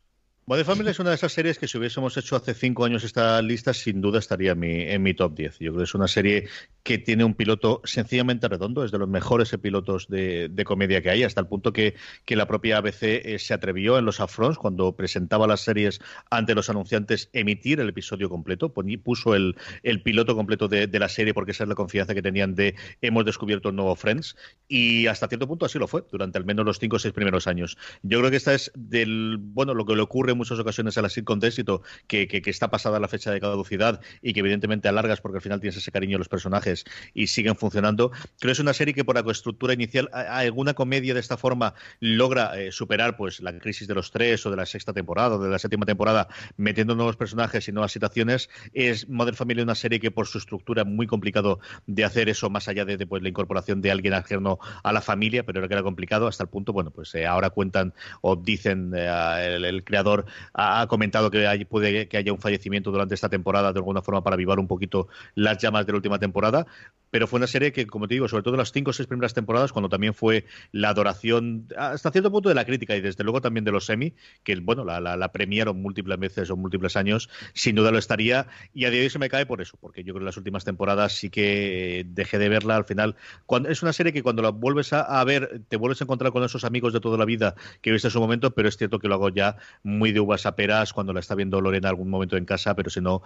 Modern 0.48 0.64
Family 0.64 0.88
es 0.88 0.98
una 0.98 1.10
de 1.10 1.16
esas 1.16 1.30
series 1.30 1.58
que 1.58 1.68
si 1.68 1.76
hubiésemos 1.76 2.16
hecho 2.16 2.34
hace 2.34 2.54
cinco 2.54 2.86
años 2.86 3.04
esta 3.04 3.42
lista, 3.42 3.74
sin 3.74 4.00
duda 4.00 4.18
estaría 4.18 4.52
en 4.52 4.58
mi, 4.58 4.80
en 4.80 5.02
mi 5.02 5.12
top 5.12 5.34
10. 5.34 5.58
Yo 5.58 5.72
creo 5.72 5.76
que 5.76 5.84
es 5.84 5.94
una 5.94 6.08
serie 6.08 6.48
que 6.88 6.96
tiene 6.96 7.22
un 7.22 7.34
piloto 7.34 7.82
sencillamente 7.84 8.48
redondo, 8.48 8.82
es 8.82 8.90
de 8.90 8.96
los 8.96 9.10
mejores 9.10 9.54
pilotos 9.60 10.08
de, 10.08 10.64
comedia 10.64 11.02
que 11.02 11.10
hay, 11.10 11.22
hasta 11.22 11.42
el 11.42 11.46
punto 11.46 11.70
que, 11.70 11.94
que 12.24 12.34
la 12.34 12.46
propia 12.46 12.78
ABC 12.78 13.02
eh, 13.02 13.38
se 13.38 13.52
atrevió 13.52 13.98
en 13.98 14.06
los 14.06 14.20
upfronts, 14.20 14.56
cuando 14.56 14.96
presentaba 14.96 15.46
las 15.46 15.60
series 15.60 16.00
ante 16.30 16.54
los 16.54 16.70
anunciantes, 16.70 17.28
emitir 17.34 17.80
el 17.80 17.90
episodio 17.90 18.30
completo, 18.30 18.72
puso 19.02 19.34
el, 19.34 19.56
el 19.82 20.00
piloto 20.00 20.34
completo 20.34 20.66
de, 20.66 20.88
la 20.98 21.10
serie 21.10 21.34
porque 21.34 21.50
esa 21.50 21.64
es 21.64 21.68
la 21.68 21.74
confianza 21.74 22.14
que 22.14 22.22
tenían 22.22 22.54
de 22.54 22.74
hemos 23.02 23.26
descubierto 23.26 23.68
un 23.68 23.76
nuevo 23.76 23.94
Friends, 23.94 24.34
y 24.66 25.08
hasta 25.08 25.28
cierto 25.28 25.46
punto 25.46 25.66
así 25.66 25.78
lo 25.78 25.88
fue, 25.88 26.04
durante 26.10 26.38
al 26.38 26.46
menos 26.46 26.64
los 26.64 26.78
cinco 26.78 26.96
o 26.96 26.98
seis 26.98 27.12
primeros 27.12 27.46
años. 27.46 27.76
Yo 28.02 28.18
creo 28.20 28.30
que 28.30 28.38
esta 28.38 28.54
es 28.54 28.72
del, 28.74 29.36
bueno, 29.38 29.74
lo 29.74 29.84
que 29.84 29.94
le 29.94 30.00
ocurre 30.00 30.32
muchas 30.32 30.58
ocasiones 30.58 30.96
a 30.96 31.02
la 31.02 31.10
sitcom 31.10 31.38
de 31.38 31.48
éxito, 31.48 31.82
que, 32.06 32.28
que, 32.28 32.48
está 32.48 32.70
pasada 32.70 32.98
la 32.98 33.08
fecha 33.08 33.30
de 33.30 33.40
caducidad 33.40 34.00
y 34.22 34.32
que 34.32 34.40
evidentemente 34.40 34.88
alargas 34.88 35.20
porque 35.20 35.36
al 35.36 35.42
final 35.42 35.60
tienes 35.60 35.76
ese 35.76 35.92
cariño 35.92 36.16
a 36.16 36.18
los 36.18 36.30
personajes 36.30 36.77
y 37.14 37.28
siguen 37.28 37.56
funcionando. 37.56 38.10
Creo 38.10 38.48
que 38.48 38.52
es 38.52 38.60
una 38.60 38.74
serie 38.74 38.94
que 38.94 39.04
por 39.04 39.14
la 39.14 39.32
estructura 39.32 39.74
inicial, 39.74 40.08
alguna 40.12 40.74
comedia 40.74 41.14
de 41.14 41.20
esta 41.20 41.36
forma 41.36 41.74
logra 42.00 42.58
eh, 42.58 42.72
superar 42.72 43.16
pues 43.16 43.40
la 43.40 43.56
crisis 43.58 43.88
de 43.88 43.94
los 43.94 44.10
tres 44.10 44.44
o 44.46 44.50
de 44.50 44.56
la 44.56 44.66
sexta 44.66 44.92
temporada 44.92 45.36
o 45.36 45.38
de 45.42 45.50
la 45.50 45.58
séptima 45.58 45.86
temporada, 45.86 46.28
metiendo 46.56 46.94
nuevos 46.94 47.16
personajes 47.16 47.68
y 47.68 47.72
nuevas 47.72 47.92
situaciones. 47.92 48.48
Es 48.72 49.08
Modern 49.08 49.36
Family 49.36 49.62
una 49.62 49.74
serie 49.74 50.00
que 50.00 50.10
por 50.10 50.26
su 50.26 50.38
estructura 50.38 50.82
es 50.82 50.88
muy 50.88 51.06
complicado 51.06 51.60
de 51.86 52.04
hacer 52.04 52.28
eso 52.28 52.50
más 52.50 52.68
allá 52.68 52.84
de, 52.84 53.06
pues, 53.06 53.22
la 53.22 53.28
incorporación 53.28 53.80
de 53.80 53.90
alguien 53.90 54.14
ajeno 54.14 54.58
a 54.82 54.92
la 54.92 55.00
familia, 55.00 55.44
pero 55.44 55.58
era 55.60 55.68
que 55.68 55.74
era 55.74 55.82
complicado 55.82 56.26
hasta 56.26 56.44
el 56.44 56.48
punto, 56.48 56.72
bueno, 56.72 56.90
pues 56.90 57.14
eh, 57.14 57.26
ahora 57.26 57.50
cuentan 57.50 57.94
o 58.20 58.36
dicen 58.36 58.92
eh, 58.94 59.56
el, 59.56 59.84
creador 59.84 60.26
ha, 60.54 60.86
comentado 60.86 61.30
que 61.30 61.46
hay, 61.46 61.64
puede 61.64 62.08
que 62.08 62.16
haya 62.16 62.32
un 62.32 62.38
fallecimiento 62.38 62.90
durante 62.90 63.14
esta 63.14 63.28
temporada 63.28 63.72
de 63.72 63.78
alguna 63.78 64.02
forma 64.02 64.22
para 64.22 64.34
avivar 64.34 64.58
un 64.58 64.66
poquito 64.66 65.08
las 65.34 65.58
llamas 65.58 65.86
de 65.86 65.92
la 65.92 65.96
última 65.96 66.18
temporada, 66.18 66.66
pero 67.10 67.26
fue 67.26 67.38
una 67.38 67.46
serie 67.46 67.72
que, 67.72 67.86
como 67.86 68.06
te 68.08 68.14
digo, 68.14 68.28
sobre 68.28 68.42
todo 68.42 68.56
las 68.56 68.72
cinco 68.72 68.90
o 68.90 68.92
seis 68.92 69.06
primeras 69.06 69.34
temporadas, 69.34 69.72
cuando 69.72 69.88
también 69.88 70.14
fue 70.14 70.44
la 70.72 70.90
adoración 70.90 71.66
hasta 71.76 72.10
cierto 72.10 72.30
punto 72.30 72.48
de 72.48 72.54
la 72.54 72.64
crítica 72.64 72.96
y 72.96 73.00
desde 73.00 73.24
luego 73.24 73.40
también 73.40 73.64
de 73.64 73.72
los 73.72 73.86
semi, 73.86 74.14
que 74.42 74.56
bueno, 74.56 74.84
la, 74.84 75.00
la, 75.00 75.32
premiaron 75.32 75.80
múltiples 75.80 76.18
veces 76.18 76.50
o 76.50 76.56
múltiples 76.56 76.96
años, 76.96 77.28
sin 77.54 77.76
duda 77.76 77.90
lo 77.90 77.98
estaría, 77.98 78.46
y 78.74 78.84
a 78.84 78.90
día 78.90 79.00
de 79.00 79.06
hoy 79.06 79.10
se 79.10 79.18
me 79.18 79.28
cae 79.28 79.46
por 79.46 79.60
eso, 79.60 79.76
porque 79.80 80.04
yo 80.04 80.12
creo 80.12 80.20
que 80.20 80.26
las 80.26 80.36
últimas 80.36 80.64
temporadas 80.64 81.12
sí 81.12 81.30
que 81.30 82.04
dejé 82.08 82.38
de 82.38 82.48
verla 82.48 82.76
al 82.76 82.84
final. 82.84 83.16
Cuando, 83.46 83.68
es 83.68 83.82
una 83.82 83.92
serie 83.92 84.12
que 84.12 84.22
cuando 84.22 84.42
la 84.42 84.50
vuelves 84.50 84.92
a, 84.92 85.24
ver, 85.24 85.62
te 85.68 85.76
vuelves 85.76 86.00
a 86.00 86.04
encontrar 86.04 86.32
con 86.32 86.44
esos 86.44 86.64
amigos 86.64 86.92
de 86.92 87.00
toda 87.00 87.16
la 87.18 87.24
vida 87.24 87.54
que 87.80 87.92
viste 87.92 88.08
en 88.08 88.12
su 88.12 88.20
momento, 88.20 88.52
pero 88.52 88.68
es 88.68 88.76
cierto 88.76 88.98
que 88.98 89.08
lo 89.08 89.14
hago 89.14 89.28
ya 89.28 89.56
muy 89.82 90.12
de 90.12 90.20
uvas 90.20 90.46
a 90.46 90.56
peras 90.56 90.92
cuando 90.92 91.12
la 91.12 91.20
está 91.20 91.34
viendo 91.34 91.60
Lorena 91.60 91.88
algún 91.88 92.10
momento 92.10 92.36
en 92.36 92.44
casa, 92.44 92.74
pero 92.74 92.90
si 92.90 93.00
no, 93.00 93.22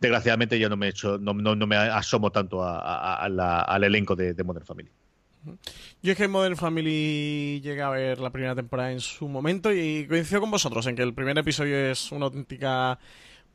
desgraciadamente 0.00 0.58
ya 0.58 0.68
no 0.68 0.76
me 0.76 0.88
hecho, 0.88 1.18
no, 1.18 1.34
no, 1.34 1.66
me 1.66 1.76
asomo 1.76 2.30
tanto 2.30 2.62
a 2.62 2.75
al 2.78 3.84
elenco 3.84 4.16
de, 4.16 4.34
Modern 4.44 4.66
Family. 4.66 4.90
Yo 6.02 6.12
es 6.12 6.18
que 6.18 6.28
Modern 6.28 6.56
Family 6.56 7.60
llegué 7.62 7.82
a 7.82 7.90
ver 7.90 8.18
la 8.18 8.30
primera 8.30 8.54
temporada 8.54 8.90
en 8.90 9.00
su 9.00 9.28
momento 9.28 9.72
y 9.72 10.06
coincido 10.08 10.40
con 10.40 10.50
vosotros 10.50 10.86
en 10.86 10.96
que 10.96 11.02
el 11.02 11.14
primer 11.14 11.38
episodio 11.38 11.76
es 11.76 12.10
una 12.10 12.26
auténtica 12.26 12.98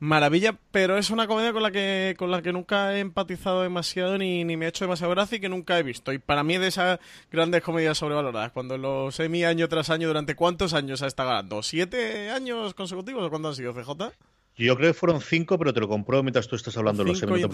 maravilla, 0.02 0.58
pero 0.72 0.98
es 0.98 1.10
una 1.10 1.28
comedia 1.28 1.52
con 1.52 1.62
la 1.62 1.70
que 1.70 2.16
con 2.18 2.32
la 2.32 2.42
que 2.42 2.52
nunca 2.52 2.96
he 2.96 2.98
empatizado 2.98 3.62
demasiado 3.62 4.18
ni, 4.18 4.42
ni 4.42 4.56
me 4.56 4.66
ha 4.66 4.70
hecho 4.70 4.84
demasiado 4.84 5.12
gracia 5.12 5.36
y 5.36 5.40
que 5.40 5.48
nunca 5.48 5.78
he 5.78 5.84
visto. 5.84 6.12
Y 6.12 6.18
para 6.18 6.42
mí 6.42 6.54
es 6.54 6.60
de 6.60 6.66
esas 6.66 6.98
grandes 7.30 7.62
comedias 7.62 7.98
sobrevaloradas, 7.98 8.50
cuando 8.50 8.76
los 8.78 9.14
semi 9.14 9.44
año 9.44 9.68
tras 9.68 9.90
año, 9.90 10.08
¿durante 10.08 10.34
cuántos 10.34 10.74
años 10.74 11.02
ha 11.02 11.06
estado 11.06 11.28
ganando? 11.28 11.62
¿Siete 11.62 12.30
años 12.30 12.74
consecutivos 12.74 13.24
o 13.24 13.30
cuándo 13.30 13.50
han 13.50 13.54
sido, 13.54 13.72
CJ? 13.74 14.12
Yo 14.56 14.76
creo 14.76 14.90
que 14.90 14.94
fueron 14.98 15.20
cinco, 15.20 15.58
pero 15.58 15.72
te 15.72 15.80
lo 15.80 15.88
compro 15.88 16.22
mientras 16.22 16.46
tú 16.46 16.56
estás 16.56 16.76
hablando. 16.76 17.04
Cinco 17.04 17.36
los 17.36 17.40
no 17.40 17.48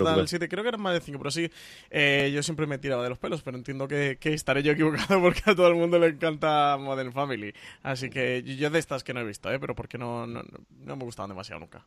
creo 0.48 0.62
que 0.62 0.68
eran 0.68 0.80
más 0.80 0.94
de 0.94 1.00
cinco, 1.00 1.18
pero 1.18 1.30
sí, 1.30 1.50
eh, 1.90 2.30
yo 2.34 2.42
siempre 2.42 2.66
me 2.66 2.78
tiraba 2.78 3.02
de 3.02 3.08
los 3.08 3.18
pelos, 3.18 3.42
pero 3.42 3.56
entiendo 3.56 3.86
que, 3.86 4.18
estaré 4.22 4.62
yo 4.62 4.72
equivocado 4.72 5.20
porque 5.22 5.42
a 5.46 5.54
todo 5.54 5.68
el 5.68 5.76
mundo 5.76 5.98
le 5.98 6.08
encanta 6.08 6.76
Modern 6.78 7.12
Family. 7.12 7.52
Así 7.82 8.10
que 8.10 8.42
yo 8.42 8.70
de 8.70 8.78
estas 8.78 9.04
que 9.04 9.14
no 9.14 9.20
he 9.20 9.24
visto, 9.24 9.50
¿eh? 9.52 9.58
pero 9.58 9.74
porque 9.74 9.96
no, 9.96 10.26
no, 10.26 10.42
no 10.84 10.96
me 10.96 11.04
gustaban 11.04 11.30
demasiado 11.30 11.60
nunca. 11.60 11.84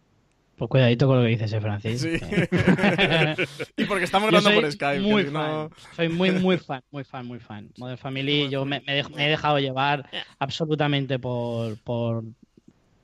Pues 0.62 0.70
cuidadito 0.70 1.08
con 1.08 1.18
lo 1.18 1.24
que 1.24 1.30
dices, 1.30 1.52
¿eh, 1.54 1.60
Francis? 1.60 2.02
Sí. 2.02 2.20
y 3.78 3.86
porque 3.86 4.04
estamos 4.04 4.28
hablando 4.28 4.52
por 4.54 4.72
Skype. 4.72 5.02
Muy 5.02 5.26
Soy 5.96 6.10
muy, 6.10 6.32
muy 6.32 6.60
fan, 6.60 6.84
muy 6.92 7.04
fan, 7.04 7.26
muy 7.26 7.40
fan. 7.40 7.72
Modern 7.78 7.98
Family, 7.98 8.48
yo 8.48 8.64
me, 8.64 8.84
he 8.86 9.28
dejado 9.28 9.58
llevar 9.58 10.08
absolutamente 10.38 11.18
por, 11.18 11.82
por 11.82 12.24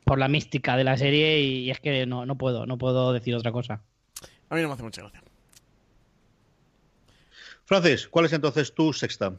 por 0.07 0.17
la 0.17 0.29
mística 0.29 0.77
de 0.77 0.85
la 0.85 0.97
serie 0.97 1.41
y, 1.41 1.69
es 1.69 1.79
que 1.79 2.05
no, 2.05 2.25
no 2.25 2.37
puedo, 2.37 2.65
no 2.65 2.77
puedo 2.77 3.11
decir 3.13 3.35
otra 3.35 3.51
cosa. 3.51 3.81
A 4.49 4.55
mí 4.55 4.61
no 4.61 4.69
me 4.69 4.73
hace 4.73 4.83
mucha 4.83 5.01
gracia. 5.01 5.21
Francis, 7.65 8.07
¿cuál 8.07 8.25
es 8.25 8.33
entonces 8.33 8.73
tu 8.73 8.93
sexta? 8.93 9.33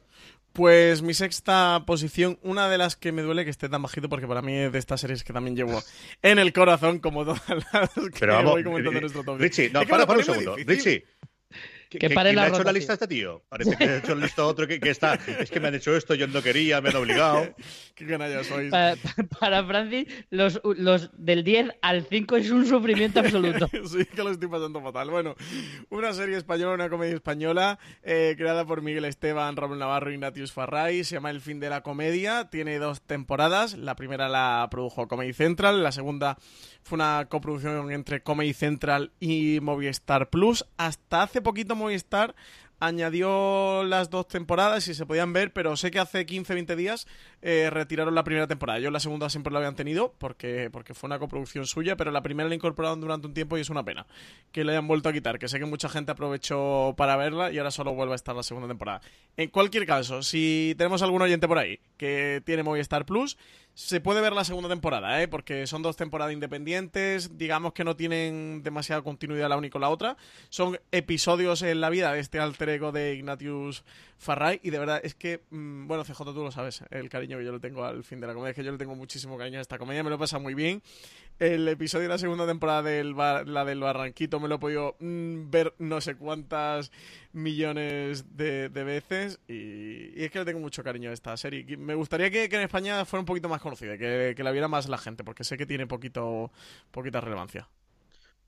Pues 0.52 1.00
mi 1.00 1.14
sexta 1.14 1.84
posición, 1.86 2.38
una 2.42 2.68
de 2.68 2.76
las 2.76 2.96
que 2.96 3.12
me 3.12 3.22
duele 3.22 3.44
que 3.44 3.50
esté 3.50 3.70
tan 3.70 3.80
bajito, 3.80 4.10
porque 4.10 4.26
para 4.26 4.42
mí 4.42 4.54
es 4.54 4.72
de 4.72 4.78
estas 4.78 5.00
series 5.00 5.24
que 5.24 5.32
también 5.32 5.56
llevo 5.56 5.82
en 6.20 6.38
el 6.38 6.52
corazón, 6.52 6.98
como 6.98 7.24
todas 7.24 7.40
las 7.48 7.90
que 7.94 8.20
Pero 8.20 8.34
vamos, 8.34 8.52
voy 8.52 8.64
comentando 8.64 8.98
en 8.98 9.00
nuestro 9.00 9.24
top. 9.24 9.38
Richie, 9.40 9.70
no, 9.70 9.80
Es 9.80 9.86
que 9.86 9.90
para, 9.90 10.06
para 10.06 10.18
un 10.18 10.24
segundo. 10.24 10.56
difícil. 10.56 10.76
Richie. 10.76 11.04
¿Qué, 11.88 11.98
Que 11.98 12.08
qué- 12.08 12.14
pare 12.14 12.32
la 12.34 12.44
ha 12.44 12.48
hecho 12.48 12.62
la 12.62 12.72
lista 12.72 12.92
este 12.92 13.08
tío? 13.08 13.42
Parece 13.48 13.76
que 13.76 13.84
ha 13.84 13.96
hecho 13.98 14.14
la 14.14 14.24
lista 14.26 14.44
otro 14.44 14.66
que, 14.66 14.78
que 14.78 14.90
está. 14.90 15.14
Es 15.14 15.50
que 15.50 15.58
me 15.58 15.68
han 15.68 15.74
hecho 15.74 15.96
esto, 15.96 16.14
yo 16.14 16.26
no 16.26 16.42
quería, 16.42 16.80
me 16.82 16.90
han 16.90 16.96
obligado. 16.96 17.54
Qué 17.94 18.06
canalla 18.06 18.44
sois. 18.44 18.70
Para, 18.70 18.96
para 19.40 19.64
Francis, 19.64 20.06
los, 20.30 20.60
los 20.64 21.10
del 21.16 21.44
10 21.44 21.70
al 21.80 22.04
5 22.04 22.36
es 22.36 22.50
un 22.50 22.66
sufrimiento 22.66 23.20
absoluto. 23.20 23.68
sí, 23.88 24.04
que 24.04 24.22
lo 24.22 24.30
estoy 24.30 24.48
pasando 24.48 24.82
fatal. 24.82 25.10
Bueno, 25.10 25.34
una 25.88 26.12
serie 26.12 26.36
española, 26.36 26.74
una 26.74 26.90
comedia 26.90 27.14
española, 27.14 27.78
eh, 28.02 28.34
creada 28.36 28.66
por 28.66 28.82
Miguel 28.82 29.06
Esteban, 29.06 29.56
Raúl 29.56 29.78
Navarro 29.78 30.10
y 30.10 30.14
Ignatius 30.14 30.52
Farray. 30.52 31.04
Se 31.04 31.14
llama 31.14 31.30
El 31.30 31.40
fin 31.40 31.58
de 31.58 31.70
la 31.70 31.82
comedia. 31.82 32.48
Tiene 32.50 32.78
dos 32.78 33.00
temporadas. 33.00 33.74
La 33.78 33.96
primera 33.96 34.28
la 34.28 34.68
produjo 34.70 35.08
Comedy 35.08 35.32
Central. 35.32 35.82
La 35.82 35.92
segunda 35.92 36.36
fue 36.82 36.96
una 36.96 37.26
coproducción 37.28 37.90
entre 37.92 38.22
Comedy 38.22 38.52
Central 38.52 39.10
y 39.20 39.58
Movistar 39.60 40.28
Plus. 40.30 40.64
Hasta 40.76 41.22
hace 41.22 41.40
poquito 41.42 41.74
Movistar 41.78 42.34
añadió 42.80 43.82
las 43.84 44.10
dos 44.10 44.28
temporadas 44.28 44.86
y 44.88 44.94
se 44.94 45.06
podían 45.06 45.32
ver, 45.32 45.52
pero 45.52 45.76
sé 45.76 45.90
que 45.90 45.98
hace 45.98 46.26
15-20 46.26 46.76
días 46.76 47.06
eh, 47.42 47.70
retiraron 47.70 48.14
la 48.14 48.24
primera 48.24 48.46
temporada. 48.46 48.78
Yo 48.78 48.90
la 48.90 49.00
segunda 49.00 49.30
siempre 49.30 49.52
la 49.52 49.58
habían 49.60 49.76
tenido 49.76 50.14
porque, 50.18 50.70
porque 50.72 50.94
fue 50.94 51.08
una 51.08 51.18
coproducción 51.18 51.66
suya, 51.66 51.96
pero 51.96 52.10
la 52.10 52.22
primera 52.22 52.48
la 52.48 52.54
incorporaron 52.54 53.00
durante 53.00 53.26
un 53.26 53.34
tiempo 53.34 53.56
y 53.56 53.60
es 53.60 53.70
una 53.70 53.84
pena 53.84 54.06
que 54.52 54.64
la 54.64 54.72
hayan 54.72 54.88
vuelto 54.88 55.08
a 55.08 55.12
quitar, 55.12 55.38
que 55.38 55.48
sé 55.48 55.58
que 55.58 55.66
mucha 55.66 55.88
gente 55.88 56.12
aprovechó 56.12 56.94
para 56.96 57.16
verla 57.16 57.52
y 57.52 57.58
ahora 57.58 57.70
solo 57.70 57.94
vuelve 57.94 58.12
a 58.12 58.16
estar 58.16 58.34
la 58.34 58.42
segunda 58.42 58.68
temporada. 58.68 59.00
En 59.36 59.50
cualquier 59.50 59.86
caso, 59.86 60.22
si 60.22 60.74
tenemos 60.76 61.02
algún 61.02 61.22
oyente 61.22 61.46
por 61.46 61.58
ahí 61.58 61.78
que 61.96 62.42
tiene 62.44 62.62
Movistar 62.62 63.04
Plus, 63.06 63.36
se 63.78 64.00
puede 64.00 64.20
ver 64.20 64.32
la 64.32 64.42
segunda 64.42 64.68
temporada, 64.68 65.22
¿eh? 65.22 65.28
porque 65.28 65.68
son 65.68 65.82
dos 65.82 65.96
temporadas 65.96 66.32
independientes, 66.32 67.38
digamos 67.38 67.72
que 67.74 67.84
no 67.84 67.94
tienen 67.94 68.64
demasiada 68.64 69.02
continuidad 69.02 69.48
la 69.48 69.56
una 69.56 69.70
con 69.70 69.82
la 69.82 69.88
otra. 69.88 70.16
Son 70.48 70.80
episodios 70.90 71.62
en 71.62 71.80
la 71.80 71.88
vida 71.88 72.12
de 72.12 72.18
este 72.18 72.40
alter 72.40 72.70
ego 72.70 72.90
de 72.90 73.14
Ignatius 73.14 73.84
Farray 74.16 74.58
y 74.64 74.70
de 74.70 74.80
verdad 74.80 75.00
es 75.04 75.14
que, 75.14 75.44
mm, 75.50 75.86
bueno, 75.86 76.02
CJ 76.02 76.24
tú 76.24 76.42
lo 76.42 76.50
sabes, 76.50 76.82
el 76.90 77.08
cariño 77.08 77.27
que 77.36 77.44
yo 77.44 77.52
le 77.52 77.60
tengo 77.60 77.84
al 77.84 78.02
fin 78.04 78.20
de 78.20 78.26
la 78.26 78.32
comedia, 78.32 78.50
es 78.50 78.56
que 78.56 78.64
yo 78.64 78.72
le 78.72 78.78
tengo 78.78 78.94
muchísimo 78.94 79.36
cariño 79.36 79.58
a 79.58 79.60
esta 79.62 79.76
comedia, 79.76 80.02
me 80.02 80.08
lo 80.08 80.18
pasa 80.18 80.38
muy 80.38 80.54
bien. 80.54 80.80
El 81.38 81.68
episodio 81.68 82.04
de 82.04 82.08
la 82.08 82.18
segunda 82.18 82.46
temporada 82.46 82.82
del 82.82 83.12
Bar- 83.14 83.46
la 83.46 83.64
del 83.64 83.80
Barranquito 83.80 84.40
me 84.40 84.48
lo 84.48 84.54
he 84.54 84.58
podido 84.58 84.96
mm, 84.98 85.50
ver 85.50 85.74
no 85.78 86.00
sé 86.00 86.16
cuántas 86.16 86.90
millones 87.32 88.36
de, 88.36 88.68
de 88.70 88.84
veces 88.84 89.38
y, 89.46 90.18
y 90.20 90.24
es 90.24 90.30
que 90.30 90.38
le 90.40 90.44
tengo 90.46 90.60
mucho 90.60 90.82
cariño 90.82 91.10
a 91.10 91.12
esta 91.12 91.36
serie. 91.36 91.76
Me 91.76 91.94
gustaría 91.94 92.30
que, 92.30 92.48
que 92.48 92.56
en 92.56 92.62
España 92.62 93.04
fuera 93.04 93.20
un 93.20 93.26
poquito 93.26 93.48
más 93.48 93.60
conocida, 93.60 93.98
que, 93.98 94.32
que 94.36 94.42
la 94.42 94.50
viera 94.50 94.66
más 94.68 94.88
la 94.88 94.98
gente, 94.98 95.22
porque 95.22 95.44
sé 95.44 95.56
que 95.56 95.66
tiene 95.66 95.86
poquito 95.86 96.50
poquita 96.90 97.20
relevancia. 97.20 97.68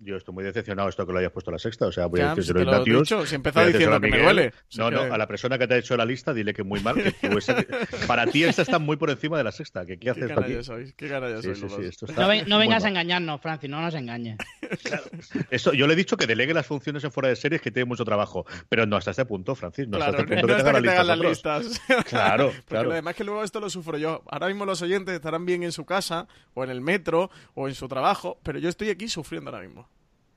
Yo 0.03 0.17
estoy 0.17 0.33
muy 0.35 0.43
decepcionado 0.45 0.89
esto 0.89 1.07
que 1.07 1.13
lo 1.13 1.19
hayas 1.19 1.31
puesto 1.31 1.51
a 1.51 1.53
la 1.53 1.59
sexta. 1.59 1.87
O 1.87 1.93
sea, 1.93 2.07
voy 2.07 2.21
Ya, 2.21 2.33
a 2.33 2.35
si 2.35 2.41
decírselo 2.41 2.59
te 2.71 2.75
a 2.77 2.79
lo 2.79 2.85
he 2.87 3.01
dicho, 3.01 3.27
si 3.27 3.35
he 3.35 3.37
empezado 3.37 3.67
diciendo 3.67 3.97
a 3.97 4.01
que 4.01 4.09
me 4.11 4.19
duele. 4.19 4.53
No, 4.79 4.91
no, 4.91 5.03
que- 5.05 5.11
a 5.13 5.19
la 5.19 5.27
persona 5.27 5.59
que 5.59 5.67
te 5.69 5.75
ha 5.75 5.77
hecho 5.77 5.95
la 5.97 6.07
lista, 6.07 6.33
dile 6.33 6.55
que 6.55 6.63
muy 6.63 6.81
mal. 6.81 6.95
Que 7.03 7.13
tú 7.29 7.37
ese- 7.37 7.55
para 8.07 8.27
ti 8.27 8.43
esta 8.45 8.63
está 8.63 8.79
muy 8.79 8.97
por 8.97 9.11
encima 9.11 9.37
de 9.37 9.45
la 9.45 9.53
sexta. 9.53 9.85
Que, 9.85 9.99
¿Qué 9.99 10.11
Qué 10.15 10.33
haces 10.33 10.65
sois, 10.67 10.95
qué 10.95 11.09
canalla 11.09 11.37
Sí, 11.43 11.43
sois 11.49 11.57
sí, 11.59 11.63
los 11.65 11.73
sí, 11.73 11.77
dos. 11.83 11.87
esto 11.87 12.07
está 12.07 12.23
No, 12.47 12.59
vengas 12.59 12.83
a 12.85 12.89
engañarnos, 12.89 13.41
Francis, 13.43 13.69
no 13.69 13.83
nos 13.83 13.95
engañes. 13.95 14.39
Esto, 15.51 15.73
yo 15.73 15.87
le 15.87 15.93
he 15.93 15.97
dicho 15.97 16.17
que 16.17 16.27
delegue 16.27 16.55
las 16.55 16.67
funciones 16.67 17.05
en 17.05 17.11
fuera 17.13 17.29
de 17.29 17.37
series, 17.37 17.61
que 17.61 17.71
tiene 17.71 17.85
mucho 17.87 18.05
trabajo. 18.05 18.47
Pero 18.69 18.87
no 18.87 18.97
hasta 18.97 19.11
este 19.11 19.25
punto, 19.27 19.55
Francis. 19.55 19.87
No 19.89 19.99
Claro, 19.99 20.13
hasta 20.13 20.23
este 20.23 20.35
punto 20.35 20.47
no 20.47 20.55
que 20.55 20.61
hasta 20.61 20.81
te 20.83 20.89
hagan 20.91 21.07
las 21.07 21.19
las 21.19 21.29
listas. 21.29 21.65
listas. 21.67 22.05
Claro, 22.09 22.47
Porque 22.47 22.65
claro. 22.69 22.93
además 22.93 23.15
que 23.17 23.25
luego 23.25 23.45
esto 23.45 23.61
lo 23.61 23.69
sufro 23.69 23.99
yo. 23.99 24.23
Ahora 24.31 24.47
mismo 24.49 24.65
los 24.65 24.81
oyentes 24.83 25.15
estarán 25.15 25.45
bien 25.45 25.63
en 25.63 25.73
su 25.73 25.85
casa, 25.85 26.27
o 26.55 26.65
en 26.65 26.71
el 26.71 26.81
metro, 26.81 27.31
o 27.55 27.69
en 27.69 27.75
su 27.75 27.87
trabajo, 27.89 28.39
pero 28.43 28.59
yo 28.59 28.69
estoy 28.69 28.89
aquí 28.91 29.09
sufriendo 29.09 29.51
ahora 29.51 29.63
mismo. 29.67 29.90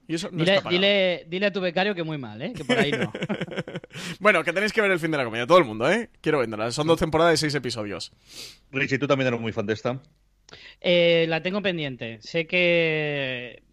Y 0.08 0.16
eso 0.16 0.30
no 0.32 0.40
Dile, 0.40 0.52
está 0.56 0.64
pagado. 0.64 0.82
dile, 0.82 1.26
dile 1.30 1.46
a 1.46 1.52
tu 1.52 1.62
becario 1.62 1.96
que 1.96 2.04
muy 2.04 2.18
mal, 2.18 2.42
¿eh? 2.42 2.54
que 2.54 2.66
por 2.66 2.78
ahí 2.78 2.92
no. 2.92 3.12
Bueno, 4.20 4.44
que 4.44 4.52
tenéis 4.54 4.74
que 4.74 4.82
ver 4.82 4.92
el 4.92 5.00
fin 5.00 5.12
de 5.12 5.18
la 5.18 5.24
comedia, 5.24 5.46
todo 5.46 5.60
el 5.60 5.66
mundo, 5.66 5.90
¿eh? 5.90 6.10
Quiero 6.20 6.40
venderla. 6.40 6.72
Son 6.72 6.88
dos 6.88 7.00
temporadas 7.00 7.34
de 7.34 7.38
seis 7.38 7.54
episodios. 7.56 8.12
Richie, 8.72 8.98
tú 8.98 9.08
también 9.08 9.28
eres 9.28 9.40
muy 9.40 9.52
fan 9.52 9.66
de 9.68 9.74
esta. 9.74 10.00
Eh, 10.82 11.26
la 11.30 11.42
tengo 11.42 11.62
pendiente. 11.62 12.18
Sé 12.22 12.48
que 12.48 13.64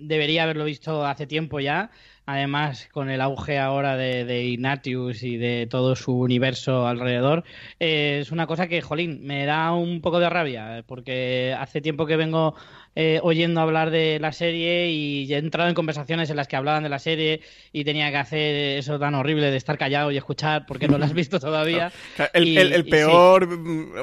debería 0.00 0.42
haberlo 0.44 0.64
visto 0.64 1.06
hace 1.06 1.26
tiempo 1.26 1.60
ya. 1.60 1.90
Además, 2.26 2.88
con 2.92 3.08
el 3.08 3.22
auge 3.22 3.58
ahora 3.58 3.96
de, 3.96 4.26
de 4.26 4.44
Ignatius 4.44 5.22
y 5.22 5.38
de 5.38 5.66
todo 5.66 5.96
su 5.96 6.12
universo 6.12 6.86
alrededor, 6.86 7.42
eh, 7.80 8.18
es 8.20 8.30
una 8.32 8.46
cosa 8.46 8.68
que, 8.68 8.82
jolín, 8.82 9.20
me 9.22 9.46
da 9.46 9.72
un 9.72 10.02
poco 10.02 10.20
de 10.20 10.28
rabia, 10.28 10.84
porque 10.86 11.56
hace 11.58 11.80
tiempo 11.80 12.04
que 12.04 12.16
vengo 12.16 12.54
eh, 13.00 13.20
oyendo 13.22 13.60
hablar 13.60 13.90
de 13.90 14.18
la 14.18 14.32
serie 14.32 14.90
y 14.90 15.32
he 15.32 15.36
entrado 15.36 15.68
en 15.68 15.76
conversaciones 15.76 16.30
en 16.30 16.36
las 16.36 16.48
que 16.48 16.56
hablaban 16.56 16.82
de 16.82 16.88
la 16.88 16.98
serie 16.98 17.42
y 17.72 17.84
tenía 17.84 18.10
que 18.10 18.16
hacer 18.16 18.78
eso 18.78 18.98
tan 18.98 19.14
horrible 19.14 19.52
de 19.52 19.56
estar 19.56 19.78
callado 19.78 20.10
y 20.10 20.16
escuchar 20.16 20.66
porque 20.66 20.88
no 20.88 20.98
la 20.98 21.06
has 21.06 21.12
visto 21.12 21.38
todavía. 21.40 21.92
El, 22.32 22.48
Y- 22.48 22.58
el- 22.58 22.72
el 22.72 22.80
y 22.80 22.84
sí. 22.84 22.90
peor, 22.90 23.48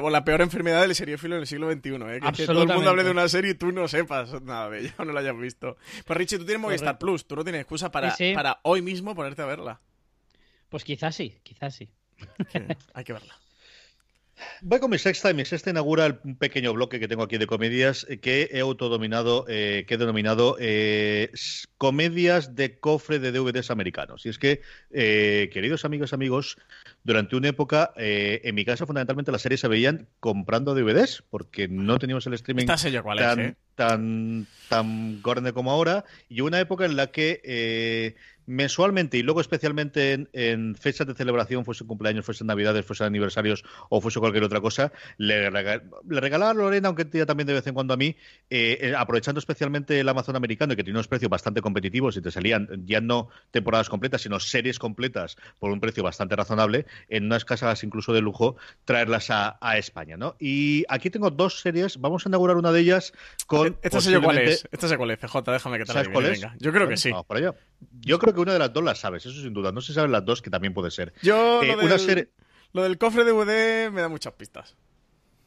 o 0.02 0.08
la 0.08 0.24
peor 0.24 0.40
enfermedad 0.40 0.80
del 0.80 0.94
seriófilo 0.94 1.34
en 1.34 1.42
el 1.42 1.46
siglo 1.46 1.70
XXI, 1.70 1.90
¿eh? 1.90 2.20
Que, 2.22 2.32
que 2.32 2.46
todo 2.46 2.62
el 2.62 2.68
mundo 2.68 2.88
hable 2.88 3.04
de 3.04 3.10
una 3.10 3.28
serie 3.28 3.50
y 3.50 3.54
tú 3.54 3.70
no 3.70 3.86
sepas 3.86 4.40
nada 4.42 4.70
de 4.70 4.80
ella, 4.80 4.94
o 4.96 5.04
no 5.04 5.12
la 5.12 5.20
hayas 5.20 5.38
visto. 5.38 5.76
Pues 6.06 6.16
Richie, 6.16 6.38
tú 6.38 6.46
tienes 6.46 6.62
Movistar 6.62 6.86
Correcto. 6.94 7.06
Plus, 7.06 7.26
tú 7.26 7.36
no 7.36 7.44
tienes 7.44 7.60
excusa 7.60 7.90
para, 7.90 8.12
Sí, 8.12 8.30
sí. 8.30 8.34
para 8.34 8.60
hoy 8.62 8.80
mismo 8.80 9.14
ponerte 9.14 9.42
a 9.42 9.46
verla. 9.46 9.80
Pues 10.70 10.84
quizás 10.84 11.14
sí, 11.14 11.36
quizás 11.42 11.74
sí. 11.74 11.90
Hay 12.94 13.04
que 13.04 13.12
verla. 13.12 13.34
Voy 14.60 14.80
con 14.80 14.90
mi 14.90 14.98
sexta 14.98 15.30
y 15.30 15.34
mi 15.34 15.44
sexta 15.44 15.70
inaugura 15.70 16.06
el- 16.06 16.18
pequeño 16.38 16.72
bloque 16.74 17.00
que 17.00 17.08
tengo 17.08 17.22
aquí 17.22 17.38
de 17.38 17.46
comedias 17.46 18.06
eh, 18.08 18.18
que 18.20 18.48
he 18.52 18.60
autodominado, 18.60 19.46
eh, 19.48 19.84
que 19.88 19.94
he 19.94 19.98
denominado 19.98 20.56
eh, 20.60 21.30
comedias 21.78 22.54
de 22.54 22.78
cofre 22.78 23.18
de 23.18 23.32
DVDs 23.32 23.70
americanos. 23.70 24.26
Y 24.26 24.28
es 24.28 24.38
que, 24.38 24.60
eh, 24.90 25.48
queridos 25.52 25.84
amigos, 25.84 26.12
amigos, 26.12 26.58
durante 27.06 27.36
una 27.36 27.48
época, 27.48 27.92
eh, 27.96 28.40
en 28.44 28.54
mi 28.56 28.64
casa 28.64 28.84
fundamentalmente 28.84 29.30
las 29.32 29.40
series 29.42 29.60
se 29.60 29.68
veían 29.68 30.08
comprando 30.20 30.74
DVDs 30.74 31.22
porque 31.30 31.68
no 31.68 31.98
teníamos 31.98 32.26
el 32.26 32.34
streaming 32.34 32.66
yo 32.90 33.02
cuál 33.02 33.18
es, 33.18 33.24
¿eh? 33.46 33.54
tan, 33.76 34.46
tan 34.68 35.22
grande 35.22 35.52
como 35.52 35.70
ahora 35.70 36.04
y 36.28 36.40
una 36.40 36.58
época 36.58 36.84
en 36.84 36.96
la 36.96 37.06
que 37.12 37.40
eh, 37.44 38.16
mensualmente 38.46 39.18
y 39.18 39.22
luego 39.22 39.40
especialmente 39.40 40.12
en, 40.12 40.28
en 40.32 40.74
fechas 40.76 41.06
de 41.06 41.14
celebración, 41.14 41.64
fuese 41.64 41.84
cumpleaños, 41.84 42.24
fuese 42.24 42.44
navidades, 42.44 42.84
fuese 42.86 43.04
aniversarios 43.04 43.64
o 43.88 44.00
fuese 44.00 44.20
cualquier 44.20 44.44
otra 44.44 44.60
cosa, 44.60 44.92
le, 45.18 45.50
rega- 45.50 45.82
le 46.08 46.20
regalaba 46.20 46.52
a 46.52 46.54
Lorena, 46.54 46.88
aunque 46.88 47.04
tía 47.04 47.26
también 47.26 47.46
de 47.48 47.54
vez 47.54 47.66
en 47.66 47.74
cuando 47.74 47.92
a 47.94 47.96
mí, 47.96 48.16
eh, 48.50 48.78
eh, 48.80 48.94
aprovechando 48.96 49.40
especialmente 49.40 49.98
el 50.00 50.08
Amazon 50.08 50.36
americano 50.36 50.72
y 50.72 50.76
que 50.76 50.84
tiene 50.84 50.96
unos 50.98 51.08
precios 51.08 51.28
bastante 51.28 51.60
competitivos 51.60 52.16
y 52.16 52.22
te 52.22 52.30
salían 52.30 52.68
ya 52.86 53.00
no 53.00 53.28
temporadas 53.50 53.88
completas, 53.88 54.22
sino 54.22 54.38
series 54.40 54.78
completas 54.78 55.36
por 55.58 55.70
un 55.72 55.80
precio 55.80 56.02
bastante 56.04 56.36
razonable, 56.36 56.86
en 57.08 57.24
unas 57.26 57.44
casas 57.44 57.82
incluso 57.84 58.12
de 58.12 58.20
lujo, 58.20 58.56
traerlas 58.84 59.30
a, 59.30 59.58
a 59.60 59.78
España, 59.78 60.16
¿no? 60.16 60.36
Y 60.38 60.84
aquí 60.88 61.10
tengo 61.10 61.30
dos 61.30 61.60
series, 61.60 61.98
vamos 62.00 62.26
a 62.26 62.28
inaugurar 62.28 62.56
una 62.56 62.72
de 62.72 62.80
ellas 62.80 63.12
con... 63.46 63.76
Esta 63.82 64.00
sé 64.00 64.10
yo 64.12 64.22
cuál 64.22 64.38
es. 64.38 64.66
Esta 64.70 64.88
sé 64.88 64.96
cuál 64.96 65.10
es, 65.10 65.18
CJ, 65.20 65.42
déjame 65.52 65.78
que 65.78 65.84
te 65.84 65.88
la 65.88 65.92
¿Sabes 65.94 66.08
cuál 66.08 66.24
adivine, 66.26 66.46
es? 66.46 66.52
venga. 66.52 66.56
Yo 66.60 66.70
creo 66.70 66.82
que 66.82 66.86
Bueno, 66.86 66.96
sí. 66.96 67.10
Vamos 67.10 67.26
para 67.26 67.40
allá. 67.40 67.54
Yo 68.00 68.18
creo 68.18 68.34
que 68.34 68.40
una 68.40 68.52
de 68.52 68.58
las 68.58 68.72
dos 68.72 68.84
las 68.84 68.98
sabes, 68.98 69.24
eso 69.26 69.40
sin 69.40 69.52
duda. 69.52 69.72
No 69.72 69.80
sé 69.80 69.88
si 69.88 69.94
sabes 69.94 70.10
las 70.10 70.24
dos, 70.24 70.42
que 70.42 70.50
también 70.50 70.74
puede 70.74 70.90
ser. 70.90 71.12
Yo 71.22 71.62
Eh, 71.62 71.68
lo, 71.68 71.74
una 71.84 71.96
del, 71.96 72.00
serie- 72.00 72.28
lo 72.72 72.82
del 72.82 72.98
cofre 72.98 73.24
DVD 73.24 73.90
me 73.90 74.00
da 74.00 74.08
muchas 74.08 74.32
pistas. 74.34 74.76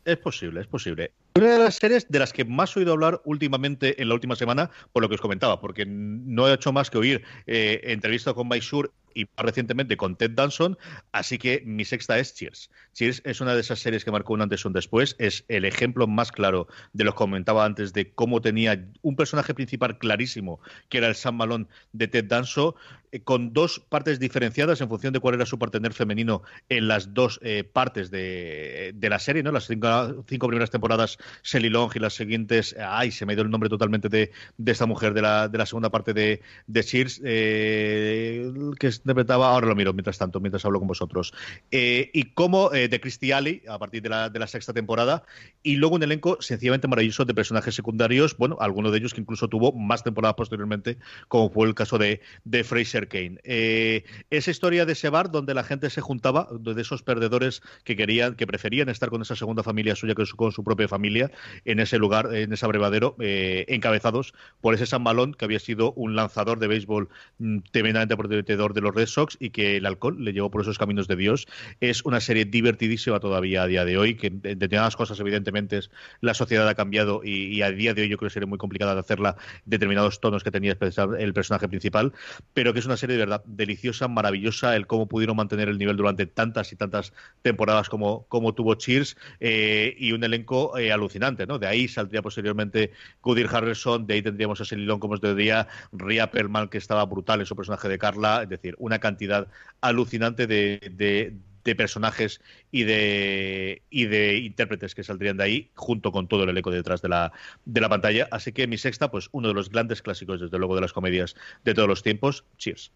Es 0.06 0.18
posible, 0.18 0.62
es 0.62 0.68
posible. 0.68 1.12
Una 1.36 1.52
de 1.54 1.60
las 1.60 1.76
series 1.76 2.10
de 2.10 2.20
las 2.20 2.34
que 2.34 2.46
más 2.46 2.76
he 2.76 2.80
oído 2.80 2.94
hablar 2.94 3.22
últimamente 3.26 4.02
en 4.02 4.08
la 4.08 4.16
última 4.16 4.36
semana, 4.36 4.72
por 4.92 5.04
lo 5.04 5.10
que 5.10 5.16
os 5.16 5.22
comentaba, 5.22 5.60
porque 5.60 5.86
no 5.86 6.48
he 6.48 6.54
hecho 6.54 6.72
más 6.72 6.90
que 6.90 6.98
oír 6.98 7.24
eh, 7.46 7.82
entrevistas 7.84 8.34
con 8.34 8.50
Schur 8.50 8.92
y 9.14 9.28
recientemente 9.38 9.98
con 9.98 10.16
Ted 10.16 10.32
Danson, 10.32 10.78
así 11.12 11.38
que 11.38 11.62
mi 11.66 11.86
sexta 11.86 12.20
es 12.20 12.34
Cheers. 12.36 12.70
Cheers 12.94 13.22
es 13.26 13.42
una 13.42 13.56
de 13.56 13.62
esas 13.62 13.80
series 13.80 14.04
que 14.06 14.12
marcó 14.12 14.34
un 14.34 14.42
antes 14.42 14.64
y 14.64 14.68
un 14.68 14.74
después, 14.74 15.16
es 15.20 15.46
el 15.48 15.66
ejemplo 15.66 16.08
más 16.08 16.32
claro 16.32 16.68
de 16.94 17.04
lo 17.04 17.12
que 17.12 17.18
comentaba 17.18 17.66
antes 17.66 17.94
de 17.94 18.12
cómo 18.12 18.42
tenía 18.42 18.86
un 19.02 19.16
personaje 19.16 19.54
principal 19.54 19.98
clarísimo, 19.98 20.60
que 20.90 20.98
era 21.00 21.08
el 21.08 21.16
Sam 21.16 21.36
Malone 21.36 21.68
de 21.94 22.08
Ted 22.08 22.26
Danson, 22.26 22.74
eh, 23.12 23.22
con 23.22 23.54
dos 23.54 23.80
partes 23.80 24.20
diferenciadas 24.20 24.82
en 24.82 24.90
función 24.90 25.14
de 25.14 25.20
cuál 25.20 25.36
era 25.36 25.46
su 25.46 25.58
partener 25.58 25.94
femenino 25.94 26.44
en 26.70 26.88
las 26.88 27.14
dos 27.14 27.40
eh, 27.42 27.64
partes 27.64 28.12
de, 28.12 28.92
de 28.96 29.10
la 29.10 29.20
serie, 29.20 29.42
¿no? 29.42 29.52
Las 29.52 29.68
cinco, 29.68 30.24
cinco 30.28 30.48
primeras 30.48 30.70
temporadas, 30.70 31.18
Sally 31.42 31.70
Long 31.70 31.92
y 31.96 32.00
las 32.00 32.14
siguientes, 32.14 32.76
ay, 32.80 33.12
se 33.12 33.26
me 33.26 33.34
ido 33.34 33.42
el 33.42 33.50
nombre 33.50 33.70
totalmente 33.70 34.10
de, 34.10 34.32
de 34.58 34.72
esta 34.72 34.86
mujer 34.86 35.14
de 35.14 35.22
la, 35.22 35.48
de 35.48 35.58
la 35.58 35.66
segunda 35.66 35.90
parte 35.90 36.14
de, 36.14 36.42
Cheers, 36.72 37.22
eh, 37.24 38.52
que 38.80 38.88
interpretaba, 39.04 39.50
ahora 39.50 39.68
lo 39.68 39.76
miro 39.76 39.94
mientras 39.94 40.18
tanto, 40.18 40.40
mientras 40.40 40.64
hablo 40.66 40.80
con 40.80 40.88
vosotros, 40.88 41.34
eh, 41.72 42.10
y 42.14 42.34
cómo 42.34 42.74
eh, 42.74 42.88
de 42.88 43.00
Christy 43.00 43.32
Alley, 43.32 43.64
a 43.68 43.78
partir 43.80 44.02
de 44.02 44.10
la, 44.10 44.30
de 44.30 44.40
la 44.40 44.48
sexta 44.48 44.74
temporada, 44.74 45.24
y 45.64 45.76
luego 45.76 45.96
un 45.96 46.04
elenco 46.04 46.38
sencillamente 46.42 46.88
maravilloso 46.88 47.26
de 47.26 47.34
personajes 47.34 47.76
secundarios, 47.76 48.38
bueno, 48.38 48.58
alguno 48.60 48.92
de 48.92 48.98
ellos 49.00 49.14
que 49.14 49.22
incluso 49.22 49.48
tuvo 49.48 49.72
más 49.74 50.04
temporadas 50.04 50.36
posteriormente, 50.36 50.98
como 51.28 51.50
fue 51.50 51.68
el 51.68 51.76
caso 51.76 51.98
de, 51.98 52.22
de 52.44 52.64
Fraser 52.64 53.08
Kane. 53.08 53.40
Eh, 53.44 54.04
esa 54.30 54.52
historia 54.52 54.86
de 54.86 54.94
ese 54.94 55.10
bar 55.10 55.32
donde 55.32 55.54
la 55.54 55.64
gente 55.64 55.90
se 55.90 56.02
juntaba, 56.02 56.48
de 56.60 56.82
esos 56.82 57.04
perdedores 57.04 57.62
que 57.84 57.96
querían, 57.96 58.36
que 58.36 58.48
preferían 58.48 58.90
estar 58.90 59.10
con 59.10 59.22
esa 59.22 59.36
segunda 59.36 59.64
familia 59.64 59.96
suya 59.96 60.16
que 60.16 60.24
con 60.36 60.52
su 60.52 60.64
propia 60.64 60.88
familia, 60.88 61.32
en 61.66 61.80
ese 61.80 61.98
lugar, 61.98 62.34
en 62.34 62.54
ese 62.54 62.66
abrevadero, 62.66 63.16
encabezados 63.20 64.34
por 64.62 64.74
ese 64.74 64.86
San 64.86 65.04
Malón 65.04 65.34
que 65.34 65.46
había 65.46 65.60
sido 65.60 65.94
un 65.94 66.16
lanzador 66.16 66.60
de 66.60 66.68
béisbol 66.68 67.10
mm, 67.38 67.60
tremendamente 67.72 68.18
prometedor 68.18 68.74
de 68.74 68.82
los 68.82 68.89
Red 68.92 69.08
Sox 69.08 69.38
y 69.40 69.50
que 69.52 69.78
el 69.78 69.86
alcohol 69.86 70.24
le 70.24 70.34
llevó 70.34 70.52
por 70.52 70.62
esos 70.62 70.78
caminos 70.78 71.08
de 71.08 71.16
Dios. 71.16 71.48
Es 71.80 72.04
una 72.06 72.20
serie 72.20 72.46
divertidísima 72.46 73.20
todavía 73.20 73.64
a 73.64 73.68
día 73.68 73.86
de 73.86 73.98
hoy, 73.98 74.16
que 74.16 74.28
en 74.28 74.42
determinadas 74.42 74.96
cosas, 74.96 75.20
evidentemente, 75.20 75.80
la 76.22 76.34
sociedad 76.34 76.68
ha 76.68 76.76
cambiado 76.76 77.22
y, 77.24 77.62
a 77.62 77.72
día 77.72 77.94
de 77.94 78.04
hoy 78.04 78.10
yo 78.10 78.18
creo 78.18 78.30
que 78.30 78.34
sería 78.34 78.48
muy 78.48 78.58
complicada 78.58 78.94
de 78.94 79.00
hacerla 79.00 79.36
determinados 79.66 80.20
tonos 80.20 80.44
que 80.44 80.52
tenía 80.52 80.78
el 81.20 81.34
personaje 81.34 81.68
principal, 81.68 82.14
pero 82.54 82.74
que 82.74 82.80
es 82.80 82.86
una 82.86 82.98
serie 82.98 83.16
de 83.16 83.26
verdad 83.26 83.44
deliciosa, 83.46 84.08
maravillosa, 84.08 84.76
el 84.76 84.88
cómo 84.88 85.08
pudieron 85.08 85.38
mantener 85.38 85.70
el 85.70 85.78
nivel 85.78 85.98
durante 85.98 86.26
tantas 86.26 86.72
y 86.72 86.76
tantas 86.76 87.14
temporadas 87.42 87.90
como, 87.90 88.26
como 88.28 88.54
tuvo 88.54 88.76
Cheers 88.76 89.18
eh, 89.40 89.96
y 89.98 90.12
un 90.12 90.24
elenco 90.24 90.78
eh, 90.78 90.92
alucinante, 90.92 91.46
¿no? 91.46 91.60
De 91.60 91.68
ahí 91.68 91.88
saldría 91.88 92.22
posteriormente 92.22 92.92
Goodyear 93.22 93.56
Harrelson, 93.56 94.06
de 94.08 94.16
ahí 94.16 94.22
tendríamos 94.22 94.62
a 94.62 94.66
Selilón 94.66 95.00
como 95.00 95.14
os 95.14 95.22
decía, 95.22 95.68
Ria 95.92 96.32
Perlman, 96.32 96.70
que 96.70 96.78
estaba 96.78 97.06
brutal 97.06 97.40
en 97.40 97.46
su 97.46 97.56
personaje 97.56 97.88
de 97.88 97.98
Carla, 97.98 98.44
es 98.44 98.50
decir, 98.50 98.76
una 98.80 99.00
cantidad 99.00 99.48
alucinante 99.82 100.48
de, 100.48 101.38
personajes 101.78 102.42
y 102.72 102.84
de, 102.84 103.84
y 103.92 104.06
de 104.06 104.38
intérpretes 104.38 104.96
que 104.96 105.04
saldrían 105.04 105.38
de 105.38 105.44
ahí, 105.44 105.72
junto 105.76 106.12
con 106.12 106.28
todo 106.28 106.46
el 106.46 106.50
elenco 106.50 106.72
detrás 106.72 107.04
de 107.04 107.10
la, 107.10 107.32
de 107.66 107.80
la 107.80 107.90
pantalla. 107.90 108.28
Así 108.32 108.52
que 108.54 108.66
mi 108.66 108.80
sexta, 108.80 109.12
pues 109.12 109.30
uno 109.34 109.50
de 109.50 109.54
los 109.54 109.70
grandes 109.70 110.02
clásicos, 110.02 110.42
desde 110.42 110.58
luego, 110.58 110.74
de 110.74 110.82
las 110.82 110.94
comedias 110.94 111.36
de 111.64 111.76
todos 111.76 111.88
los 111.88 112.02
tiempos. 112.02 112.44
Cheers. 112.58 112.92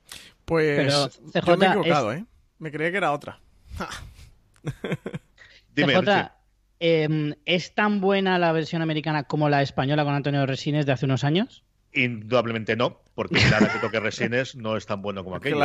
Pues 0.45 0.91
yo 0.91 1.57
me 1.57 1.67
he 1.67 1.69
equivocado, 1.69 2.13
¿eh? 2.13 2.25
Me 2.57 2.71
creía 2.71 2.89
que 2.89 2.97
era 2.97 3.11
otra. 3.11 3.39
Dime, 5.75 5.93
CJ, 5.99 6.31
em, 6.79 7.33
¿es 7.45 7.75
tan 7.75 8.01
buena 8.01 8.39
la 8.39 8.51
versión 8.51 8.81
americana 8.81 9.23
como 9.23 9.49
la 9.49 9.61
española 9.61 10.03
con 10.03 10.13
Antonio 10.13 10.45
Resines 10.45 10.85
de 10.85 10.91
hace 10.93 11.05
unos 11.05 11.23
años? 11.23 11.63
Indudablemente 11.93 12.75
no, 12.75 13.01
porque 13.15 13.35
nada 13.49 13.71
que 13.71 13.79
toque 13.79 13.99
Resines 13.99 14.55
no 14.55 14.77
es 14.77 14.85
tan 14.85 15.01
bueno 15.01 15.23
como 15.23 15.35
aquello. 15.35 15.59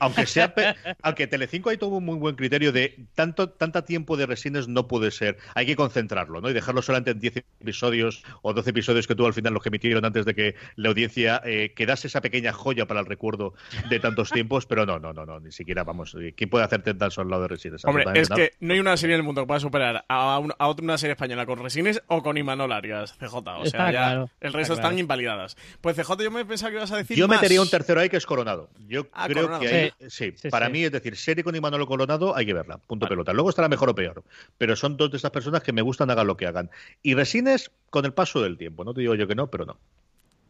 aunque 0.00 0.26
sea, 0.26 0.54
aunque 1.02 1.26
Telecinco 1.26 1.70
hay 1.70 1.76
todo 1.76 1.90
un 1.90 2.04
muy 2.04 2.16
buen 2.16 2.36
criterio 2.36 2.72
de 2.72 3.06
tanto 3.14 3.50
tanta 3.50 3.84
tiempo 3.84 4.16
de 4.16 4.26
Resines 4.26 4.68
no 4.68 4.86
puede 4.86 5.10
ser. 5.10 5.38
Hay 5.54 5.66
que 5.66 5.76
concentrarlo, 5.76 6.40
¿no? 6.40 6.50
Y 6.50 6.52
dejarlo 6.52 6.82
solamente 6.82 7.10
en 7.10 7.20
10 7.20 7.44
episodios 7.60 8.22
o 8.42 8.52
12 8.52 8.70
episodios 8.70 9.06
que 9.06 9.14
tuvo 9.14 9.26
al 9.26 9.34
final 9.34 9.54
los 9.54 9.62
que 9.62 9.68
emitieron 9.68 10.04
antes 10.04 10.24
de 10.24 10.34
que 10.34 10.54
la 10.76 10.88
audiencia 10.88 11.40
eh, 11.44 11.72
quedase 11.74 12.06
esa 12.06 12.20
pequeña 12.20 12.52
joya 12.52 12.86
para 12.86 13.00
el 13.00 13.06
recuerdo 13.06 13.54
de 13.88 14.00
tantos 14.00 14.30
tiempos, 14.30 14.66
pero 14.66 14.86
no, 14.86 14.98
no, 14.98 15.12
no, 15.12 15.26
no, 15.26 15.40
ni 15.40 15.52
siquiera 15.52 15.84
vamos. 15.84 16.14
Eh, 16.20 16.34
¿Quién 16.36 16.50
puede 16.50 16.64
hacer 16.64 16.82
tentas 16.82 17.18
al 17.18 17.28
lado 17.28 17.42
de 17.42 17.48
Resines? 17.48 17.84
Hombre, 17.84 18.04
es 18.14 18.28
que 18.28 18.52
no 18.60 18.74
hay 18.74 18.80
una 18.80 18.96
serie 18.96 19.14
en 19.14 19.20
el 19.20 19.24
mundo 19.24 19.42
que 19.42 19.46
pueda 19.46 19.60
superar 19.60 20.04
a, 20.08 20.38
otra 20.38 20.84
una 20.84 20.98
serie 20.98 21.12
española 21.12 21.46
con 21.46 21.58
Resines 21.62 22.02
o 22.06 22.22
con 22.22 22.36
Imanol 22.36 22.72
Arias, 22.72 23.16
CJ. 23.18 23.34
O 23.34 23.66
sea, 23.66 23.92
ya 23.92 24.26
el 24.40 24.52
resto 24.52 24.74
están 24.74 24.98
invalidadas. 24.98 25.56
Pues 25.80 25.96
CJ, 25.96 26.22
yo 26.22 26.30
me 26.30 26.44
pensaba 26.44 26.67
que 26.70 26.76
ibas 26.76 26.92
a 26.92 26.96
decir 26.96 27.16
yo 27.16 27.28
metería 27.28 27.60
un 27.60 27.70
tercero 27.70 28.00
ahí 28.00 28.08
que 28.08 28.16
es 28.16 28.26
Coronado. 28.26 28.70
Yo 28.86 29.06
ah, 29.12 29.28
creo 29.28 29.58
que 29.58 29.68
ahí, 29.68 29.92
sí, 30.08 30.32
para 30.50 30.68
mí 30.68 30.84
es 30.84 30.92
decir, 30.92 31.16
serie 31.16 31.44
con 31.44 31.54
Imanolo 31.54 31.86
Coronado 31.86 32.36
hay 32.36 32.46
que 32.46 32.54
verla, 32.54 32.78
punto 32.78 33.08
pelota. 33.08 33.32
Luego 33.32 33.50
estará 33.50 33.68
mejor 33.68 33.90
o 33.90 33.94
peor, 33.94 34.24
pero 34.56 34.76
son 34.76 34.96
dos 34.96 35.10
de 35.10 35.16
estas 35.16 35.30
personas 35.30 35.62
que 35.62 35.72
me 35.72 35.82
gustan 35.82 36.10
hagan 36.10 36.26
lo 36.26 36.36
que 36.36 36.46
hagan. 36.46 36.70
Y 37.02 37.14
Resines 37.14 37.70
con 37.90 38.04
el 38.04 38.12
paso 38.12 38.42
del 38.42 38.56
tiempo, 38.56 38.84
no 38.84 38.94
te 38.94 39.00
digo 39.00 39.14
yo 39.14 39.26
que 39.26 39.34
no, 39.34 39.50
pero 39.50 39.66
no. 39.66 39.78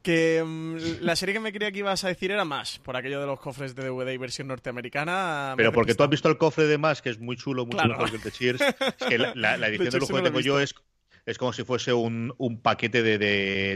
Que 0.03 0.45
mm, 0.47 1.03
la 1.03 1.17
serie 1.17 1.35
que 1.35 1.41
me 1.41 1.53
creía 1.53 1.73
que 1.73 1.81
ibas 1.81 2.05
a 2.05 2.09
decir 2.09 2.31
era 2.31 2.45
más, 2.45 2.79
por 2.79 2.97
aquello 2.97 3.21
de 3.21 3.27
los 3.27 3.41
cofres 3.41 3.75
de 3.75 3.89
DVD 3.89 4.13
y 4.13 4.17
versión 4.17 4.49
norteamericana. 4.49 5.55
Pero 5.57 5.73
porque 5.73 5.95
tú 5.95 6.05
has 6.05 6.11
visto 6.11 6.29
el 6.29 6.39
cofre 6.39 6.67
de 6.67 6.79
más, 6.79 7.03
que 7.03 7.11
es 7.11 7.19
muy 7.19 7.37
chulo, 7.37 7.67
muy 7.67 7.77
chulo 7.77 7.99
que 7.99 8.17
el 8.17 8.21
de 8.21 8.31
Cheers. 8.31 8.63
que 9.09 9.19
la, 9.19 9.57
edición 9.67 9.91
de, 9.91 9.99
lujo 9.99 10.15
que 10.15 10.23
tengo 10.23 10.41
yo 10.41 10.61
es 10.61 10.75
es 11.29 11.37
como 11.37 11.53
si 11.53 11.63
fuese 11.63 11.93
un, 11.93 12.33
un 12.39 12.59
paquete 12.63 13.03
de, 13.03 13.19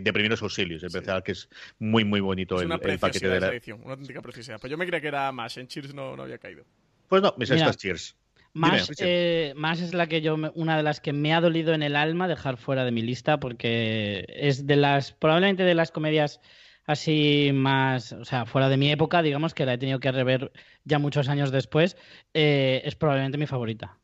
de, 0.00 0.12
primeros 0.14 0.40
auxilios, 0.40 0.82
empezar, 0.82 1.22
que 1.22 1.32
es 1.32 1.50
muy, 1.78 2.03
muy 2.03 2.20
bonito 2.20 2.59
el, 2.59 2.68
paquete 2.98 3.28
de 3.28 3.40
la 3.40 3.48
edición. 3.48 3.80
Una 3.82 3.92
auténtica 3.92 4.22
preciosidad. 4.22 4.59
Pues 4.59 4.70
yo 4.70 4.78
me 4.78 4.86
creía 4.86 5.03
que 5.03 5.09
era 5.09 5.30
más, 5.32 5.59
en 5.59 5.68
Cheers 5.68 5.92
no, 5.92 6.16
no 6.16 6.22
había 6.22 6.38
caído. 6.38 6.64
Pues 7.09 7.20
no, 7.20 7.34
mis 7.36 7.50
estas 7.50 7.76
Cheers. 7.76 8.16
Más, 8.55 8.90
eh, 9.00 9.53
más 9.55 9.82
es 9.82 9.92
la 9.92 10.07
que 10.07 10.22
yo, 10.22 10.36
una 10.55 10.78
de 10.78 10.82
las 10.82 11.00
que 11.00 11.12
me 11.12 11.34
ha 11.34 11.42
dolido 11.42 11.74
en 11.74 11.82
el 11.82 11.94
alma 11.94 12.26
dejar 12.26 12.57
fuera 12.57 12.86
de 12.86 12.90
mi 12.90 13.03
lista, 13.03 13.38
porque 13.38 14.24
es 14.28 14.66
de 14.66 14.76
las, 14.76 15.12
probablemente 15.12 15.62
de 15.62 15.74
las 15.74 15.90
comedias 15.90 16.40
así 16.86 17.50
más, 17.53 18.12
o 18.12 18.24
sea, 18.24 18.46
fuera 18.46 18.70
de 18.70 18.78
mi 18.78 18.90
época, 18.90 19.20
digamos 19.20 19.53
que 19.53 19.66
la 19.66 19.74
he 19.74 19.78
tenido 19.78 20.00
que 20.00 20.11
rever 20.11 20.53
ya 20.84 20.98
muchos 20.98 21.28
años 21.28 21.53
después, 21.53 21.98
eh, 22.32 22.80
es 22.86 22.94
probablemente 22.94 23.36
mi 23.36 23.46
favorita. 23.46 23.98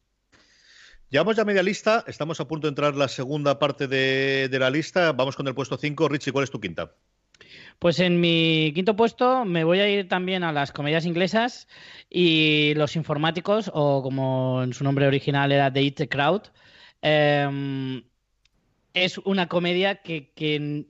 Llevamos 1.11 1.37
ya 1.37 1.45
media 1.47 1.63
lista, 1.63 2.05
estamos 2.07 2.39
a 2.39 2.47
punto 2.47 2.67
de 2.67 2.71
entrar 2.71 2.95
la 2.95 3.09
segunda 3.09 3.59
parte 3.59 3.89
de, 3.89 4.55
la 4.59 4.69
lista. 4.69 5.13
Vamos 5.13 5.37
con 5.37 5.49
el 5.49 5.55
puesto 5.55 5.79
5. 5.79 6.07
Richie, 6.07 6.33
¿cuál 6.33 6.45
es 6.45 6.51
tu 6.51 6.61
quinta? 6.61 6.93
Pues 7.79 7.99
en 8.01 8.21
mi 8.21 8.73
quinto 8.75 8.95
puesto 8.95 9.47
me 9.47 9.65
voy 9.65 9.81
a 9.81 9.89
ir 9.89 10.07
también 10.07 10.45
a 10.45 10.53
las 10.53 10.71
comedias 10.71 11.07
inglesas 11.07 11.67
y 12.11 12.75
los 12.75 12.95
informáticos, 12.95 13.71
o 13.73 14.03
como 14.03 14.63
en 14.63 14.75
su 14.75 14.85
nombre 14.85 15.07
original 15.07 15.51
era 15.51 15.73
The 15.73 15.81
It 15.81 16.11
Crowd. 16.11 16.43
Em, 17.01 18.03
es 18.93 19.17
una 19.17 19.49
comedia 19.49 20.03
que, 20.03 20.33
que 20.35 20.89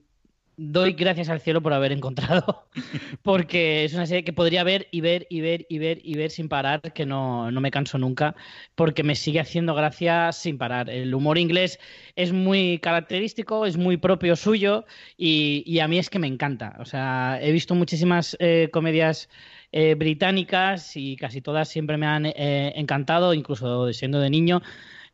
doy 0.61 0.91
gracias 0.91 1.29
al 1.29 1.39
cielo 1.39 1.61
por 1.61 1.71
haber 1.71 1.93
encontrado, 1.93 2.65
porque 3.23 3.85
es 3.85 3.93
una 3.93 4.05
serie 4.05 4.25
que 4.25 4.33
podría 4.33 4.65
ver 4.65 4.89
y 4.91 4.99
ver 4.99 5.25
y 5.29 5.39
ver 5.39 5.65
y 5.69 5.79
ver 5.79 6.01
y 6.03 6.15
ver 6.15 6.31
sin 6.31 6.49
parar, 6.49 6.81
que 6.93 7.05
no, 7.05 7.49
me 7.49 7.71
canso 7.71 7.97
nunca, 7.97 8.35
porque 8.75 9.03
me 9.03 9.15
sigue 9.15 9.39
haciendo 9.39 9.73
gracia 9.73 10.33
sin 10.33 10.57
parar. 10.57 10.89
El 10.89 11.15
humor 11.15 11.37
inglés 11.37 11.79
es 12.17 12.33
muy 12.33 12.79
característico, 12.79 13.65
es 13.65 13.77
muy 13.77 13.95
propio 13.95 14.35
suyo 14.35 14.85
y, 15.17 15.79
a 15.79 15.87
mí 15.87 15.97
es 15.97 16.09
que 16.09 16.19
me 16.19 16.27
encanta. 16.27 16.75
O 16.79 16.85
sea, 16.85 17.39
he 17.41 17.53
visto 17.53 17.73
muchísimas 17.73 18.35
eh, 18.39 18.67
comedias 18.73 19.29
eh, 19.71 19.95
británicas 19.95 20.97
y 20.97 21.15
casi 21.15 21.39
todas 21.39 21.69
siempre 21.69 21.95
me 21.95 22.05
han 22.05 22.25
eh, 22.25 22.73
encantado, 22.75 23.33
incluso 23.33 23.93
siendo 23.93 24.19
de 24.19 24.29
niño. 24.29 24.61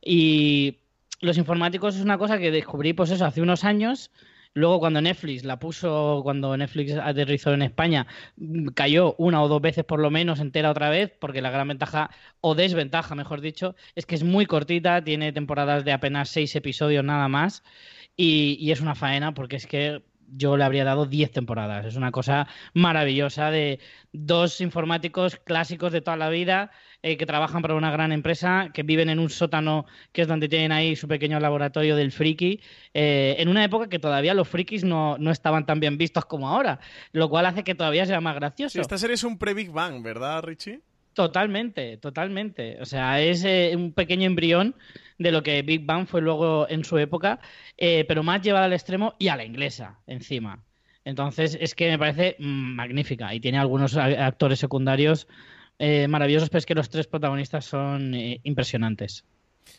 Y 0.01 0.79
los 1.21 1.37
informáticos 1.37 1.95
es 1.95 2.01
una 2.01 2.17
cosa 2.17 2.39
que 2.39 2.49
descubrí, 2.49 2.93
pues 2.93 3.11
eso, 3.11 3.25
hace 3.25 3.41
unos 3.43 3.63
años 3.63 4.09
Luego 4.55 4.79
cuando 4.79 5.01
Netflix 5.01 5.43
la 5.43 5.59
puso, 5.59 6.21
cuando 6.23 6.55
Netflix 6.55 6.93
aterrizó 6.93 7.53
en 7.53 7.61
España, 7.61 8.07
cayó 8.73 9.13
una 9.17 9.43
o 9.43 9.49
dos 9.49 9.61
veces 9.61 9.83
por 9.83 9.99
lo 9.99 10.09
menos 10.09 10.39
entera 10.39 10.71
otra 10.71 10.89
vez, 10.89 11.11
porque 11.19 11.41
la 11.41 11.49
gran 11.51 11.67
ventaja, 11.67 12.09
o 12.39 12.55
desventaja, 12.55 13.15
mejor 13.15 13.41
dicho, 13.41 13.75
es 13.95 14.05
que 14.05 14.15
es 14.15 14.23
muy 14.23 14.45
cortita, 14.45 15.03
tiene 15.03 15.33
temporadas 15.33 15.83
de 15.83 15.91
apenas 15.91 16.29
seis 16.29 16.55
episodios 16.55 17.03
nada 17.03 17.27
más, 17.27 17.63
y, 18.15 18.57
y 18.61 18.71
es 18.71 18.79
una 18.79 18.95
faena 18.95 19.33
porque 19.33 19.57
es 19.57 19.67
que 19.67 20.01
yo 20.27 20.57
le 20.57 20.63
habría 20.63 20.83
dado 20.83 21.05
10 21.05 21.31
temporadas. 21.31 21.85
Es 21.85 21.95
una 21.95 22.11
cosa 22.11 22.47
maravillosa 22.73 23.51
de 23.51 23.79
dos 24.11 24.61
informáticos 24.61 25.37
clásicos 25.37 25.91
de 25.91 26.01
toda 26.01 26.17
la 26.17 26.29
vida 26.29 26.71
eh, 27.03 27.17
que 27.17 27.25
trabajan 27.25 27.61
para 27.61 27.75
una 27.75 27.91
gran 27.91 28.11
empresa, 28.11 28.71
que 28.73 28.83
viven 28.83 29.09
en 29.09 29.19
un 29.19 29.29
sótano 29.29 29.85
que 30.11 30.23
es 30.23 30.27
donde 30.27 30.49
tienen 30.49 30.71
ahí 30.71 30.95
su 30.95 31.07
pequeño 31.07 31.39
laboratorio 31.39 31.95
del 31.95 32.11
friki, 32.11 32.61
eh, 32.93 33.35
en 33.37 33.49
una 33.49 33.63
época 33.63 33.89
que 33.89 33.99
todavía 33.99 34.33
los 34.33 34.47
frikis 34.47 34.83
no, 34.83 35.17
estaban 35.29 35.65
tan 35.65 35.79
bien 35.79 35.97
vistos 35.97 36.25
como 36.25 36.49
ahora, 36.49 36.79
lo 37.11 37.29
cual 37.29 37.45
hace 37.45 37.63
que 37.63 37.75
todavía 37.75 38.05
sea 38.05 38.21
más 38.21 38.35
gracioso. 38.35 38.81
esta 38.81 38.97
serie 38.97 39.15
es 39.15 39.23
un 39.23 39.37
pre-Big 39.37 39.71
Bang, 39.71 40.01
¿verdad, 40.01 40.43
Richie? 40.43 40.81
Totalmente, 41.15 41.95
totalmente. 41.97 42.77
O 42.81 42.85
sea, 42.85 43.21
es 43.21 43.45
eh, 43.45 43.71
un 43.73 43.93
pequeño 43.93 44.25
embrión 44.27 44.75
de 45.17 45.31
lo 45.31 45.43
que 45.43 45.61
Big 45.61 45.85
Bang 45.85 46.07
fue 46.07 46.21
luego 46.21 46.67
en 46.69 46.83
su 46.83 46.97
época, 46.97 47.39
eh, 47.77 48.03
pero 48.05 48.21
más 48.21 48.41
llevada 48.41 48.65
al 48.65 48.73
extremo 48.73 49.15
y 49.17 49.29
a 49.29 49.37
la 49.37 49.45
inglesa 49.45 50.01
encima. 50.07 50.65
Entonces, 51.05 51.57
es 51.61 51.73
que 51.73 51.89
me 51.89 51.97
parece 51.97 52.35
mm, 52.39 52.75
magnífica 52.75 53.33
y 53.33 53.39
tiene 53.39 53.59
algunos 53.59 53.95
actores 53.95 54.59
secundarios 54.59 55.27
eh, 55.79 56.09
maravillosos, 56.09 56.49
pero 56.49 56.59
es 56.59 56.65
que 56.65 56.75
los 56.75 56.89
tres 56.89 57.07
protagonistas 57.07 57.63
son 57.63 58.13
impresionantes. 58.43 59.23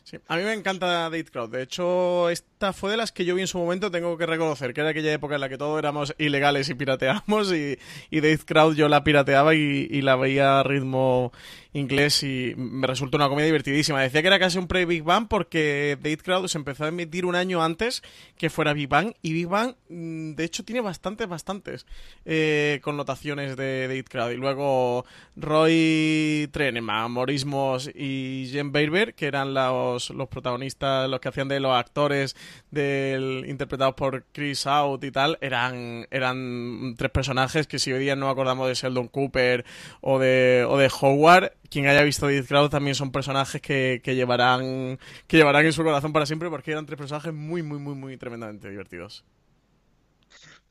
Sí, 0.05 0.19
a 0.29 0.37
mí 0.37 0.43
me 0.43 0.53
encanta 0.53 0.87
Date 0.87 1.25
Crowd. 1.25 1.51
De 1.51 1.63
hecho, 1.63 2.31
esta 2.31 2.73
fue 2.73 2.91
de 2.91 2.97
las 2.97 3.13
que 3.13 3.25
yo 3.25 3.35
vi 3.35 3.43
en 3.43 3.47
su 3.47 3.59
momento, 3.59 3.91
tengo 3.91 4.17
que 4.17 4.27
reconocer, 4.27 4.73
que 4.73 4.81
era 4.81 4.91
aquella 4.91 5.13
época 5.13 5.35
en 5.35 5.41
la 5.41 5.49
que 5.49 5.59
todos 5.59 5.79
éramos 5.79 6.15
ilegales 6.19 6.69
y 6.69 6.75
pirateábamos 6.75 7.53
y, 7.53 7.79
y 8.11 8.21
Date 8.21 8.75
yo 8.75 8.89
la 8.89 9.05
pirateaba 9.05 9.55
y, 9.55 10.01
la 10.03 10.17
veía 10.17 10.61
a 10.61 10.63
ritmo 10.63 11.33
inglés 11.77 12.23
y 12.23 12.55
me 12.57 12.87
resulta 12.87 13.17
una 13.17 13.29
comedia 13.29 13.47
divertidísima. 13.47 14.01
Decía 14.01 14.23
que 14.23 14.29
era 14.29 14.39
casi 14.39 14.59
un 14.59 14.67
pre-Big 14.67 15.03
Bang 15.03 15.29
porque 15.29 15.97
Date 15.97 16.19
Crowd 16.19 16.49
se 16.49 16.59
empezó 16.59 16.85
a 16.85 16.89
emitir 16.89 17.27
un 17.27 17.35
año 17.35 17.63
antes 17.63 18.03
que 18.39 18.51
fuera 18.51 18.73
Big 18.73 18.89
Bang 18.89 19.15
y 19.23 19.33
Big 19.33 19.47
Bang, 19.47 19.75
mm, 19.89 20.35
de 20.35 20.45
hecho, 20.45 20.65
tiene 20.65 20.81
bastantes, 20.81 21.29
bastantes 21.29 21.87
eh, 22.25 22.81
connotaciones 22.83 23.57
de 23.57 23.89
Date 23.89 24.05
Crowd. 24.05 24.33
Y 24.33 24.37
luego 24.37 25.05
Roy 25.37 26.49
Treneman, 26.53 27.13
Maurice 27.13 27.47
Moss 27.47 27.91
y 27.95 28.49
Jen 28.51 28.73
Berber, 28.73 29.15
que 29.15 29.27
eran 29.27 29.55
los, 29.55 30.11
los 30.11 30.29
protagonistas, 30.29 31.09
los 31.09 31.21
que 31.21 31.29
hacían 31.29 31.49
de 31.49 31.61
los 31.61 31.75
actores 31.75 32.37
del 32.71 33.45
interpretados 33.47 33.95
por 33.95 34.25
Chris 34.33 34.67
Out 34.67 35.05
y 35.05 35.11
tal, 35.11 35.39
eran, 35.41 36.07
eran 36.11 36.95
tres 36.97 37.11
personajes 37.11 37.67
que 37.67 37.79
si 37.79 37.93
hoy 37.93 38.01
día 38.01 38.17
no 38.17 38.29
acordamos 38.29 38.69
de 38.69 38.75
Sheldon 38.75 39.09
Cooper 39.09 39.65
o 40.01 40.19
de, 40.19 40.65
o 40.69 40.77
de 40.79 40.91
Howard, 41.01 41.53
quien 41.69 41.87
haya 41.87 42.03
visto 42.03 42.27
Death 42.27 42.47
Crowd 42.47 42.71
también 42.71 42.95
son 42.95 43.13
personajes 43.13 43.61
que, 43.61 44.01
que, 44.03 44.15
llevarán 44.15 44.99
que 45.27 45.37
llevarán 45.37 45.67
en 45.67 45.73
su 45.73 45.83
corazón 45.83 46.13
para 46.13 46.27
siempre 46.27 46.51
porque 46.51 46.73
eran 46.73 46.87
tres 46.87 46.99
personajes 46.99 47.33
muy, 47.33 47.63
muy, 47.63 47.79
muy, 47.79 47.95
muy 47.95 48.17
tremendamente 48.17 48.69
divertidos. 48.71 49.25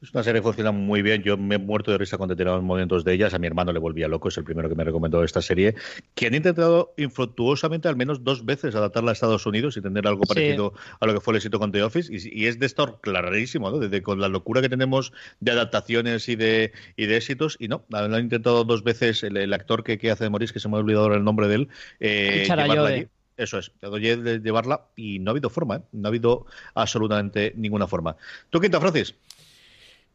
Es 0.01 0.13
una 0.13 0.23
serie 0.23 0.41
que 0.41 0.43
funciona 0.43 0.71
muy 0.71 1.01
bien. 1.01 1.23
Yo 1.23 1.37
me 1.37 1.55
he 1.55 1.57
muerto 1.57 1.91
de 1.91 1.97
risa 1.97 2.17
con 2.17 2.27
determinados 2.27 2.63
momentos 2.63 3.03
de 3.03 3.13
ellas. 3.13 3.33
A 3.33 3.39
mi 3.39 3.47
hermano 3.47 3.71
le 3.71 3.79
volvía 3.79 4.07
loco, 4.07 4.27
es 4.27 4.37
el 4.37 4.43
primero 4.43 4.67
que 4.69 4.75
me 4.75 4.83
recomendó 4.83 5.23
esta 5.23 5.41
serie. 5.41 5.75
Que 6.13 6.27
han 6.27 6.35
intentado 6.35 6.93
infructuosamente 6.97 7.87
al 7.87 7.95
menos 7.95 8.23
dos 8.23 8.45
veces 8.45 8.75
adaptarla 8.75 9.11
a 9.11 9.13
Estados 9.13 9.45
Unidos 9.45 9.77
y 9.77 9.81
tener 9.81 10.05
algo 10.07 10.23
parecido 10.23 10.73
a 10.99 11.05
lo 11.05 11.13
que 11.13 11.21
fue 11.21 11.33
el 11.33 11.37
éxito 11.37 11.59
con 11.59 11.71
The 11.71 11.83
Office. 11.83 12.11
Y, 12.11 12.45
es 12.45 12.59
de 12.59 12.65
esto 12.65 12.99
clarísimo, 12.99 13.71
¿no? 13.71 13.79
Desde 13.79 14.03
con 14.03 14.19
la 14.19 14.27
locura 14.27 14.61
que 14.61 14.69
tenemos 14.69 15.13
de 15.39 15.51
adaptaciones 15.51 16.27
y 16.29 16.35
de, 16.35 16.73
y 16.97 17.05
de 17.05 17.17
éxitos. 17.17 17.55
Y 17.59 17.67
no, 17.67 17.85
lo 17.89 17.97
han 17.97 18.23
intentado 18.23 18.63
dos 18.63 18.83
veces 18.83 19.23
el, 19.23 19.53
actor 19.53 19.83
que, 19.83 19.97
que, 19.97 20.11
hace 20.11 20.25
de 20.25 20.29
Morris, 20.29 20.51
que 20.51 20.59
se 20.59 20.67
me 20.67 20.75
ha 20.75 20.79
olvidado 20.79 21.05
ahora 21.05 21.15
el 21.17 21.23
nombre 21.23 21.47
de 21.47 21.55
él, 21.55 21.69
eh, 21.99 22.47
allí. 22.49 23.07
Eso 23.37 23.59
es, 23.59 23.71
de 23.81 24.39
llevarla 24.41 24.85
y 24.95 25.19
no 25.19 25.29
ha 25.29 25.33
habido 25.33 25.49
forma, 25.49 25.77
¿eh? 25.77 25.81
no 25.91 26.07
ha 26.07 26.09
habido 26.09 26.45
absolutamente 26.73 27.53
ninguna 27.57 27.85
forma. 27.85 28.15
¿Tú, 28.49 28.61
Quinta, 28.61 28.79
Francis? 28.79 29.15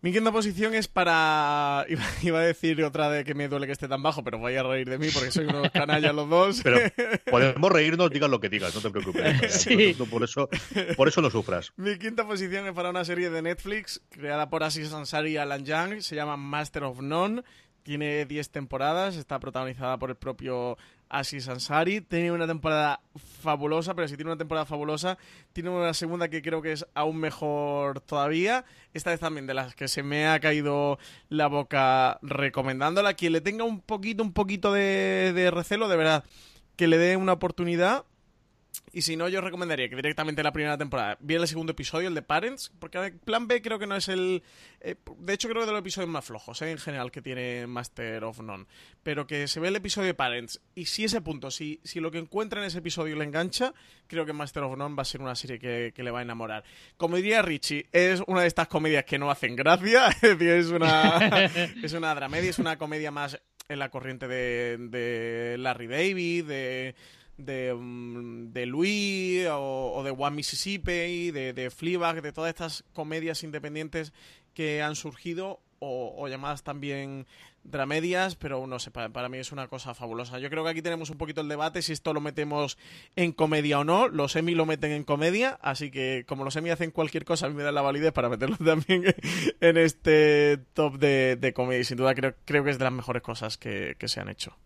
Mi 0.03 0.13
quinta 0.13 0.33
posición 0.33 0.75
es 0.75 0.89
para. 0.89 1.85
Iba, 2.23 2.39
a 2.39 2.43
decir 2.43 2.83
otra 2.83 3.11
de 3.11 3.23
que 3.23 3.35
me 3.35 3.49
duele 3.49 3.67
que 3.67 3.73
esté 3.73 3.87
tan 3.87 4.03
bajo, 4.03 4.25
pero 4.25 4.39
voy 4.39 4.57
a 4.57 4.63
reír 4.63 4.89
de 4.89 4.99
mí 4.99 5.09
porque 5.13 5.31
soy 5.31 5.45
unos 5.45 5.71
canallas 5.71 6.15
los 6.15 6.29
dos. 6.29 6.61
Pero 6.63 6.79
podemos 7.31 7.71
reírnos, 7.71 8.11
digas 8.11 8.31
lo 8.31 8.41
que 8.41 8.49
digas, 8.49 8.75
no 8.75 8.81
te 8.81 8.91
preocupes. 8.91 9.53
sí. 9.63 9.95
por, 10.11 10.25
eso, 10.25 10.49
por 10.97 11.09
eso 11.09 11.21
no 11.21 11.29
sufras. 11.29 11.73
Mi 11.77 11.99
quinta 11.99 12.27
posición 12.27 12.67
es 12.67 12.73
para 12.73 12.91
una 12.91 13.05
serie 13.05 13.29
de 13.29 13.43
Netflix 13.43 14.01
creada 14.09 14.49
por 14.49 14.65
Aziz 14.65 14.93
Ansari 14.93 15.33
y 15.33 15.37
Alan 15.37 15.67
Young. 15.67 16.01
Se 16.01 16.17
llama 16.17 16.39
Master 16.39 16.85
of 16.85 17.01
None. 17.03 17.43
Tiene 17.83 18.25
10 18.25 18.51
temporadas, 18.51 19.17
está 19.17 19.39
protagonizada 19.39 19.99
por 19.99 20.11
el 20.11 20.17
propio 20.17 20.79
Aziz 21.11 21.49
Ansari. 21.49 22.01
Tiene 22.01 22.33
una 22.33 22.47
temporada 22.47 23.01
fabulosa, 23.43 23.95
pero 23.95 24.09
si 24.09 24.17
tiene 24.17 24.31
una 24.31 24.39
temporada 24.39 24.65
fabulosa, 24.65 25.19
tiene 25.53 25.69
una 25.69 25.93
segunda 25.93 26.31
que 26.31 26.41
creo 26.41 26.63
que 26.63 26.73
es 26.73 26.87
aún 26.95 27.19
mejor 27.19 28.01
todavía. 28.01 28.65
Esta 28.95 29.11
vez 29.11 29.21
también 29.21 29.47
de 29.47 29.55
las 29.55 29.75
que 29.75 29.89
se 29.89 30.03
me 30.03 30.29
ha 30.29 30.41
caído 30.41 30.99
la 31.29 31.49
boca 31.49 32.19
recomendándola. 32.23 33.15
Quien 33.15 33.33
le 33.35 33.41
tenga 33.43 33.65
un 33.65 33.81
poquito, 33.81 34.23
un 34.23 34.33
poquito 34.33 34.73
de 34.73 35.51
recelo, 35.53 35.89
de 35.89 35.97
verdad, 35.97 36.25
que 36.77 36.87
le 36.87 36.97
dé 36.97 37.17
una 37.17 37.35
oportunidad 37.35 38.05
y 38.93 39.03
si 39.03 39.17
no, 39.17 39.29
yo 39.29 39.41
recomendaría 39.41 39.89
que 39.89 39.97
directamente 39.97 40.43
la 40.43 40.53
primera 40.53 40.77
temporada 40.77 41.17
viera 41.21 41.43
el 41.43 41.49
segundo 41.49 41.73
episodio, 41.73 42.09
el 42.09 42.15
de 42.15 42.23
Parents, 42.23 42.73
porque 42.79 43.13
Plan 43.25 43.47
B 43.47 43.63
creo 43.63 43.79
que 43.79 43.87
no 43.87 43.97
es 43.97 44.09
el... 44.09 44.43
Eh, 44.81 44.97
de 45.19 45.33
hecho, 45.33 45.49
creo 45.49 45.63
que 45.63 45.67
de 45.67 45.73
los 45.73 45.81
episodios 45.81 46.11
más 46.11 46.25
flojos, 46.25 46.61
eh, 46.63 46.71
en 46.71 46.79
general, 46.79 47.11
que 47.11 47.23
tiene 47.23 47.67
Master 47.67 48.25
of 48.25 48.41
None. 48.41 48.67
Pero 49.03 49.27
que 49.27 49.47
se 49.47 49.61
ve 49.61 49.69
el 49.69 49.77
episodio 49.77 50.09
de 50.09 50.15
Parents, 50.15 50.61
y 50.75 50.87
si 50.87 51.05
ese 51.05 51.21
punto, 51.21 51.51
si, 51.51 51.81
si 51.85 52.01
lo 52.01 52.11
que 52.11 52.19
encuentra 52.19 52.61
en 52.61 52.67
ese 52.67 52.79
episodio 52.79 53.15
le 53.17 53.25
engancha, 53.25 53.75
creo 54.07 54.27
que 54.27 54.33
Master 54.33 54.65
of 54.65 54.77
None 54.77 54.97
va 54.97 55.03
a 55.03 55.07
ser 55.07 55.21
una 55.21 55.37
serie 55.37 55.59
que, 55.59 56.03
le 56.03 56.11
va 56.11 56.21
a 56.21 56.23
enamorar. 56.23 56.65
Como 56.97 57.17
diría 57.17 57.43
Richie, 57.43 57.87
es 57.93 58.23
una 58.27 58.41
de 58.41 58.49
estas 58.49 58.69
comedias 58.69 59.05
que 59.05 59.19
no 59.19 59.31
hacen 59.31 59.55
gracia, 59.55 60.09
es 60.23 60.23
decir, 60.23 60.49
es 60.49 60.69
una, 60.69 61.19
es 61.83 61.93
una 61.93 62.15
dramedia, 62.15 62.51
es 62.51 62.59
una 62.59 62.77
comedia 62.77 63.11
más 63.11 63.41
en 63.69 63.79
la 63.79 63.89
corriente 63.89 64.27
de, 64.27 64.79
de 64.79 65.57
Larry 65.59 65.87
David, 65.87 66.45
de 66.47 66.95
de, 67.41 67.75
mm, 67.75 68.53
de 68.53 68.67
Louis 68.67 69.47
o, 69.51 70.03
de 70.05 70.11
One 70.11 70.37
Mississippi, 70.37 71.31
de, 71.31 71.53
de 71.53 71.71
de 71.71 72.33
todas 72.33 72.49
estas 72.49 72.85
comedias 72.93 73.43
independientes 73.43 74.13
que 74.55 74.83
han 74.83 74.97
surgido 74.97 75.61
o, 75.81 76.29
llamadas 76.29 76.63
también 76.63 77.27
dramedias, 77.65 78.37
pero 78.37 78.67
no 78.67 78.79
sé, 78.79 78.91
para, 78.91 79.29
mí 79.29 79.39
es 79.39 79.53
una 79.53 79.69
cosa 79.69 79.95
fabulosa. 79.95 80.39
Yo 80.39 80.51
creo 80.51 80.63
que 80.63 80.71
aquí 80.71 80.83
tenemos 80.83 81.11
un 81.11 81.19
poquito 81.19 81.41
el 81.41 81.49
debate 81.49 81.83
si 81.83 81.93
esto 81.93 82.13
lo 82.13 82.21
metemos 82.21 82.79
en 83.17 83.33
comedia 83.33 83.79
o 83.81 83.85
no. 83.85 84.09
Los 84.09 84.37
Emmy 84.37 84.55
lo 84.55 84.67
meten 84.67 84.93
en 84.93 85.05
comedia, 85.05 85.59
así 85.63 85.91
que 85.91 86.25
como 86.29 86.45
los 86.45 86.57
Emmy 86.57 86.71
hacen 86.71 86.91
cualquier 86.91 87.25
cosa, 87.25 87.47
a 87.47 87.49
mí 87.49 87.55
me 87.55 87.63
da 87.63 87.73
la 87.73 87.83
validez 87.83 88.13
para 88.13 88.29
meterlo 88.29 88.57
también 88.65 89.15
en 89.61 89.77
este 89.77 90.59
top 90.75 90.99
de, 90.99 91.37
de 91.37 91.53
comedia. 91.53 91.85
Sin 91.85 91.97
duda 91.97 92.15
creo, 92.15 92.35
creo 92.45 92.63
que 92.63 92.71
es 92.71 92.79
de 92.79 92.85
las 92.85 92.93
mejores 92.93 93.23
cosas 93.23 93.57
que 93.57 93.97
se 94.05 94.21
han 94.21 94.29
hecho. 94.29 94.57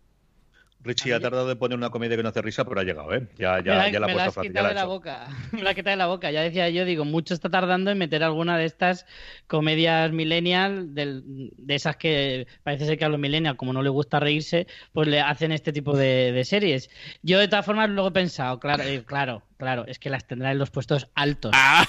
Richie 0.85 1.13
ha 1.13 1.19
tardado 1.19 1.47
de 1.47 1.55
poner 1.55 1.77
una 1.77 1.89
comedia 1.89 2.15
que 2.15 2.23
no 2.23 2.29
hace 2.29 2.41
risa, 2.41 2.63
pero 2.63 2.79
ha 2.79 2.83
llegado, 2.83 3.13
¿eh? 3.13 3.27
Ya, 3.37 3.59
ya, 3.63 3.89
ya 3.89 3.99
la 3.99 4.05
ha 4.05 4.13
puesto 4.13 4.31
fácil. 4.31 4.53
Ya 4.53 4.61
la, 4.61 4.69
de 4.69 4.75
la 4.75 4.85
boca. 4.85 5.27
Me 5.51 5.63
la 5.63 5.71
ha 5.71 5.73
quitado 5.73 5.91
de 5.91 5.97
la 5.97 6.07
boca. 6.07 6.31
Ya 6.31 6.41
decía 6.41 6.69
yo, 6.69 6.85
digo, 6.85 7.05
mucho 7.05 7.33
está 7.33 7.49
tardando 7.49 7.91
en 7.91 7.97
meter 7.97 8.23
alguna 8.23 8.57
de 8.57 8.65
estas 8.65 9.05
comedias 9.47 10.11
millennial, 10.11 10.93
de 10.93 11.75
esas 11.75 11.97
que 11.97 12.47
parece 12.63 12.85
ser 12.85 12.97
que 12.97 13.05
a 13.05 13.09
los 13.09 13.19
millennials, 13.19 13.57
como 13.57 13.73
no 13.73 13.81
les 13.81 13.91
gusta 13.91 14.19
reírse, 14.19 14.67
pues 14.93 15.07
le 15.07 15.19
hacen 15.21 15.51
este 15.51 15.73
tipo 15.73 15.97
de, 15.97 16.31
de 16.31 16.45
series. 16.45 16.89
Yo, 17.23 17.39
de 17.39 17.47
todas 17.47 17.65
formas, 17.65 17.89
luego 17.89 18.09
he 18.09 18.13
pensado, 18.13 18.59
claro, 18.59 18.83
eh, 18.83 19.03
claro, 19.05 19.43
Claro, 19.57 19.85
es 19.87 19.99
que 19.99 20.09
las 20.09 20.27
tendrá 20.27 20.51
en 20.51 20.59
los 20.59 20.69
puestos 20.69 21.09
altos. 21.15 21.51
Ah, 21.55 21.87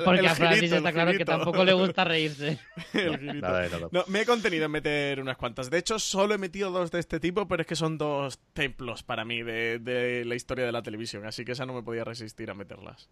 porque 0.04 0.26
a 0.26 0.34
Francis 0.34 0.72
está 0.72 0.92
claro 0.92 1.12
que 1.12 1.24
tampoco 1.24 1.64
le 1.64 1.72
gusta 1.72 2.02
reírse. 2.02 2.58
no, 3.92 4.04
me 4.08 4.22
he 4.22 4.26
contenido 4.26 4.64
en 4.64 4.72
meter 4.72 5.20
unas 5.20 5.36
cuantas. 5.36 5.70
De 5.70 5.78
hecho, 5.78 6.00
solo 6.00 6.34
he 6.34 6.38
metido 6.38 6.72
dos 6.72 6.90
de 6.90 6.98
este 6.98 7.20
tipo, 7.20 7.46
pero 7.46 7.60
es 7.62 7.66
que 7.68 7.76
son 7.76 7.96
dos 7.96 8.40
templos 8.52 9.04
para 9.04 9.24
mí 9.24 9.42
de, 9.42 9.78
de 9.78 10.24
la 10.24 10.34
historia 10.34 10.66
de 10.66 10.72
la 10.72 10.82
televisión. 10.82 11.24
Así 11.26 11.44
que 11.44 11.52
esa 11.52 11.64
no 11.64 11.74
me 11.74 11.82
podía 11.82 12.02
resistir 12.02 12.50
a 12.50 12.54
meterlas. 12.54 13.08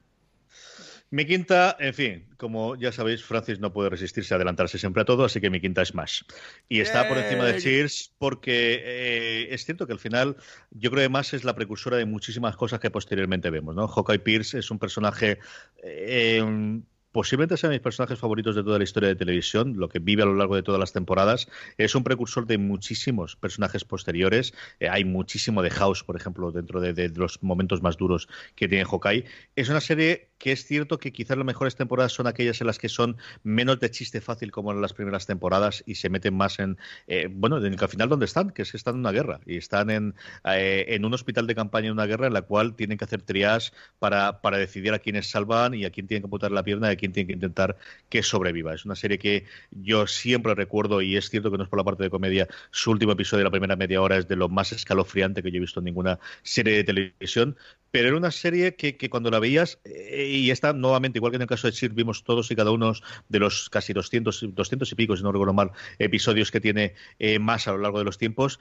Mi 1.10 1.24
quinta, 1.24 1.76
en 1.80 1.94
fin, 1.94 2.26
como 2.36 2.76
ya 2.76 2.92
sabéis, 2.92 3.24
Francis 3.24 3.60
no 3.60 3.72
puede 3.72 3.88
resistirse 3.88 4.34
a 4.34 4.36
adelantarse 4.36 4.78
siempre 4.78 5.02
a 5.02 5.04
todo, 5.06 5.24
así 5.24 5.40
que 5.40 5.48
mi 5.48 5.60
quinta 5.60 5.80
es 5.80 5.88
Smash. 5.88 6.22
Y 6.68 6.80
está 6.80 7.08
por 7.08 7.16
encima 7.16 7.46
de 7.46 7.58
Cheers 7.58 8.12
porque 8.18 8.82
eh, 8.84 9.48
es 9.50 9.64
cierto 9.64 9.86
que 9.86 9.94
al 9.94 9.98
final 9.98 10.36
yo 10.70 10.90
creo 10.90 11.02
que 11.02 11.08
Smash 11.08 11.34
es 11.34 11.44
la 11.44 11.54
precursora 11.54 11.96
de 11.96 12.04
muchísimas 12.04 12.56
cosas 12.56 12.78
que 12.80 12.90
posteriormente 12.90 13.48
vemos, 13.48 13.74
¿no? 13.74 13.88
Hawkeye 13.88 14.18
Pierce 14.18 14.58
es 14.58 14.70
un 14.70 14.78
personaje... 14.78 15.38
Eh, 15.82 16.82
posiblemente 17.12 17.56
sea 17.56 17.70
de 17.70 17.76
mis 17.76 17.82
personajes 17.82 18.18
favoritos 18.18 18.54
de 18.54 18.62
toda 18.62 18.78
la 18.78 18.84
historia 18.84 19.08
de 19.08 19.16
televisión, 19.16 19.74
lo 19.76 19.88
que 19.88 19.98
vive 19.98 20.22
a 20.22 20.26
lo 20.26 20.34
largo 20.34 20.56
de 20.56 20.62
todas 20.62 20.78
las 20.78 20.92
temporadas. 20.92 21.48
Es 21.76 21.94
un 21.94 22.04
precursor 22.04 22.46
de 22.46 22.58
muchísimos 22.58 23.36
personajes 23.36 23.84
posteriores. 23.84 24.54
Eh, 24.80 24.88
hay 24.88 25.04
muchísimo 25.04 25.62
de 25.62 25.70
House, 25.70 26.04
por 26.04 26.16
ejemplo, 26.16 26.52
dentro 26.52 26.80
de, 26.80 27.08
los 27.10 27.42
momentos 27.42 27.82
más 27.82 27.96
duros 27.96 28.28
que 28.54 28.68
tiene 28.68 28.84
Hawkeye. 28.84 29.24
Es 29.56 29.68
una 29.68 29.80
serie 29.80 30.27
que 30.38 30.52
es 30.52 30.64
cierto 30.64 30.98
que 30.98 31.12
quizás 31.12 31.36
las 31.36 31.46
mejores 31.46 31.76
temporadas 31.76 32.12
son 32.12 32.26
aquellas 32.26 32.60
en 32.60 32.66
las 32.66 32.78
que 32.78 32.88
son 32.88 33.16
menos 33.42 33.80
de 33.80 33.90
chiste 33.90 34.20
fácil 34.20 34.50
como 34.50 34.72
en 34.72 34.80
las 34.80 34.92
primeras 34.92 35.26
temporadas 35.26 35.82
y 35.86 35.96
se 35.96 36.08
meten 36.08 36.34
más 36.34 36.58
en, 36.58 36.78
eh, 37.06 37.28
bueno, 37.30 37.58
en 37.58 37.72
el 37.72 37.78
al 37.78 37.88
final 37.88 38.08
donde 38.08 38.26
están, 38.26 38.50
que 38.50 38.62
es 38.62 38.70
que 38.70 38.76
están 38.76 38.94
en 38.94 39.00
una 39.00 39.12
guerra 39.12 39.40
y 39.46 39.56
están 39.56 39.90
en, 39.90 40.14
eh, 40.44 40.86
en 40.88 41.04
un 41.04 41.14
hospital 41.14 41.46
de 41.46 41.54
campaña 41.54 41.86
en 41.86 41.92
una 41.92 42.06
guerra 42.06 42.26
en 42.26 42.32
la 42.32 42.42
cual 42.42 42.74
tienen 42.74 42.98
que 42.98 43.04
hacer 43.04 43.22
trias 43.22 43.72
para, 43.98 44.40
para 44.40 44.58
decidir 44.58 44.92
a 44.92 44.98
quiénes 44.98 45.30
salvan 45.30 45.74
y 45.74 45.84
a 45.84 45.90
quién 45.90 46.06
tienen 46.06 46.22
que 46.22 46.26
apuntar 46.26 46.52
la 46.52 46.62
pierna 46.62 46.88
y 46.88 46.92
a 46.92 46.96
quién 46.96 47.12
tienen 47.12 47.28
que 47.28 47.34
intentar 47.34 47.76
que 48.08 48.22
sobreviva. 48.22 48.74
Es 48.74 48.84
una 48.84 48.96
serie 48.96 49.18
que 49.18 49.44
yo 49.70 50.06
siempre 50.06 50.54
recuerdo 50.54 51.02
y 51.02 51.16
es 51.16 51.30
cierto 51.30 51.50
que 51.50 51.58
no 51.58 51.64
es 51.64 51.68
por 51.68 51.78
la 51.78 51.84
parte 51.84 52.04
de 52.04 52.10
comedia, 52.10 52.48
su 52.70 52.90
último 52.90 53.12
episodio 53.12 53.38
de 53.40 53.44
la 53.44 53.50
primera 53.50 53.76
media 53.76 54.00
hora 54.00 54.16
es 54.16 54.28
de 54.28 54.36
lo 54.36 54.48
más 54.48 54.72
escalofriante 54.72 55.42
que 55.42 55.50
yo 55.50 55.58
he 55.58 55.60
visto 55.60 55.80
en 55.80 55.84
ninguna 55.84 56.18
serie 56.42 56.74
de 56.76 56.84
televisión, 56.84 57.56
pero 57.90 58.08
era 58.08 58.16
una 58.16 58.30
serie 58.30 58.74
que, 58.76 58.96
que 58.96 59.10
cuando 59.10 59.30
la 59.30 59.38
veías, 59.38 59.78
eh, 59.84 60.26
y 60.28 60.50
esta 60.50 60.72
nuevamente, 60.72 61.18
igual 61.18 61.32
que 61.32 61.36
en 61.36 61.42
el 61.42 61.48
caso 61.48 61.66
de 61.66 61.72
Sir, 61.72 61.92
vimos 61.92 62.24
todos 62.24 62.50
y 62.50 62.56
cada 62.56 62.70
uno 62.70 62.92
de 63.28 63.38
los 63.38 63.70
casi 63.70 63.92
200, 63.92 64.54
200 64.54 64.92
y 64.92 64.94
pico, 64.94 65.16
si 65.16 65.22
no 65.22 65.32
recuerdo 65.32 65.54
mal, 65.54 65.72
episodios 65.98 66.50
que 66.50 66.60
tiene 66.60 66.94
eh, 67.18 67.38
más 67.38 67.68
a 67.68 67.72
lo 67.72 67.78
largo 67.78 67.98
de 67.98 68.04
los 68.04 68.18
tiempos, 68.18 68.58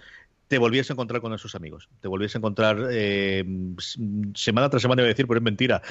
te 0.48 0.58
volvías 0.58 0.90
a 0.90 0.94
encontrar 0.94 1.22
con 1.22 1.34
esos 1.34 1.56
amigos. 1.56 1.90
Te 2.02 2.08
volvías 2.08 2.36
a 2.36 2.38
encontrar 2.38 2.88
eh, 2.92 3.44
semana 4.34 4.70
tras 4.70 4.82
semana, 4.82 5.02
iba 5.02 5.08
a 5.08 5.10
decir, 5.10 5.28
pero 5.28 5.40
es 5.40 5.44
mentira, 5.44 5.82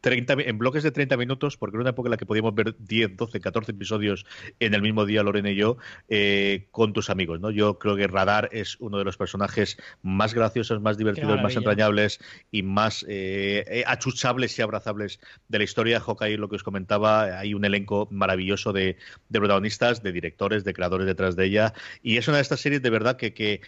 30, 0.00 0.34
en 0.38 0.58
bloques 0.58 0.82
de 0.82 0.90
30 0.90 1.16
minutos, 1.16 1.56
porque 1.56 1.76
era 1.76 1.82
una 1.82 1.90
época 1.90 2.08
en 2.08 2.12
la 2.12 2.16
que 2.16 2.26
podíamos 2.26 2.54
ver 2.54 2.74
10, 2.78 3.16
12, 3.16 3.40
14 3.40 3.72
episodios 3.72 4.26
en 4.60 4.74
el 4.74 4.82
mismo 4.82 5.06
día, 5.06 5.22
Lorena 5.22 5.50
y 5.50 5.56
yo, 5.56 5.76
eh, 6.08 6.68
con 6.70 6.92
tus 6.92 7.10
amigos. 7.10 7.40
¿no? 7.40 7.50
Yo 7.50 7.78
creo 7.78 7.96
que 7.96 8.06
Radar 8.06 8.48
es 8.52 8.76
uno 8.80 8.98
de 8.98 9.04
los 9.04 9.16
personajes 9.16 9.78
más 10.02 10.34
graciosos, 10.34 10.80
más 10.80 10.98
divertidos, 10.98 11.40
más 11.40 11.56
entrañables 11.56 12.20
y 12.50 12.62
más 12.62 13.04
eh, 13.08 13.84
achuchables 13.86 14.58
y 14.58 14.62
abrazables 14.62 15.20
de 15.48 15.58
la 15.58 15.64
historia. 15.64 16.00
Hawkeye, 16.00 16.36
lo 16.36 16.48
que 16.48 16.56
os 16.56 16.62
comentaba, 16.62 17.38
hay 17.38 17.54
un 17.54 17.64
elenco 17.64 18.08
maravilloso 18.10 18.72
de, 18.72 18.96
de 19.28 19.38
protagonistas, 19.38 20.02
de 20.02 20.12
directores, 20.12 20.64
de 20.64 20.74
creadores 20.74 21.06
detrás 21.06 21.36
de 21.36 21.44
ella, 21.46 21.74
y 22.02 22.16
es 22.16 22.28
una 22.28 22.38
de 22.38 22.42
estas 22.42 22.60
series 22.60 22.82
de 22.82 22.90
verdad 22.90 23.16
que, 23.16 23.34
que 23.34 23.60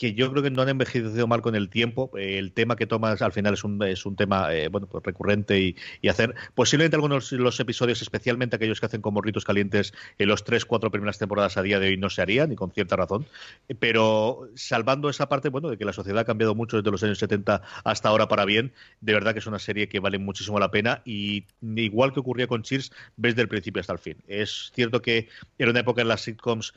que 0.00 0.14
yo 0.14 0.30
creo 0.30 0.42
que 0.42 0.50
no 0.50 0.62
han 0.62 0.70
envejecido 0.70 1.26
mal 1.26 1.42
con 1.42 1.54
el 1.54 1.68
tiempo. 1.68 2.10
Eh, 2.16 2.38
el 2.38 2.52
tema 2.52 2.74
que 2.74 2.86
tomas 2.86 3.20
al 3.20 3.32
final 3.32 3.52
es 3.52 3.64
un, 3.64 3.82
es 3.82 4.06
un 4.06 4.16
tema 4.16 4.52
eh, 4.54 4.68
bueno 4.68 4.86
pues 4.86 5.04
recurrente 5.04 5.60
y, 5.60 5.76
y, 6.00 6.08
hacer 6.08 6.34
posiblemente 6.54 6.96
algunos 6.96 7.30
los 7.32 7.60
episodios, 7.60 8.00
especialmente 8.00 8.56
aquellos 8.56 8.80
que 8.80 8.86
hacen 8.86 9.02
como 9.02 9.20
ritos 9.20 9.44
calientes 9.44 9.92
en 10.16 10.28
los 10.28 10.42
tres, 10.42 10.64
cuatro 10.64 10.90
primeras 10.90 11.18
temporadas 11.18 11.58
a 11.58 11.62
día 11.62 11.78
de 11.78 11.88
hoy 11.88 11.98
no 11.98 12.08
se 12.08 12.22
harían, 12.22 12.50
y 12.50 12.56
con 12.56 12.72
cierta 12.72 12.96
razón. 12.96 13.26
Pero 13.78 14.48
salvando 14.54 15.10
esa 15.10 15.28
parte, 15.28 15.50
bueno, 15.50 15.68
de 15.68 15.76
que 15.76 15.84
la 15.84 15.92
sociedad 15.92 16.20
ha 16.20 16.24
cambiado 16.24 16.54
mucho 16.54 16.78
desde 16.78 16.90
los 16.90 17.02
años 17.02 17.18
70 17.18 17.60
hasta 17.84 18.08
ahora 18.08 18.26
para 18.26 18.46
bien, 18.46 18.72
de 19.02 19.12
verdad 19.12 19.34
que 19.34 19.40
es 19.40 19.46
una 19.46 19.58
serie 19.58 19.90
que 19.90 20.00
vale 20.00 20.18
muchísimo 20.18 20.58
la 20.58 20.70
pena 20.70 21.02
y 21.04 21.44
igual 21.76 22.14
que 22.14 22.20
ocurría 22.20 22.46
con 22.46 22.62
Cheers, 22.62 22.90
ves 23.18 23.36
del 23.36 23.48
principio 23.48 23.80
hasta 23.80 23.92
el 23.92 23.98
fin. 23.98 24.16
Es 24.28 24.72
cierto 24.74 25.02
que 25.02 25.28
era 25.58 25.70
una 25.70 25.80
época 25.80 26.00
en 26.00 26.08
las 26.08 26.22
sitcoms 26.22 26.72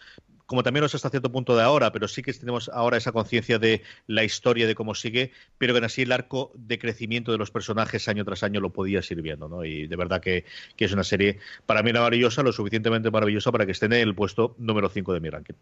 como 0.45 0.63
también 0.63 0.83
es 0.83 0.95
hasta 0.95 1.09
cierto 1.09 1.31
punto 1.31 1.55
de 1.55 1.63
ahora, 1.63 1.91
pero 1.91 2.07
sí 2.07 2.21
que 2.21 2.33
tenemos 2.33 2.69
ahora 2.69 2.97
esa 2.97 3.11
conciencia 3.11 3.59
de 3.59 3.81
la 4.07 4.23
historia, 4.23 4.67
de 4.67 4.75
cómo 4.75 4.95
sigue, 4.95 5.31
pero 5.57 5.73
que 5.73 5.79
en 5.79 5.85
así 5.85 6.01
el 6.03 6.11
arco 6.11 6.51
de 6.55 6.79
crecimiento 6.79 7.31
de 7.31 7.37
los 7.37 7.51
personajes 7.51 8.07
año 8.07 8.25
tras 8.25 8.43
año 8.43 8.59
lo 8.59 8.71
podía 8.71 9.01
ir 9.09 9.21
viendo, 9.21 9.47
¿no? 9.47 9.65
Y 9.65 9.87
de 9.87 9.95
verdad 9.95 10.21
que, 10.21 10.45
que 10.75 10.85
es 10.85 10.93
una 10.93 11.03
serie 11.03 11.39
para 11.65 11.83
mí 11.83 11.93
maravillosa, 11.93 12.43
lo 12.43 12.51
suficientemente 12.51 13.11
maravillosa 13.11 13.51
para 13.51 13.65
que 13.65 13.71
esté 13.71 13.85
en 13.85 13.93
el 13.93 14.15
puesto 14.15 14.55
número 14.57 14.89
5 14.89 15.13
de 15.13 15.19
mi 15.19 15.29
ranking. 15.29 15.55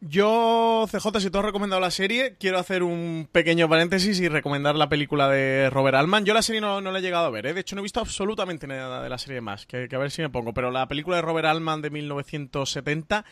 Yo, 0.00 0.86
CJ, 0.90 1.20
si 1.20 1.30
tú 1.30 1.38
has 1.38 1.44
recomendado 1.44 1.80
la 1.80 1.90
serie, 1.90 2.36
quiero 2.38 2.58
hacer 2.58 2.82
un 2.82 3.28
pequeño 3.32 3.66
paréntesis 3.66 4.20
y 4.20 4.28
recomendar 4.28 4.76
la 4.76 4.90
película 4.90 5.28
de 5.30 5.70
Robert 5.70 5.96
Altman. 5.96 6.26
Yo 6.26 6.34
la 6.34 6.42
serie 6.42 6.60
no, 6.60 6.82
no 6.82 6.92
la 6.92 6.98
he 6.98 7.02
llegado 7.02 7.24
a 7.24 7.30
ver, 7.30 7.46
¿eh? 7.46 7.54
de 7.54 7.62
hecho 7.62 7.74
no 7.74 7.80
he 7.80 7.82
visto 7.82 8.00
absolutamente 8.00 8.66
nada 8.66 9.02
de 9.02 9.08
la 9.08 9.16
serie 9.16 9.40
más, 9.40 9.64
que, 9.64 9.88
que, 9.88 9.96
a 9.96 9.98
ver 9.98 10.10
si 10.10 10.20
me 10.20 10.28
pongo, 10.28 10.52
pero 10.52 10.70
la 10.70 10.86
película 10.86 11.16
de 11.16 11.22
Robert 11.22 11.46
Altman 11.46 11.80
de 11.80 11.88
1970 11.88 13.24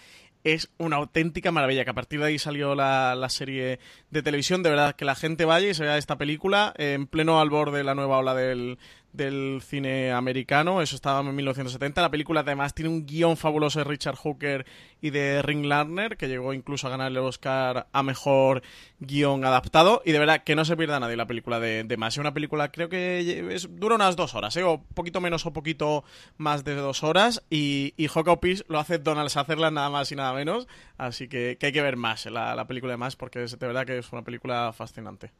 es 0.44 0.70
una 0.78 0.96
auténtica 0.96 1.50
maravilla, 1.50 1.84
que 1.84 1.90
a 1.90 1.94
partir 1.94 2.20
de 2.20 2.26
ahí 2.26 2.38
salió 2.38 2.74
la, 2.74 3.14
la, 3.14 3.28
serie 3.30 3.80
de 4.10 4.22
televisión, 4.22 4.62
de 4.62 4.70
verdad, 4.70 4.94
que 4.94 5.06
la 5.06 5.14
gente 5.14 5.46
vaya 5.46 5.68
y 5.68 5.74
se 5.74 5.82
vea 5.82 5.96
esta 5.96 6.16
película 6.16 6.74
en 6.76 7.06
pleno 7.06 7.40
albor 7.40 7.72
de 7.72 7.82
la 7.82 7.94
nueva 7.94 8.18
ola 8.18 8.34
del, 8.34 8.78
del 9.14 9.62
cine 9.62 10.12
americano, 10.12 10.82
eso 10.82 10.96
estaba 10.96 11.20
en 11.20 11.34
1970. 11.34 12.02
La 12.02 12.10
película 12.10 12.40
además 12.40 12.74
tiene 12.74 12.90
un 12.90 13.06
guion 13.06 13.36
fabuloso 13.36 13.78
de 13.78 13.84
Richard 13.84 14.16
Hooker 14.16 14.66
y 15.00 15.10
de 15.10 15.40
Ring 15.40 15.66
Lardner, 15.66 16.16
que 16.16 16.26
llegó 16.26 16.52
incluso 16.52 16.88
a 16.88 16.90
ganar 16.90 17.12
el 17.12 17.18
Oscar 17.18 17.86
a 17.92 18.02
mejor 18.02 18.62
guion 18.98 19.44
adaptado. 19.44 20.02
Y 20.04 20.10
de 20.12 20.18
verdad 20.18 20.42
que 20.42 20.56
no 20.56 20.64
se 20.64 20.76
pierda 20.76 20.98
nadie 20.98 21.16
la 21.16 21.26
película 21.26 21.60
de, 21.60 21.96
más. 21.96 22.14
Es 22.14 22.18
una 22.18 22.34
película, 22.34 22.72
creo 22.72 22.88
que 22.88 23.56
dura 23.70 23.94
unas 23.94 24.16
dos 24.16 24.34
horas, 24.34 24.56
¿eh? 24.56 24.64
o 24.64 24.82
poquito 24.82 25.20
menos 25.20 25.46
o 25.46 25.52
poquito 25.52 26.04
más 26.36 26.64
de 26.64 26.74
dos 26.74 27.04
horas. 27.04 27.44
Y, 27.50 27.94
y 27.96 28.08
Peace 28.08 28.64
lo 28.68 28.80
hace 28.80 28.98
Donald 28.98 29.30
Sutherland 29.30 29.76
nada 29.76 29.90
más 29.90 30.10
y 30.10 30.16
nada 30.16 30.32
menos. 30.32 30.66
Así 30.98 31.28
que, 31.28 31.56
que 31.58 31.66
hay 31.66 31.72
que 31.72 31.82
ver 31.82 31.96
más 31.96 32.26
la, 32.26 32.56
la 32.56 32.66
película 32.66 32.94
de 32.94 32.96
más, 32.96 33.14
porque 33.14 33.38
de 33.38 33.66
verdad 33.66 33.86
que 33.86 33.98
es 33.98 34.12
una 34.12 34.22
película 34.22 34.72
fascinante. 34.72 35.30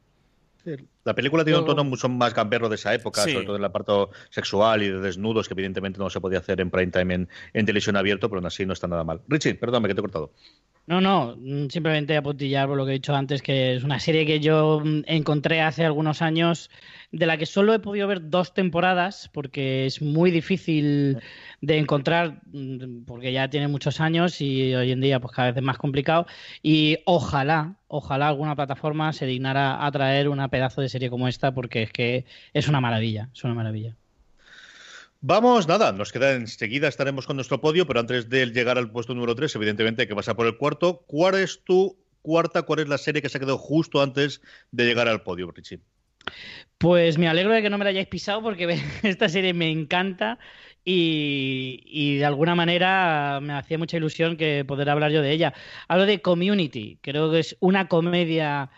La 1.05 1.15
película 1.15 1.45
tiene 1.45 1.59
un 1.59 1.67
tono 1.67 1.85
mucho 1.85 2.09
más 2.09 2.35
gamberro 2.35 2.69
de 2.69 2.77
esa 2.77 2.95
época, 2.95 3.23
sí. 3.23 3.33
sobre 3.33 3.47
todo 3.47 3.57
en 3.57 3.63
el 3.63 3.67
apartado 3.67 4.11
sexual 4.31 4.83
y 4.83 4.89
de 4.89 5.01
desnudos, 5.01 5.49
que 5.49 5.55
evidentemente 5.55 5.99
no 5.99 6.11
se 6.11 6.21
podía 6.21 6.39
hacer 6.39 6.61
en 6.61 6.71
prime 6.71 6.91
time 6.91 7.15
en, 7.15 7.29
en 7.53 7.67
televisión 7.67 7.97
abierto, 7.97 8.29
pero 8.29 8.39
aún 8.39 8.47
así 8.47 8.65
no 8.65 8.73
está 8.73 8.87
nada 8.89 9.05
mal. 9.05 9.21
Richie, 9.29 9.55
perdóname 9.55 9.89
que 9.89 9.95
te 9.95 10.01
he 10.01 10.03
cortado. 10.03 10.33
No, 10.87 11.01
no, 11.01 11.35
simplemente 11.71 12.15
apuntillar 12.15 12.69
por 12.69 12.77
lo 12.77 12.85
que 12.85 12.91
he 12.91 12.95
dicho 12.95 13.15
antes, 13.15 13.41
que 13.41 13.75
es 13.75 13.85
una 13.85 13.99
serie 13.99 14.27
que 14.27 14.41
yo 14.41 14.83
encontré 15.07 15.63
hace 15.63 15.83
algunos 15.83 16.21
años, 16.21 16.71
de 17.15 17.27
la 17.27 17.39
que 17.39 17.47
solo 17.47 17.73
he 17.75 17.79
podido 17.79 18.09
ver 18.09 18.29
dos 18.29 18.55
temporadas, 18.55 19.31
porque 19.33 19.87
es 19.87 20.03
muy 20.03 20.33
difícil 20.33 21.21
de 21.61 21.79
encontrar, 21.79 22.41
porque 23.07 23.33
ya 23.33 23.49
tiene 23.49 23.69
muchos 23.69 24.01
años 24.01 24.41
y 24.41 24.75
hoy 24.75 24.91
en 24.91 25.01
día 25.01 25.21
pues 25.21 25.33
cada 25.33 25.49
vez 25.49 25.57
es 25.57 25.63
más 25.63 25.79
complicado. 25.79 26.27
Y 26.61 26.99
ojalá, 27.05 27.77
ojalá 27.87 28.29
alguna 28.29 28.57
plataforma 28.57 29.13
se 29.13 29.27
dignara 29.27 29.87
a 29.87 29.93
traer 29.93 30.29
una 30.29 30.49
pedazo 30.49 30.81
de 30.81 30.89
serie 30.89 31.09
como 31.09 31.29
esta, 31.29 31.55
porque 31.55 31.85
es 31.85 31.93
que 31.93 32.25
es 32.53 32.67
una 32.67 32.81
maravilla, 32.81 33.31
es 33.33 33.45
una 33.45 33.55
maravilla. 33.55 33.95
Vamos, 35.21 35.69
nada, 35.69 35.93
nos 35.93 36.11
queda 36.11 36.33
enseguida, 36.33 36.89
estaremos 36.89 37.27
con 37.27 37.37
nuestro 37.37 37.61
podio, 37.61 37.87
pero 37.87 38.01
antes 38.01 38.29
de 38.29 38.47
llegar 38.47 38.77
al 38.77 38.91
puesto 38.91 39.15
número 39.15 39.37
3, 39.37 39.55
evidentemente 39.55 40.03
hay 40.03 40.09
que 40.09 40.17
pasar 40.17 40.35
por 40.35 40.47
el 40.47 40.57
cuarto. 40.57 41.05
¿Cuál 41.07 41.37
es 41.37 41.63
tu 41.63 41.97
cuarta? 42.23 42.63
¿Cuál 42.63 42.81
es 42.81 42.89
la 42.89 42.99
serie 42.99 43.23
que 43.23 43.29
se 43.29 43.39
ha 43.39 43.41
quedado 43.41 43.59
justo 43.59 44.03
antes 44.03 44.43
de 44.73 44.85
llegar 44.85 45.07
al 45.07 45.23
podio, 45.23 45.53
Richie? 45.53 45.81
Pues 46.79 47.19
me 47.19 47.29
alegro 47.29 47.53
de 47.55 47.63
que 47.63 47.71
no 47.71 47.79
me 47.79 47.85
la 47.85 47.91
hayáis 47.91 48.09
pisado 48.09 48.43
porque 48.43 48.79
esta 49.03 49.29
serie 49.29 49.55
me 49.55 49.71
encanta 49.71 50.39
y, 50.85 52.19
de 52.19 52.25
alguna 52.25 52.55
manera 52.55 53.41
me 53.43 53.55
hacía 53.55 53.79
mucha 53.79 53.97
ilusión 53.97 54.37
que 54.37 54.65
poder 54.67 54.91
hablar 54.91 55.11
yo 55.13 55.23
de 55.23 55.33
ella. 55.33 55.55
Hablo 55.89 56.07
de 56.07 56.21
Community, 56.23 56.99
creo 57.03 57.31
que 57.31 57.41
es 57.41 57.57
una 57.61 57.89
comedia 57.89 58.71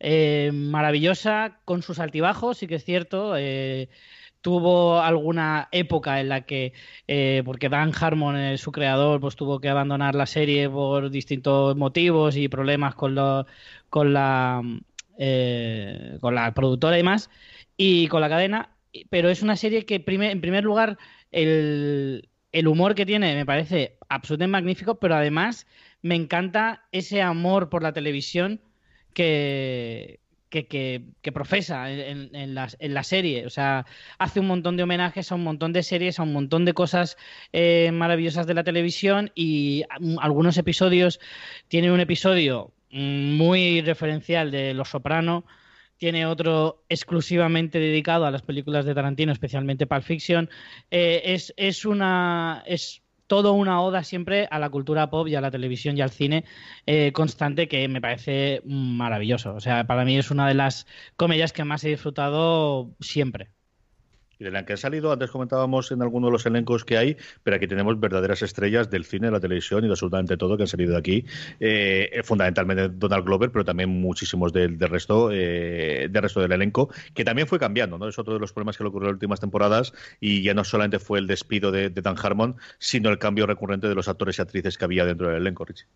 eh, 0.00 0.50
maravillosa 0.52 1.60
con 1.64 1.82
sus 1.82 1.98
altibajos, 2.00 2.58
sí 2.58 2.66
que 2.66 2.76
es 2.76 2.84
cierto. 2.84 3.36
Eh, 3.36 3.88
tuvo 4.44 5.00
alguna 5.00 5.68
época 5.72 6.20
en 6.20 6.28
la 6.28 6.42
que, 6.42 6.74
eh, 7.08 7.42
porque 7.46 7.70
Dan 7.70 7.92
Harmon, 7.98 8.36
eh, 8.36 8.58
su 8.58 8.72
creador, 8.72 9.18
pues 9.20 9.36
tuvo 9.36 9.58
que 9.58 9.70
abandonar 9.70 10.14
la 10.14 10.26
serie 10.26 10.68
por 10.68 11.10
distintos 11.10 11.74
motivos 11.76 12.36
y 12.36 12.48
problemas 12.48 12.94
con, 12.94 13.14
lo, 13.14 13.46
con, 13.88 14.12
la, 14.12 14.60
eh, 15.18 16.18
con 16.20 16.34
la 16.34 16.52
productora 16.54 16.96
y 16.96 16.98
demás, 16.98 17.30
y 17.76 18.08
con 18.08 18.20
la 18.20 18.28
cadena, 18.28 18.70
pero 19.10 19.28
es 19.28 19.42
una 19.42 19.56
serie 19.56 19.84
que, 19.84 19.96
en 20.06 20.40
primer 20.40 20.64
lugar, 20.64 20.98
el, 21.32 22.28
el 22.52 22.68
humor 22.68 22.94
que 22.94 23.06
tiene 23.06 23.34
me 23.34 23.46
parece 23.46 23.98
absolutamente 24.08 24.52
magnífico, 24.52 24.96
pero 25.00 25.16
además 25.16 25.66
me 26.02 26.14
encanta 26.14 26.84
ese 26.92 27.22
amor 27.22 27.68
por 27.68 27.82
la 27.82 27.92
televisión 27.92 28.60
que, 29.12 30.20
que, 30.62 30.66
que, 31.22 31.32
profesa 31.32 31.90
en, 31.90 32.34
en, 32.34 32.54
la, 32.54 32.68
en, 32.78 32.94
la, 32.94 33.02
serie. 33.02 33.46
O 33.46 33.50
sea, 33.50 33.86
hace 34.18 34.38
un 34.38 34.46
montón 34.46 34.76
de 34.76 34.84
homenajes 34.84 35.32
a 35.32 35.34
un 35.34 35.42
montón 35.42 35.72
de 35.72 35.82
series, 35.82 36.20
a 36.20 36.22
un 36.22 36.32
montón 36.32 36.64
de 36.64 36.74
cosas 36.74 37.16
eh, 37.52 37.90
maravillosas 37.92 38.46
de 38.46 38.54
la 38.54 38.62
televisión 38.62 39.32
y 39.34 39.84
algunos 40.20 40.56
episodios. 40.56 41.18
Tiene 41.68 41.90
un 41.90 42.00
episodio 42.00 42.72
muy 42.94 43.80
referencial 43.82 44.50
de 44.50 44.72
Los 44.72 44.90
Soprano. 44.90 45.44
Tiene 45.96 46.26
otro 46.26 46.84
exclusivamente 46.88 47.78
dedicado 47.78 48.26
a 48.26 48.30
las 48.30 48.42
películas 48.42 48.84
de 48.84 48.94
Tarantino, 48.94 49.32
especialmente 49.32 49.86
Pulp 49.86 50.02
Fiction. 50.02 50.48
Eh, 50.90 51.22
es, 51.24 51.52
es, 51.56 51.84
una. 51.84 52.62
Es, 52.66 53.02
todo 53.26 53.54
una 53.54 53.80
oda 53.80 54.04
siempre 54.04 54.48
a 54.50 54.58
la 54.58 54.70
cultura 54.70 55.08
pop 55.10 55.26
y 55.28 55.34
a 55.34 55.40
la 55.40 55.50
televisión 55.50 55.96
y 55.96 56.02
al 56.02 56.10
cine 56.10 56.44
eh, 56.86 57.10
constante 57.12 57.68
que 57.68 57.88
me 57.88 58.00
parece 58.00 58.60
maravilloso. 58.64 59.54
O 59.54 59.60
sea, 59.60 59.86
para 59.86 60.04
mí 60.04 60.16
es 60.18 60.30
una 60.30 60.46
de 60.46 60.54
las 60.54 60.86
comedias 61.16 61.52
que 61.52 61.64
más 61.64 61.84
he 61.84 61.88
disfrutado 61.88 62.94
siempre. 63.00 63.50
Y 64.38 64.44
de 64.44 64.50
la 64.50 64.64
que 64.64 64.74
ha 64.74 64.76
salido, 64.76 65.12
antes 65.12 65.30
comentábamos 65.30 65.92
en 65.92 66.02
alguno 66.02 66.28
de 66.28 66.32
los 66.32 66.46
elencos 66.46 66.84
que 66.84 66.98
hay, 66.98 67.16
pero 67.42 67.56
aquí 67.56 67.66
tenemos 67.66 67.98
verdaderas 67.98 68.42
estrellas 68.42 68.90
del 68.90 69.04
cine, 69.04 69.28
de 69.28 69.32
la 69.32 69.40
televisión 69.40 69.84
y 69.84 69.86
de 69.86 69.92
absolutamente 69.92 70.36
todo 70.36 70.56
que 70.56 70.64
han 70.64 70.68
salido 70.68 70.92
de 70.92 70.98
aquí. 70.98 71.24
Eh, 71.60 72.20
fundamentalmente 72.24 72.88
Donald 72.88 73.24
Glover, 73.24 73.50
pero 73.50 73.64
también 73.64 73.90
muchísimos 73.90 74.52
del, 74.52 74.78
del 74.78 74.88
resto 74.88 75.30
eh, 75.32 76.08
del 76.10 76.22
resto 76.22 76.40
del 76.40 76.52
elenco, 76.52 76.90
que 77.14 77.24
también 77.24 77.48
fue 77.48 77.58
cambiando, 77.58 77.98
¿no? 77.98 78.08
Es 78.08 78.18
otro 78.18 78.34
de 78.34 78.40
los 78.40 78.52
problemas 78.52 78.76
que 78.76 78.84
le 78.84 78.88
ocurrió 78.88 79.08
en 79.08 79.12
las 79.12 79.16
últimas 79.16 79.40
temporadas 79.40 79.92
y 80.20 80.42
ya 80.42 80.54
no 80.54 80.64
solamente 80.64 80.98
fue 80.98 81.18
el 81.18 81.26
despido 81.26 81.70
de, 81.70 81.90
de 81.90 82.02
Dan 82.02 82.16
Harmon, 82.20 82.56
sino 82.78 83.10
el 83.10 83.18
cambio 83.18 83.46
recurrente 83.46 83.88
de 83.88 83.94
los 83.94 84.08
actores 84.08 84.38
y 84.38 84.42
actrices 84.42 84.78
que 84.78 84.84
había 84.84 85.04
dentro 85.04 85.28
del 85.28 85.36
elenco, 85.36 85.64
Richie. 85.64 85.86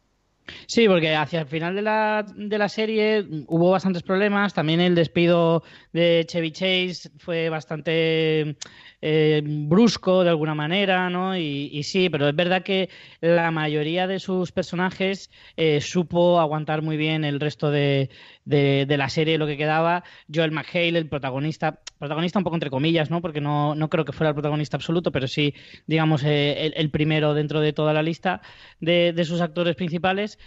Sí, 0.67 0.87
porque 0.89 1.15
hacia 1.15 1.41
el 1.41 1.47
final 1.47 1.75
de 1.75 1.83
la, 1.83 2.25
de 2.35 2.59
la 2.59 2.69
serie 2.69 3.27
hubo 3.47 3.71
bastantes 3.71 4.03
problemas. 4.03 4.55
También 4.55 4.81
el 4.81 4.95
despido 4.95 5.63
de 5.93 6.25
Chevy 6.27 6.53
Chase 6.53 7.11
fue 7.19 7.49
bastante 7.49 8.57
eh, 9.01 9.43
brusco 9.45 10.25
de 10.25 10.31
alguna 10.31 10.55
manera, 10.55 11.09
¿no? 11.09 11.37
Y, 11.37 11.83
sí, 11.85 12.09
pero 12.11 12.29
es 12.29 12.35
verdad 12.35 12.63
que 12.63 12.89
la 13.21 13.51
mayoría 13.51 14.07
de 14.07 14.19
sus 14.19 14.51
personajes 14.51 15.31
eh, 15.57 15.81
supo 15.81 16.41
aguantar 16.41 16.83
muy 16.83 16.97
bien 16.97 17.25
el 17.25 17.39
resto 17.39 17.71
de, 17.71 18.11
de, 18.45 18.97
la 18.97 19.09
serie, 19.09 19.39
lo 19.39 19.47
que 19.47 19.57
quedaba. 19.57 20.03
Joel 20.33 20.51
McHale, 20.51 20.99
el 20.99 21.09
protagonista, 21.09 21.81
protagonista 21.99 22.41
un 22.41 22.45
poco 22.45 22.57
entre 22.57 22.71
comillas, 22.71 23.11
¿no? 23.11 23.21
Porque 23.21 23.41
no, 23.41 23.75
no 23.75 23.89
creo 23.89 24.05
que 24.05 24.13
fuera 24.13 24.31
el 24.31 24.35
protagonista 24.35 24.77
absoluto, 24.77 25.13
pero 25.13 25.29
sí, 25.29 25.55
digamos, 25.87 26.25
eh, 26.25 26.73
el, 26.75 26.91
primero 26.91 27.35
dentro 27.35 27.61
de 27.61 27.73
toda 27.73 27.93
la 27.93 28.03
lista 28.03 28.41
de, 28.81 29.13
de 29.13 29.25
sus 29.25 29.41
actores 29.41 29.77
principales, 29.77 30.39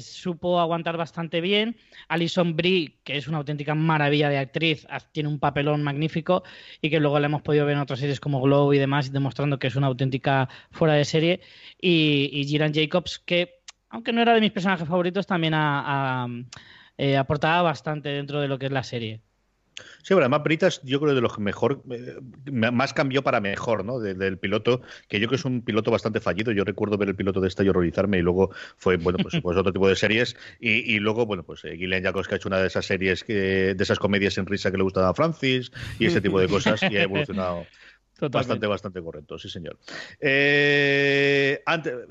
supo 0.00 0.60
aguantar 0.60 0.96
bastante 0.96 1.40
bien. 1.40 1.76
Alison 2.08 2.56
Brie, 2.56 2.98
que 3.04 3.16
es 3.16 3.28
una 3.28 3.38
auténtica 3.38 3.74
maravilla 3.74 4.28
de 4.28 4.38
actriz, 4.38 4.86
tiene 5.12 5.28
un 5.28 5.38
papelón 5.38 5.82
magnífico 5.82 6.42
y 6.82 6.90
que 6.90 7.00
luego 7.00 7.18
la 7.18 7.26
hemos 7.26 7.42
podido 7.42 7.53
ver 7.62 7.74
en 7.74 7.80
otras 7.80 8.00
series 8.00 8.20
como 8.20 8.40
Glow 8.40 8.72
y 8.72 8.78
demás, 8.78 9.12
demostrando 9.12 9.58
que 9.58 9.68
es 9.68 9.76
una 9.76 9.86
auténtica 9.86 10.48
fuera 10.70 10.94
de 10.94 11.04
serie. 11.04 11.40
Y, 11.80 12.30
y 12.32 12.58
Jacobs, 12.58 13.20
que 13.20 13.60
aunque 13.94 14.12
no 14.12 14.20
era 14.20 14.34
de 14.34 14.40
mis 14.40 14.50
personajes 14.50 14.88
favoritos, 14.88 15.26
también 15.26 15.54
ha, 15.54 16.24
ha, 16.24 16.28
eh, 16.98 17.16
aportaba 17.16 17.62
bastante 17.62 18.08
dentro 18.08 18.40
de 18.40 18.48
lo 18.48 18.58
que 18.58 18.66
es 18.66 18.72
la 18.72 18.82
serie. 18.82 19.20
Sí, 19.76 20.08
pero 20.08 20.20
además 20.20 20.42
Britas 20.42 20.80
yo 20.84 21.00
creo 21.00 21.14
de 21.14 21.20
los 21.20 21.38
mejor, 21.38 21.82
eh, 21.90 22.18
más 22.50 22.92
cambió 22.92 23.22
para 23.22 23.40
mejor, 23.40 23.84
¿no? 23.84 23.98
del 23.98 24.38
piloto, 24.38 24.82
que 25.08 25.18
yo 25.18 25.26
creo 25.26 25.30
que 25.30 25.36
es 25.36 25.44
un 25.44 25.62
piloto 25.62 25.90
bastante 25.90 26.20
fallido. 26.20 26.52
Yo 26.52 26.64
recuerdo 26.64 26.98
ver 26.98 27.08
el 27.08 27.16
piloto 27.16 27.40
de 27.40 27.48
esta 27.48 27.64
y 27.64 27.68
horrorizarme 27.68 28.18
y 28.18 28.22
luego 28.22 28.50
fue, 28.76 28.96
bueno, 28.96 29.18
pues, 29.22 29.40
pues 29.42 29.56
otro 29.56 29.72
tipo 29.72 29.88
de 29.88 29.96
series 29.96 30.36
y, 30.60 30.98
luego, 30.98 31.26
bueno, 31.26 31.42
pues 31.42 31.64
eh, 31.64 31.76
Gillian 31.76 32.02
Jacobs 32.02 32.28
que 32.28 32.34
ha 32.34 32.36
hecho 32.36 32.48
una 32.48 32.58
de 32.58 32.66
esas 32.66 32.86
series, 32.86 33.24
que, 33.24 33.74
de 33.74 33.82
esas 33.82 33.98
comedias 33.98 34.38
en 34.38 34.46
risa 34.46 34.70
que 34.70 34.76
le 34.76 34.82
gustan 34.82 35.04
a 35.04 35.14
Francis 35.14 35.72
y 35.98 36.06
ese 36.06 36.20
tipo 36.20 36.38
de 36.38 36.48
cosas 36.48 36.82
y 36.82 36.96
ha 36.96 37.02
evolucionado. 37.02 37.66
Bastante, 38.20 38.66
bastante 38.66 39.02
correcto, 39.02 39.38
sí, 39.38 39.48
señor. 39.48 39.78
Eh, 40.20 41.62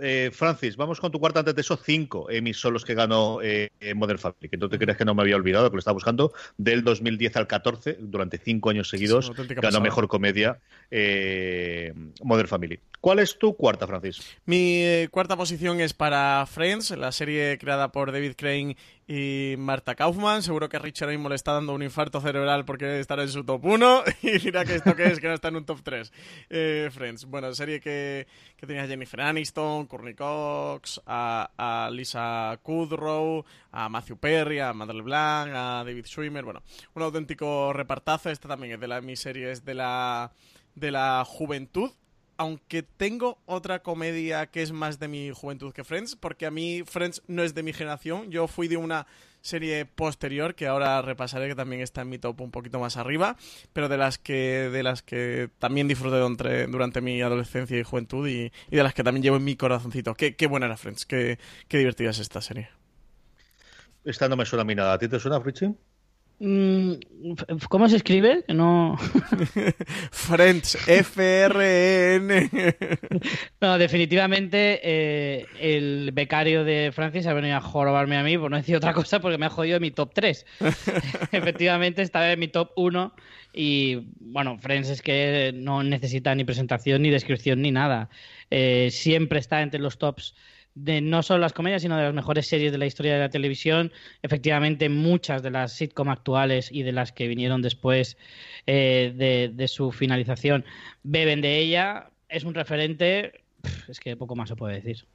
eh, 0.02 0.32
Francis, 0.34 0.76
vamos 0.76 1.00
con 1.00 1.12
tu 1.12 1.20
cuarta 1.20 1.40
antes 1.40 1.56
de 1.56 1.62
esos 1.62 1.82
cinco 1.82 2.30
Emmys 2.30 2.58
son 2.58 2.74
los 2.74 2.84
que 2.84 2.94
ganó 2.94 3.40
eh, 3.42 3.70
Modern 3.96 4.20
Family, 4.20 4.50
que 4.50 4.58
no 4.58 4.70
te 4.70 4.78
crees 4.78 4.98
que 4.98 5.06
no 5.06 5.16
me 5.16 5.22
había 5.22 5.36
olvidado, 5.36 5.70
que 5.70 5.76
lo 5.76 5.80
estaba 5.80 5.94
buscando, 5.94 6.34
del 6.58 6.84
2010 6.84 7.38
al 7.38 7.48
14, 7.48 7.98
durante 8.00 8.38
cinco 8.38 8.70
años 8.70 8.90
seguidos, 8.90 9.32
ganó 9.62 9.82
Mejor 9.82 10.08
Comedia 10.08 10.60
eh, 10.92 11.94
Modern 12.22 12.48
Family. 12.48 12.80
¿Cuál 13.00 13.20
es 13.20 13.38
tu 13.38 13.56
cuarta, 13.56 13.88
Francis? 13.88 14.22
Mi 14.46 15.08
cuarta 15.12 15.36
posición 15.36 15.82
es 15.82 15.94
para 15.94 16.46
Friends, 16.46 16.92
la 16.92 17.12
serie 17.12 17.58
creada 17.58 17.92
por 17.92 18.12
David 18.12 18.34
Crane 18.38 18.78
y 19.08 19.56
Marta 19.58 19.96
Kaufman. 19.96 20.44
Seguro 20.44 20.70
que 20.70 20.80
Richard 20.80 21.10
mismo 21.10 21.30
le 21.30 21.36
está 21.36 21.54
dando 21.54 21.74
un 21.74 21.84
infarto 21.84 22.22
cerebral 22.22 22.66
porque 22.66 22.86
debe 22.86 23.22
en 23.24 23.30
su 23.30 23.44
top 23.44 23.66
1 23.66 24.04
y 24.22 24.40
dirá 24.40 24.66
que 24.66 24.76
esto 24.76 24.96
que 24.96 25.06
es, 25.06 25.20
que 25.20 25.28
no 25.28 25.34
está 25.34 25.50
en 25.50 25.58
un 25.58 25.66
top 25.66 25.82
3. 25.84 26.12
Eh, 26.50 26.90
Friends, 26.92 27.26
bueno, 27.26 27.54
serie 27.54 27.80
que, 27.80 28.28
que 28.56 28.68
tenía 28.68 28.88
Jennifer 28.88 29.22
Aniston, 29.22 29.88
Courtney 29.88 30.14
Cox, 30.14 31.02
a, 31.06 31.90
Lisa 31.92 32.60
Kudrow, 32.64 33.46
a 33.72 33.90
Matthew 33.90 34.18
Perry, 34.18 34.60
a 34.60 34.74
Madeleine 34.74 35.06
Blanc, 35.06 35.52
a 35.54 35.84
David 35.86 36.06
Schwimmer. 36.06 36.44
Bueno, 36.44 36.64
un 36.94 37.04
auténtico 37.04 37.74
repartazo. 37.74 38.30
Esta 38.30 38.48
también 38.48 38.74
es 38.74 38.80
de 38.80 38.88
las 38.88 39.04
mis 39.04 39.20
series 39.20 39.66
de 39.66 39.74
la, 39.74 40.32
de 40.76 40.92
la 40.92 41.24
juventud 41.26 41.92
aunque 42.38 42.84
tengo 42.84 43.38
otra 43.46 43.84
comedia 43.84 44.48
que 44.48 44.62
es 44.62 44.72
más 44.72 45.00
de 45.00 45.08
mi 45.08 45.32
juventud 45.32 45.74
que 45.74 45.84
Friends, 45.84 46.16
porque 46.16 46.46
a 46.46 46.52
mí 46.52 46.84
Friends 46.86 47.22
no 47.28 47.44
es 47.44 47.54
de 47.54 47.64
mi 47.64 47.74
generación. 47.74 48.32
Yo 48.32 48.48
fui 48.48 48.68
de 48.68 48.78
una 48.78 49.08
serie 49.42 49.86
posterior 49.86 50.56
que 50.56 50.68
ahora 50.68 51.02
repasaré 51.02 51.50
que 51.50 51.56
también 51.56 51.82
está 51.82 52.02
en 52.02 52.10
mi 52.10 52.18
top 52.18 52.42
un 52.42 52.52
poquito 52.52 52.80
más 52.80 52.96
arriba, 52.98 53.36
pero 53.74 53.90
de 53.90 53.98
las 53.98 54.18
que 54.18 54.70
de 54.72 54.84
las 54.84 55.04
que 55.04 55.50
también 55.60 55.88
disfruté 55.88 56.18
durante, 56.68 57.02
mi 57.02 57.22
adolescencia 57.22 57.78
y 57.78 57.84
juventud 57.84 58.28
y, 58.28 58.52
de 58.70 58.84
las 58.84 58.94
que 58.94 59.04
también 59.04 59.24
llevo 59.24 59.38
en 59.38 59.44
mi 59.44 59.56
corazoncito. 59.56 60.16
Qué, 60.16 60.36
qué 60.36 60.48
buena 60.48 60.66
era 60.66 60.78
Friends, 60.78 61.06
qué, 61.06 61.38
divertida 61.70 62.12
es 62.12 62.20
esta 62.20 62.42
serie. 62.42 62.70
Esta 64.06 64.28
no 64.28 64.36
me 64.36 64.46
suena 64.46 64.64
a 64.64 64.66
mí 64.66 64.76
nada. 64.76 64.94
¿A 64.94 64.98
ti 64.98 65.08
te 65.08 65.20
suena, 65.20 65.40
Richie? 65.40 65.74
Mm, 66.40 66.94
¿Cómo 67.70 67.88
se 67.88 67.96
escribe? 67.96 68.44
No. 68.50 68.98
Friends, 70.12 70.78
F-R-E-N. 70.88 72.50
no, 73.62 73.78
definitivamente 73.78 74.80
eh, 74.84 75.46
el 75.60 76.12
becario 76.12 76.64
de 76.64 76.92
Francis 76.94 77.28
ha 77.28 77.34
venido 77.34 77.56
a 77.56 77.62
jorobarme 77.62 78.18
a 78.18 78.24
mí, 78.24 78.38
por 78.38 78.52
no 78.52 78.58
decir 78.58 78.76
otra 78.76 78.94
cosa, 78.94 79.22
porque 79.22 79.38
me 79.38 79.46
ha 79.46 79.50
jodido 79.50 79.80
mi 79.80 79.92
top 79.92 80.12
3. 80.14 80.46
Efectivamente, 81.32 82.02
estaba 82.02 82.32
en 82.32 82.40
mi 82.40 82.48
top 82.48 82.72
1 82.76 83.14
y, 83.54 84.08
bueno, 84.20 84.58
Friends 84.58 84.90
es 84.90 85.02
que 85.02 85.52
no 85.56 85.84
necesita 85.84 86.34
ni 86.36 86.44
presentación, 86.44 87.04
ni 87.04 87.10
descripción, 87.10 87.62
ni 87.62 87.72
nada. 87.72 88.10
Eh, 88.50 88.90
siempre 88.92 89.40
está 89.40 89.62
entre 89.62 89.80
los 89.80 89.98
tops 89.98 90.36
de 90.76 91.02
no 91.02 91.24
solo 91.24 91.40
las 91.40 91.54
comedias, 91.54 91.82
sino 91.82 91.98
de 91.98 92.04
las 92.04 92.14
mejores 92.14 92.48
series 92.48 92.72
de 92.72 92.78
la 92.78 92.86
historia 92.86 93.14
de 93.14 93.20
la 93.20 93.30
televisión. 93.30 93.92
Efectivamente, 94.22 94.90
muchas 94.90 95.44
de 95.44 95.52
las 95.52 95.74
sitcom 95.74 96.10
actuales 96.10 96.70
y 96.72 96.84
de 96.84 96.92
las 96.92 97.12
que 97.12 97.28
vinieron 97.28 97.62
después 97.62 98.18
eh, 98.66 99.14
de, 99.16 99.52
de, 99.54 99.68
su 99.68 99.92
finalización 99.92 100.66
beben 101.04 101.42
de 101.42 101.60
ella. 101.60 102.10
Es 102.30 102.44
un 102.44 102.54
referente, 102.54 103.44
es 103.88 104.00
que 104.00 104.16
poco 104.18 104.36
más 104.36 104.50
se 104.50 104.56
puede 104.56 104.76
decir. 104.82 105.06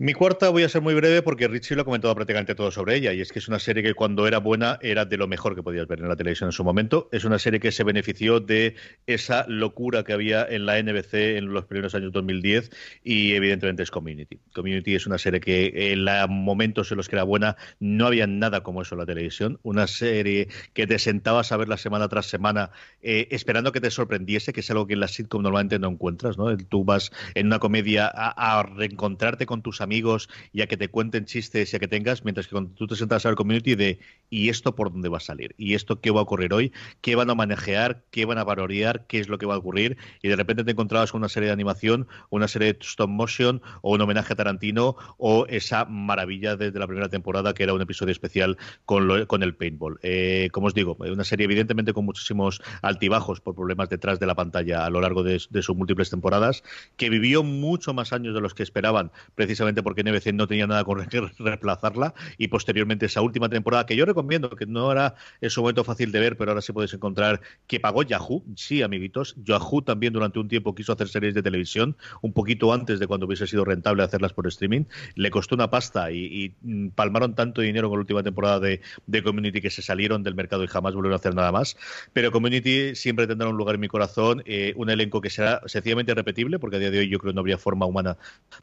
Mi 0.00 0.12
cuarta 0.12 0.50
voy 0.50 0.62
a 0.62 0.68
ser 0.68 0.80
muy 0.80 0.94
breve 0.94 1.22
porque 1.22 1.48
Richie 1.48 1.74
lo 1.74 1.82
ha 1.82 1.84
comentado 1.84 2.14
prácticamente 2.14 2.54
todo 2.54 2.70
sobre 2.70 2.94
ella 2.94 3.12
y 3.12 3.20
es 3.20 3.32
que 3.32 3.40
es 3.40 3.48
una 3.48 3.58
serie 3.58 3.82
que 3.82 3.94
cuando 3.94 4.28
era 4.28 4.38
buena 4.38 4.78
era 4.80 5.04
de 5.04 5.16
lo 5.16 5.26
mejor 5.26 5.56
que 5.56 5.62
podías 5.62 5.88
ver 5.88 5.98
en 5.98 6.08
la 6.08 6.14
televisión 6.14 6.48
en 6.48 6.52
su 6.52 6.62
momento. 6.62 7.08
Es 7.10 7.24
una 7.24 7.40
serie 7.40 7.58
que 7.58 7.72
se 7.72 7.82
benefició 7.82 8.38
de 8.38 8.76
esa 9.06 9.44
locura 9.48 10.04
que 10.04 10.12
había 10.12 10.46
en 10.48 10.66
la 10.66 10.80
NBC 10.80 11.14
en 11.38 11.52
los 11.52 11.64
primeros 11.64 11.96
años 11.96 12.12
2010 12.12 12.70
y 13.02 13.32
evidentemente 13.32 13.82
es 13.82 13.90
Community. 13.90 14.38
Community 14.54 14.94
es 14.94 15.06
una 15.06 15.18
serie 15.18 15.40
que 15.40 15.92
en 15.92 16.04
los 16.04 16.28
momentos 16.28 16.92
en 16.92 16.96
los 16.96 17.08
que 17.08 17.16
era 17.16 17.24
buena 17.24 17.56
no 17.80 18.06
había 18.06 18.28
nada 18.28 18.62
como 18.62 18.82
eso 18.82 18.94
en 18.94 19.00
la 19.00 19.06
televisión. 19.06 19.58
Una 19.64 19.88
serie 19.88 20.46
que 20.74 20.86
te 20.86 21.00
sentabas 21.00 21.50
a 21.50 21.56
verla 21.56 21.76
semana 21.76 22.08
tras 22.08 22.26
semana 22.26 22.70
eh, 23.02 23.26
esperando 23.32 23.72
que 23.72 23.80
te 23.80 23.90
sorprendiese, 23.90 24.52
que 24.52 24.60
es 24.60 24.70
algo 24.70 24.86
que 24.86 24.94
en 24.94 25.00
la 25.00 25.08
sitcom 25.08 25.42
normalmente 25.42 25.80
no 25.80 25.88
encuentras. 25.88 26.38
¿no? 26.38 26.56
Tú 26.56 26.84
vas 26.84 27.10
en 27.34 27.46
una 27.46 27.58
comedia 27.58 28.06
a 28.06 28.62
reencontrarte 28.62 29.44
con 29.44 29.62
tus 29.62 29.77
amigos 29.80 30.28
y 30.52 30.62
a 30.62 30.66
que 30.66 30.76
te 30.76 30.88
cuenten 30.88 31.24
chistes 31.24 31.72
y 31.72 31.76
a 31.76 31.78
que 31.78 31.88
tengas, 31.88 32.24
mientras 32.24 32.46
que 32.46 32.52
cuando 32.52 32.74
tú 32.74 32.86
te 32.86 32.96
sientas 32.96 33.24
a 33.24 33.30
ver 33.30 33.36
community 33.36 33.74
de 33.74 33.98
¿y 34.30 34.48
esto 34.48 34.74
por 34.74 34.92
dónde 34.92 35.08
va 35.08 35.18
a 35.18 35.20
salir? 35.20 35.54
¿Y 35.58 35.74
esto 35.74 36.00
qué 36.00 36.10
va 36.10 36.20
a 36.20 36.22
ocurrir 36.22 36.52
hoy? 36.52 36.72
¿Qué 37.00 37.14
van 37.14 37.30
a 37.30 37.34
manejar? 37.34 38.04
¿Qué 38.10 38.24
van 38.24 38.38
a 38.38 38.44
valorar? 38.44 39.06
¿Qué 39.06 39.20
es 39.20 39.28
lo 39.28 39.38
que 39.38 39.46
va 39.46 39.54
a 39.54 39.58
ocurrir? 39.58 39.96
Y 40.22 40.28
de 40.28 40.36
repente 40.36 40.64
te 40.64 40.70
encontrabas 40.72 41.12
con 41.12 41.20
una 41.20 41.28
serie 41.28 41.48
de 41.48 41.52
animación, 41.52 42.08
una 42.30 42.48
serie 42.48 42.72
de 42.72 42.78
stop 42.80 43.08
motion 43.08 43.62
o 43.82 43.94
un 43.94 44.00
homenaje 44.00 44.32
a 44.32 44.36
Tarantino 44.36 44.96
o 45.16 45.46
esa 45.48 45.84
maravilla 45.84 46.56
desde 46.56 46.78
la 46.78 46.86
primera 46.86 47.08
temporada 47.08 47.54
que 47.54 47.62
era 47.62 47.74
un 47.74 47.80
episodio 47.80 48.12
especial 48.12 48.56
con, 48.84 49.26
con 49.26 49.42
el 49.42 49.54
paintball. 49.54 49.98
Eh, 50.02 50.48
como 50.52 50.68
os 50.68 50.74
digo, 50.74 50.96
una 50.98 51.24
serie 51.24 51.44
evidentemente 51.44 51.92
con 51.92 52.04
muchísimos 52.04 52.62
altibajos 52.82 53.40
por 53.40 53.54
problemas 53.54 53.88
detrás 53.88 54.18
de 54.20 54.26
la 54.26 54.34
pantalla 54.34 54.84
a 54.84 54.90
lo 54.90 55.00
largo 55.00 55.22
de 55.22 55.38
sus 55.38 55.76
múltiples 55.76 56.10
temporadas, 56.10 56.62
que 56.96 57.10
vivió 57.10 57.42
mucho 57.42 57.94
más 57.94 58.12
años 58.12 58.34
de 58.34 58.40
los 58.40 58.54
que 58.54 58.62
esperaban 58.62 59.10
precisamente 59.34 59.57
porque 59.82 60.02
NBC 60.02 60.32
no 60.32 60.46
tenía 60.46 60.66
nada 60.66 60.84
con 60.84 61.04
que 61.06 61.20
reemplazarla 61.38 62.14
y 62.36 62.48
posteriormente 62.48 63.06
esa 63.06 63.20
última 63.22 63.48
temporada 63.48 63.86
que 63.86 63.96
yo 63.96 64.04
recomiendo, 64.04 64.50
que 64.50 64.66
no 64.66 64.90
era 64.92 65.14
en 65.40 65.50
su 65.50 65.60
momento 65.60 65.84
fácil 65.84 66.12
de 66.12 66.20
ver, 66.20 66.36
pero 66.36 66.50
ahora 66.50 66.62
sí 66.62 66.72
puedes 66.72 66.92
encontrar, 66.94 67.40
que 67.66 67.80
pagó 67.80 68.02
Yahoo, 68.02 68.44
sí, 68.56 68.82
amiguitos, 68.82 69.34
Yahoo 69.44 69.82
también 69.82 70.12
durante 70.12 70.38
un 70.38 70.48
tiempo 70.48 70.74
quiso 70.74 70.92
hacer 70.92 71.08
series 71.08 71.34
de 71.34 71.42
televisión, 71.42 71.96
un 72.22 72.32
poquito 72.32 72.72
antes 72.72 72.98
de 72.98 73.06
cuando 73.06 73.26
hubiese 73.26 73.46
sido 73.46 73.64
rentable 73.64 74.02
hacerlas 74.02 74.32
por 74.32 74.46
streaming, 74.46 74.84
le 75.14 75.30
costó 75.30 75.54
una 75.54 75.70
pasta 75.70 76.10
y, 76.10 76.54
mm, 76.62 76.88
palmaron 76.88 77.34
tanto 77.34 77.60
dinero 77.60 77.88
con 77.88 77.98
la 77.98 78.02
última 78.02 78.22
temporada 78.22 78.60
de, 78.60 78.80
Community 79.28 79.60
que 79.60 79.70
se 79.70 79.82
salieron 79.82 80.22
del 80.22 80.34
mercado 80.34 80.64
y 80.64 80.68
jamás 80.68 80.94
volvieron 80.94 81.14
a 81.14 81.16
hacer 81.16 81.34
nada 81.34 81.52
más, 81.52 81.76
pero 82.12 82.30
Community 82.30 82.94
siempre 82.94 83.26
tendrá 83.26 83.48
un 83.48 83.56
lugar 83.56 83.74
en 83.74 83.80
mi 83.80 83.88
corazón, 83.88 84.42
eh, 84.46 84.72
un 84.76 84.88
elenco 84.90 85.20
que 85.20 85.28
será 85.28 85.60
sencillamente 85.66 86.14
repetible, 86.14 86.58
porque 86.58 86.76
a 86.76 86.78
día 86.78 86.90
de 86.90 87.00
hoy 87.00 87.08
yo 87.08 87.18
creo 87.18 87.32
que 87.32 87.34
no 87.34 87.40
habría 87.40 87.58
forma 87.58 87.84
humana 87.84 88.16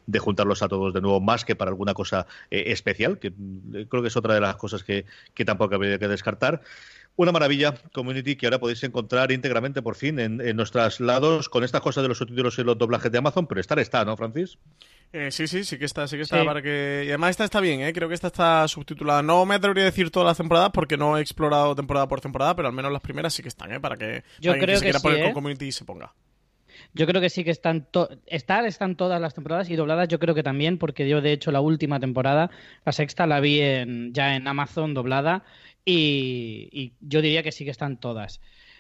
de 0.08 0.20
juntarlos 0.20 0.64
a 0.64 0.68
todos 0.68 0.85
de 0.94 1.02
nuevo 1.02 1.22
más 1.22 1.46
que 1.46 1.56
para 1.56 1.70
alguna 1.70 1.94
cosa 1.94 2.28
eh, 2.50 2.66
especial, 2.68 3.20
que 3.20 3.32
mm, 3.32 3.88
creo 3.90 4.02
que 4.02 4.08
es 4.08 4.18
otra 4.18 4.34
de 4.34 4.42
las 4.42 4.56
cosas 4.56 4.84
que, 4.84 5.06
que 5.34 5.46
tampoco 5.46 5.76
habría 5.76 6.00
que 6.00 6.08
descartar. 6.08 6.62
Una 7.18 7.32
maravilla, 7.32 7.74
Community, 7.94 8.36
que 8.36 8.46
ahora 8.46 8.60
podéis 8.60 8.84
encontrar 8.84 9.32
íntegramente 9.32 9.82
por 9.82 9.96
fin 9.96 10.20
en, 10.20 10.56
nuestros 10.58 11.00
lados 11.00 11.48
con 11.48 11.64
estas 11.64 11.80
cosas 11.80 12.04
de 12.04 12.10
los 12.10 12.18
subtítulos 12.18 12.60
y 12.60 12.64
los 12.64 12.78
doblajes 12.78 13.10
de 13.10 13.18
Amazon, 13.18 13.48
pero 13.48 13.62
estar 13.62 13.80
está, 13.80 14.04
¿no, 14.04 14.18
Francis? 14.18 14.58
Eh, 15.14 15.32
sí, 15.32 15.48
sí, 15.48 15.64
sí 15.64 15.78
que 15.78 15.86
está, 15.86 16.10
sí 16.10 16.18
que 16.18 16.24
está 16.24 16.44
para 16.44 16.62
que... 16.62 17.04
Y 17.06 17.10
además 17.10 17.30
esta 17.30 17.46
está 17.46 17.62
bien, 17.62 17.80
¿eh? 17.80 17.94
creo 17.94 18.10
que 18.10 18.16
esta 18.16 18.28
está 18.28 18.68
subtitulada. 18.68 19.24
No 19.24 19.46
me 19.46 19.56
atrevería 19.56 19.84
a 19.84 19.86
decir 19.86 20.12
todas 20.12 20.28
las 20.28 20.36
temporadas 20.36 20.72
porque 20.74 20.98
no 20.98 21.18
he 21.18 21.22
explorado 21.22 21.74
temporada 21.74 22.06
por 22.10 22.20
temporada, 22.20 22.54
pero 22.54 22.68
al 22.68 22.74
menos 22.74 22.92
las 22.92 23.02
primeras 23.02 23.34
sí 23.34 23.42
que 23.42 23.48
están, 23.48 23.72
¿eh? 23.72 23.80
Para 23.80 23.96
que 23.96 24.24
Yo 24.42 24.52
creo 24.52 24.66
que, 24.66 24.78
se 24.78 24.84
quiera 24.84 25.00
poner 25.00 25.22
con 25.22 25.30
¿eh? 25.30 25.34
Community 25.34 25.72
se 25.72 25.86
ponga. 25.86 26.14
Yo 26.96 27.06
creo 27.08 27.20
que 27.22 27.30
sí 27.30 27.44
que 27.44 27.52
están 27.52 27.88
estar 28.26 28.66
están 28.66 28.96
todas 28.96 29.20
las 29.20 29.34
temporadas 29.34 29.70
y 29.70 29.76
dobladas 29.76 30.08
yo 30.08 30.18
creo 30.18 30.34
que 30.34 30.44
también 30.44 30.78
porque 30.78 31.10
yo 31.10 31.20
de 31.20 31.34
hecho 31.34 31.52
la 31.52 31.60
última 31.60 32.00
temporada, 32.00 32.50
la 32.86 32.94
sexta 32.94 33.28
la 33.28 33.42
vi 33.42 33.60
en, 33.60 34.14
ya 34.14 34.36
en 34.38 34.48
Amazon 34.48 34.94
doblada 34.94 35.44
y, 35.84 36.94
yo 37.02 37.22
diría 37.22 37.44
que 37.44 37.52
sí 37.52 37.66
que 37.66 37.72
están 37.72 38.00
todas. 38.00 38.40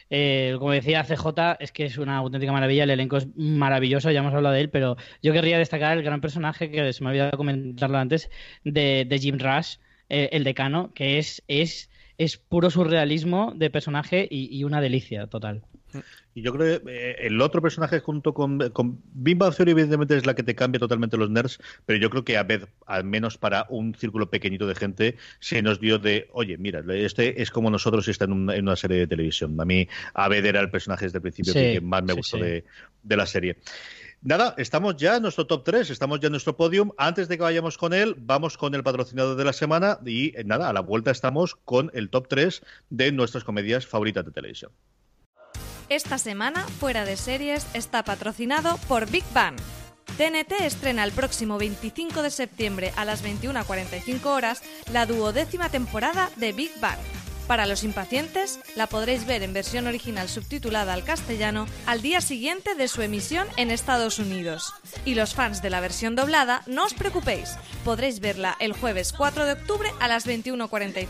Eh, 0.09 0.55
como 0.59 0.71
decía 0.71 1.03
CJ, 1.03 1.57
es 1.59 1.71
que 1.73 1.85
es 1.85 1.97
una 1.97 2.17
auténtica 2.17 2.53
maravilla, 2.53 2.83
el 2.83 2.91
elenco 2.91 3.17
es 3.17 3.27
maravilloso, 3.35 4.09
ya 4.11 4.19
hemos 4.19 4.33
hablado 4.33 4.55
de 4.55 4.61
él, 4.61 4.69
pero 4.69 4.95
yo 5.21 5.33
querría 5.33 5.57
destacar 5.57 5.97
el 5.97 6.03
gran 6.03 6.21
personaje 6.21 6.71
que 6.71 6.93
se 6.93 7.03
me 7.03 7.09
había 7.09 7.31
comentarlo 7.31 7.97
antes 7.97 8.29
de, 8.63 9.17
Jim 9.19 9.37
Rush, 9.39 9.75
eh, 10.09 10.29
el 10.31 10.45
decano, 10.45 10.93
que 10.93 11.17
es, 11.17 11.43
es, 11.49 11.89
es 12.17 12.37
puro 12.37 12.69
surrealismo 12.69 13.51
de 13.55 13.69
personaje 13.69 14.25
y 14.29 14.63
una 14.63 14.79
delicia 14.79 15.27
total. 15.27 15.63
Y 16.33 16.41
yo 16.41 16.53
creo 16.53 16.81
que 16.81 16.91
eh, 16.91 17.15
el 17.21 17.39
otro 17.41 17.61
personaje 17.61 17.99
junto 17.99 18.33
con, 18.33 18.59
con 18.71 19.01
Big 19.13 19.39
Theory 19.39 19.71
evidentemente 19.71 20.17
es 20.17 20.25
la 20.25 20.35
que 20.35 20.43
te 20.43 20.55
cambia 20.55 20.79
totalmente 20.79 21.17
los 21.17 21.29
nerds, 21.29 21.59
pero 21.85 21.99
yo 21.99 22.09
creo 22.09 22.25
que 22.25 22.37
a 22.37 22.43
ver, 22.43 22.67
al 22.85 23.03
menos 23.03 23.37
para 23.37 23.65
un 23.69 23.95
círculo 23.95 24.29
pequeñito 24.29 24.67
de 24.67 24.75
gente, 24.75 25.17
se 25.39 25.61
nos 25.61 25.79
dio 25.79 25.97
de, 25.99 26.29
oye, 26.33 26.57
mira, 26.57 26.83
este 26.93 27.41
es 27.41 27.51
como 27.51 27.69
nosotros 27.69 28.07
y 28.07 28.11
está 28.11 28.25
en, 28.25 28.33
una 28.33 28.75
serie 28.75 28.97
de 28.97 29.07
televisión. 29.07 29.59
A 29.59 29.65
mí 29.65 29.87
Abed 30.13 30.45
era 30.45 30.59
el 30.59 30.69
personaje 30.69 31.05
desde 31.05 31.19
el 31.19 31.21
principio 31.21 31.53
que 31.53 31.81
más 31.81 32.03
me 32.03 32.13
gustó 32.13 32.37
De, 32.37 32.65
de 33.03 33.17
la 33.17 33.25
serie. 33.25 33.57
Nada, 34.25 34.55
estamos 34.57 34.95
ya 34.95 35.17
en 35.17 35.21
nuestro 35.21 35.45
top 35.45 35.63
3, 35.63 35.91
estamos 35.91 36.19
ya 36.19 36.27
en 36.27 36.31
nuestro 36.31 36.57
podium. 36.57 36.89
Antes 36.97 37.27
de 37.27 37.37
que 37.37 37.43
vayamos 37.43 37.77
con 37.77 37.93
él, 37.93 38.15
vamos 38.17 38.57
con 38.57 38.73
el 38.73 38.81
patrocinador 38.81 39.37
de 39.37 39.45
la 39.45 39.53
semana 39.53 39.99
y 40.03 40.35
eh, 40.35 40.43
nada, 40.43 40.67
a 40.67 40.73
la 40.73 40.79
vuelta 40.79 41.11
estamos 41.11 41.53
con 41.53 41.91
el 41.93 42.09
top 42.09 42.27
3 42.27 42.63
de 42.89 43.11
nuestras 43.11 43.43
comedias 43.43 43.85
favoritas 43.85 44.25
de 44.25 44.31
televisión. 44.31 44.71
Esta 45.89 46.17
semana, 46.17 46.63
Fuera 46.79 47.05
de 47.05 47.15
Series 47.15 47.67
está 47.75 48.03
patrocinado 48.03 48.77
por 48.87 49.07
Big 49.07 49.23
Bang. 49.33 49.55
TNT 50.17 50.53
estrena 50.61 51.03
el 51.03 51.11
próximo 51.11 51.59
25 51.59 52.23
de 52.23 52.31
septiembre 52.31 52.91
a 52.95 53.05
las 53.05 53.23
21.45 53.23 54.25
horas 54.25 54.63
la 54.91 55.05
duodécima 55.05 55.69
temporada 55.69 56.31
de 56.37 56.53
Big 56.53 56.71
Bang. 56.79 56.97
Para 57.47 57.67
los 57.67 57.83
impacientes, 57.83 58.59
la 58.75 58.87
podréis 58.87 59.27
ver 59.27 59.43
en 59.43 59.53
versión 59.53 59.85
original 59.85 60.27
subtitulada 60.27 60.93
al 60.93 61.03
castellano 61.03 61.67
al 61.85 62.01
día 62.01 62.19
siguiente 62.19 62.73
de 62.73 62.87
su 62.87 63.03
emisión 63.03 63.47
en 63.55 63.69
Estados 63.69 64.17
Unidos. 64.17 64.73
Y 65.05 65.13
los 65.13 65.35
fans 65.35 65.61
de 65.61 65.69
la 65.69 65.81
versión 65.81 66.15
doblada, 66.15 66.63
no 66.65 66.85
os 66.85 66.95
preocupéis, 66.95 67.57
podréis 67.83 68.19
verla 68.21 68.55
el 68.59 68.73
jueves 68.73 69.13
4 69.13 69.45
de 69.45 69.53
octubre 69.53 69.91
a 69.99 70.07
las 70.07 70.25
21.45. 70.25 71.05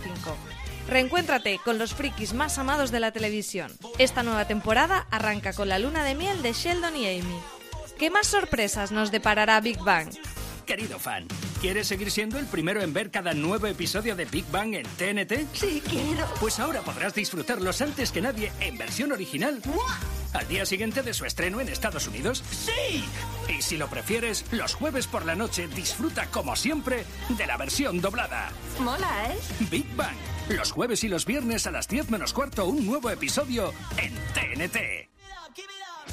Reencuéntrate 0.88 1.60
con 1.64 1.80
los 1.80 1.94
frikis 1.94 2.34
más 2.34 2.58
amados 2.60 2.92
de 2.92 3.00
la 3.00 3.12
televisión. 3.12 3.72
Esta 3.98 4.24
nueva 4.24 4.46
temporada 4.46 5.08
arranca 5.10 5.54
con 5.54 5.68
la 5.68 5.80
luna 5.80 6.04
de 6.04 6.16
miel 6.16 6.42
de 6.42 6.54
Sheldon 6.54 6.96
y 6.96 7.20
Amy. 7.20 7.40
¿Qué 7.98 8.10
más 8.10 8.28
sorpresas 8.28 8.92
nos 8.92 9.12
deparará 9.12 9.60
Big 9.62 9.80
Bang? 9.80 10.10
Querido 10.66 11.00
fan, 11.00 11.28
¿quieres 11.66 11.88
seguir 11.88 12.12
siendo 12.12 12.38
el 12.38 12.46
primero 12.46 12.84
en 12.84 12.94
ver 12.94 13.10
cada 13.10 13.34
nuevo 13.34 13.66
episodio 13.66 14.16
de 14.16 14.26
Big 14.26 14.46
Bang 14.52 14.76
en 14.76 14.84
TNT? 14.84 15.52
Sí, 15.54 15.82
quiero. 15.90 16.28
Pues 16.40 16.60
ahora 16.60 16.82
podrás 16.82 17.16
disfrutarlos 17.16 17.82
antes 17.82 18.12
que 18.12 18.22
nadie 18.22 18.52
en 18.60 18.78
versión 18.78 19.12
original. 19.12 19.64
Al 20.34 20.48
día 20.48 20.64
siguiente 20.68 21.02
de 21.02 21.12
su 21.16 21.26
estreno 21.26 21.60
en 21.60 21.70
Estados 21.70 22.08
Unidos. 22.08 22.44
¡Sí! 22.52 23.04
Y 23.52 23.64
si 23.64 23.78
lo 23.78 23.88
prefieres, 23.88 24.46
los 24.52 24.76
jueves 24.76 25.08
por 25.08 25.26
la 25.26 25.34
noche 25.34 25.68
disfruta 25.68 26.28
como 26.28 26.56
siempre 26.56 27.04
de 27.30 27.48
la 27.48 27.58
versión 27.58 28.00
doblada. 28.00 28.52
Mola, 28.80 29.34
¿eh? 29.34 29.40
Big 29.72 29.88
Bang. 29.96 30.16
Los 30.50 30.72
jueves 30.72 31.04
y 31.04 31.08
los 31.08 31.26
viernes 31.26 31.66
a 31.66 31.72
las 31.72 31.88
10 31.88 32.12
menos 32.12 32.32
cuarto 32.32 32.66
un 32.68 32.86
nuevo 32.86 33.10
episodio 33.10 33.74
en 33.98 34.14
TNT. 34.36 35.15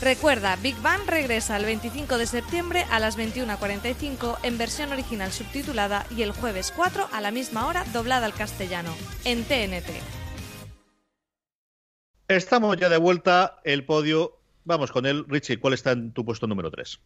Recuerda, 0.03 0.57
Big 0.57 0.75
Bang 0.83 1.03
regresa 1.07 1.57
el 1.57 1.65
25 1.65 2.19
de 2.19 2.27
septiembre 2.27 2.85
a 2.91 2.99
las 2.99 3.17
21.45 3.17 4.37
en 4.43 4.59
versión 4.59 4.91
original 4.91 5.31
subtitulada 5.31 6.07
y 6.11 6.23
el 6.23 6.33
jueves 6.33 6.73
4 6.75 7.09
a 7.13 7.21
la 7.21 7.31
misma 7.31 7.69
hora 7.69 7.85
doblada 7.93 8.27
al 8.27 8.35
castellano, 8.35 8.93
en 9.25 9.45
TNT. 9.45 9.91
Estamos 12.27 12.77
ya 12.79 12.89
de 12.89 12.97
vuelta, 12.97 13.61
el 13.63 13.85
podio. 13.85 14.41
Vamos 14.65 14.91
con 14.91 15.07
él. 15.07 15.25
Richie, 15.29 15.61
¿cuál 15.61 15.75
está 15.75 15.93
en 15.93 16.13
tu 16.13 16.25
puesto 16.25 16.49
número 16.49 16.73
3? 16.73 16.99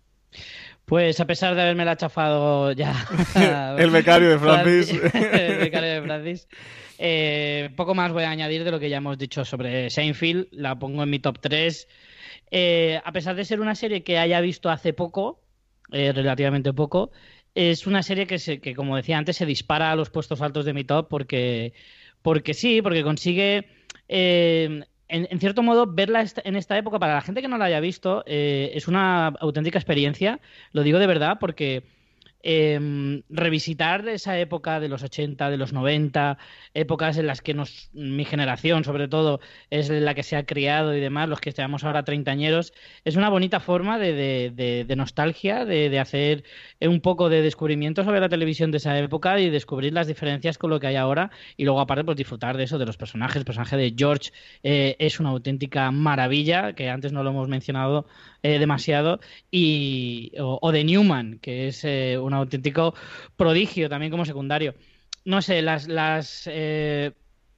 Pues 0.86 1.20
a 1.20 1.26
pesar 1.26 1.54
de 1.54 1.60
haberme 1.60 1.84
la 1.84 1.98
chafado 1.98 2.72
ya. 2.72 2.94
el 3.78 3.90
becario 3.90 4.30
de 4.30 4.38
Francis. 4.38 4.90
el 5.14 5.58
becario 5.58 5.90
de 5.90 6.00
Francis. 6.00 6.48
Eh, 6.96 7.68
poco 7.76 7.94
más 7.94 8.10
voy 8.12 8.22
a 8.22 8.30
añadir 8.30 8.64
de 8.64 8.70
lo 8.70 8.80
que 8.80 8.88
ya 8.88 8.96
hemos 8.96 9.18
dicho 9.18 9.44
sobre 9.44 9.90
Seinfeld. 9.90 10.46
La 10.52 10.78
pongo 10.78 11.02
en 11.02 11.10
mi 11.10 11.18
top 11.18 11.40
3. 11.40 11.88
Eh, 12.50 13.00
a 13.04 13.12
pesar 13.12 13.36
de 13.36 13.44
ser 13.44 13.60
una 13.60 13.74
serie 13.74 14.02
que 14.02 14.18
haya 14.18 14.40
visto 14.40 14.70
hace 14.70 14.92
poco, 14.92 15.40
eh, 15.92 16.12
relativamente 16.12 16.72
poco, 16.72 17.10
es 17.54 17.86
una 17.86 18.02
serie 18.02 18.26
que, 18.26 18.74
como 18.74 18.96
decía 18.96 19.18
antes, 19.18 19.36
se 19.36 19.46
dispara 19.46 19.90
a 19.92 19.96
los 19.96 20.10
puestos 20.10 20.42
altos 20.42 20.64
de 20.64 20.74
mi 20.74 20.84
top 20.84 21.08
porque, 21.08 21.72
porque 22.22 22.54
sí, 22.54 22.82
porque 22.82 23.02
consigue, 23.02 23.68
eh, 24.08 24.84
en, 25.08 25.40
cierto 25.40 25.62
modo, 25.62 25.86
verla 25.86 26.24
en 26.44 26.56
esta 26.56 26.76
época, 26.76 26.98
para 26.98 27.14
la 27.14 27.22
gente 27.22 27.40
que 27.42 27.48
no 27.48 27.58
la 27.58 27.66
haya 27.66 27.80
visto, 27.80 28.24
es 28.26 28.88
una 28.88 29.28
auténtica 29.28 29.78
experiencia, 29.78 30.40
lo 30.72 30.82
digo 30.82 30.98
de 30.98 31.06
verdad, 31.06 31.38
porque 31.40 31.84
eh, 32.48 33.22
revisitar 33.28 34.06
esa 34.08 34.38
época 34.38 34.78
de 34.78 34.88
los 34.88 35.02
80, 35.02 35.50
de 35.50 35.56
los 35.56 35.72
90, 35.72 36.38
épocas 36.74 37.18
en 37.18 37.26
las 37.26 37.42
que 37.42 37.54
nos, 37.54 37.90
mi 37.92 38.24
generación, 38.24 38.84
sobre 38.84 39.08
todo, 39.08 39.40
es 39.70 39.90
la 39.90 40.14
que 40.14 40.22
se 40.22 40.36
ha 40.36 40.46
criado 40.46 40.94
y 40.94 41.00
demás, 41.00 41.28
los 41.28 41.40
que 41.40 41.48
estamos 41.48 41.82
ahora 41.82 42.04
treintañeros, 42.04 42.72
es 43.04 43.16
una 43.16 43.30
bonita 43.30 43.58
forma 43.58 43.98
de, 43.98 44.12
de, 44.12 44.52
de, 44.54 44.84
de 44.84 44.96
nostalgia, 44.96 45.64
de, 45.64 45.98
hacer 45.98 46.44
un 46.80 47.00
poco 47.00 47.28
de 47.28 47.42
descubrimiento 47.42 48.04
sobre 48.04 48.20
la 48.20 48.28
televisión 48.28 48.70
de 48.70 48.76
esa 48.76 48.96
época 48.96 49.40
y 49.40 49.50
descubrir 49.50 49.92
las 49.92 50.06
diferencias 50.06 50.56
con 50.56 50.70
lo 50.70 50.78
que 50.78 50.86
hay 50.86 50.96
ahora 50.96 51.32
y 51.56 51.64
luego 51.64 51.80
aparte 51.80 52.04
pues 52.04 52.16
disfrutar 52.16 52.56
de 52.56 52.62
eso, 52.64 52.78
de 52.78 52.86
los 52.86 52.96
personajes. 52.96 53.38
El 53.38 53.44
personaje 53.44 53.76
de 53.76 53.92
George 53.96 54.30
eh, 54.62 54.94
es 55.00 55.18
una 55.18 55.30
auténtica 55.30 55.90
maravilla, 55.90 56.74
que 56.74 56.90
antes 56.90 57.12
no 57.12 57.24
lo 57.24 57.30
hemos 57.30 57.48
mencionado 57.48 58.06
eh, 58.46 58.60
demasiado, 58.60 59.18
y, 59.50 60.30
o, 60.38 60.70
de 60.70 60.84
Newman, 60.84 61.40
que 61.40 61.66
es 61.66 61.84
eh, 61.84 62.16
un 62.16 62.32
auténtico 62.32 62.94
prodigio 63.36 63.88
también 63.88 64.12
como 64.12 64.24
secundario. 64.24 64.76
No 65.24 65.42
sé, 65.42 65.62
las, 65.62 65.88
las 65.88 66.44
eh, 66.46 67.10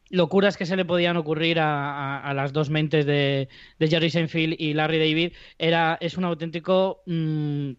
locuras 0.08 0.56
que 0.56 0.64
se 0.64 0.76
le 0.76 0.86
podían 0.86 1.18
ocurrir 1.18 1.60
a, 1.60 2.20
a, 2.20 2.32
las 2.32 2.54
dos 2.54 2.70
mentes 2.70 3.04
de, 3.04 3.50
de, 3.78 3.88
Jerry 3.88 4.08
Seinfeld 4.08 4.54
y 4.58 4.72
Larry 4.72 4.98
David 4.98 5.32
era, 5.58 5.98
es 6.00 6.16
un 6.16 6.24
auténtico 6.24 7.02
mmm, 7.04 7.72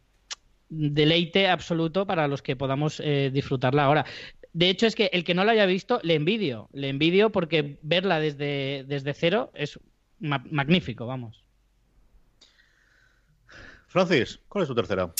deleite 0.69 1.47
absoluto 1.47 2.05
para 2.05 2.27
los 2.27 2.43
que 2.43 2.55
podamos 2.55 3.01
disfrutarla 3.31 3.85
ahora. 3.85 4.05
De 4.53 4.69
hecho, 4.69 4.85
es 4.85 4.93
que 4.93 5.09
el 5.13 5.23
que 5.23 5.33
no 5.33 5.45
la 5.45 5.53
haya 5.53 5.65
visto, 5.65 5.99
le 6.03 6.13
envidio. 6.13 6.69
Le 6.73 6.89
envidio 6.89 7.31
porque 7.31 7.79
verla 7.81 8.19
desde, 8.19 8.85
desde 8.87 9.15
cero 9.15 9.51
es 9.55 9.79
ma 10.19 10.43
magnífico, 10.51 11.07
vamos. 11.07 11.48
Francis, 13.89 14.39
¿cuál 14.47 14.61
es 14.61 14.67
tu 14.67 14.75
tercera? 14.75 15.11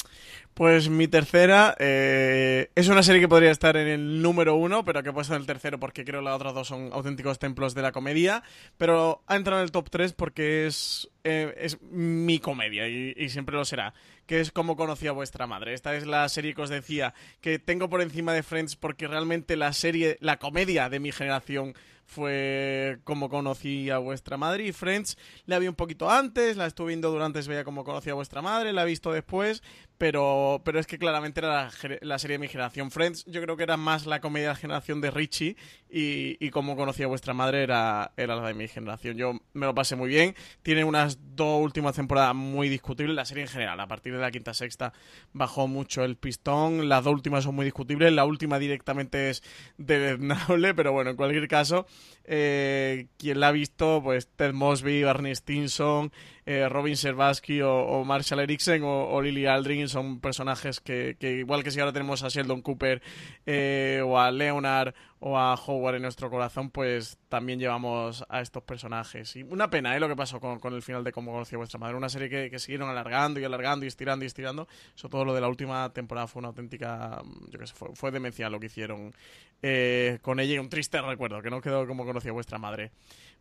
Pues 0.54 0.90
mi 0.90 1.08
tercera 1.08 1.76
eh, 1.80 2.70
es 2.76 2.88
una 2.88 3.02
serie 3.02 3.20
que 3.20 3.28
podría 3.28 3.50
estar 3.50 3.76
en 3.78 3.88
el 3.88 4.22
número 4.22 4.56
uno, 4.56 4.86
pero 4.86 5.02
que 5.02 5.10
he 5.10 5.14
puesto 5.14 5.34
en 5.34 5.42
el 5.42 5.48
tercero 5.48 5.80
porque 5.80 6.06
creo 6.06 6.20
que 6.20 6.26
las 6.26 6.36
otras 6.36 6.54
dos 6.54 6.68
son 6.68 6.92
auténticos 6.94 7.40
templos 7.40 7.74
de 7.74 7.82
la 7.82 7.92
comedia. 7.92 8.44
Pero 8.78 9.24
ha 9.26 9.38
entrado 9.38 9.60
en 9.60 9.66
el 9.66 9.72
top 9.72 9.90
3 9.90 10.14
porque 10.14 10.68
es, 10.68 11.10
eh, 11.24 11.56
es 11.58 11.82
mi 11.82 12.38
comedia 12.40 12.88
y, 12.88 13.30
siempre 13.30 13.56
lo 13.56 13.66
será. 13.66 13.94
Que 14.30 14.42
es 14.42 14.52
como 14.52 14.76
conocí 14.76 15.08
a 15.08 15.12
vuestra 15.12 15.48
madre. 15.48 15.74
Esta 15.74 15.96
es 15.96 16.06
la 16.06 16.30
serie 16.30 16.54
que 16.54 16.62
os 16.62 16.70
decía 16.70 17.16
que 17.42 17.58
tengo 17.58 17.90
por 17.90 18.04
encima 18.04 18.32
de 18.32 18.44
Friends 18.44 18.76
porque 18.76 19.08
realmente 19.08 19.58
la 19.58 19.74
serie, 19.74 20.20
la 20.22 20.38
comedia 20.38 20.88
de 20.88 21.00
mi 21.00 21.12
generación 21.12 21.74
fue 22.06 23.00
como 23.06 23.28
conocí 23.28 23.90
a 23.90 23.98
vuestra 23.98 24.38
madre 24.38 24.66
y 24.66 24.72
Friends 24.72 25.18
la 25.46 25.58
vi 25.58 25.68
un 25.68 25.74
poquito 25.74 26.12
antes, 26.12 26.58
la 26.58 26.68
estuve 26.68 26.90
viendo 26.90 27.10
durante 27.10 27.42
veía 27.42 27.64
como 27.64 27.84
conocí 27.84 28.12
a 28.12 28.16
vuestra 28.16 28.44
madre, 28.44 28.72
la 28.72 28.84
he 28.84 28.86
visto 28.86 29.12
después, 29.12 29.64
pero, 29.98 30.62
pero 30.64 30.80
es 30.80 30.86
que 30.86 31.00
claramente 31.00 31.40
era 31.40 31.66
la, 31.66 31.72
la, 32.02 32.20
serie 32.20 32.36
de 32.36 32.40
mi 32.40 32.48
generación. 32.48 32.92
Friends 32.92 33.26
yo 33.26 33.42
creo 33.42 33.58
que 33.58 33.64
era 33.64 33.78
más 33.78 34.06
la 34.06 34.22
comedia 34.22 34.50
de 34.50 34.54
la 34.54 34.60
generación 34.60 35.02
de 35.02 35.12
Richie 35.12 35.56
y, 35.90 36.38
y 36.40 36.50
como 36.52 36.76
conocí 36.76 37.04
a 37.04 37.08
vuestra 37.08 37.34
madre 37.34 37.64
era, 37.64 38.12
era 38.16 38.36
la 38.36 38.48
de 38.48 38.54
mi 38.54 38.68
generación. 38.68 39.18
Yo 39.18 39.34
me 39.54 39.66
lo 39.66 39.74
pasé 39.74 39.96
muy 39.96 40.10
bien, 40.10 40.36
tiene 40.62 40.84
unas 40.84 41.20
dos 41.36 41.62
últimas 41.62 41.96
temporadas 41.96 42.36
muy 42.36 42.70
discutibles, 42.70 43.16
la 43.16 43.26
serie 43.26 43.44
en 43.44 43.50
general, 43.50 43.80
a 43.80 43.88
partir 43.88 44.14
de 44.14 44.20
la 44.20 44.32
quinta 44.32 44.54
sexta 44.54 44.94
bajó 45.34 45.68
mucho 45.68 46.04
el 46.04 46.16
pistón, 46.16 46.90
las 46.90 47.04
dos 47.04 47.14
últimas 47.14 47.44
son 47.44 47.56
muy 47.56 47.66
discutibles, 47.66 48.14
la 48.14 48.26
última 48.26 48.60
directamente 48.60 49.30
es 49.30 49.44
deleznable, 49.78 50.74
pero 50.76 50.92
bueno, 50.92 51.12
en 51.12 51.16
cualquier 51.16 51.48
caso 51.48 51.86
eh, 52.26 53.08
quien 53.18 53.40
la 53.40 53.48
ha 53.48 53.52
visto, 53.52 54.02
pues 54.04 54.28
Ted 54.28 54.54
Mosby, 54.54 55.04
Barney 55.04 55.36
Stinson, 55.36 56.12
eh, 56.50 56.68
Robin 56.68 56.98
Servatsky 56.98 57.62
o, 57.62 58.04
Marshall 58.04 58.40
Erickson 58.40 58.82
o, 58.84 59.22
Lily 59.22 59.46
Aldrin 59.46 59.88
son 59.88 60.20
personajes 60.20 60.80
que, 60.80 61.16
que, 61.20 61.34
igual 61.34 61.64
que 61.64 61.70
si 61.70 61.80
ahora 61.80 61.94
tenemos 61.94 62.24
a 62.24 62.30
Sheldon 62.30 62.64
Cooper 62.64 63.04
eh, 63.46 64.02
o 64.04 64.18
a 64.18 64.32
Leonard 64.32 64.96
o 65.20 65.38
a 65.38 65.54
Howard 65.54 65.98
en 65.98 66.02
nuestro 66.02 66.32
corazón, 66.32 66.72
pues 66.72 67.20
también 67.28 67.60
llevamos 67.60 68.26
a 68.30 68.42
estos 68.42 68.64
personajes. 68.64 69.36
Y 69.36 69.44
una 69.44 69.70
pena 69.70 69.96
¿eh? 69.96 70.00
lo 70.00 70.08
que 70.08 70.16
pasó 70.16 70.40
con, 70.40 70.74
el 70.74 70.82
final 70.82 71.04
de 71.04 71.12
Cómo 71.12 71.34
conocí 71.34 71.54
a 71.54 71.60
vuestra 71.60 71.78
madre. 71.78 71.96
Una 71.96 72.10
serie 72.10 72.30
que, 72.30 72.50
que, 72.50 72.58
siguieron 72.58 72.90
alargando 72.90 73.40
y 73.40 73.44
alargando 73.44 73.86
y 73.86 73.88
estirando 73.88 74.26
y 74.26 74.28
estirando. 74.28 74.68
Sobre 74.96 75.12
todo 75.12 75.26
lo 75.26 75.36
de 75.36 75.42
la 75.42 75.50
última 75.50 75.94
temporada 75.94 76.26
fue 76.26 76.40
una 76.40 76.48
auténtica, 76.48 77.22
yo 77.50 77.60
qué 77.60 77.68
sé, 77.68 77.76
fue, 77.76 77.90
fue 77.94 78.10
demencial 78.10 78.52
lo 78.52 78.60
que 78.60 78.68
hicieron 78.68 79.14
eh, 79.62 80.20
con 80.22 80.40
ella 80.40 80.62
un 80.62 80.70
triste 80.70 81.02
recuerdo, 81.02 81.42
que 81.42 81.50
no 81.50 81.62
quedó 81.62 81.86
como 81.86 82.06
conocí 82.06 82.30
a 82.30 82.32
vuestra 82.32 82.58
madre. 82.58 82.92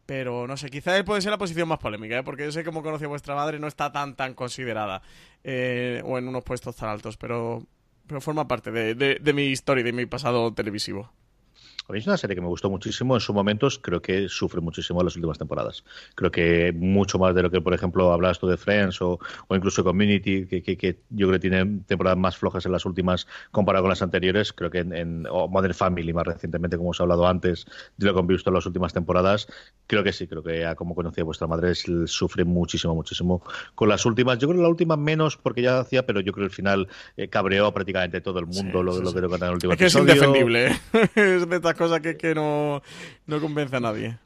Pero 0.08 0.46
no 0.46 0.56
sé, 0.56 0.70
quizá 0.70 1.04
puede 1.04 1.20
ser 1.20 1.32
la 1.32 1.36
posición 1.36 1.68
más 1.68 1.80
polémica, 1.80 2.16
¿eh? 2.16 2.22
porque 2.22 2.44
yo 2.44 2.50
sé 2.50 2.64
cómo 2.64 2.82
conocí 2.82 3.04
a 3.04 3.08
vuestra 3.08 3.34
madre 3.34 3.58
no 3.58 3.66
está 3.66 3.92
tan 3.92 4.16
tan 4.16 4.32
considerada 4.32 5.02
eh, 5.44 6.00
o 6.02 6.16
en 6.16 6.26
unos 6.26 6.44
puestos 6.44 6.76
tan 6.76 6.88
altos, 6.88 7.18
pero, 7.18 7.66
pero 8.06 8.22
forma 8.22 8.48
parte 8.48 8.70
de, 8.70 8.94
de, 8.94 9.18
de 9.20 9.32
mi 9.34 9.42
historia 9.48 9.82
y 9.82 9.84
de 9.84 9.92
mi 9.92 10.06
pasado 10.06 10.54
televisivo. 10.54 11.12
A 11.88 11.92
mí 11.94 12.00
es 12.00 12.06
una 12.06 12.18
serie 12.18 12.36
que 12.36 12.42
me 12.42 12.48
gustó 12.48 12.68
muchísimo 12.68 13.14
en 13.14 13.20
sus 13.20 13.34
momentos, 13.34 13.78
creo 13.78 14.02
que 14.02 14.28
sufre 14.28 14.60
muchísimo 14.60 15.00
en 15.00 15.06
las 15.06 15.16
últimas 15.16 15.38
temporadas. 15.38 15.84
Creo 16.14 16.30
que 16.30 16.70
mucho 16.76 17.18
más 17.18 17.34
de 17.34 17.42
lo 17.42 17.50
que, 17.50 17.62
por 17.62 17.72
ejemplo, 17.72 18.12
hablas 18.12 18.38
tú 18.38 18.46
de 18.46 18.58
Friends 18.58 19.00
o, 19.00 19.18
incluso 19.48 19.82
Community, 19.82 20.44
que, 20.46 20.98
yo 21.08 21.28
creo 21.28 21.40
que 21.40 21.48
tiene 21.48 21.80
temporadas 21.86 22.18
más 22.18 22.36
flojas 22.36 22.66
en 22.66 22.72
las 22.72 22.84
últimas 22.84 23.26
comparado 23.52 23.84
con 23.84 23.88
las 23.88 24.02
anteriores. 24.02 24.52
Creo 24.52 24.70
que 24.70 24.80
en, 24.80 25.26
o 25.30 25.48
Modern 25.48 25.72
Family 25.72 26.12
más 26.12 26.26
recientemente, 26.26 26.76
como 26.76 26.90
os 26.90 27.00
he 27.00 27.04
hablado 27.04 27.26
antes, 27.26 27.64
de 27.96 28.04
lo 28.04 28.12
que 28.12 28.20
han 28.20 28.26
visto 28.26 28.50
en 28.50 28.54
las 28.54 28.66
últimas 28.66 28.92
temporadas, 28.92 29.48
creo 29.86 30.04
que 30.04 30.12
sí, 30.12 30.26
creo 30.26 30.42
que 30.42 30.60
ya 30.60 30.74
como 30.74 30.94
conocía 30.94 31.24
vuestra 31.24 31.46
madre, 31.46 31.74
sufre 31.74 32.44
muchísimo, 32.44 32.94
muchísimo 32.94 33.42
con 33.74 33.88
las 33.88 34.04
últimas. 34.04 34.36
Yo 34.36 34.46
creo 34.48 34.58
que 34.58 34.62
la 34.64 34.68
última 34.68 34.98
menos 34.98 35.38
porque 35.38 35.62
ya 35.62 35.80
hacía, 35.80 36.04
pero 36.04 36.20
yo 36.20 36.34
creo 36.34 36.48
que 36.48 36.50
el 36.50 36.54
final 36.54 36.88
eh, 37.16 37.28
cabreó 37.28 37.64
a 37.64 37.72
prácticamente 37.72 38.20
todo 38.20 38.40
el 38.40 38.46
mundo 38.46 38.82
lo, 38.82 39.00
lo 39.00 39.10
que 39.10 39.20
en 39.20 39.42
el 39.42 39.50
último 39.52 39.72
es 39.72 39.78
que 39.78 39.86
es 39.86 39.94
indefendible. 39.94 40.78
es 41.14 41.48
de 41.48 41.77
cosas 41.78 42.00
que, 42.00 42.16
que 42.16 42.34
no, 42.34 42.82
no 43.26 43.40
convence 43.40 43.76
a 43.76 43.80
nadie. 43.80 44.18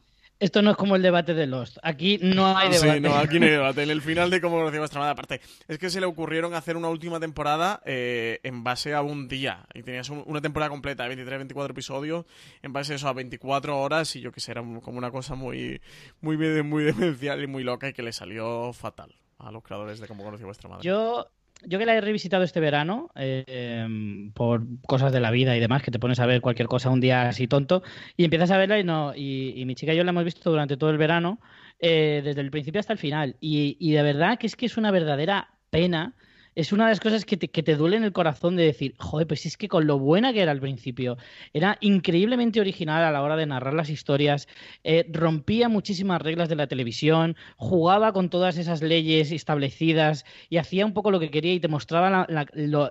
Esto 0.43 0.61
no 0.61 0.73
es 0.73 0.77
como 0.77 0.97
el 0.97 1.03
debate 1.03 1.35
de 1.35 1.47
Lost. 1.47 1.79
Aquí 1.85 2.19
no 2.21 2.57
hay 2.59 2.69
debate. 2.69 2.95
Sí, 2.95 3.01
no, 3.01 3.15
aquí 3.15 3.39
no 3.39 3.47
hay 3.47 3.53
debate. 3.53 3.85
En 3.85 3.91
el 3.91 4.03
final 4.03 4.29
de 4.29 4.41
cómo 4.41 4.57
conocía 4.57 4.81
vuestra 4.81 4.99
madre, 4.99 5.13
aparte, 5.13 5.41
es 5.69 5.79
que 5.79 5.89
se 5.89 6.01
le 6.01 6.07
ocurrieron 6.07 6.53
hacer 6.55 6.77
una 6.77 6.89
última 6.89 7.21
temporada 7.21 7.81
eh, 7.87 8.41
en 8.43 8.65
base 8.65 8.93
a 8.93 9.03
un 9.03 9.29
día. 9.29 9.65
Y 9.73 9.85
tenías 9.85 10.11
una 10.11 10.41
temporada 10.41 10.69
completa 10.69 11.05
de 11.05 11.11
23, 11.11 11.39
24 11.39 11.73
episodios, 11.73 12.27
en 12.61 12.73
base 12.73 12.95
a 12.95 12.97
eso, 12.97 13.07
a 13.07 13.13
24 13.13 13.79
horas. 13.79 14.17
Y 14.17 14.21
yo 14.21 14.33
que 14.33 14.41
sé, 14.41 14.51
era 14.51 14.63
como 14.63 14.99
una 14.99 15.13
cosa 15.13 15.37
muy, 15.37 15.81
muy, 16.21 16.37
muy 16.65 16.83
demencial 16.83 17.41
y 17.41 17.47
muy 17.47 17.63
loca 17.63 17.89
y 17.89 17.93
que 17.93 18.03
le 18.03 18.13
salió 18.13 18.73
fatal 18.73 19.15
a 19.39 19.53
los 19.53 19.63
creadores 19.63 20.01
de 20.01 20.09
cómo 20.09 20.25
conocía 20.25 20.47
vuestra 20.47 20.69
madre. 20.69 20.83
Yo 20.83 21.29
yo 21.67 21.79
que 21.79 21.87
la 21.87 21.95
he 21.95 22.01
revisitado 22.01 22.43
este 22.43 22.61
verano, 22.61 23.11
eh, 23.15 23.87
por 24.35 24.63
cosas 24.87 25.13
de 25.13 25.21
la 25.21 25.31
vida 25.31 25.57
y 25.57 25.61
demás, 25.61 25.83
que 25.83 25.91
te 25.91 25.99
pones 25.99 26.21
a 26.21 26.27
ver 26.27 26.41
cualquier 26.41 26.69
cosa 26.69 26.91
un 26.91 27.01
día 27.01 27.29
así 27.29 27.49
tonto, 27.49 27.83
y 28.17 28.25
empiezas 28.25 28.51
a 28.51 28.59
verla 28.59 28.79
y 28.79 28.85
no, 28.85 29.15
y, 29.15 29.63
mi 29.67 29.75
chica 29.75 29.95
y 29.95 29.97
yo 29.97 30.05
la 30.05 30.11
hemos 30.11 30.25
visto 30.25 30.51
durante 30.51 30.77
todo 30.77 30.91
el 30.91 30.99
verano, 30.99 31.41
eh, 31.79 32.23
desde 32.25 32.41
el 32.41 32.51
principio 32.51 32.81
hasta 32.81 32.93
el 32.93 32.99
final. 32.99 33.37
Y, 33.41 33.77
y 33.81 33.93
de 33.93 34.03
verdad 34.03 34.39
que 34.39 34.47
es 34.47 34.57
que 34.57 34.67
es 34.67 34.77
una 34.77 34.91
verdadera 34.91 35.49
pena 35.71 36.15
es 36.55 36.73
una 36.73 36.85
de 36.85 36.91
las 36.91 37.01
cosas 37.01 37.25
que 37.25 37.37
te, 37.37 37.49
que 37.49 37.63
duele 37.77 37.97
en 37.97 38.05
el 38.05 38.13
corazón 38.13 38.57
de 38.57 38.65
decir, 38.65 38.95
joder, 38.99 39.27
pues 39.27 39.47
es 39.47 39.57
que 39.57 39.69
con 39.69 39.87
lo 39.87 39.99
buena 39.99 40.33
que 40.33 40.41
era 40.41 40.53
al 40.53 40.61
principio, 40.61 41.17
era 41.53 41.79
increíblemente 41.81 42.61
original 42.61 43.03
a 43.03 43.11
la 43.11 43.23
hora 43.23 43.37
de 43.37 43.47
narrar 43.47 43.75
las 43.75 43.91
historias, 43.91 44.49
eh, 44.85 45.07
rompía 45.11 45.69
muchísimas 45.69 46.21
reglas 46.21 46.49
de 46.49 46.57
la 46.57 46.67
televisión, 46.67 47.37
jugaba 47.57 48.13
con 48.13 48.29
todas 48.31 48.59
esas 48.59 48.83
leyes 48.83 49.33
establecidas 49.33 50.25
y 50.49 50.59
hacía 50.59 50.85
un 50.87 50.93
poco 50.93 51.11
lo 51.11 51.21
que 51.21 51.31
quería 51.31 51.55
y 51.55 51.61
te 51.61 51.69
mostraba 51.69 52.27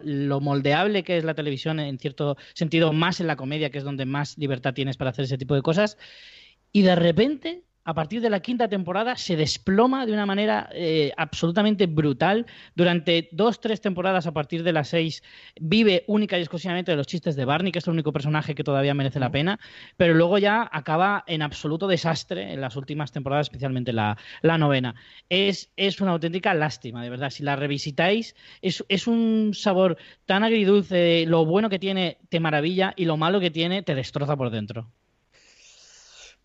lo 0.04 0.40
moldeable 0.40 1.04
que 1.04 1.18
es 1.18 1.24
la 1.24 1.36
televisión 1.36 1.80
en 1.80 2.00
cierto 2.00 2.38
sentido, 2.54 2.94
más 2.94 3.20
en 3.20 3.28
la 3.28 3.36
comedia, 3.36 3.70
que 3.70 3.78
es 3.78 3.84
donde 3.84 4.06
más 4.06 4.38
libertad 4.38 4.74
tienes 4.74 4.98
para 4.98 5.12
hacer 5.12 5.26
ese 5.26 5.38
tipo 5.38 5.56
de 5.56 5.62
cosas. 5.62 5.98
Y 6.72 6.84
de 6.84 6.96
repente 6.96 7.64
a 7.84 7.94
partir 7.94 8.22
de 8.22 8.30
la 8.30 8.42
quinta 8.42 8.68
temporada 8.68 9.16
se 9.16 9.36
desploma 9.36 10.06
de 10.06 10.14
una 10.14 10.26
manera 10.26 10.70
eh, 10.74 11.12
absolutamente 11.18 11.88
brutal. 11.88 12.46
Durante 12.76 13.30
dos, 13.32 13.60
tres 13.60 13.82
temporadas 13.82 14.28
a 14.28 14.34
partir 14.34 14.64
de 14.64 14.74
las 14.74 14.90
seis 14.90 15.24
vive 15.60 16.04
única 16.08 16.38
y 16.38 16.42
exclusivamente 16.42 16.92
de 16.92 16.98
los 16.98 17.08
chistes 17.08 17.36
de 17.36 17.46
Barney, 17.46 17.72
que 17.72 17.80
es 17.80 17.88
el 17.88 17.94
único 17.94 18.14
personaje 18.14 18.56
que 18.56 18.64
todavía 18.64 18.94
merece 18.94 19.20
la 19.20 19.32
pena, 19.32 19.60
pero 19.98 20.14
luego 20.14 20.38
ya 20.38 20.70
acaba 20.72 21.24
en 21.28 21.42
absoluto 21.42 21.88
desastre 21.88 22.54
en 22.54 22.62
las 22.62 22.76
últimas 22.76 23.12
temporadas, 23.12 23.48
especialmente 23.48 23.94
la, 23.94 24.18
novena. 24.44 24.96
Es, 25.30 25.72
es, 25.76 26.02
una 26.02 26.12
auténtica 26.12 26.54
lástima, 26.54 27.04
de 27.04 27.10
verdad. 27.10 27.30
Si 27.30 27.44
la 27.44 27.56
revisitáis, 27.56 28.36
es, 28.62 28.84
es 28.90 29.08
un 29.08 29.52
sabor 29.54 29.98
tan 30.26 30.44
agridulce, 30.44 31.26
lo 31.28 31.46
bueno 31.46 31.70
que 31.70 31.80
tiene 31.80 32.18
te 32.30 32.40
maravilla 32.40 32.94
y 32.96 33.06
lo 33.06 33.18
malo 33.18 33.40
que 33.40 33.52
tiene 33.52 33.82
te 33.82 33.96
destroza 33.96 34.36
por 34.36 34.52
dentro. 34.52 34.92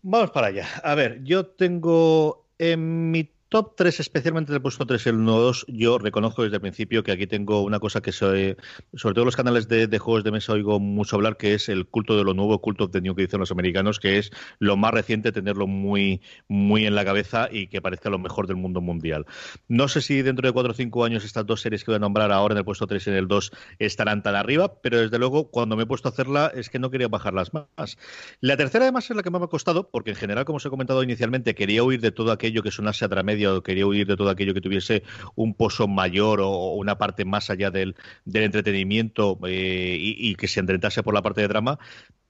Vamos 0.01 0.31
para 0.31 0.47
allá. 0.47 0.67
A 0.83 0.95
ver, 0.95 1.23
yo 1.23 1.47
tengo 1.47 2.47
en 2.57 3.11
mi 3.11 3.23
top 3.49 3.75
3, 3.77 3.99
especialmente 4.01 4.51
del 4.51 4.61
puesto 4.61 4.85
3 4.85 5.05
y 5.05 5.09
el 5.09 5.15
1 5.15 5.39
2, 5.39 5.65
yo 5.69 5.97
reconozco 5.97 6.43
desde 6.43 6.57
el 6.57 6.61
principio 6.61 7.03
que 7.03 7.11
aquí 7.11 7.27
tengo 7.27 7.61
una 7.63 7.79
cosa 7.79 8.01
que 8.01 8.11
soy, 8.11 8.57
sobre 8.93 9.15
todo 9.15 9.25
los 9.25 9.35
canales 9.35 9.67
de, 9.67 9.87
juegos 9.99 10.23
de 10.23 10.31
mesa 10.31 10.53
oigo 10.53 10.79
mucho 10.79 11.15
hablar, 11.15 11.37
que 11.37 11.53
es 11.53 11.69
el 11.69 11.87
culto 11.87 12.17
de 12.17 12.23
lo 12.23 12.33
nuevo, 12.33 12.59
culto 12.59 12.85
of 12.85 12.91
the 12.91 13.01
new 13.01 13.15
que 13.15 13.23
dicen 13.23 13.39
los 13.39 13.51
americanos, 13.51 13.99
que 13.99 14.17
es 14.17 14.31
lo 14.59 14.75
más 14.75 14.91
reciente, 14.91 15.31
tenerlo 15.31 15.67
muy, 15.67 16.21
muy 16.47 16.85
en 16.85 16.95
la 16.95 17.05
cabeza 17.05 17.47
y 17.51 17.67
que 17.67 17.81
parezca 17.81 18.09
lo 18.09 18.19
mejor 18.19 18.47
del 18.47 18.57
mundo 18.57 18.81
mundial. 18.81 19.25
No 19.67 19.87
sé 19.87 20.01
si 20.01 20.21
dentro 20.21 20.47
de 20.47 20.53
4 20.53 20.71
o 20.71 20.75
5 20.75 21.05
años 21.05 21.23
estas 21.23 21.45
dos 21.45 21.61
series 21.61 21.83
que 21.83 21.91
voy 21.91 21.97
a 21.97 21.99
nombrar 21.99 22.31
ahora 22.31 22.53
en 22.53 22.59
el 22.59 22.65
puesto 22.65 22.85
3 22.85 23.07
y 23.07 23.09
en 23.11 23.15
el 23.15 23.27
2 23.27 23.51
estarán 23.79 24.23
tan 24.23 24.35
arriba, 24.35 24.81
pero 24.81 24.99
desde 24.99 25.19
luego 25.19 25.49
cuando 25.51 25.77
me 25.77 25.83
he 25.83 25.85
puesto 25.85 26.09
a 26.09 26.11
hacerla 26.11 26.51
es 26.53 26.69
que 26.69 26.79
no 26.79 26.91
quería 26.91 27.07
bajarlas 27.07 27.53
más. 27.53 27.97
La 28.41 28.57
tercera 28.57 28.85
además 28.85 29.09
es 29.09 29.15
la 29.15 29.23
que 29.23 29.29
más 29.29 29.39
me 29.39 29.45
ha 29.45 29.49
costado, 29.49 29.89
porque 29.89 30.11
en 30.11 30.17
general, 30.17 30.45
como 30.45 30.57
os 30.57 30.65
he 30.65 30.69
comentado 30.69 31.01
inicialmente, 31.03 31.55
quería 31.55 31.83
huir 31.83 32.01
de 32.01 32.11
todo 32.11 32.31
aquello 32.31 32.61
que 32.61 32.71
sonase 32.71 33.05
a 33.05 33.09
quería 33.63 33.85
huir 33.85 34.07
de 34.07 34.15
todo 34.15 34.29
aquello 34.29 34.53
que 34.53 34.61
tuviese 34.61 35.03
un 35.35 35.53
pozo 35.53 35.87
mayor 35.87 36.41
o 36.41 36.73
una 36.73 36.97
parte 36.97 37.25
más 37.25 37.49
allá 37.49 37.71
del, 37.71 37.95
entretenimiento 38.25 39.39
eh, 39.45 39.97
y, 39.99 40.29
y, 40.29 40.35
que 40.35 40.47
se 40.47 40.59
entretase 40.59 41.03
por 41.03 41.13
la 41.13 41.21
parte 41.21 41.41
de 41.41 41.47
drama, 41.47 41.79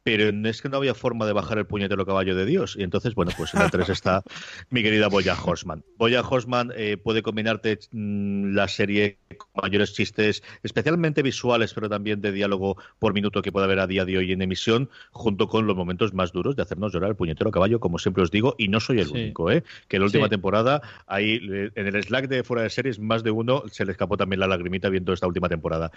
pero 0.07 0.49
es 0.49 0.61
que 0.61 0.69
no 0.69 0.77
había 0.77 0.93
forma 0.93 1.25
de 1.25 1.34
bajar 1.34 1.57
el 1.57 1.65
puñetero 1.65 2.05
caballo 2.05 2.34
de 2.34 2.45
Dios. 2.45 2.77
Y 2.79 2.84
entonces, 2.84 3.13
bueno, 3.13 3.34
pues 3.35 3.53
en 3.53 3.61
el 3.61 3.69
3 3.69 3.89
está 3.89 4.23
mi 4.69 4.81
querida 4.81 5.09
Boya 5.09 5.35
Horseman. 5.35 5.84
Boya 5.97 6.21
Horseman 6.21 6.71
eh, 6.77 6.95
puede 6.95 7.21
combinarte 7.21 7.79
mm, 7.91 8.53
la 8.53 8.69
serie 8.69 9.17
con 9.38 9.63
mayores 9.63 9.93
chistes, 9.93 10.43
especialmente 10.63 11.23
visuales, 11.23 11.73
pero 11.73 11.89
también 11.89 12.21
de 12.21 12.31
diálogo 12.31 12.77
por 12.99 13.13
minuto 13.13 13.41
que 13.41 13.51
puede 13.51 13.65
haber 13.65 13.79
a 13.79 13.88
día 13.88 14.05
de 14.05 14.17
hoy 14.17 14.31
en 14.31 14.41
emisión, 14.41 14.89
junto 15.11 15.49
con 15.49 15.67
los 15.67 15.75
momentos 15.75 16.13
más 16.13 16.31
duros 16.31 16.55
de 16.55 16.61
hacernos 16.61 16.93
llorar 16.93 17.09
el 17.09 17.17
puñetero 17.17 17.51
caballo, 17.51 17.81
como 17.81 17.99
siempre 17.99 18.23
os 18.23 18.31
digo, 18.31 18.55
y 18.57 18.69
no 18.69 18.79
soy 18.79 19.01
el 19.01 19.09
único, 19.09 19.51
¿eh? 19.51 19.65
que 19.89 19.97
en 19.97 20.03
la 20.03 20.05
última 20.05 20.29
temporada, 20.29 20.81
ahí 21.05 21.41
en 21.75 21.85
el 21.85 22.01
Slack 22.01 22.29
de 22.29 22.45
fuera 22.45 22.63
de 22.63 22.69
series, 22.69 22.97
más 22.99 23.23
de 23.23 23.31
uno 23.31 23.63
se 23.71 23.84
le 23.84 23.91
escapó 23.91 24.15
también 24.15 24.39
la 24.39 24.47
lagrimita 24.47 24.88
viendo 24.88 25.11
esta 25.11 25.27
última 25.27 25.49
temporada. 25.49 25.91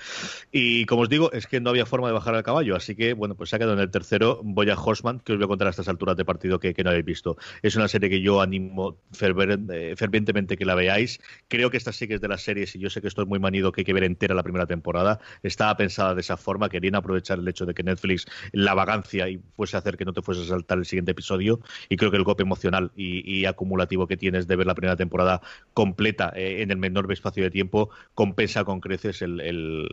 Y 0.51 0.85
como 0.87 1.03
os 1.03 1.09
digo, 1.09 1.31
es 1.31 1.47
que 1.47 1.61
no 1.61 1.71
había 1.71 1.87
forma 1.87 2.09
de 2.09 2.15
bajar 2.15 2.35
al 2.35 2.43
caballo, 2.43 2.75
así 2.75 2.97
que, 2.97 3.13
bueno, 3.13 3.37
pues 3.37 3.51
se 3.51 3.57
ha 3.57 3.59
quedado 3.61 3.75
en 3.75 3.81
el 3.81 3.91
tercero, 4.01 4.41
voy 4.43 4.71
a 4.71 4.75
Horseman, 4.75 5.21
que 5.21 5.33
os 5.33 5.39
voy 5.39 5.45
a 5.45 5.49
contar 5.49 5.67
a 5.67 5.71
estas 5.71 5.89
alturas 5.89 6.17
de 6.17 6.25
partido 6.25 6.59
que, 6.59 6.75
no 6.83 6.91
habéis 6.91 7.05
visto. 7.05 7.37
Es 7.63 7.77
una 7.77 7.87
serie 7.87 8.09
que 8.09 8.23
yo 8.23 8.41
animo 8.41 8.97
eh, 9.21 9.95
fervientemente 9.97 10.57
que 10.57 10.65
la 10.65 10.75
veáis. 10.75 11.21
Creo 11.49 11.71
que 11.71 11.77
esta 11.77 11.93
sí 11.93 12.09
que 12.09 12.15
es 12.15 12.21
de 12.21 12.29
las 12.29 12.43
series, 12.43 12.75
y 12.75 12.79
yo 12.79 12.89
sé 12.89 13.03
que 13.03 13.09
esto 13.09 13.23
es 13.23 13.29
muy 13.29 13.39
manido, 13.39 13.73
que 13.73 13.83
hay 13.83 13.85
que 13.85 13.93
ver 13.93 14.05
entera 14.05 14.35
la 14.35 14.43
primera 14.43 14.67
temporada. 14.67 15.21
Estaba 15.43 15.77
pensada 15.77 16.15
de 16.15 16.23
esa 16.23 16.39
forma, 16.39 16.71
querían 16.71 16.95
aprovechar 16.95 17.39
el 17.39 17.47
hecho 17.47 17.67
de 17.67 17.75
que 17.75 17.83
Netflix, 17.83 18.27
la 18.53 18.73
vagancia, 18.73 19.29
y 19.29 19.41
fuese 19.55 19.77
a 19.77 19.81
hacer 19.81 19.99
que 19.99 20.07
no 20.07 20.15
te 20.15 20.23
fuese 20.23 20.43
a 20.43 20.47
saltar 20.47 20.79
el 20.79 20.87
siguiente 20.87 21.13
episodio. 21.13 21.61
Y 21.91 21.99
creo 21.99 22.11
que 22.11 22.17
el 22.17 22.25
golpe 22.25 22.43
emocional 22.43 22.91
y, 22.97 23.45
acumulativo 23.45 24.07
que 24.07 24.17
tienes 24.17 24.47
de 24.47 24.57
ver 24.57 24.67
la 24.67 24.75
primera 24.75 24.97
temporada 24.97 25.43
completa 25.75 26.33
eh, 26.37 26.63
en 26.63 26.71
el 26.71 26.77
menor 26.77 27.11
espacio 27.13 27.43
de 27.43 27.51
tiempo 27.51 27.91
compensa 28.15 28.65
con 28.65 28.81
creces 28.81 29.23
los 29.23 29.89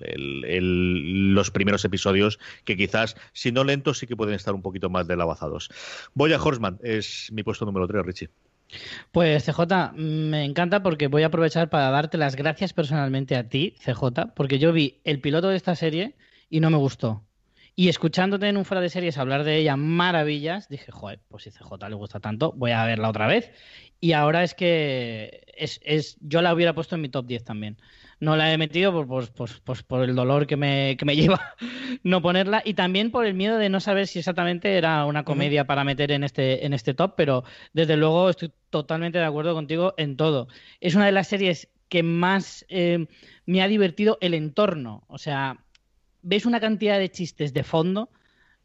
primeros 1.52 1.86
episodios 1.86 2.40
que 2.66 2.78
quizás, 2.78 3.16
si 3.34 3.52
no 3.52 3.64
lentos, 3.64 3.97
sí 4.00 4.08
que 4.08 4.16
pueden 4.16 4.36
estar 4.36 4.54
un 4.54 4.62
poquito 4.62 4.90
más 4.90 5.08
delabazados. 5.08 5.70
Voy 6.14 6.34
a 6.34 6.42
Horseman, 6.42 6.80
es 6.84 7.30
mi 7.32 7.44
puesto 7.44 7.66
número 7.66 7.88
3, 7.88 8.06
Richie. 8.06 8.30
Pues 9.12 9.46
CJ, 9.46 9.94
me 9.96 10.44
encanta 10.44 10.84
porque 10.84 11.08
voy 11.08 11.24
a 11.24 11.28
aprovechar 11.28 11.70
para 11.70 11.90
darte 11.90 12.18
las 12.18 12.36
gracias 12.36 12.74
personalmente 12.74 13.36
a 13.36 13.48
ti, 13.48 13.76
CJ, 13.80 14.34
porque 14.36 14.60
yo 14.60 14.74
vi 14.74 15.00
el 15.04 15.22
piloto 15.22 15.48
de 15.50 15.56
esta 15.56 15.76
serie 15.76 16.16
y 16.50 16.60
no 16.60 16.70
me 16.70 16.78
gustó. 16.78 17.24
Y 17.76 17.90
escuchándote 17.90 18.48
en 18.48 18.58
un 18.58 18.66
fuera 18.66 18.82
de 18.82 18.90
series 18.90 19.20
hablar 19.20 19.44
de 19.44 19.58
ella 19.58 19.78
maravillas, 19.78 20.68
dije, 20.68 20.92
joder, 20.92 21.20
pues 21.28 21.44
si 21.44 21.52
CJ 21.52 21.90
le 21.90 21.96
gusta 21.96 22.20
tanto, 22.20 22.52
voy 22.54 22.72
a 22.72 22.84
verla 22.86 23.10
otra 23.10 23.28
vez. 23.28 23.52
Y 24.00 24.14
ahora 24.14 24.44
es 24.44 24.56
que 24.56 25.46
es, 25.56 25.80
es, 25.84 26.18
yo 26.22 26.42
la 26.42 26.54
hubiera 26.54 26.74
puesto 26.74 26.96
en 26.96 27.02
mi 27.02 27.10
top 27.10 27.28
10 27.28 27.44
también 27.44 27.78
no 28.20 28.36
la 28.36 28.52
he 28.52 28.58
metido 28.58 28.92
por, 28.92 29.08
por, 29.32 29.62
por, 29.62 29.84
por 29.86 30.04
el 30.04 30.16
dolor 30.16 30.48
que 30.48 30.58
me, 30.58 30.96
que 30.98 31.06
me, 31.06 31.16
lleva 31.18 31.56
no 32.04 32.22
ponerla 32.22 32.62
y 32.66 32.74
también 32.74 33.12
por 33.12 33.26
el 33.26 33.34
miedo 33.34 33.58
de 33.58 33.70
no 33.70 33.80
saber 33.80 34.08
si 34.08 34.20
exactamente 34.20 34.78
era 34.78 35.06
una 35.06 35.24
comedia 35.24 35.66
para 35.66 35.84
meter 35.84 36.12
en 36.12 36.24
este, 36.24 36.66
en 36.66 36.74
este 36.74 36.94
top, 36.94 37.14
pero 37.16 37.44
desde 37.74 37.98
luego 37.98 38.30
estoy 38.30 38.52
totalmente 38.70 39.18
de 39.20 39.26
acuerdo 39.26 39.54
contigo 39.54 39.94
en 39.98 40.18
todo. 40.18 40.48
Es 40.80 40.96
una 40.96 41.06
de 41.06 41.12
las 41.12 41.28
series 41.28 41.70
que 41.90 42.04
más 42.04 42.66
eh, 42.70 43.08
me 43.46 43.62
ha 43.62 43.68
divertido 43.68 44.18
el 44.22 44.34
entorno, 44.34 45.04
o 45.08 45.18
sea, 45.18 45.64
ves 46.22 46.46
una 46.46 46.60
cantidad 46.60 47.00
de 47.00 47.10
chistes 47.10 47.54
de 47.54 47.64
fondo 47.64 48.10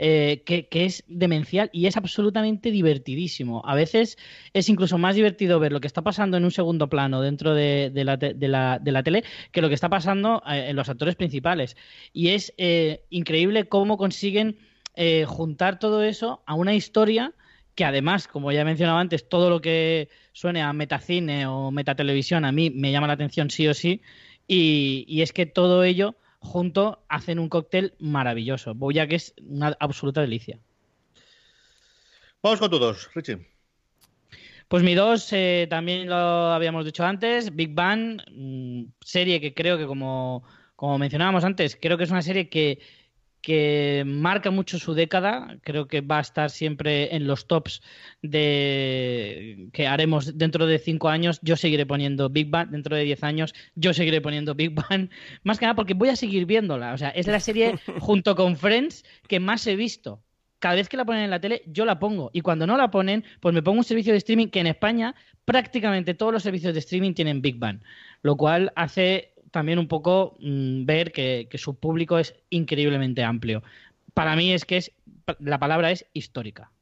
eh, 0.04 0.42
que, 0.44 0.66
es 0.84 1.04
demencial 1.06 1.70
y 1.72 1.86
es 1.86 1.96
absolutamente 1.96 2.72
divertidísimo. 2.72 3.62
A 3.64 3.76
veces 3.76 4.18
es 4.52 4.68
incluso 4.68 4.98
más 4.98 5.14
divertido 5.14 5.60
ver 5.60 5.70
lo 5.70 5.80
que 5.80 5.86
está 5.86 6.02
pasando 6.02 6.36
en 6.36 6.42
un 6.42 6.50
segundo 6.50 6.88
plano 6.88 7.20
dentro 7.20 7.54
de, 7.54 7.92
la, 7.94 8.18
tele 9.04 9.22
que 9.52 9.62
lo 9.62 9.68
que 9.68 9.76
está 9.76 9.88
pasando 9.88 10.42
eh, 10.44 10.70
en 10.70 10.74
los 10.74 10.88
actores 10.88 11.14
principales. 11.14 11.76
Y 12.12 12.30
es 12.30 12.52
eh, 12.56 13.04
increíble 13.10 13.68
cómo 13.68 13.96
consiguen 13.96 14.58
juntar 15.26 15.78
todo 15.78 16.02
eso 16.02 16.42
a 16.46 16.54
una 16.54 16.74
historia 16.74 17.32
que 17.76 17.84
además, 17.84 18.26
como 18.26 18.50
ya 18.50 18.62
he 18.62 18.64
mencionado 18.64 18.98
antes, 18.98 19.28
todo 19.28 19.50
lo 19.50 19.60
que 19.60 20.08
suene 20.32 20.62
a 20.62 20.72
metacine 20.72 21.46
o 21.46 21.70
metatelevisión 21.70 22.44
a 22.44 22.50
mí 22.50 22.70
me 22.70 22.90
llama 22.90 23.06
la 23.06 23.12
atención 23.12 23.50
sí 23.50 23.68
o 23.68 23.74
sí. 23.74 24.02
y 24.48 25.22
es 25.22 25.32
que 25.32 25.46
todo 25.46 25.84
ello 25.84 26.16
junto 26.42 27.04
hacen 27.08 27.38
un 27.38 27.48
cóctel 27.48 27.94
maravilloso. 27.98 28.74
Boya 28.74 29.06
que 29.06 29.16
es 29.16 29.34
una 29.40 29.76
absoluta 29.78 30.20
delicia. 30.20 30.58
Vamos 32.42 32.58
con 32.58 32.70
todos, 32.70 33.08
Richie. 33.14 33.46
Pues 34.68 34.82
mi 34.82 34.94
dos, 34.94 35.32
eh, 35.32 35.66
también 35.68 36.08
lo 36.08 36.16
habíamos 36.16 36.84
dicho 36.84 37.04
antes, 37.04 37.54
Big 37.54 37.74
Bang, 37.74 38.20
mm, 38.30 38.84
serie 39.00 39.40
que 39.40 39.54
creo 39.54 39.76
que 39.76 39.86
como, 39.86 40.42
como 40.74 40.98
mencionábamos 40.98 41.44
antes, 41.44 41.78
creo 41.80 41.98
que 41.98 42.04
es 42.04 42.10
una 42.10 42.22
serie 42.22 42.48
que, 42.48 42.80
que 43.42 44.04
marca 44.06 44.52
mucho 44.52 44.78
su 44.78 44.94
década, 44.94 45.58
creo 45.62 45.88
que 45.88 46.00
va 46.00 46.18
a 46.18 46.20
estar 46.20 46.48
siempre 46.48 47.14
en 47.14 47.26
los 47.26 47.48
tops 47.48 47.82
de 48.22 49.68
que 49.72 49.88
haremos 49.88 50.38
dentro 50.38 50.66
de 50.66 50.78
cinco 50.78 51.08
años, 51.08 51.40
yo 51.42 51.56
seguiré 51.56 51.84
poniendo 51.84 52.30
Big 52.30 52.48
Bang, 52.48 52.70
dentro 52.70 52.96
de 52.96 53.02
diez 53.02 53.24
años. 53.24 53.52
Yo 53.74 53.92
seguiré 53.92 54.20
poniendo 54.20 54.54
Big 54.54 54.72
Bang, 54.72 55.10
más 55.42 55.58
que 55.58 55.66
nada 55.66 55.74
porque 55.74 55.94
voy 55.94 56.08
a 56.08 56.16
seguir 56.16 56.46
viéndola, 56.46 56.94
o 56.94 56.98
sea, 56.98 57.10
es 57.10 57.26
la 57.26 57.40
serie 57.40 57.74
junto 57.98 58.36
con 58.36 58.56
Friends 58.56 59.04
que 59.26 59.40
más 59.40 59.66
he 59.66 59.74
visto. 59.74 60.22
Cada 60.60 60.76
vez 60.76 60.88
que 60.88 60.96
la 60.96 61.04
ponen 61.04 61.24
en 61.24 61.30
la 61.30 61.40
tele, 61.40 61.62
yo 61.66 61.84
la 61.84 61.98
pongo. 61.98 62.30
Y 62.32 62.40
cuando 62.40 62.68
no 62.68 62.76
la 62.76 62.92
ponen, 62.92 63.24
pues 63.40 63.52
me 63.52 63.64
pongo 63.64 63.78
un 63.78 63.84
servicio 63.84 64.12
de 64.12 64.18
streaming 64.18 64.46
que 64.46 64.60
en 64.60 64.68
España 64.68 65.16
prácticamente 65.44 66.14
todos 66.14 66.32
los 66.32 66.44
servicios 66.44 66.72
de 66.72 66.78
streaming 66.78 67.14
tienen 67.14 67.42
Big 67.42 67.58
Bang. 67.58 67.80
Lo 68.22 68.36
cual 68.36 68.72
hace 68.76 69.31
también 69.52 69.78
un 69.78 69.86
poco 69.86 70.36
mm, 70.40 70.84
ver 70.84 71.12
que, 71.12 71.48
su 71.54 71.76
público 71.76 72.18
es 72.18 72.34
increíblemente 72.50 73.22
amplio. 73.22 73.62
Para 74.14 74.34
mí 74.34 74.52
es 74.52 74.64
que 74.64 74.78
es 74.78 74.92
la 75.38 75.60
palabra 75.60 75.92
es 75.92 76.06
histórica. 76.12 76.72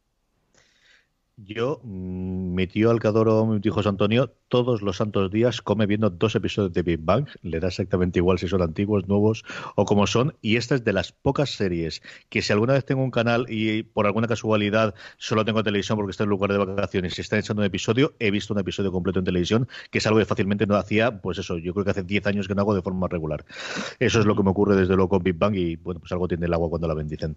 Yo, 1.37 1.81
mm, 1.83 2.55
mi 2.55 2.67
tío 2.67 2.91
Alcadoro, 2.91 3.45
mi 3.45 3.61
tío 3.61 3.75
José 3.75 3.91
Antonio, 3.91 4.33
todos 4.51 4.83
los 4.83 4.99
santos 4.99 5.31
días 5.31 5.63
come 5.63 5.87
viendo 5.87 6.11
dos 6.11 6.35
episodios 6.35 6.75
de 6.75 6.83
Big 6.83 6.99
Bang. 7.01 7.27
Le 7.41 7.61
da 7.61 7.69
exactamente 7.69 8.19
igual 8.19 8.39
si 8.39 8.49
son 8.49 8.61
antiguos, 8.61 9.09
nuevos 9.09 9.45
o 9.77 9.87
como 9.87 10.07
son. 10.07 10.37
Y 10.43 10.57
esta 10.57 10.75
es 10.75 10.85
de 10.85 10.93
las 10.93 11.13
pocas 11.13 11.51
series 11.51 12.03
que 12.29 12.43
si 12.43 12.53
alguna 12.53 12.75
vez 12.75 12.85
tengo 12.85 13.03
un 13.03 13.11
canal 13.11 13.47
y 13.49 13.85
por 13.85 14.07
alguna 14.07 14.27
casualidad 14.27 14.95
solo 15.17 15.45
tengo 15.45 15.63
televisión 15.63 15.97
porque 15.97 16.11
está 16.11 16.25
en 16.25 16.31
lugar 16.31 16.53
de 16.53 16.59
vacaciones 16.59 17.17
y 17.17 17.21
está 17.23 17.39
echando 17.39 17.63
un 17.63 17.67
episodio, 17.67 18.15
he 18.19 18.31
visto 18.31 18.53
un 18.53 18.61
episodio 18.61 18.93
completo 18.93 19.21
en 19.21 19.25
televisión, 19.25 19.69
que 19.91 19.99
es 19.99 20.07
algo 20.07 20.19
que 20.19 20.25
fácilmente 20.25 20.67
no 20.67 20.75
hacía, 20.75 21.21
pues 21.21 21.39
eso, 21.39 21.57
yo 21.57 21.73
creo 21.73 21.85
que 21.85 21.93
hace 21.93 22.03
10 22.03 22.27
años 22.27 22.49
que 22.49 22.55
no 22.55 22.63
hago 22.63 22.75
de 22.75 22.83
forma 22.83 23.07
regular. 23.07 23.45
Eso 24.01 24.19
es 24.19 24.27
lo 24.27 24.35
que 24.35 24.43
me 24.43 24.51
ocurre 24.51 24.75
desde 24.75 24.97
luego 24.97 25.11
con 25.11 25.23
Big 25.23 25.37
Bang 25.37 25.55
y 25.55 25.77
bueno, 25.77 26.01
pues 26.01 26.11
algo 26.13 26.27
tiene 26.27 26.47
el 26.47 26.53
agua 26.53 26.69
cuando 26.69 26.89
la 26.89 26.95
bendicen. 26.95 27.37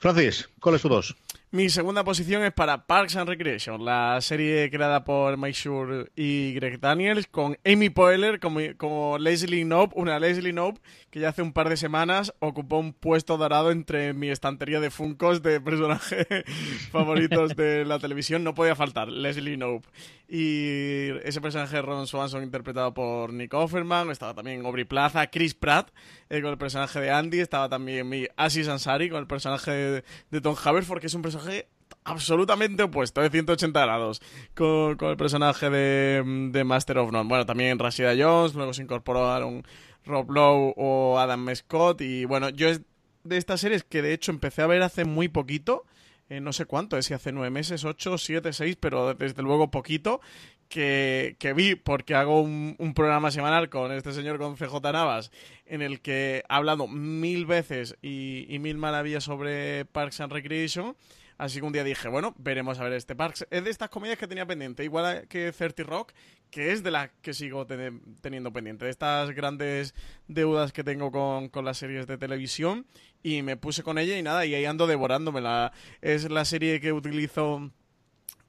Francis, 0.00 0.48
¿cuál 0.58 0.76
es 0.76 0.82
tu 0.82 0.88
dos? 0.88 1.14
Mi 1.50 1.68
segunda 1.68 2.02
posición 2.02 2.42
es 2.42 2.52
para 2.52 2.86
Parks 2.86 3.14
and 3.14 3.28
Recreation, 3.28 3.84
la 3.84 4.20
serie 4.20 4.70
creada 4.70 5.04
por 5.04 5.36
Mike 5.36 5.56
Shure 5.56 6.10
y 6.16 6.53
Greg 6.54 6.80
Daniels, 6.80 7.26
con 7.26 7.58
Amy 7.64 7.90
Poehler 7.90 8.40
como, 8.40 8.60
como 8.76 9.18
Leslie 9.18 9.64
Knope, 9.64 9.94
una 9.96 10.18
Leslie 10.18 10.52
Knope 10.52 10.80
que 11.10 11.20
ya 11.20 11.28
hace 11.28 11.42
un 11.42 11.52
par 11.52 11.68
de 11.68 11.76
semanas 11.76 12.34
ocupó 12.40 12.78
un 12.78 12.92
puesto 12.92 13.36
dorado 13.36 13.70
entre 13.70 14.14
mi 14.14 14.30
estantería 14.30 14.80
de 14.80 14.90
Funkos 14.90 15.42
de 15.42 15.60
personajes 15.60 16.26
favoritos 16.90 17.54
de 17.54 17.84
la 17.84 17.98
televisión. 17.98 18.42
No 18.42 18.54
podía 18.54 18.74
faltar, 18.74 19.08
Leslie 19.08 19.56
Knope. 19.56 19.88
Y 20.28 21.10
ese 21.22 21.40
personaje 21.40 21.80
Ron 21.82 22.06
Swanson 22.06 22.42
interpretado 22.42 22.94
por 22.94 23.32
Nick 23.32 23.54
Offerman, 23.54 24.10
estaba 24.10 24.34
también 24.34 24.64
Aubrey 24.66 24.84
Plaza, 24.84 25.26
Chris 25.28 25.54
Pratt 25.54 25.90
eh, 26.30 26.40
con 26.40 26.50
el 26.50 26.58
personaje 26.58 27.00
de 27.00 27.10
Andy, 27.10 27.40
estaba 27.40 27.68
también 27.68 28.08
mi 28.08 28.26
Aziz 28.36 28.68
Ansari 28.68 29.08
con 29.08 29.20
el 29.20 29.26
personaje 29.26 29.70
de, 29.70 30.04
de 30.30 30.40
Tom 30.40 30.56
Haverford, 30.62 31.00
que 31.00 31.06
es 31.06 31.14
un 31.14 31.22
personaje 31.22 31.68
absolutamente 32.04 32.82
opuesto, 32.82 33.20
de 33.20 33.30
180 33.30 33.80
grados, 33.80 34.22
con, 34.54 34.96
con 34.96 35.10
el 35.10 35.16
personaje 35.16 35.70
de, 35.70 36.50
de, 36.52 36.64
Master 36.64 36.98
of 36.98 37.10
None. 37.10 37.28
Bueno, 37.28 37.46
también 37.46 37.78
Rashida 37.78 38.14
Jones, 38.16 38.54
luego 38.54 38.72
se 38.72 38.82
incorporó 38.82 39.30
a 39.30 39.44
un 39.44 39.64
Rob 40.04 40.30
Lowe 40.30 40.74
o 40.76 41.18
Adam 41.18 41.54
Scott. 41.54 42.02
Y 42.02 42.24
bueno, 42.26 42.50
yo 42.50 42.68
es 42.68 42.82
de 43.24 43.38
estas 43.38 43.60
series 43.60 43.84
que 43.84 44.02
de 44.02 44.12
hecho 44.12 44.30
empecé 44.30 44.62
a 44.62 44.66
ver 44.66 44.82
hace 44.82 45.04
muy 45.04 45.28
poquito. 45.28 45.84
Eh, 46.30 46.40
no 46.40 46.52
sé 46.54 46.64
cuánto, 46.64 46.96
es 46.96 47.06
si 47.06 47.14
hace 47.14 47.32
nueve 47.32 47.50
meses, 47.50 47.84
ocho, 47.84 48.16
siete, 48.16 48.52
seis, 48.54 48.76
pero 48.80 49.12
desde 49.14 49.42
luego 49.42 49.70
poquito, 49.70 50.22
que, 50.70 51.36
que 51.38 51.52
vi 51.52 51.74
porque 51.74 52.14
hago 52.14 52.40
un, 52.40 52.76
un, 52.78 52.94
programa 52.94 53.30
semanal 53.30 53.68
con 53.68 53.92
este 53.92 54.12
señor, 54.12 54.38
con 54.38 54.56
CJ 54.56 54.80
Navas, 54.92 55.30
en 55.66 55.82
el 55.82 56.00
que 56.00 56.42
ha 56.48 56.56
hablado 56.56 56.88
mil 56.88 57.44
veces 57.44 57.96
y, 58.00 58.46
y 58.48 58.58
mil 58.58 58.78
maravillas 58.78 59.24
sobre 59.24 59.84
Parks 59.84 60.20
and 60.20 60.32
Recreation. 60.32 60.96
Así 61.36 61.58
que 61.58 61.66
un 61.66 61.72
día 61.72 61.84
dije, 61.84 62.08
bueno, 62.08 62.34
veremos 62.38 62.78
a 62.78 62.84
ver 62.84 62.92
este 62.92 63.16
Parks. 63.16 63.46
Es 63.50 63.64
de 63.64 63.70
estas 63.70 63.88
comedias 63.88 64.18
que 64.18 64.28
tenía 64.28 64.46
pendiente, 64.46 64.84
igual 64.84 65.26
que 65.28 65.52
30 65.52 65.82
Rock, 65.82 66.12
que 66.50 66.72
es 66.72 66.82
de 66.82 66.90
las 66.90 67.10
que 67.22 67.34
sigo 67.34 67.66
ten 67.66 68.00
teniendo 68.20 68.52
pendiente. 68.52 68.84
De 68.84 68.90
estas 68.90 69.30
grandes 69.32 69.94
deudas 70.28 70.72
que 70.72 70.84
tengo 70.84 71.10
con, 71.10 71.48
con, 71.48 71.64
las 71.64 71.78
series 71.78 72.06
de 72.06 72.18
televisión. 72.18 72.86
Y 73.22 73.42
me 73.42 73.56
puse 73.56 73.82
con 73.82 73.98
ella 73.98 74.16
y 74.16 74.22
nada, 74.22 74.46
y 74.46 74.54
ahí 74.54 74.64
ando 74.64 74.86
devorándomela. 74.86 75.72
Es 76.00 76.30
la 76.30 76.44
serie 76.44 76.80
que 76.80 76.92
utilizo 76.92 77.70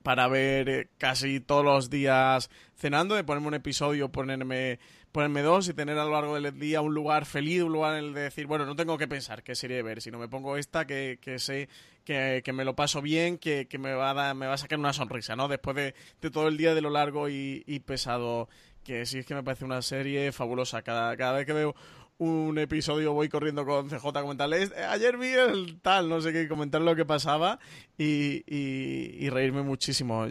para 0.04 0.28
ver 0.28 0.90
casi 1.00 1.40
todos 1.40 1.66
los 1.66 1.90
días 1.90 2.52
cenando, 2.76 3.16
de 3.16 3.24
ponerme 3.24 3.48
un 3.48 3.54
episodio, 3.56 4.12
ponerme 4.12 4.80
ponerme 5.16 5.44
dos 5.44 5.70
y 5.70 5.74
tener 5.74 5.98
a 5.98 6.04
lo 6.04 6.12
largo 6.12 6.38
del 6.38 6.60
día 6.60 6.82
un 6.82 6.94
lugar 6.94 7.26
feliz, 7.26 7.64
un 7.64 7.72
lugar 7.72 7.98
en 7.98 8.04
el 8.04 8.14
de 8.14 8.22
decir, 8.24 8.48
bueno, 8.48 8.66
no 8.66 8.76
tengo 8.76 8.98
que 8.98 9.08
pensar 9.08 9.44
qué 9.44 9.56
serie 9.56 9.82
ver, 9.82 10.02
sino 10.02 10.20
me 10.20 10.28
pongo 10.28 10.58
esta 10.58 10.86
que, 10.86 11.20
que 11.22 11.40
sé 11.40 11.70
que, 12.06 12.42
que, 12.46 12.54
me 12.54 12.64
lo 12.64 12.76
paso 12.76 13.02
bien, 13.02 13.38
que, 13.38 13.68
que 13.68 13.78
me, 13.78 13.94
va 13.94 14.12
a 14.12 14.14
dar, 14.14 14.36
me 14.36 14.48
va 14.48 14.54
a 14.54 14.58
sacar 14.58 14.80
una 14.80 14.94
sonrisa, 14.94 15.36
¿no? 15.36 15.48
Después 15.48 15.76
de, 15.76 15.96
de 16.22 16.32
todo 16.32 16.48
el 16.48 16.56
día 16.56 16.74
de 16.74 16.82
lo 16.82 16.90
largo 16.90 17.28
y, 17.28 17.64
y, 17.68 17.80
pesado, 17.80 18.48
que 18.84 19.06
sí 19.06 19.20
es 19.20 19.26
que 19.26 19.36
me 19.36 19.44
parece 19.44 19.66
una 19.66 19.82
serie 19.82 20.32
fabulosa. 20.32 20.84
Cada, 20.84 21.18
cada 21.18 21.34
vez 21.34 21.46
que 21.46 21.54
veo 21.54 21.76
un 22.18 22.58
episodio 22.58 23.12
voy 23.12 23.28
corriendo 23.28 23.66
con 23.66 23.90
CJ 23.90 24.08
a 24.08 24.22
comentarle, 24.22 24.70
ayer 24.90 25.18
vi 25.18 25.30
el 25.30 25.82
tal, 25.82 26.08
no 26.08 26.22
sé 26.22 26.32
qué, 26.32 26.48
comentar 26.48 26.82
lo 26.82 26.96
que 26.96 27.04
pasaba 27.04 27.60
y, 27.98 28.44
y, 28.48 29.18
y 29.20 29.30
reírme 29.30 29.64
muchísimo 29.64 30.26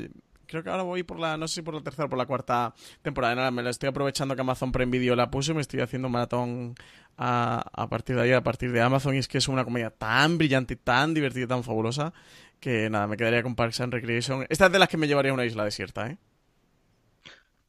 creo 0.46 0.62
que 0.62 0.70
ahora 0.70 0.82
voy 0.82 1.02
por 1.02 1.18
la, 1.18 1.36
no 1.36 1.48
sé 1.48 1.56
si 1.56 1.62
por 1.62 1.74
la 1.74 1.80
tercera 1.80 2.06
o 2.06 2.08
por 2.08 2.18
la 2.18 2.26
cuarta 2.26 2.74
temporada. 3.02 3.34
Nada, 3.34 3.50
me 3.50 3.62
la 3.62 3.70
estoy 3.70 3.88
aprovechando 3.88 4.34
que 4.34 4.40
Amazon 4.40 4.72
Prime 4.72 4.90
Video 4.90 5.16
la 5.16 5.30
puso 5.30 5.52
y 5.52 5.54
me 5.54 5.60
estoy 5.60 5.80
haciendo 5.80 6.08
un 6.08 6.12
maratón 6.12 6.74
a, 7.16 7.86
partir 7.88 8.16
de 8.16 8.22
ahí, 8.22 8.32
a 8.32 8.42
partir 8.42 8.72
de 8.72 8.80
Amazon. 8.80 9.14
Y 9.14 9.18
es 9.18 9.28
que 9.28 9.38
es 9.38 9.48
una 9.48 9.64
comedia 9.64 9.90
tan 9.90 10.38
brillante, 10.38 10.76
tan 10.76 11.14
divertida, 11.14 11.46
tan 11.46 11.64
fabulosa, 11.64 12.12
que 12.60 12.88
nada, 12.90 13.06
me 13.06 13.16
quedaría 13.16 13.42
con 13.42 13.54
Parks 13.54 13.80
and 13.80 13.92
Recreation. 13.92 14.46
Esta 14.48 14.66
es 14.66 14.72
de 14.72 14.78
las 14.78 14.88
que 14.88 14.96
me 14.96 15.06
llevaría 15.06 15.30
a 15.30 15.34
una 15.34 15.44
isla 15.44 15.64
desierta, 15.64 16.08
¿eh? 16.08 16.18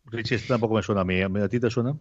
Richie, 0.05 0.35
esta 0.35 0.53
tampoco 0.53 0.75
me 0.75 0.83
suena 0.83 1.01
a 1.01 1.03
mí. 1.03 1.21
¿A 1.21 1.49
ti 1.49 1.59
te 1.59 1.69
suena? 1.69 1.95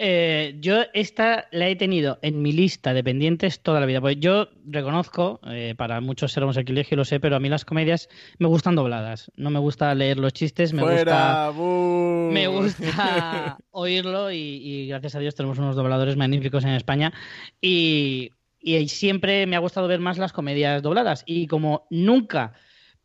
Eh, 0.00 0.56
yo 0.60 0.82
esta 0.94 1.48
la 1.50 1.68
he 1.68 1.74
tenido 1.74 2.20
en 2.22 2.40
mi 2.40 2.52
lista 2.52 2.94
de 2.94 3.02
pendientes 3.02 3.60
toda 3.60 3.80
la 3.80 3.86
vida. 3.86 4.00
Pues 4.00 4.16
yo 4.20 4.48
reconozco, 4.64 5.40
eh, 5.46 5.74
para 5.76 6.00
muchos 6.00 6.32
ser 6.32 6.44
sacrilegio, 6.52 6.96
lo 6.96 7.04
sé, 7.04 7.18
pero 7.18 7.34
a 7.34 7.40
mí 7.40 7.48
las 7.48 7.64
comedias 7.64 8.08
me 8.38 8.46
gustan 8.46 8.76
dobladas. 8.76 9.32
No 9.36 9.50
me 9.50 9.58
gusta 9.58 9.92
leer 9.94 10.18
los 10.18 10.32
chistes, 10.32 10.72
me 10.72 10.82
Fuera, 10.82 11.50
gusta. 11.50 12.32
Me 12.32 12.46
gusta 12.46 13.58
oírlo 13.70 14.30
y, 14.30 14.36
y, 14.36 14.86
gracias 14.86 15.16
a 15.16 15.18
Dios 15.18 15.34
tenemos 15.34 15.58
unos 15.58 15.74
dobladores 15.74 16.16
magníficos 16.16 16.64
en 16.64 16.70
España. 16.70 17.12
Y, 17.60 18.30
y 18.60 18.86
siempre 18.88 19.46
me 19.46 19.56
ha 19.56 19.60
gustado 19.60 19.88
ver 19.88 19.98
más 19.98 20.18
las 20.18 20.32
comedias 20.32 20.80
dobladas. 20.80 21.24
Y 21.26 21.48
como 21.48 21.88
nunca 21.90 22.52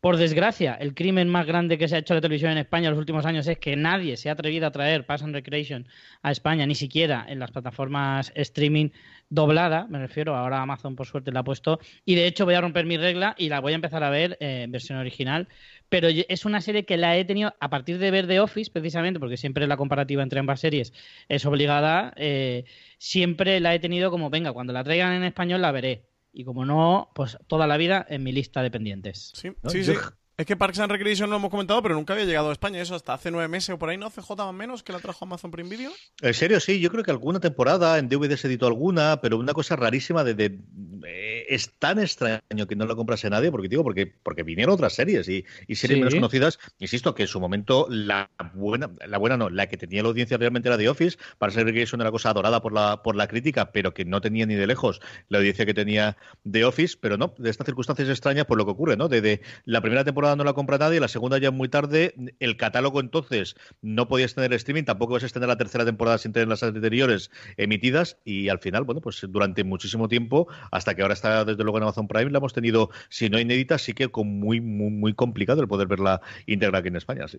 por 0.04 0.18
desgracia, 0.18 0.74
el 0.74 0.92
crimen 0.92 1.30
más 1.30 1.46
grande 1.46 1.78
que 1.78 1.88
se 1.88 1.96
ha 1.96 1.98
hecho 1.98 2.12
la 2.12 2.20
televisión 2.20 2.52
en 2.52 2.58
España 2.58 2.88
en 2.88 2.90
los 2.90 2.98
últimos 2.98 3.24
años 3.24 3.46
es 3.46 3.56
que 3.56 3.74
nadie 3.74 4.18
se 4.18 4.28
ha 4.28 4.32
atrevido 4.32 4.66
a 4.66 4.70
traer 4.70 5.06
Pass 5.06 5.22
and 5.22 5.34
Recreation 5.34 5.88
a 6.20 6.30
España, 6.30 6.66
ni 6.66 6.74
siquiera 6.74 7.24
en 7.26 7.38
las 7.38 7.50
plataformas 7.52 8.30
streaming 8.34 8.90
doblada, 9.30 9.86
me 9.88 9.98
refiero, 9.98 10.36
ahora 10.36 10.60
Amazon 10.60 10.94
por 10.94 11.06
suerte 11.06 11.32
la 11.32 11.40
ha 11.40 11.44
puesto, 11.44 11.80
y 12.04 12.16
de 12.16 12.26
hecho 12.26 12.44
voy 12.44 12.52
a 12.52 12.60
romper 12.60 12.84
mi 12.84 12.98
regla 12.98 13.34
y 13.38 13.48
la 13.48 13.60
voy 13.60 13.72
a 13.72 13.76
empezar 13.76 14.04
a 14.04 14.10
ver 14.10 14.36
en 14.40 14.70
versión 14.70 14.98
original, 14.98 15.48
pero 15.88 16.08
es 16.08 16.44
una 16.44 16.60
serie 16.60 16.84
que 16.84 16.98
la 16.98 17.16
he 17.16 17.24
tenido 17.24 17.54
a 17.58 17.70
partir 17.70 17.96
de 17.96 18.10
ver 18.10 18.26
The 18.26 18.40
Office, 18.40 18.70
precisamente, 18.70 19.18
porque 19.18 19.38
siempre 19.38 19.66
la 19.66 19.78
comparativa 19.78 20.22
entre 20.22 20.38
ambas 20.38 20.60
series 20.60 20.92
es 21.30 21.46
obligada, 21.46 22.12
eh, 22.16 22.66
siempre 22.98 23.58
la 23.58 23.74
he 23.74 23.78
tenido 23.78 24.10
como, 24.10 24.28
venga, 24.28 24.52
cuando 24.52 24.74
la 24.74 24.84
traigan 24.84 25.14
en 25.14 25.24
español 25.24 25.62
la 25.62 25.72
veré 25.72 26.13
y 26.34 26.44
como 26.44 26.64
no, 26.64 27.10
pues 27.14 27.38
toda 27.46 27.66
la 27.66 27.76
vida 27.76 28.04
en 28.08 28.22
mi 28.22 28.32
lista 28.32 28.62
de 28.62 28.70
pendientes. 28.70 29.32
Sí, 29.34 29.52
sí, 29.68 29.84
sí. 29.84 29.94
Es 30.36 30.46
que 30.46 30.56
Parks 30.56 30.80
and 30.80 30.90
Recreation 30.90 31.30
no 31.30 31.34
lo 31.34 31.38
hemos 31.38 31.50
comentado, 31.52 31.80
pero 31.80 31.94
nunca 31.94 32.12
había 32.12 32.24
llegado 32.24 32.48
a 32.48 32.52
España. 32.52 32.82
Eso 32.82 32.96
hasta 32.96 33.14
hace 33.14 33.30
nueve 33.30 33.46
meses 33.46 33.70
o 33.70 33.78
por 33.78 33.88
ahí, 33.88 33.96
¿no? 33.96 34.10
CJ 34.10 34.34
más 34.36 34.52
menos 34.52 34.82
que 34.82 34.92
la 34.92 34.98
trajo 34.98 35.24
Amazon 35.24 35.52
Prime 35.52 35.68
Video. 35.68 35.92
En 36.22 36.34
serio, 36.34 36.58
sí. 36.58 36.80
Yo 36.80 36.90
creo 36.90 37.04
que 37.04 37.12
alguna 37.12 37.38
temporada 37.38 37.98
en 37.98 38.08
DVD 38.08 38.34
se 38.34 38.48
editó 38.48 38.66
alguna, 38.66 39.20
pero 39.20 39.38
una 39.38 39.52
cosa 39.52 39.76
rarísima 39.76 40.24
de, 40.24 40.34
de 40.34 40.58
eh, 41.06 41.46
es 41.48 41.78
tan 41.78 42.00
extraño 42.00 42.66
que 42.66 42.74
no 42.74 42.84
lo 42.86 42.96
comprase 42.96 43.30
nadie, 43.30 43.52
porque 43.52 43.68
digo, 43.68 43.84
porque, 43.84 44.12
porque 44.24 44.42
vinieron 44.42 44.74
otras 44.74 44.94
series 44.94 45.28
y, 45.28 45.44
y 45.68 45.76
series 45.76 45.98
sí. 45.98 46.00
menos 46.00 46.14
conocidas. 46.16 46.58
Insisto 46.80 47.14
que 47.14 47.22
en 47.22 47.28
su 47.28 47.38
momento 47.38 47.86
la 47.88 48.28
buena, 48.54 48.90
la 49.06 49.18
buena 49.18 49.36
no, 49.36 49.50
la 49.50 49.68
que 49.68 49.76
tenía 49.76 50.02
la 50.02 50.08
audiencia 50.08 50.36
realmente 50.36 50.68
era 50.68 50.76
The 50.76 50.88
Office. 50.88 51.16
Parks 51.38 51.58
and 51.58 51.66
Recreation 51.66 52.00
era 52.00 52.10
cosa 52.10 52.30
adorada 52.30 52.60
por 52.60 52.72
la, 52.72 53.04
por 53.04 53.14
la 53.14 53.28
crítica, 53.28 53.70
pero 53.70 53.94
que 53.94 54.04
no 54.04 54.20
tenía 54.20 54.46
ni 54.46 54.56
de 54.56 54.66
lejos 54.66 55.00
la 55.28 55.38
audiencia 55.38 55.64
que 55.64 55.74
tenía 55.74 56.16
The 56.50 56.64
Office. 56.64 56.96
Pero 57.00 57.16
no, 57.16 57.36
de 57.38 57.50
estas 57.50 57.66
circunstancias 57.66 58.08
extrañas, 58.08 58.46
por 58.46 58.58
lo 58.58 58.64
que 58.64 58.72
ocurre, 58.72 58.96
¿no? 58.96 59.06
De, 59.06 59.20
de 59.20 59.40
la 59.64 59.80
primera 59.80 60.02
temporada 60.02 60.23
no 60.36 60.44
la 60.44 60.52
compra 60.52 60.78
nadie, 60.78 61.00
la 61.00 61.08
segunda 61.08 61.38
ya 61.38 61.50
muy 61.50 61.68
tarde. 61.68 62.14
El 62.40 62.56
catálogo 62.56 63.00
entonces 63.00 63.56
no 63.82 64.08
podías 64.08 64.34
tener 64.34 64.52
streaming, 64.54 64.84
tampoco 64.84 65.14
vas 65.14 65.22
a 65.22 65.26
extender 65.26 65.48
la 65.48 65.56
tercera 65.56 65.84
temporada 65.84 66.18
sin 66.18 66.32
tener 66.32 66.48
las 66.48 66.62
anteriores 66.62 67.30
emitidas. 67.56 68.18
Y 68.24 68.48
al 68.48 68.58
final, 68.58 68.84
bueno, 68.84 69.00
pues 69.00 69.24
durante 69.28 69.64
muchísimo 69.64 70.08
tiempo, 70.08 70.48
hasta 70.70 70.94
que 70.94 71.02
ahora 71.02 71.14
está 71.14 71.44
desde 71.44 71.62
luego 71.62 71.78
en 71.78 71.84
Amazon 71.84 72.08
Prime, 72.08 72.30
la 72.30 72.38
hemos 72.38 72.52
tenido, 72.52 72.90
si 73.08 73.28
no 73.28 73.38
inédita, 73.38 73.78
sí 73.78 73.92
que 73.92 74.08
con 74.08 74.26
muy, 74.28 74.60
muy, 74.60 74.90
muy 74.90 75.14
complicado 75.14 75.60
el 75.60 75.68
poder 75.68 75.86
verla 75.86 76.20
íntegra 76.46 76.78
aquí 76.78 76.88
en 76.88 76.96
España, 76.96 77.28
sí. 77.28 77.38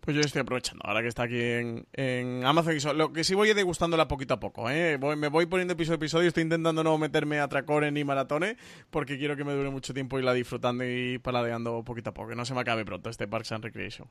Pues 0.00 0.16
yo 0.16 0.20
estoy 0.20 0.42
aprovechando, 0.42 0.84
ahora 0.84 1.00
que 1.00 1.08
está 1.08 1.24
aquí 1.24 1.38
en, 1.38 2.44
Amazon. 2.44 2.98
Lo 2.98 3.12
que 3.12 3.24
sí 3.24 3.34
voy 3.34 3.52
degustándola 3.54 4.08
poquito 4.08 4.34
a 4.34 4.40
poco, 4.40 4.68
¿eh? 4.68 4.98
me 4.98 5.28
voy 5.28 5.46
poniendo 5.46 5.74
episodio 5.74 5.94
a 5.94 5.96
episodio, 5.96 6.28
estoy 6.28 6.42
intentando 6.42 6.82
no 6.82 6.98
meterme 6.98 7.38
a 7.38 7.48
tracones 7.48 7.92
ni 7.92 8.02
maratones, 8.02 8.56
porque 8.90 9.16
quiero 9.16 9.36
que 9.36 9.44
me 9.44 9.52
dure 9.52 9.70
mucho 9.70 9.94
tiempo 9.94 10.18
y 10.18 10.22
la 10.22 10.32
disfrutando 10.32 10.84
y 10.84 11.18
paladeando 11.18 11.81
poquito 11.84 12.10
a 12.10 12.14
poco, 12.14 12.30
que 12.30 12.36
no 12.36 12.44
se 12.44 12.54
me 12.54 12.60
acabe 12.60 12.84
pronto 12.84 13.10
este 13.10 13.28
Parks 13.28 13.52
and 13.52 13.64
Recreation. 13.64 14.08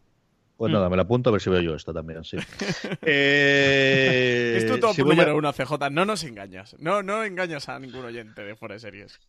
Pues 0.58 0.72
nada, 0.72 0.90
me 0.90 0.96
la 0.96 1.02
apunto 1.04 1.30
a 1.30 1.34
ver 1.34 1.42
si 1.42 1.50
veo 1.50 1.62
yo 1.62 1.74
esta 1.74 1.92
también, 1.92 2.24
sí. 2.24 2.38
eh, 3.02 4.54
es 4.58 4.68
tu 4.68 4.80
top 4.80 4.96
número 5.00 5.36
uno, 5.36 5.52
CJ. 5.52 5.90
No 5.92 6.06
nos 6.06 6.24
engañas. 6.24 6.76
No, 6.78 7.02
no 7.02 7.24
engañas 7.24 7.68
a 7.68 7.80
ningún 7.80 8.06
oyente 8.06 8.44
de 8.44 8.56
Fuera 8.56 8.76
de 8.76 8.80
Series. 8.80 9.20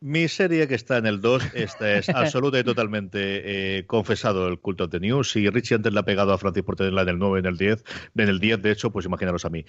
Mi 0.00 0.28
serie 0.28 0.68
que 0.68 0.76
está 0.76 0.98
en 0.98 1.06
el 1.06 1.20
2, 1.20 1.54
esta 1.54 1.98
es 1.98 2.08
absoluta 2.08 2.60
y 2.60 2.62
totalmente 2.62 3.78
eh, 3.78 3.86
confesado 3.86 4.46
el 4.46 4.60
culto 4.60 4.86
de 4.86 5.00
News. 5.00 5.32
Si 5.32 5.50
Richie 5.50 5.74
antes 5.74 5.92
le 5.92 5.98
ha 5.98 6.04
pegado 6.04 6.32
a 6.32 6.38
Francis 6.38 6.62
por 6.62 6.76
tenerla 6.76 7.02
en 7.02 7.08
el 7.08 7.18
9, 7.18 7.40
en 7.40 7.46
el 7.46 7.56
10, 7.56 7.84
en 8.16 8.28
el 8.28 8.38
10, 8.38 8.62
de 8.62 8.70
hecho, 8.70 8.92
pues 8.92 9.06
imaginaros 9.06 9.44
a 9.44 9.50
mí. 9.50 9.64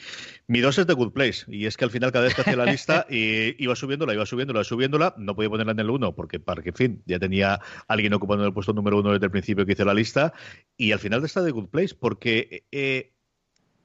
Mi 0.46 0.60
2 0.60 0.78
es 0.78 0.86
The 0.86 0.94
Good 0.94 1.14
Place, 1.14 1.46
y 1.48 1.66
es 1.66 1.78
que 1.78 1.86
al 1.86 1.92
final 1.92 2.12
cada 2.12 2.26
vez 2.26 2.36
que 2.36 2.42
hacía 2.42 2.56
la 2.56 2.66
lista 2.66 3.08
y 3.10 3.62
iba 3.62 3.76
subiéndola, 3.76 4.14
iba 4.14 4.26
subiéndola, 4.28 4.64
subiéndola, 4.64 5.16
no 5.18 5.36
podía 5.36 5.50
ponerla 5.50 5.72
en 5.72 5.80
el 5.80 5.90
1 5.90 6.14
porque, 6.14 6.40
para 6.40 6.62
que, 6.62 6.70
en 6.70 6.76
fin, 6.76 7.04
ya 7.08 7.18
tenía 7.18 7.60
alguien 7.88 8.14
ocupando 8.14 8.46
el 8.46 8.54
puesto 8.54 8.72
número 8.72 9.00
1 9.00 9.14
desde 9.14 9.26
el 9.26 9.32
principio 9.32 9.66
que 9.66 9.72
hice 9.72 9.86
la 9.86 9.96
lista, 9.96 10.34
y 10.78 10.92
al 10.92 11.00
final 11.00 11.26
está 11.26 11.44
The 11.44 11.52
Good 11.52 11.70
Place 11.70 11.96
porque... 12.00 12.66
Eh, 12.72 13.14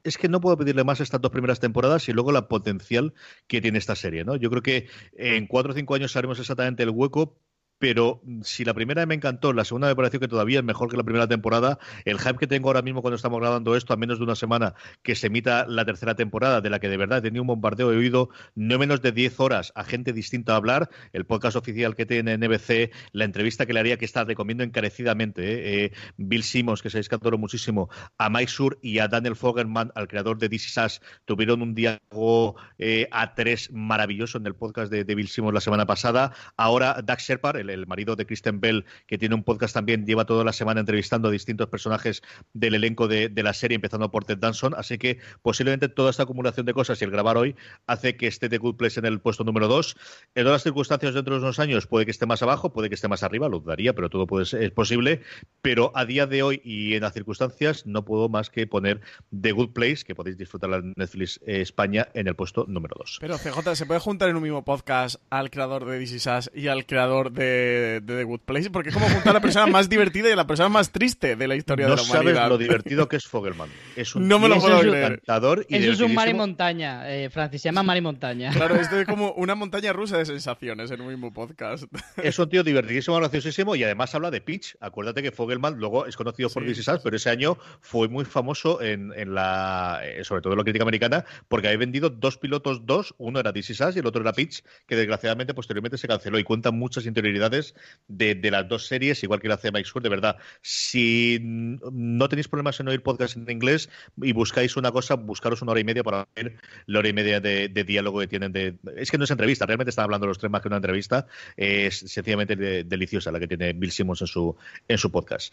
es 0.04 0.18
que 0.18 0.28
no 0.28 0.40
puedo 0.40 0.56
pedirle 0.56 0.84
más 0.84 1.00
estas 1.00 1.20
dos 1.20 1.32
primeras 1.32 1.60
temporadas 1.60 2.08
y 2.08 2.12
luego 2.12 2.30
la 2.30 2.46
potencial 2.46 3.14
que 3.48 3.60
tiene 3.60 3.78
esta 3.78 3.96
serie, 3.96 4.24
¿no? 4.24 4.36
Yo 4.36 4.50
creo 4.50 4.62
que 4.62 4.88
en 5.14 5.46
cuatro 5.46 5.72
o 5.72 5.74
cinco 5.74 5.94
años 5.94 6.12
sabremos 6.12 6.38
exactamente 6.38 6.82
el 6.82 6.90
hueco, 6.90 7.38
pero 7.84 8.22
mm, 8.24 8.40
si 8.44 8.64
la 8.64 8.72
primera 8.72 9.04
me 9.04 9.14
encantó, 9.14 9.52
la 9.52 9.62
segunda 9.62 9.88
me 9.88 9.94
pareció 9.94 10.18
que 10.18 10.26
todavía 10.26 10.60
es 10.60 10.64
mejor 10.64 10.90
que 10.90 10.96
la 10.96 11.02
primera 11.02 11.28
temporada. 11.28 11.78
El 12.06 12.18
hype 12.18 12.38
que 12.38 12.46
tengo 12.46 12.70
ahora 12.70 12.80
mismo 12.80 13.02
cuando 13.02 13.16
estamos 13.16 13.38
grabando 13.38 13.76
esto, 13.76 13.92
a 13.92 13.98
menos 13.98 14.16
de 14.16 14.24
una 14.24 14.36
semana 14.36 14.72
que 15.02 15.14
se 15.14 15.26
emita 15.26 15.66
la 15.66 15.84
tercera 15.84 16.14
temporada, 16.14 16.62
de 16.62 16.70
la 16.70 16.78
que 16.78 16.88
de 16.88 16.96
verdad 16.96 17.18
he 17.18 17.20
tenido 17.20 17.42
un 17.42 17.48
bombardeo, 17.48 17.92
he 17.92 17.96
oído 17.98 18.30
no 18.54 18.78
menos 18.78 19.02
de 19.02 19.12
10 19.12 19.38
horas 19.38 19.70
a 19.74 19.84
gente 19.84 20.14
distinta 20.14 20.54
a 20.54 20.56
hablar, 20.56 20.88
el 21.12 21.26
podcast 21.26 21.58
oficial 21.58 21.94
que 21.94 22.06
tiene 22.06 22.38
NBC, 22.38 22.90
la 23.12 23.26
entrevista 23.26 23.66
que 23.66 23.74
le 23.74 23.80
haría, 23.80 23.98
que 23.98 24.06
está 24.06 24.24
recomiendo 24.24 24.64
encarecidamente, 24.64 25.42
¿eh? 25.42 25.84
Eh, 25.84 25.92
Bill 26.16 26.42
Simmons, 26.42 26.80
que 26.80 26.88
se 26.88 27.00
adoro 27.00 27.36
muchísimo, 27.36 27.90
a 28.16 28.30
Mike 28.30 28.50
Sur 28.50 28.78
y 28.80 28.98
a 29.00 29.08
Daniel 29.08 29.36
Fogelman, 29.36 29.92
al 29.94 30.08
creador 30.08 30.38
de 30.38 30.48
This 30.48 30.74
Is 30.78 31.02
tuvieron 31.26 31.60
un 31.60 31.74
diálogo 31.74 32.56
eh, 32.78 33.08
a 33.10 33.34
tres 33.34 33.70
maravilloso 33.72 34.38
en 34.38 34.46
el 34.46 34.54
podcast 34.54 34.90
de, 34.90 35.04
Bill 35.14 35.28
Simmons 35.28 35.52
la 35.52 35.60
semana 35.60 35.84
pasada. 35.84 36.32
Ahora 36.56 37.02
Doug 37.02 37.18
Sherpar, 37.18 37.58
el, 37.58 37.73
marido 37.86 38.16
de 38.16 38.26
Kristen 38.26 38.60
Bell, 38.60 38.84
que 39.06 39.18
tiene 39.18 39.34
un 39.34 39.42
podcast 39.42 39.74
también, 39.74 40.06
lleva 40.06 40.24
toda 40.24 40.44
la 40.44 40.52
semana 40.52 40.80
entrevistando 40.80 41.28
a 41.28 41.30
distintos 41.30 41.68
personajes 41.68 42.22
del 42.52 42.74
elenco 42.74 43.08
de, 43.08 43.30
la 43.36 43.52
serie, 43.52 43.74
empezando 43.74 44.10
por 44.10 44.24
Ted 44.24 44.38
Danson. 44.38 44.74
Así 44.76 44.98
que 44.98 45.18
posiblemente 45.42 45.88
toda 45.88 46.10
esta 46.10 46.22
acumulación 46.22 46.66
de 46.66 46.72
cosas 46.72 47.00
y 47.00 47.04
el 47.04 47.10
grabar 47.10 47.36
hoy 47.36 47.56
hace 47.86 48.16
que 48.16 48.26
esté 48.26 48.48
The 48.48 48.58
Good 48.58 48.76
Place 48.76 49.00
en 49.00 49.06
el 49.06 49.20
puesto 49.20 49.44
número 49.44 49.68
2. 49.68 49.96
En 50.34 50.44
todas 50.44 50.56
las 50.56 50.62
circunstancias 50.62 51.14
dentro 51.14 51.34
de 51.34 51.40
unos 51.40 51.58
años 51.58 51.86
puede 51.86 52.04
que 52.04 52.10
esté 52.10 52.26
más 52.26 52.42
abajo, 52.42 52.72
puede 52.72 52.88
que 52.88 52.94
esté 52.94 53.08
más 53.08 53.22
arriba, 53.22 53.48
lo 53.48 53.60
dudaría, 53.60 53.94
pero 53.94 54.08
todo 54.08 54.26
puede 54.26 54.46
ser, 54.46 54.62
es 54.62 54.70
posible. 54.70 55.20
Pero 55.62 55.92
a 55.94 56.04
día 56.04 56.26
de 56.26 56.42
hoy 56.42 56.60
y 56.64 56.94
en 56.94 57.02
las 57.02 57.12
circunstancias 57.12 57.86
no 57.86 58.04
puedo 58.04 58.28
más 58.28 58.50
que 58.50 58.66
poner 58.66 59.00
The 59.38 59.52
Good 59.52 59.72
Place, 59.72 60.04
que 60.04 60.14
podéis 60.14 60.36
disfrutar 60.36 60.72
en 60.72 60.94
Netflix 60.96 61.40
eh, 61.46 61.60
España, 61.60 62.08
en 62.14 62.28
el 62.28 62.34
puesto 62.34 62.64
número 62.68 62.96
2. 62.98 63.18
Pero 63.20 63.38
CJ, 63.38 63.74
¿se 63.74 63.86
puede 63.86 64.00
juntar 64.00 64.28
en 64.28 64.36
un 64.36 64.42
mismo 64.42 64.64
podcast 64.64 65.16
al 65.30 65.50
creador 65.50 65.84
de 65.84 65.98
This 65.98 66.50
y 66.54 66.68
al 66.68 66.86
creador 66.86 67.32
de 67.32 67.63
de, 67.64 68.00
The 68.06 68.24
Good 68.24 68.40
Place, 68.40 68.70
porque 68.70 68.90
es 68.90 68.94
como 68.94 69.08
juntar 69.08 69.30
a 69.30 69.34
la 69.34 69.40
persona 69.40 69.66
más 69.66 69.88
divertida 69.88 70.28
y 70.28 70.32
a 70.32 70.36
la 70.36 70.46
persona 70.46 70.68
más 70.68 70.90
triste 70.90 71.36
de 71.36 71.48
la 71.48 71.56
historia 71.56 71.86
de 71.86 71.96
la 71.96 72.02
humanidad. 72.02 72.22
No 72.22 72.34
sabes 72.34 72.48
lo 72.48 72.58
divertido 72.58 73.08
que 73.08 73.16
es 73.16 73.26
Fogelman. 73.26 73.68
Es 73.96 74.14
un 74.14 74.28
no 74.28 74.38
me 74.38 74.48
lo 74.48 74.58
puedo 74.58 74.82
encantador 74.82 75.66
y 75.68 75.76
Eso 75.76 75.92
es 75.92 76.00
un 76.00 76.14
mar 76.14 76.28
y 76.28 76.34
montaña, 76.34 77.10
eh, 77.10 77.30
Francis, 77.30 77.62
se 77.62 77.68
llama 77.68 77.82
mar 77.82 77.96
y 77.96 78.00
montaña. 78.00 78.52
Claro, 78.52 78.76
esto 78.76 78.98
es 78.98 79.06
como 79.06 79.32
una 79.32 79.54
montaña 79.54 79.92
rusa 79.92 80.18
de 80.18 80.26
sensaciones 80.26 80.90
en 80.90 81.00
un 81.00 81.08
mismo 81.08 81.32
podcast. 81.32 81.84
Es 82.22 82.38
un 82.38 82.48
tío 82.48 82.62
divertidísimo, 82.62 83.16
graciosísimo 83.16 83.76
y 83.76 83.84
además 83.84 84.14
habla 84.14 84.30
de 84.30 84.40
pitch. 84.40 84.76
Acuérdate 84.80 85.22
que 85.22 85.32
Fogelman 85.32 85.78
luego 85.78 86.06
es 86.06 86.16
conocido 86.16 86.48
por 86.50 86.64
sí, 86.74 86.82
pero 87.02 87.16
ese 87.16 87.30
año 87.30 87.58
fue 87.80 88.08
muy 88.08 88.24
famoso 88.24 88.82
en, 88.82 89.12
en 89.16 89.34
la, 89.34 90.00
eh, 90.02 90.24
sobre 90.24 90.42
todo 90.42 90.52
en 90.52 90.58
la 90.58 90.64
crítica 90.64 90.84
americana, 90.84 91.24
porque 91.48 91.68
había 91.68 91.78
vendido 91.78 92.10
dos 92.10 92.38
pilotos, 92.38 92.86
dos, 92.86 93.14
uno 93.18 93.40
era 93.40 93.52
This 93.52 93.70
y 93.70 93.98
el 93.98 94.06
otro 94.06 94.22
era 94.22 94.32
Pitch, 94.32 94.62
que 94.86 94.96
desgraciadamente 94.96 95.54
posteriormente 95.54 95.98
se 95.98 96.08
canceló 96.08 96.38
y 96.38 96.44
cuentan 96.44 96.78
muchas 96.78 97.06
interioridades 97.06 97.43
de, 97.50 98.50
las 98.50 98.68
dos 98.68 98.86
series, 98.86 99.22
igual 99.22 99.40
que 99.40 99.48
la 99.48 99.54
hace 99.54 99.72
Mike 99.72 99.88
Sur, 99.88 100.02
de 100.02 100.08
verdad. 100.08 100.36
Si 100.62 101.38
no 101.42 102.28
tenéis 102.28 102.48
problemas 102.48 102.78
en 102.80 102.88
oír 102.88 103.02
podcast 103.02 103.36
en 103.36 103.50
inglés 103.50 103.88
y 104.20 104.32
buscáis 104.32 104.76
una 104.76 104.92
cosa, 104.92 105.14
buscaros 105.14 105.62
una 105.62 105.72
hora 105.72 105.80
y 105.80 105.84
media 105.84 106.02
para 106.02 106.28
ver 106.34 106.56
la 106.86 106.98
hora 106.98 107.08
y 107.08 107.12
media 107.12 107.40
de, 107.40 107.68
diálogo 107.68 108.20
que 108.20 108.28
tienen. 108.28 108.52
De, 108.52 108.76
es 108.96 109.10
que 109.10 109.18
no 109.18 109.24
es 109.24 109.30
entrevista, 109.30 109.66
realmente 109.66 109.90
están 109.90 110.04
hablando 110.04 110.26
los 110.26 110.38
tres 110.38 110.50
más 110.50 110.62
que 110.62 110.68
una 110.68 110.76
entrevista. 110.76 111.26
Es 111.56 111.98
sencillamente 111.98 112.56
deliciosa 112.84 113.32
la 113.32 113.40
que 113.40 113.48
tiene 113.48 113.72
Bill 113.72 113.92
Simmons 113.92 114.20
en 114.20 114.26
su, 114.26 114.56
en 114.88 114.98
su 114.98 115.10
podcast. 115.10 115.52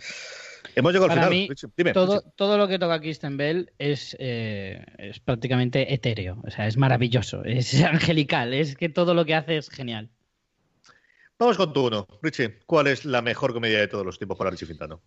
Hemos 0.75 0.93
llegado 0.93 1.11
al 1.11 1.29
final. 1.29 1.93
todo, 1.93 2.21
todo 2.21 2.57
lo 2.57 2.67
que 2.67 2.79
toca 2.79 2.99
Kristen 2.99 3.37
Bell 3.37 3.71
es, 3.77 4.15
eh, 4.19 4.83
es 4.97 5.19
prácticamente 5.19 5.93
etéreo. 5.93 6.41
O 6.45 6.51
sea, 6.51 6.67
es 6.67 6.77
maravilloso, 6.77 7.43
es 7.43 7.81
angelical. 7.83 8.53
Es 8.53 8.75
que 8.75 8.89
todo 8.89 9.13
lo 9.13 9.25
que 9.25 9.35
hace 9.35 9.57
es 9.57 9.69
genial. 9.69 10.09
Vamos 11.41 11.57
con 11.57 11.73
tu 11.73 11.87
uno. 11.87 12.05
Richie, 12.21 12.59
¿cuál 12.67 12.85
es 12.85 13.03
la 13.03 13.23
mejor 13.23 13.51
comedia 13.51 13.79
de 13.79 13.87
todos 13.87 14.05
los 14.05 14.19
tiempos 14.19 14.37
para 14.37 14.51
Richie 14.51 14.67
Fintano? 14.67 15.01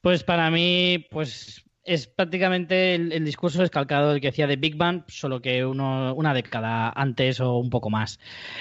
Pues 0.00 0.24
para 0.24 0.50
mí, 0.50 1.06
pues 1.12 1.64
es 1.84 2.08
prácticamente 2.08 2.96
el, 2.96 3.24
discurso 3.24 3.60
descalcado 3.60 4.10
del 4.10 4.20
que 4.20 4.32
decía 4.32 4.48
de 4.48 4.56
Big 4.56 4.74
Bang, 4.74 5.04
solo 5.06 5.40
que 5.40 5.64
uno, 5.64 6.12
una 6.16 6.34
década 6.34 6.92
antes 6.96 7.38
o 7.38 7.58
un 7.58 7.70
poco 7.70 7.88
más. 7.88 8.18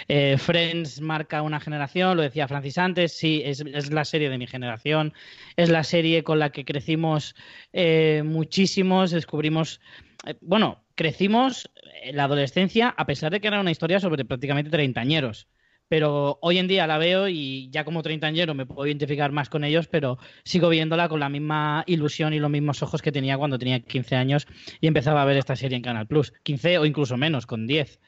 Eh, 0.07 0.37
Friends 0.37 1.01
marca 1.01 1.41
una 1.41 1.59
generación, 1.59 2.15
lo 2.15 2.21
decía 2.21 2.47
Francis 2.47 2.77
antes, 2.77 3.11
sí, 3.11 3.41
es, 3.43 3.63
la 3.89 4.05
serie 4.05 4.29
de 4.29 4.37
mi 4.37 4.45
generación, 4.45 5.13
es 5.57 5.69
la 5.69 5.83
serie 5.83 6.23
con 6.23 6.37
la 6.37 6.51
que 6.51 6.63
crecimos 6.63 7.33
eh, 7.73 8.21
muchísimos, 8.23 9.09
descubrimos, 9.09 9.81
eh, 10.27 10.35
bueno, 10.41 10.83
crecimos 10.93 11.71
en 12.03 12.17
la 12.17 12.25
adolescencia 12.25 12.93
a 12.95 13.07
pesar 13.07 13.31
de 13.31 13.41
que 13.41 13.47
era 13.47 13.59
una 13.59 13.71
historia 13.71 13.99
sobre 13.99 14.25
prácticamente 14.25 14.69
treintañeros 14.69 15.47
pero 15.89 16.37
hoy 16.41 16.59
en 16.59 16.67
día 16.67 16.87
la 16.87 16.97
veo 16.97 17.27
y 17.27 17.69
ya 17.71 17.83
como 17.83 18.03
treintañero 18.03 18.53
me 18.53 18.65
puedo 18.65 18.87
identificar 18.87 19.31
más 19.31 19.49
con 19.49 19.63
ellos, 19.63 19.87
pero 19.87 20.19
sigo 20.43 20.69
viéndola 20.69 21.09
con 21.09 21.19
la 21.19 21.29
misma 21.29 21.83
ilusión 21.87 22.33
y 22.33 22.39
los 22.39 22.49
mismos 22.49 22.81
ojos 22.83 23.01
que 23.01 23.11
tenía 23.11 23.37
cuando 23.37 23.59
tenía 23.59 23.79
15 23.81 24.15
años 24.15 24.47
y 24.79 24.87
empezaba 24.87 25.21
a 25.21 25.25
ver 25.25 25.37
esta 25.37 25.55
serie 25.55 25.75
en 25.75 25.83
Canal 25.83 26.07
Plus. 26.07 26.31
15 26.43 26.77
o 26.77 26.85
incluso 26.85 27.17
menos, 27.17 27.45
con 27.45 27.67
10. 27.67 27.99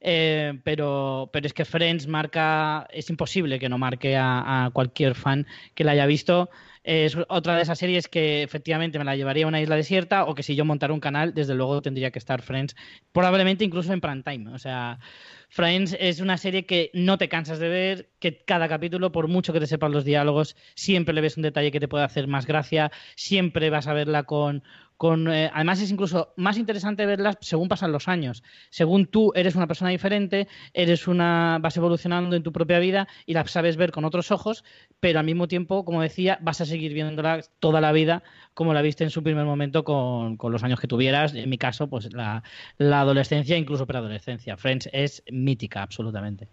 Eh, 0.00 0.60
pero, 0.62 1.30
pero 1.32 1.46
es 1.46 1.52
que 1.52 1.64
Friends 1.64 2.06
marca, 2.06 2.86
es 2.92 3.10
imposible 3.10 3.58
que 3.58 3.68
no 3.68 3.78
marque 3.78 4.16
a, 4.16 4.70
cualquier 4.72 5.14
fan 5.14 5.46
que 5.74 5.84
la 5.84 5.92
haya 5.92 6.06
visto. 6.06 6.50
Es 6.86 7.18
otra 7.28 7.56
de 7.56 7.62
esas 7.62 7.80
series 7.80 8.06
que 8.06 8.44
efectivamente 8.44 8.96
me 9.00 9.04
la 9.04 9.16
llevaría 9.16 9.44
a 9.44 9.48
una 9.48 9.60
isla 9.60 9.74
desierta 9.74 10.24
o 10.24 10.36
que 10.36 10.44
si 10.44 10.54
yo 10.54 10.64
montara 10.64 10.94
un 10.94 11.00
canal, 11.00 11.34
desde 11.34 11.56
luego 11.56 11.82
tendría 11.82 12.12
que 12.12 12.20
estar 12.20 12.42
Friends, 12.42 12.76
probablemente 13.10 13.64
incluso 13.64 13.92
en 13.92 14.00
prime 14.00 14.22
time. 14.22 14.54
O 14.54 14.58
sea, 14.58 15.00
Friends 15.48 15.96
es 15.98 16.20
una 16.20 16.38
serie 16.38 16.64
que 16.64 16.92
no 16.94 17.18
te 17.18 17.28
cansas 17.28 17.58
de 17.58 17.68
ver, 17.68 18.10
que 18.20 18.38
cada 18.38 18.68
capítulo, 18.68 19.10
por 19.10 19.26
mucho 19.26 19.52
que 19.52 19.58
te 19.58 19.66
sepan 19.66 19.90
los 19.90 20.04
diálogos, 20.04 20.54
siempre 20.76 21.12
le 21.12 21.22
ves 21.22 21.36
un 21.36 21.42
detalle 21.42 21.72
que 21.72 21.80
te 21.80 21.88
puede 21.88 22.04
hacer 22.04 22.28
más 22.28 22.46
gracia, 22.46 22.92
siempre 23.16 23.68
vas 23.68 23.88
a 23.88 23.92
verla 23.92 24.22
con, 24.22 24.62
con 24.96 25.32
eh, 25.32 25.50
además 25.52 25.80
es 25.80 25.90
incluso 25.90 26.32
más 26.36 26.58
interesante 26.58 27.06
verlas 27.06 27.36
según 27.40 27.68
pasan 27.68 27.92
los 27.92 28.08
años. 28.08 28.42
Según 28.70 29.06
tú 29.06 29.32
eres 29.34 29.54
una 29.54 29.66
persona 29.66 29.90
diferente, 29.90 30.48
eres 30.72 31.06
una 31.08 31.58
vas 31.60 31.76
evolucionando 31.76 32.36
en 32.36 32.42
tu 32.42 32.52
propia 32.52 32.78
vida 32.78 33.08
y 33.26 33.34
la 33.34 33.46
sabes 33.46 33.76
ver 33.76 33.92
con 33.92 34.04
otros 34.04 34.30
ojos, 34.30 34.64
pero 35.00 35.18
al 35.18 35.26
mismo 35.26 35.48
tiempo, 35.48 35.84
como 35.84 36.02
decía, 36.02 36.38
vas 36.40 36.60
a 36.60 36.66
seguir 36.66 36.92
viéndola 36.92 37.40
toda 37.60 37.80
la 37.80 37.92
vida 37.92 38.22
como 38.54 38.72
la 38.74 38.82
viste 38.82 39.04
en 39.04 39.10
su 39.10 39.22
primer 39.22 39.44
momento 39.44 39.84
con, 39.84 40.38
los 40.42 40.62
años 40.64 40.80
que 40.80 40.88
tuvieras. 40.88 41.34
En 41.34 41.50
mi 41.50 41.58
caso, 41.58 41.88
pues 41.88 42.12
la, 42.12 42.42
la 42.78 43.00
adolescencia, 43.00 43.56
incluso 43.56 43.86
preadolescencia. 43.86 44.56
Friends 44.56 44.88
es 44.92 45.22
mítica, 45.30 45.82
absolutamente. 45.82 46.48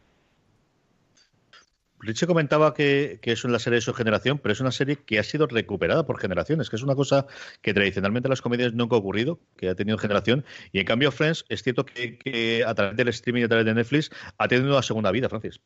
Richie 2.04 2.28
comentaba 2.28 2.74
que, 2.74 3.20
es 3.22 3.44
una 3.46 3.60
serie 3.60 3.76
de 3.76 3.82
su 3.82 3.94
generación, 3.94 4.38
pero 4.38 4.52
es 4.52 4.60
una 4.60 4.72
serie 4.72 4.98
que 4.98 5.20
ha 5.20 5.24
sido 5.24 5.48
recuperada 5.48 6.06
por 6.06 6.20
generaciones, 6.20 6.70
que 6.70 6.76
es 6.76 6.84
una 6.84 6.96
cosa 6.96 7.28
que 7.62 7.74
tradicionalmente 7.74 8.28
en 8.28 8.32
las 8.32 8.42
comedias 8.42 8.74
nunca 8.74 8.96
ha 8.96 9.00
ocurrido, 9.00 9.40
que 9.56 9.70
ha 9.70 9.76
tenido 9.76 9.98
generación. 9.98 10.44
Y 10.72 10.80
en 10.80 10.86
cambio, 10.86 11.12
Friends, 11.12 11.46
es 11.50 11.64
cierto 11.64 11.86
que, 11.86 12.64
a 12.68 12.76
través 12.76 12.98
del 12.98 13.08
streaming 13.08 13.42
y 13.42 13.46
a 13.46 13.48
través 13.48 13.66
de 13.66 13.74
Netflix 13.74 14.10
ha 14.38 14.48
tenido 14.48 14.72
una 14.72 14.84
segunda 14.84 15.12
vida, 15.12 15.30
Francis. 15.30 15.62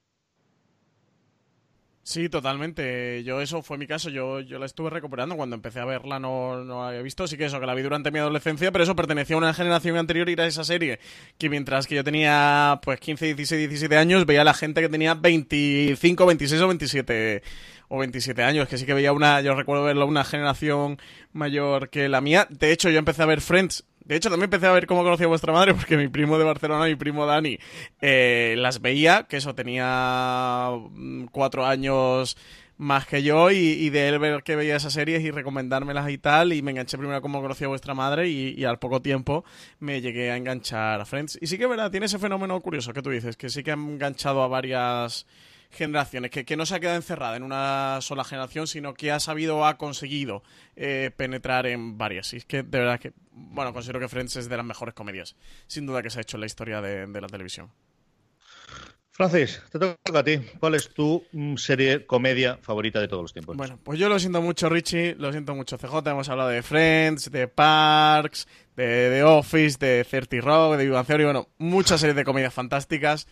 Sí, 2.07 2.29
totalmente. 2.29 3.21
Yo 3.25 3.41
eso 3.41 3.61
fue 3.61 3.77
mi 3.77 3.85
caso. 3.85 4.09
Yo, 4.09 4.39
yo 4.39 4.59
la 4.59 4.65
estuve 4.65 4.89
recuperando 4.89 5.35
cuando 5.35 5.57
empecé 5.57 5.81
a 5.81 5.85
verla, 5.85 6.19
no, 6.21 6.63
no 6.63 6.83
la 6.83 6.87
había 6.87 7.01
visto. 7.01 7.27
Sí 7.27 7.35
que 7.35 7.43
eso, 7.43 7.59
que 7.59 7.65
la 7.65 7.73
vi 7.73 7.81
durante 7.81 8.11
mi 8.11 8.19
adolescencia, 8.19 8.71
pero 8.71 8.85
eso 8.85 8.95
pertenecía 8.95 9.35
a 9.35 9.39
una 9.39 9.53
generación 9.53 9.97
anterior 9.97 10.29
y 10.29 10.31
era 10.31 10.47
esa 10.47 10.63
serie. 10.63 10.99
Que 11.37 11.49
mientras 11.49 11.85
que 11.85 11.95
yo 11.95 12.05
tenía 12.05 12.79
pues 12.81 13.01
15, 13.01 13.25
16, 13.25 13.67
17 13.67 13.97
años, 13.97 14.25
veía 14.25 14.43
a 14.43 14.45
la 14.45 14.53
gente 14.53 14.79
que 14.79 14.87
tenía 14.87 15.15
25, 15.15 16.25
26 16.25 16.61
o 16.61 16.67
27 16.69 17.43
o 17.89 17.97
27 17.97 18.41
años, 18.41 18.69
que 18.69 18.77
sí 18.77 18.85
que 18.85 18.93
veía 18.93 19.11
una, 19.11 19.41
yo 19.41 19.53
recuerdo 19.53 19.83
verla 19.83 20.05
una 20.05 20.23
generación 20.23 20.99
mayor 21.33 21.89
que 21.89 22.07
la 22.07 22.21
mía. 22.21 22.47
De 22.49 22.71
hecho, 22.71 22.89
yo 22.89 22.99
empecé 22.99 23.23
a 23.23 23.25
ver 23.25 23.41
Friends 23.41 23.83
de 24.07 24.15
hecho, 24.15 24.29
también 24.29 24.45
empecé 24.45 24.67
a 24.67 24.71
ver 24.71 24.87
cómo 24.87 25.03
conocía 25.03 25.25
a 25.25 25.29
vuestra 25.29 25.51
madre, 25.51 25.73
porque 25.73 25.97
mi 25.97 26.07
primo 26.07 26.37
de 26.37 26.45
Barcelona, 26.45 26.85
mi 26.85 26.95
primo 26.95 27.25
Dani, 27.25 27.59
eh, 27.99 28.55
las 28.57 28.81
veía, 28.81 29.23
que 29.23 29.37
eso 29.37 29.53
tenía 29.53 30.69
mm, 30.91 31.25
cuatro 31.25 31.65
años 31.65 32.37
más 32.77 33.05
que 33.05 33.21
yo, 33.21 33.51
y, 33.51 33.89
de 33.89 34.07
él 34.07 34.19
ver 34.19 34.43
que 34.43 34.55
veía 34.55 34.77
esas 34.77 34.93
series 34.93 35.23
y 35.23 35.31
recomendármelas 35.31 36.09
y 36.09 36.17
tal, 36.19 36.53
y 36.53 36.61
me 36.61 36.71
enganché 36.71 36.97
primero 36.97 37.21
como 37.21 37.41
conocía 37.41 37.67
a 37.67 37.69
vuestra 37.69 37.93
madre, 37.93 38.29
y, 38.29 38.63
al 38.63 38.79
poco 38.79 39.01
tiempo 39.01 39.43
me 39.79 39.99
llegué 39.99 40.31
a 40.31 40.37
enganchar 40.37 41.01
a 41.01 41.05
Friends. 41.05 41.37
Y 41.41 41.47
sí 41.47 41.57
que 41.57 41.67
verdad, 41.67 41.91
tiene 41.91 42.05
ese 42.05 42.17
fenómeno 42.17 42.57
curioso 42.61 42.93
que 42.93 43.01
tú 43.01 43.09
dices, 43.09 43.35
que 43.35 43.49
sí 43.49 43.61
que 43.61 43.71
han 43.71 43.89
enganchado 43.89 44.41
a 44.41 44.47
varias 44.47 45.25
generaciones, 45.69 46.31
que, 46.31 46.45
que, 46.45 46.57
no 46.57 46.65
se 46.65 46.75
ha 46.75 46.79
quedado 46.79 46.95
encerrada 46.95 47.35
en 47.35 47.43
una 47.43 47.99
sola 48.01 48.23
generación, 48.23 48.67
sino 48.67 48.93
que 48.93 49.11
ha 49.11 49.19
sabido, 49.19 49.65
ha 49.65 49.77
conseguido 49.77 50.43
eh, 50.75 51.11
penetrar 51.15 51.67
en 51.67 51.97
varias. 51.97 52.33
Y 52.33 52.37
es 52.37 52.45
que 52.45 52.63
de 52.63 52.79
verdad 52.79 52.99
que, 52.99 53.13
bueno, 53.31 53.73
considero 53.73 53.99
que 53.99 54.07
Friends 54.07 54.35
es 54.37 54.49
de 54.49 54.57
las 54.57 54.65
mejores 54.65 54.93
comedias, 54.93 55.35
sin 55.67 55.85
duda 55.85 56.01
que 56.01 56.09
se 56.09 56.19
ha 56.19 56.21
hecho 56.21 56.37
en 56.37 56.41
la 56.41 56.45
historia 56.47 56.81
de, 56.81 57.07
la 57.21 57.27
televisión. 57.27 57.71
Francis, 59.11 59.63
te 59.71 59.79
toca 59.79 60.19
a 60.19 60.23
ti. 60.23 60.39
¿Cuál 60.59 60.75
es 60.75 60.93
tu 60.93 61.23
mm, 61.31 61.55
serie 61.55 62.05
comedia 62.05 62.57
favorita 62.61 62.99
de 62.99 63.07
todos 63.07 63.23
los 63.23 63.33
tiempos? 63.33 63.57
Bueno, 63.57 63.79
pues 63.83 63.97
yo 63.97 64.09
lo 64.09 64.19
siento 64.19 64.43
mucho, 64.43 64.69
Richie, 64.69 65.15
lo 65.15 65.31
siento 65.31 65.55
mucho, 65.55 65.79
CJ. 65.79 66.07
Hemos 66.07 66.29
hablado 66.29 66.49
de 66.49 66.61
Friends, 66.61 67.31
de 67.31 67.47
Parks, 67.47 68.47
de 68.75 69.09
The 69.09 69.23
Office, 69.23 69.77
de 69.79 70.05
30 70.07 70.37
Rock, 70.41 70.77
de 70.77 70.89
Bang 70.89 71.07
Theory, 71.07 71.23
bueno, 71.23 71.49
muchas 71.57 71.99
series 71.99 72.15
de 72.15 72.23
comedias 72.23 72.53
fantásticas, 72.53 73.27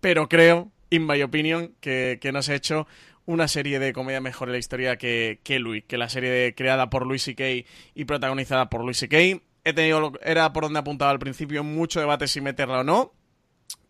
pero 0.00 0.28
creo 0.28 0.70
in 0.94 1.06
my 1.06 1.20
opinion, 1.22 1.74
que, 1.80 2.18
que 2.20 2.32
nos 2.32 2.48
ha 2.48 2.54
hecho 2.54 2.86
una 3.26 3.48
serie 3.48 3.78
de 3.78 3.92
comedia 3.92 4.20
mejor 4.20 4.48
en 4.48 4.52
la 4.52 4.58
historia 4.58 4.96
que, 4.96 5.40
que 5.42 5.58
Louis, 5.58 5.84
que 5.86 5.98
la 5.98 6.08
serie 6.08 6.54
creada 6.54 6.90
por 6.90 7.06
Louis 7.06 7.22
C.K. 7.22 7.66
y 7.94 8.04
protagonizada 8.04 8.68
por 8.68 8.82
Louis 8.82 8.98
C.K. 8.98 9.42
He 9.64 9.72
tenido, 9.72 10.12
era 10.22 10.52
por 10.52 10.64
donde 10.64 10.78
apuntaba 10.78 11.10
al 11.10 11.18
principio, 11.18 11.64
mucho 11.64 12.00
debate 12.00 12.28
si 12.28 12.40
meterla 12.40 12.80
o 12.80 12.84
no, 12.84 13.12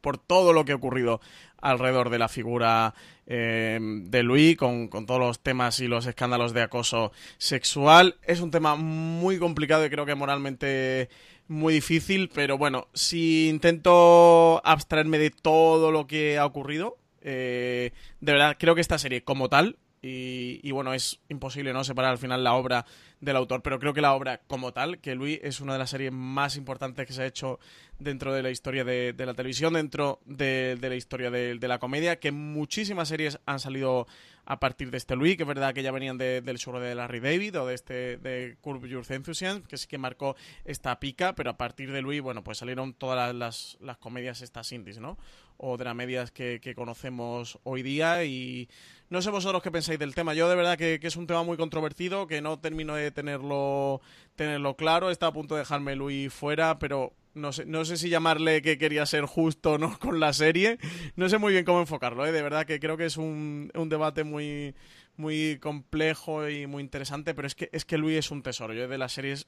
por 0.00 0.18
todo 0.18 0.52
lo 0.52 0.64
que 0.64 0.72
ha 0.72 0.76
ocurrido 0.76 1.20
alrededor 1.60 2.10
de 2.10 2.18
la 2.18 2.28
figura 2.28 2.94
eh, 3.26 3.78
de 3.80 4.22
Louis, 4.22 4.56
con, 4.56 4.88
con, 4.88 5.06
todos 5.06 5.18
los 5.18 5.40
temas 5.40 5.80
y 5.80 5.88
los 5.88 6.06
escándalos 6.06 6.52
de 6.52 6.62
acoso 6.62 7.10
sexual. 7.38 8.16
Es 8.22 8.40
un 8.40 8.50
tema 8.50 8.76
muy 8.76 9.38
complicado 9.38 9.84
y 9.84 9.90
creo 9.90 10.06
que 10.06 10.14
moralmente 10.14 11.08
muy 11.48 11.74
difícil, 11.74 12.30
pero 12.32 12.58
bueno, 12.58 12.88
si 12.94 13.48
intento 13.48 14.60
abstraerme 14.64 15.18
de 15.18 15.30
todo 15.30 15.90
lo 15.90 16.06
que 16.06 16.38
ha 16.38 16.46
ocurrido, 16.46 16.96
eh, 17.22 17.92
de 18.20 18.32
verdad 18.32 18.56
creo 18.58 18.74
que 18.74 18.80
esta 18.80 18.98
serie 18.98 19.24
como 19.24 19.48
tal, 19.48 19.78
y, 20.06 20.70
bueno, 20.70 20.92
es 20.92 21.20
imposible 21.30 21.72
no 21.72 21.82
separar 21.82 22.10
al 22.10 22.18
final 22.18 22.44
la 22.44 22.52
obra 22.54 22.84
del 23.20 23.36
autor, 23.36 23.62
pero 23.62 23.78
creo 23.78 23.94
que 23.94 24.02
la 24.02 24.12
obra 24.12 24.42
como 24.46 24.72
tal, 24.74 24.98
que 24.98 25.14
Luis 25.14 25.40
es 25.42 25.60
una 25.60 25.72
de 25.72 25.78
las 25.78 25.88
series 25.88 26.12
más 26.12 26.56
importantes 26.56 27.06
que 27.06 27.14
se 27.14 27.22
ha 27.22 27.26
hecho 27.26 27.58
dentro 27.98 28.34
de 28.34 28.42
la 28.42 28.50
historia 28.50 28.84
de, 28.84 29.14
la 29.16 29.32
televisión, 29.32 29.72
dentro 29.72 30.20
de, 30.26 30.76
la 30.78 30.94
historia 30.94 31.30
de, 31.30 31.56
la 31.68 31.78
comedia, 31.78 32.20
que 32.20 32.32
muchísimas 32.32 33.08
series 33.08 33.38
han 33.46 33.60
salido 33.60 34.06
a 34.46 34.60
partir 34.60 34.90
de 34.90 34.98
este 34.98 35.16
Louis, 35.16 35.36
que 35.36 35.42
es 35.42 35.46
verdad 35.46 35.74
que 35.74 35.82
ya 35.82 35.92
venían 35.92 36.18
del 36.18 36.58
show 36.58 36.78
de 36.78 36.94
Larry 36.94 37.20
David 37.20 37.60
o 37.60 37.66
de 37.66 37.74
este 37.74 38.16
de 38.18 38.56
Curb 38.60 38.86
Your 38.86 39.04
Enthusiasm, 39.08 39.62
que 39.62 39.76
sí 39.76 39.86
que 39.86 39.98
marcó 39.98 40.36
esta 40.64 40.98
pica, 41.00 41.34
pero 41.34 41.50
a 41.50 41.56
partir 41.56 41.92
de 41.92 42.02
Louis, 42.02 42.20
bueno, 42.20 42.44
pues 42.44 42.58
salieron 42.58 42.94
todas 42.94 43.34
las, 43.34 43.78
las, 43.80 43.98
comedias 43.98 44.42
estas 44.42 44.70
indies, 44.72 44.98
¿no? 44.98 45.18
O 45.56 45.76
dramedias 45.76 46.30
que, 46.30 46.60
que 46.60 46.74
conocemos 46.74 47.58
hoy 47.62 47.82
día 47.82 48.24
y 48.24 48.68
no 49.08 49.22
sé 49.22 49.30
vosotros 49.30 49.62
qué 49.62 49.70
pensáis 49.70 49.98
del 49.98 50.14
tema. 50.14 50.34
Yo 50.34 50.48
de 50.48 50.56
verdad 50.56 50.76
que, 50.76 50.98
que, 51.00 51.06
es 51.06 51.16
un 51.16 51.26
tema 51.26 51.42
muy 51.42 51.56
controvertido, 51.56 52.26
que 52.26 52.42
no 52.42 52.58
termino 52.58 52.94
de 52.94 53.10
tenerlo, 53.10 54.00
tenerlo 54.34 54.76
claro. 54.76 55.10
Está 55.10 55.28
a 55.28 55.32
punto 55.32 55.54
de 55.54 55.60
dejarme 55.60 55.94
Luis 55.94 56.32
fuera, 56.32 56.78
pero 56.78 57.12
no 57.34 57.52
sé, 57.52 57.66
no 57.66 57.84
sé 57.84 57.96
si 57.96 58.08
llamarle 58.08 58.62
que 58.62 58.78
quería 58.78 59.06
ser 59.06 59.24
justo 59.24 59.72
o 59.72 59.78
no 59.78 59.98
con 60.00 60.20
la 60.20 60.32
serie. 60.32 60.78
No 61.16 61.28
sé 61.28 61.38
muy 61.38 61.52
bien 61.52 61.64
cómo 61.64 61.80
enfocarlo, 61.80 62.26
¿eh? 62.26 62.32
De 62.32 62.42
verdad 62.42 62.66
que 62.66 62.80
creo 62.80 62.96
que 62.96 63.06
es 63.06 63.16
un, 63.16 63.70
un 63.74 63.88
debate 63.88 64.24
muy, 64.24 64.74
muy 65.16 65.58
complejo 65.60 66.48
y 66.48 66.66
muy 66.66 66.82
interesante, 66.82 67.34
pero 67.34 67.46
es 67.46 67.54
que, 67.54 67.68
es 67.72 67.84
que 67.84 67.98
Luis 67.98 68.18
es 68.18 68.30
un 68.30 68.42
tesoro. 68.42 68.74
Yo 68.74 68.88
de 68.88 68.98
las 68.98 69.12
series 69.12 69.46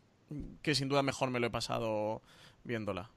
que 0.63 0.75
sin 0.75 0.89
duda 0.89 1.03
mejor 1.03 1.31
me 1.31 1.41
lo 1.41 1.47
he 1.47 1.51
pasado 1.51 2.23
viéndola. 2.65 3.11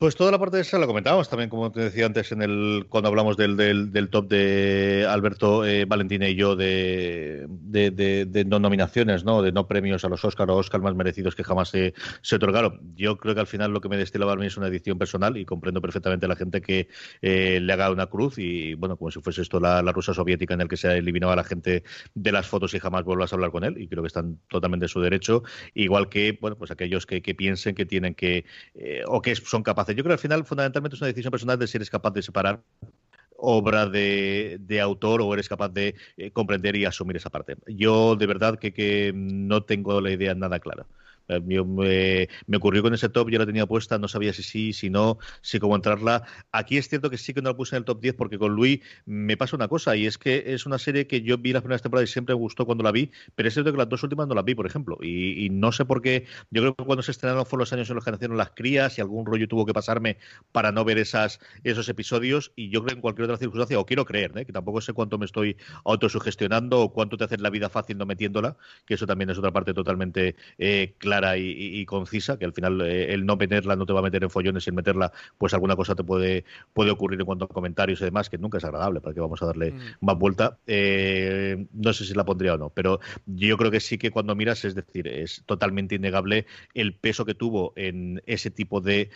Pues 0.00 0.16
toda 0.16 0.30
la 0.30 0.38
parte 0.38 0.56
de 0.56 0.62
esa 0.62 0.78
la 0.78 0.86
comentábamos 0.86 1.28
también, 1.28 1.50
como 1.50 1.70
te 1.70 1.80
decía 1.80 2.06
antes, 2.06 2.32
en 2.32 2.40
el 2.40 2.86
cuando 2.88 3.10
hablamos 3.10 3.36
del, 3.36 3.54
del, 3.58 4.08
top 4.08 4.28
de 4.28 5.06
Alberto, 5.06 5.66
eh, 5.66 5.84
Valentina 5.84 6.26
y 6.26 6.36
yo 6.36 6.56
de, 6.56 7.46
de, 7.50 8.44
no 8.46 8.60
nominaciones, 8.60 9.24
¿no? 9.24 9.42
de 9.42 9.52
no 9.52 9.68
premios 9.68 10.02
a 10.06 10.08
los 10.08 10.24
Oscar 10.24 10.50
o 10.50 10.56
Oscar 10.56 10.80
más 10.80 10.94
merecidos 10.94 11.34
que 11.34 11.44
jamás 11.44 11.68
se, 11.68 11.92
se, 12.22 12.36
otorgaron. 12.36 12.80
Yo 12.96 13.18
creo 13.18 13.34
que 13.34 13.42
al 13.42 13.46
final 13.46 13.72
lo 13.72 13.82
que 13.82 13.90
me 13.90 13.98
destilaba 13.98 14.32
a 14.32 14.36
mí 14.36 14.46
es 14.46 14.56
una 14.56 14.68
edición 14.68 14.96
personal 14.96 15.36
y 15.36 15.44
comprendo 15.44 15.82
perfectamente 15.82 16.24
a 16.24 16.30
la 16.30 16.36
gente 16.36 16.62
que 16.62 16.88
eh, 17.20 17.60
le 17.60 17.70
haga 17.70 17.90
una 17.90 18.06
cruz 18.06 18.38
y, 18.38 18.72
bueno, 18.72 18.96
como 18.96 19.10
si 19.10 19.20
fuese 19.20 19.42
esto 19.42 19.60
la, 19.60 19.82
la 19.82 19.92
Rusia 19.92 20.14
soviética 20.14 20.54
en 20.54 20.62
el 20.62 20.68
que 20.68 20.78
se 20.78 20.88
ha 20.88 20.96
eliminado 20.96 21.34
a 21.34 21.36
la 21.36 21.44
gente 21.44 21.84
de 22.14 22.32
las 22.32 22.46
fotos 22.46 22.72
y 22.72 22.78
jamás 22.78 23.04
vuelvas 23.04 23.34
a 23.34 23.36
hablar 23.36 23.50
con 23.50 23.64
él 23.64 23.76
y 23.76 23.86
creo 23.86 24.02
que 24.02 24.08
están 24.08 24.38
totalmente 24.48 24.86
en 24.86 24.88
su 24.88 25.02
derecho, 25.02 25.42
igual 25.74 26.08
que, 26.08 26.38
bueno, 26.40 26.56
pues 26.56 26.70
aquellos 26.70 27.04
que, 27.04 27.20
que 27.20 27.34
piensen 27.34 27.74
que 27.74 27.84
tienen 27.84 28.14
que, 28.14 28.46
eh, 28.74 29.02
o 29.06 29.20
que 29.20 29.36
son 29.36 29.62
capaces 29.62 29.89
yo 29.92 30.02
creo 30.02 30.08
que 30.08 30.12
al 30.12 30.18
final 30.18 30.44
fundamentalmente 30.44 30.96
es 30.96 31.00
una 31.00 31.08
decisión 31.08 31.30
personal 31.30 31.58
de 31.58 31.66
si 31.66 31.76
eres 31.76 31.90
capaz 31.90 32.10
de 32.12 32.22
separar 32.22 32.62
obra 33.36 33.86
de, 33.86 34.80
autor 34.82 35.22
o 35.22 35.32
eres 35.32 35.48
capaz 35.48 35.70
de 35.70 35.94
eh, 36.16 36.30
comprender 36.30 36.76
y 36.76 36.84
asumir 36.84 37.16
esa 37.16 37.30
parte. 37.30 37.56
Yo 37.66 38.16
de 38.16 38.26
verdad 38.26 38.58
que, 38.58 38.72
que 38.72 39.12
no 39.14 39.62
tengo 39.62 40.00
la 40.00 40.10
idea 40.10 40.34
nada 40.34 40.60
clara. 40.60 40.86
Eh, 41.30 42.28
me, 42.46 42.56
ocurrió 42.56 42.82
con 42.82 42.94
ese 42.94 43.08
top, 43.08 43.30
yo 43.30 43.38
la 43.38 43.46
tenía 43.46 43.66
puesta, 43.66 43.98
no 43.98 44.08
sabía 44.08 44.32
si 44.32 44.42
sí, 44.42 44.72
si 44.72 44.90
no, 44.90 45.18
si 45.42 45.58
cómo 45.58 45.76
entrarla. 45.76 46.24
Aquí 46.52 46.76
es 46.76 46.88
cierto 46.88 47.10
que 47.10 47.18
sí 47.18 47.32
que 47.34 47.42
no 47.42 47.50
la 47.50 47.56
puse 47.56 47.76
en 47.76 47.80
el 47.80 47.84
top 47.84 48.00
10 48.00 48.14
porque 48.14 48.38
con 48.38 48.54
Luis 48.54 48.80
me 49.06 49.36
pasa 49.36 49.56
una 49.56 49.68
cosa 49.68 49.96
y 49.96 50.06
es 50.06 50.18
que 50.18 50.54
es 50.54 50.66
una 50.66 50.78
serie 50.78 51.06
que 51.06 51.22
yo 51.22 51.38
vi 51.38 51.52
las 51.52 51.62
primeras 51.62 51.82
temporadas 51.82 52.10
y 52.10 52.12
siempre 52.12 52.34
me 52.34 52.40
gustó 52.40 52.66
cuando 52.66 52.84
la 52.84 52.92
vi, 52.92 53.10
pero 53.34 53.48
es 53.48 53.54
cierto 53.54 53.72
que 53.72 53.78
las 53.78 53.88
dos 53.88 54.02
últimas 54.02 54.26
no 54.26 54.34
las 54.34 54.44
vi, 54.44 54.54
por 54.54 54.66
ejemplo. 54.66 54.98
Y, 55.02 55.48
no 55.50 55.72
sé 55.72 55.84
por 55.84 56.02
qué, 56.02 56.26
yo 56.50 56.62
creo 56.62 56.74
que 56.74 56.84
cuando 56.84 57.02
se 57.02 57.10
estrenaron 57.10 57.44
fueron 57.46 57.60
los 57.60 57.72
años 57.72 57.88
en 57.90 57.96
los 57.96 58.04
que 58.04 58.10
nacieron 58.10 58.36
las 58.36 58.50
crías 58.50 58.98
y 58.98 59.00
algún 59.00 59.26
rollo 59.26 59.48
tuvo 59.48 59.66
que 59.66 59.72
pasarme 59.72 60.16
para 60.52 60.72
no 60.72 60.84
ver 60.84 60.98
esas, 60.98 61.40
esos 61.64 61.88
episodios 61.88 62.52
y 62.56 62.70
yo 62.70 62.80
creo 62.80 62.88
que 62.88 62.94
en 62.94 63.00
cualquier 63.00 63.24
otra 63.24 63.36
circunstancia, 63.36 63.78
o 63.78 63.86
quiero 63.86 64.04
creer, 64.04 64.32
¿eh? 64.36 64.44
que 64.44 64.52
tampoco 64.52 64.80
sé 64.80 64.92
cuánto 64.92 65.18
me 65.18 65.26
estoy 65.26 65.56
autosugestionando 65.84 66.80
o 66.80 66.92
cuánto 66.92 67.16
te 67.16 67.24
hace 67.24 67.38
la 67.38 67.50
vida 67.50 67.68
fácil 67.68 67.98
no 67.98 68.06
metiéndola, 68.06 68.56
que 68.86 68.94
eso 68.94 69.06
también 69.06 69.30
es 69.30 69.38
otra 69.38 69.52
parte 69.52 69.74
totalmente 69.74 70.36
eh, 70.58 70.94
clara 70.98 71.19
y, 71.36 71.84
concisa, 71.86 72.38
que 72.38 72.44
al 72.44 72.52
final 72.52 72.80
eh, 72.82 73.12
el 73.12 73.26
no 73.26 73.36
meterla 73.36 73.76
no 73.76 73.86
te 73.86 73.92
va 73.92 74.00
a 74.00 74.02
meter 74.02 74.22
en 74.22 74.30
follones 74.30 74.66
y 74.66 74.70
el 74.70 74.76
meterla, 74.76 75.12
pues 75.38 75.54
alguna 75.54 75.76
cosa 75.76 75.94
te 75.94 76.04
puede, 76.04 76.44
puede 76.72 76.90
ocurrir 76.90 77.20
en 77.20 77.26
cuanto 77.26 77.44
a 77.44 77.48
comentarios 77.48 78.00
y 78.00 78.04
demás, 78.04 78.28
que 78.28 78.38
nunca 78.38 78.58
es 78.58 78.64
agradable, 78.64 79.00
para 79.00 79.14
que 79.14 79.20
vamos 79.20 79.42
a 79.42 79.46
darle 79.46 79.72
mm. 79.72 79.78
más 80.00 80.18
vuelta. 80.18 80.58
Eh, 80.66 81.66
no 81.72 81.92
sé 81.92 82.04
si 82.04 82.14
la 82.14 82.24
pondría 82.24 82.54
o 82.54 82.58
no, 82.58 82.70
pero 82.70 83.00
yo 83.26 83.56
creo 83.56 83.70
que 83.70 83.80
sí 83.80 83.98
que 83.98 84.10
cuando 84.10 84.34
miras, 84.34 84.64
es 84.64 84.74
decir, 84.74 85.08
es 85.08 85.42
totalmente 85.46 85.94
innegable 85.94 86.46
el 86.74 86.94
peso 86.94 87.24
que 87.24 87.34
tuvo 87.34 87.72
en 87.76 88.22
ese 88.26 88.50
tipo 88.50 88.80
de 88.80 89.10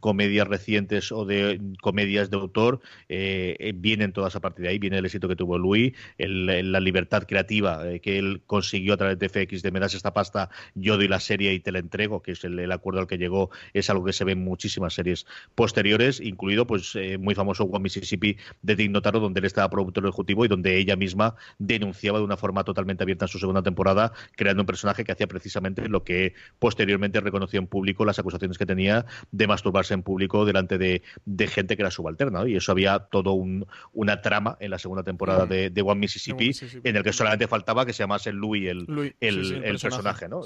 comedias 0.00 0.48
recientes 0.48 1.12
o 1.12 1.24
de 1.24 1.60
comedias 1.80 2.30
de 2.30 2.36
autor, 2.36 2.80
eh, 3.08 3.72
vienen 3.76 4.12
todas 4.12 4.36
a 4.36 4.40
partir 4.40 4.64
de 4.64 4.70
ahí, 4.70 4.78
viene 4.78 4.98
el 4.98 5.04
éxito 5.04 5.28
que 5.28 5.36
tuvo 5.36 5.58
Louis, 5.58 5.92
la 6.18 6.80
libertad 6.80 7.24
creativa 7.26 7.84
que 8.02 8.18
él 8.18 8.42
consiguió 8.46 8.94
a 8.94 8.96
través 8.96 9.18
de 9.18 9.28
FX, 9.28 9.62
de 9.62 9.70
me 9.70 9.80
das 9.80 9.94
esta 9.94 10.12
pasta, 10.12 10.50
yo 10.74 10.96
doy 10.96 11.08
serie 11.20 11.52
y 11.52 11.60
te 11.60 11.72
la 11.72 11.78
entrego, 11.78 12.22
que 12.22 12.32
es 12.32 12.44
el, 12.44 12.70
acuerdo 12.72 13.00
al 13.00 13.06
que 13.06 13.18
llegó, 13.18 13.50
es 13.72 13.90
algo 13.90 14.04
que 14.04 14.12
se 14.12 14.24
ve 14.24 14.32
en 14.32 14.44
muchísimas 14.44 14.94
series 14.94 15.26
posteriores, 15.54 16.20
incluido 16.20 16.66
pues 16.66 16.94
eh, 16.96 17.18
muy 17.18 17.34
famoso 17.34 17.64
One 17.64 17.84
Mississippi 17.84 18.36
de 18.62 18.76
Dick 18.76 18.90
Notaro, 18.90 19.20
donde 19.20 19.40
él 19.40 19.46
estaba 19.46 19.68
productor 19.70 20.04
ejecutivo 20.04 20.44
y 20.44 20.48
donde 20.48 20.76
ella 20.78 20.96
misma 20.96 21.36
denunciaba 21.58 22.18
de 22.18 22.24
una 22.24 22.36
forma 22.36 22.64
totalmente 22.64 23.02
abierta 23.04 23.26
en 23.26 23.28
su 23.28 23.38
segunda 23.38 23.62
temporada, 23.62 24.12
creando 24.36 24.62
un 24.62 24.66
personaje 24.66 25.04
que 25.04 25.12
hacía 25.12 25.26
precisamente 25.26 25.88
lo 25.88 26.04
que 26.04 26.34
posteriormente 26.58 27.20
reconoció 27.20 27.60
en 27.60 27.66
público 27.66 28.04
las 28.04 28.18
acusaciones 28.18 28.58
que 28.58 28.66
tenía 28.66 29.06
de 29.30 29.46
masturbarse 29.46 29.94
en 29.94 30.02
público 30.02 30.44
delante 30.44 30.78
de, 30.78 31.02
gente 31.48 31.76
que 31.76 31.82
era 31.82 31.90
subalterna. 31.90 32.48
Y 32.48 32.56
eso 32.56 32.72
había 32.72 32.98
todo 32.98 33.32
un, 33.32 33.66
una 33.92 34.20
trama 34.20 34.56
en 34.60 34.70
la 34.70 34.78
segunda 34.78 35.02
temporada 35.02 35.46
de, 35.46 35.82
One 35.82 36.00
Mississippi, 36.00 36.52
en 36.84 36.96
el 36.96 37.02
que 37.02 37.12
solamente 37.12 37.48
faltaba 37.48 37.86
que 37.86 37.92
se 37.92 38.02
llamase 38.02 38.32
Louis 38.32 38.68
el, 38.68 39.14
el, 39.20 39.64
el, 39.64 39.78
personaje, 39.78 40.28
¿no? 40.28 40.42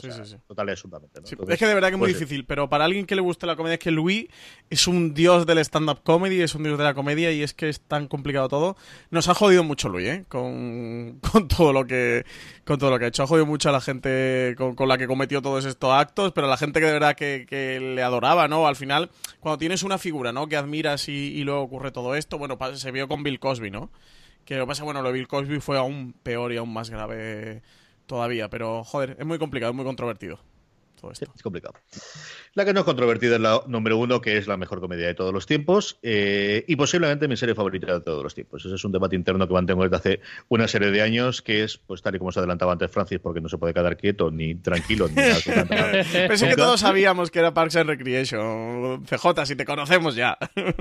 Sale 0.64 0.72
absolutamente. 0.72 1.20
es 1.52 1.58
que 1.58 1.66
de 1.66 1.74
verdad 1.74 1.88
que 1.88 1.94
es 1.94 1.98
muy 1.98 2.10
pues 2.10 2.18
difícil, 2.18 2.44
pero 2.44 2.68
para 2.68 2.84
alguien 2.84 3.06
que 3.06 3.14
le 3.14 3.20
guste 3.20 3.46
la 3.46 3.56
comedia 3.56 3.74
es 3.74 3.80
que 3.80 3.90
Louis 3.90 4.28
es 4.70 4.86
un 4.86 5.14
dios 5.14 5.46
del 5.46 5.58
stand-up 5.58 6.02
comedy, 6.02 6.40
es 6.40 6.54
un 6.54 6.62
dios 6.62 6.78
de 6.78 6.84
la 6.84 6.94
comedia 6.94 7.32
y 7.32 7.42
es 7.42 7.54
que 7.54 7.68
es 7.68 7.80
tan 7.80 8.08
complicado 8.08 8.48
todo. 8.48 8.76
Nos 9.10 9.28
ha 9.28 9.34
jodido 9.34 9.64
mucho 9.64 9.88
Louis, 9.88 10.08
¿eh? 10.08 10.24
Con, 10.28 11.20
todo 11.48 11.72
lo 11.72 11.86
que 11.86 12.24
con 12.64 12.78
todo 12.78 12.90
lo 12.90 12.98
que 12.98 13.06
ha 13.06 13.08
hecho. 13.08 13.22
Ha 13.22 13.26
jodido 13.26 13.46
mucho 13.46 13.68
a 13.68 13.72
la 13.72 13.80
gente 13.80 14.54
con, 14.56 14.88
la 14.88 14.98
que 14.98 15.06
cometió 15.06 15.42
todos 15.42 15.64
estos 15.64 15.92
actos, 15.92 16.32
pero 16.32 16.46
a 16.46 16.50
la 16.50 16.56
gente 16.56 16.80
que 16.80 16.86
de 16.86 16.92
verdad 16.92 17.14
que, 17.14 17.46
le 17.94 18.02
adoraba, 18.02 18.48
¿no? 18.48 18.66
Al 18.66 18.76
final, 18.76 19.10
cuando 19.40 19.58
tienes 19.58 19.82
una 19.82 19.98
figura, 19.98 20.32
¿no? 20.32 20.48
Que 20.48 20.56
admiras 20.56 21.08
y, 21.08 21.42
luego 21.44 21.62
ocurre 21.62 21.90
todo 21.90 22.14
esto, 22.14 22.38
bueno, 22.38 22.58
se 22.74 22.90
vio 22.90 23.08
con 23.08 23.22
Bill 23.22 23.38
Cosby, 23.38 23.70
¿no? 23.70 23.90
Que 24.44 24.56
lo 24.56 24.64
que 24.64 24.68
pasa, 24.68 24.84
bueno, 24.84 25.02
lo 25.02 25.08
de 25.08 25.14
Bill 25.14 25.28
Cosby 25.28 25.60
fue 25.60 25.78
aún 25.78 26.14
peor 26.22 26.52
y 26.52 26.56
aún 26.56 26.72
más 26.72 26.90
grave 26.90 27.62
todavía, 28.06 28.48
pero 28.50 28.84
joder, 28.84 29.16
es 29.18 29.26
muy 29.26 29.38
complicado, 29.38 29.70
es 29.70 29.76
muy 29.76 29.84
controvertido. 29.84 30.38
Es 31.12 31.42
complicado. 31.42 31.74
La 32.54 32.64
que 32.64 32.72
no 32.72 32.80
es 32.80 32.84
controvertida 32.84 33.36
es 33.36 33.40
la 33.40 33.62
número 33.66 33.98
uno, 33.98 34.20
que 34.20 34.36
es 34.36 34.46
la 34.46 34.56
mejor 34.56 34.80
comedia 34.80 35.06
de 35.06 35.14
todos 35.14 35.32
los 35.32 35.46
tiempos 35.46 35.98
eh, 36.02 36.64
y 36.66 36.76
posiblemente 36.76 37.28
mi 37.28 37.36
serie 37.36 37.54
favorita 37.54 37.92
de 37.94 38.00
todos 38.00 38.22
los 38.22 38.34
tiempos. 38.34 38.64
Ese 38.64 38.74
es 38.74 38.84
un 38.84 38.92
debate 38.92 39.16
interno 39.16 39.46
que 39.46 39.54
mantengo 39.54 39.82
desde 39.82 39.96
hace 39.96 40.20
una 40.48 40.68
serie 40.68 40.90
de 40.90 41.02
años, 41.02 41.42
que 41.42 41.64
es, 41.64 41.78
pues 41.78 42.02
tal 42.02 42.14
y 42.14 42.18
como 42.18 42.32
se 42.32 42.40
adelantaba 42.40 42.72
antes 42.72 42.90
Francis, 42.90 43.18
porque 43.18 43.40
no 43.40 43.48
se 43.48 43.58
puede 43.58 43.74
quedar 43.74 43.96
quieto 43.96 44.30
ni 44.30 44.54
tranquilo 44.54 45.08
ni 45.08 45.14
nada. 45.14 46.04
Pensé 46.28 46.48
que 46.48 46.56
todos 46.56 46.80
sabíamos 46.80 47.30
que 47.30 47.38
era 47.40 47.52
Parks 47.52 47.76
and 47.76 47.88
Recreation. 47.90 49.04
CJ, 49.04 49.46
si 49.46 49.56
te 49.56 49.64
conocemos 49.64 50.14
ya. 50.14 50.38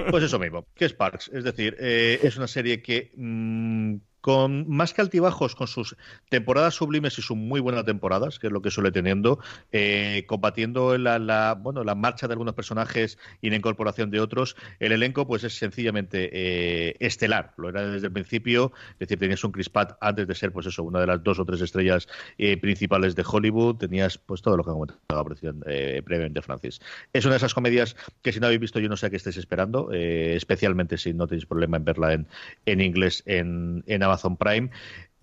pues 0.10 0.24
eso 0.24 0.40
mismo, 0.40 0.68
que 0.76 0.86
es 0.86 0.94
Parks. 0.94 1.30
Es 1.34 1.44
decir, 1.44 1.76
eh, 1.80 2.20
es 2.24 2.38
una 2.38 2.48
serie 2.48 2.82
que... 2.82 3.12
Mm, 3.16 3.95
con 4.24 4.70
más 4.70 4.94
que 4.94 5.02
altibajos, 5.02 5.54
con 5.54 5.68
sus 5.68 5.98
temporadas 6.30 6.76
sublimes 6.76 7.20
y 7.20 7.22
sus 7.22 7.36
muy 7.36 7.60
buenas 7.60 7.84
temporadas, 7.84 8.40
que 8.40 8.48
es 8.48 8.54
lo 8.54 8.62
que 8.62 8.72
suele 8.72 8.90
teniendo, 8.90 9.40
eh, 9.74 10.24
combatiendo 10.28 10.98
la, 10.98 11.58
bueno, 11.60 11.84
la 11.84 11.94
marcha 11.94 12.30
de 12.30 12.32
algunos 12.32 12.54
personajes 12.54 13.18
y 13.41 13.50
la 13.50 13.58
incorporación 13.58 14.12
de 14.12 14.22
otros, 14.22 14.56
el 14.80 14.94
elenco 14.94 15.28
pues 15.28 15.44
es 15.44 15.58
sencillamente 15.58 16.30
eh, 16.32 16.95
estelar, 17.02 17.52
lo 17.58 17.68
era 17.68 17.86
desde 17.86 18.08
el 18.08 18.14
principio, 18.14 18.72
es 18.94 19.00
decir, 19.00 19.20
tenías 19.20 19.44
un 19.44 19.52
Chris 19.52 19.68
Pratt 19.68 19.98
antes 20.00 20.26
de 20.26 20.36
ser 20.36 20.54
pues 20.54 20.68
eso, 20.68 20.84
una 20.84 21.02
de 21.02 21.08
las 21.08 21.22
dos 21.22 21.38
o 21.40 21.44
tres 21.44 21.60
estrellas 21.60 22.08
eh, 22.38 22.56
principales 22.56 23.18
de 23.18 23.26
Hollywood, 23.30 23.76
tenías 23.76 24.18
pues 24.18 24.41
todo 24.41 24.56
lo 24.56 24.64
que 24.64 24.72
comentaba 24.72 25.26
previamente 25.26 26.41
Francis. 26.41 26.80
Es 27.12 27.26
una 27.26 27.34
de 27.34 27.38
esas 27.40 27.54
comedias 27.54 27.98
que 28.22 28.32
si 28.32 28.40
no 28.40 28.45
habéis 28.45 28.62
visto 28.62 28.80
yo 28.80 28.88
no 28.88 28.95
sé 28.95 29.08
a 29.08 29.10
qué 29.10 29.18
estáis 29.18 29.36
esperando, 29.36 29.91
especialmente 29.91 30.98
si 30.98 31.14
no 31.14 31.28
tenéis 31.28 31.45
problema 31.45 31.76
en 31.76 31.84
verla 31.84 32.14
en, 32.14 32.28
en 32.66 32.80
inglés 32.80 33.22
en, 33.26 33.84
en 33.86 34.02
Amazon 34.02 34.12
Prime. 34.38 34.69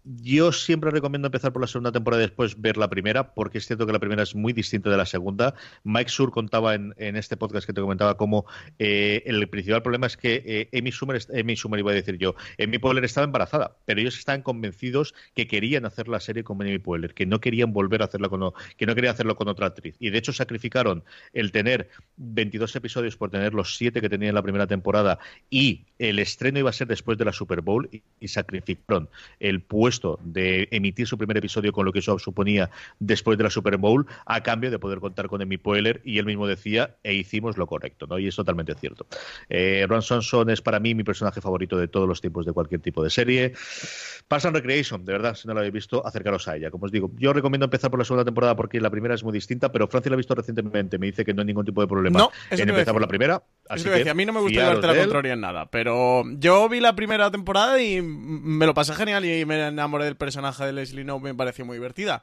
Yo 0.05 0.51
siempre 0.53 0.91
recomiendo 0.91 1.27
empezar 1.29 1.53
por 1.53 1.61
la 1.61 1.69
segunda 1.69 1.93
temporada 1.93 2.23
y 2.23 2.27
después 2.27 2.61
ver 2.61 2.79
la 2.79 2.89
primera, 2.89 3.35
porque 3.35 3.59
es 3.59 3.67
cierto 3.67 3.87
que 3.87 3.93
la 3.93 3.99
primera 3.99 4.23
es 4.23 4.35
muy 4.35 4.55
distinta 4.55 4.89
de 4.89 4.97
la 4.97 5.05
segunda. 5.05 5.55
Mike 5.85 6.11
Sur 6.11 6.31
contaba 6.31 6.75
en, 6.75 6.95
este 6.97 7.37
podcast 7.37 7.67
que 7.67 7.75
te 7.75 7.83
comentaba 7.83 8.17
cómo 8.17 8.47
eh, 8.79 9.23
el 9.27 9.47
principal 9.49 9.83
problema 9.83 10.07
es 10.07 10.17
que 10.17 10.43
eh, 10.47 10.79
Amy 10.79 10.91
Schumer, 10.91 11.21
Amy 11.39 11.55
iba 11.79 11.91
a 11.91 11.95
decir 11.95 12.17
yo, 12.17 12.35
Amy 12.59 12.79
Poehler 12.79 13.05
estaba 13.05 13.27
embarazada, 13.27 13.77
pero 13.85 14.01
ellos 14.01 14.19
estaban 14.19 14.43
convencidos 14.43 15.15
que 15.35 15.47
querían 15.47 15.85
hacer 15.85 16.09
la 16.09 16.21
serie 16.21 16.45
con 16.45 16.61
Amy 16.63 16.79
Poehler, 16.79 17.13
que 17.13 17.27
no 17.27 17.41
querían 17.41 17.73
volver 17.75 18.01
a 18.01 18.07
hacerla 18.07 18.31
con, 18.31 18.53
que 18.79 18.87
no 18.87 18.95
querían 18.95 19.13
hacerlo 19.13 19.37
con 19.37 19.49
otra 19.49 19.67
actriz. 19.67 19.97
Y 19.99 20.11
de 20.11 20.19
hecho 20.19 20.33
sacrificaron 20.33 21.05
el 21.35 21.53
tener 21.53 21.91
22 22.17 22.75
episodios 22.77 23.17
por 23.17 23.31
tener 23.31 23.53
los 23.53 23.77
7 23.77 24.01
que 24.01 24.09
tenía 24.09 24.31
en 24.31 24.35
la 24.35 24.43
primera 24.43 24.67
temporada 24.67 25.19
y 25.51 25.85
el 25.99 26.19
estreno 26.19 26.59
iba 26.59 26.71
a 26.71 26.73
ser 26.73 26.87
después 26.87 27.19
de 27.19 27.27
la 27.27 27.33
Super 27.33 27.61
Bowl 27.61 27.89
y, 27.93 28.03
y 28.19 28.29
sacrificaron 28.29 29.11
el 29.41 29.61
puesto 29.61 29.90
de 30.23 30.69
emitir 30.71 31.07
su 31.07 31.19
primer 31.19 31.37
episodio 31.37 31.73
con 31.73 31.85
lo 31.85 31.93
que 31.93 32.01
eso 32.01 32.19
suponía 32.19 32.71
después 32.99 33.37
de 33.39 33.45
la 33.45 33.51
Super 33.51 33.77
Bowl, 33.77 34.07
a 34.27 34.43
cambio 34.43 34.71
de 34.71 34.79
poder 34.79 35.01
contar 35.01 35.29
con 35.29 35.43
Emi 35.43 35.59
Poehler, 35.59 36.01
y 36.05 36.19
él 36.19 36.27
mismo 36.27 36.47
decía, 36.47 36.97
e 37.03 37.15
hicimos 37.15 37.57
lo 37.57 37.67
correcto, 37.67 38.07
¿no? 38.07 38.19
Y 38.19 38.29
es 38.29 38.37
totalmente 38.37 38.75
cierto. 38.75 39.07
Eh, 39.49 39.87
Ron 39.89 40.03
Swanson 40.03 40.51
es 40.51 40.63
para 40.63 40.81
mí 40.81 40.95
mi 40.95 41.05
personaje 41.05 41.41
favorito 41.41 41.77
de 41.77 41.89
todos 41.89 42.09
los 42.09 42.21
tiempos 42.21 42.47
de 42.47 42.53
cualquier 42.53 42.81
tipo 42.81 43.03
de 43.03 43.11
serie. 43.11 43.53
Parks 44.29 44.47
and 44.47 44.57
Recreation, 44.57 45.05
de 45.05 45.13
verdad, 45.13 45.35
si 45.35 45.49
no 45.49 45.55
lo 45.55 45.61
habéis 45.61 45.75
visto, 45.75 46.07
acercaros 46.07 46.47
a 46.49 46.57
ella. 46.57 46.71
Como 46.71 46.87
os 46.87 46.93
digo, 46.93 47.11
yo 47.17 47.33
recomiendo 47.33 47.65
empezar 47.65 47.91
por 47.91 47.99
la 47.99 48.05
segunda 48.05 48.25
temporada 48.25 48.55
porque 48.57 48.81
la 48.81 48.91
primera 48.91 49.15
es 49.15 49.25
muy 49.25 49.33
distinta, 49.33 49.73
pero 49.73 49.89
Francia 49.89 50.11
la 50.11 50.15
ha 50.15 50.17
visto 50.17 50.35
recientemente, 50.35 50.99
me 50.99 51.07
dice 51.07 51.25
que 51.25 51.35
no 51.35 51.43
hay 51.43 51.47
ningún 51.47 51.65
tipo 51.65 51.81
de 51.81 51.89
problema 51.89 52.29
en 52.51 52.69
empezar 52.69 52.93
por 52.93 53.01
la 53.01 53.09
primera. 53.09 53.43
Así 53.69 53.89
a 53.89 54.15
mí 54.15 54.27
no 54.27 54.33
me 54.33 54.41
gusta 54.41 54.61
llevarte 54.61 54.87
la 54.87 54.97
contraria 54.97 55.33
en 55.33 55.41
nada, 55.41 55.71
pero 55.71 56.25
yo 56.39 56.69
vi 56.69 56.81
la 56.81 56.95
primera 56.97 57.31
temporada 57.31 57.81
y 57.81 58.03
me 58.03 58.67
lo 58.67 58.75
pasé 58.75 58.95
genial 58.95 59.25
y 59.25 59.45
me 59.45 59.71
enamoré 59.81 60.05
del 60.05 60.17
personaje 60.17 60.65
de 60.65 60.73
Leslie 60.73 61.05
No, 61.05 61.19
me 61.19 61.35
pareció 61.35 61.65
muy 61.65 61.77
divertida. 61.77 62.23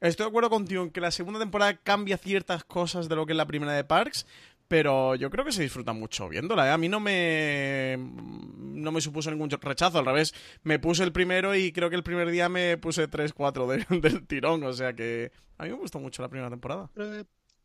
Estoy 0.00 0.24
de 0.24 0.28
acuerdo 0.28 0.50
contigo 0.50 0.82
en 0.82 0.90
que 0.90 1.00
la 1.00 1.10
segunda 1.10 1.38
temporada 1.38 1.76
cambia 1.76 2.18
ciertas 2.18 2.64
cosas 2.64 3.08
de 3.08 3.16
lo 3.16 3.26
que 3.26 3.32
es 3.32 3.36
la 3.36 3.46
primera 3.46 3.72
de 3.72 3.84
Parks, 3.84 4.26
pero 4.68 5.14
yo 5.14 5.30
creo 5.30 5.44
que 5.44 5.52
se 5.52 5.62
disfruta 5.62 5.92
mucho 5.92 6.28
viéndola. 6.28 6.66
¿eh? 6.66 6.70
A 6.70 6.78
mí 6.78 6.88
no 6.88 7.00
me 7.00 7.96
no 7.98 8.92
me 8.92 9.00
supuso 9.00 9.30
ningún 9.30 9.50
rechazo, 9.50 9.98
al 9.98 10.06
revés, 10.06 10.34
me 10.62 10.78
puse 10.78 11.04
el 11.04 11.12
primero 11.12 11.54
y 11.54 11.72
creo 11.72 11.90
que 11.90 11.96
el 11.96 12.02
primer 12.02 12.30
día 12.30 12.48
me 12.48 12.76
puse 12.76 13.08
3-4 13.08 14.00
del 14.00 14.26
tirón, 14.26 14.62
o 14.64 14.72
sea 14.72 14.92
que 14.92 15.32
a 15.58 15.64
mí 15.64 15.70
me 15.70 15.76
gustó 15.76 16.00
mucho 16.00 16.22
la 16.22 16.28
primera 16.28 16.50
temporada. 16.50 16.90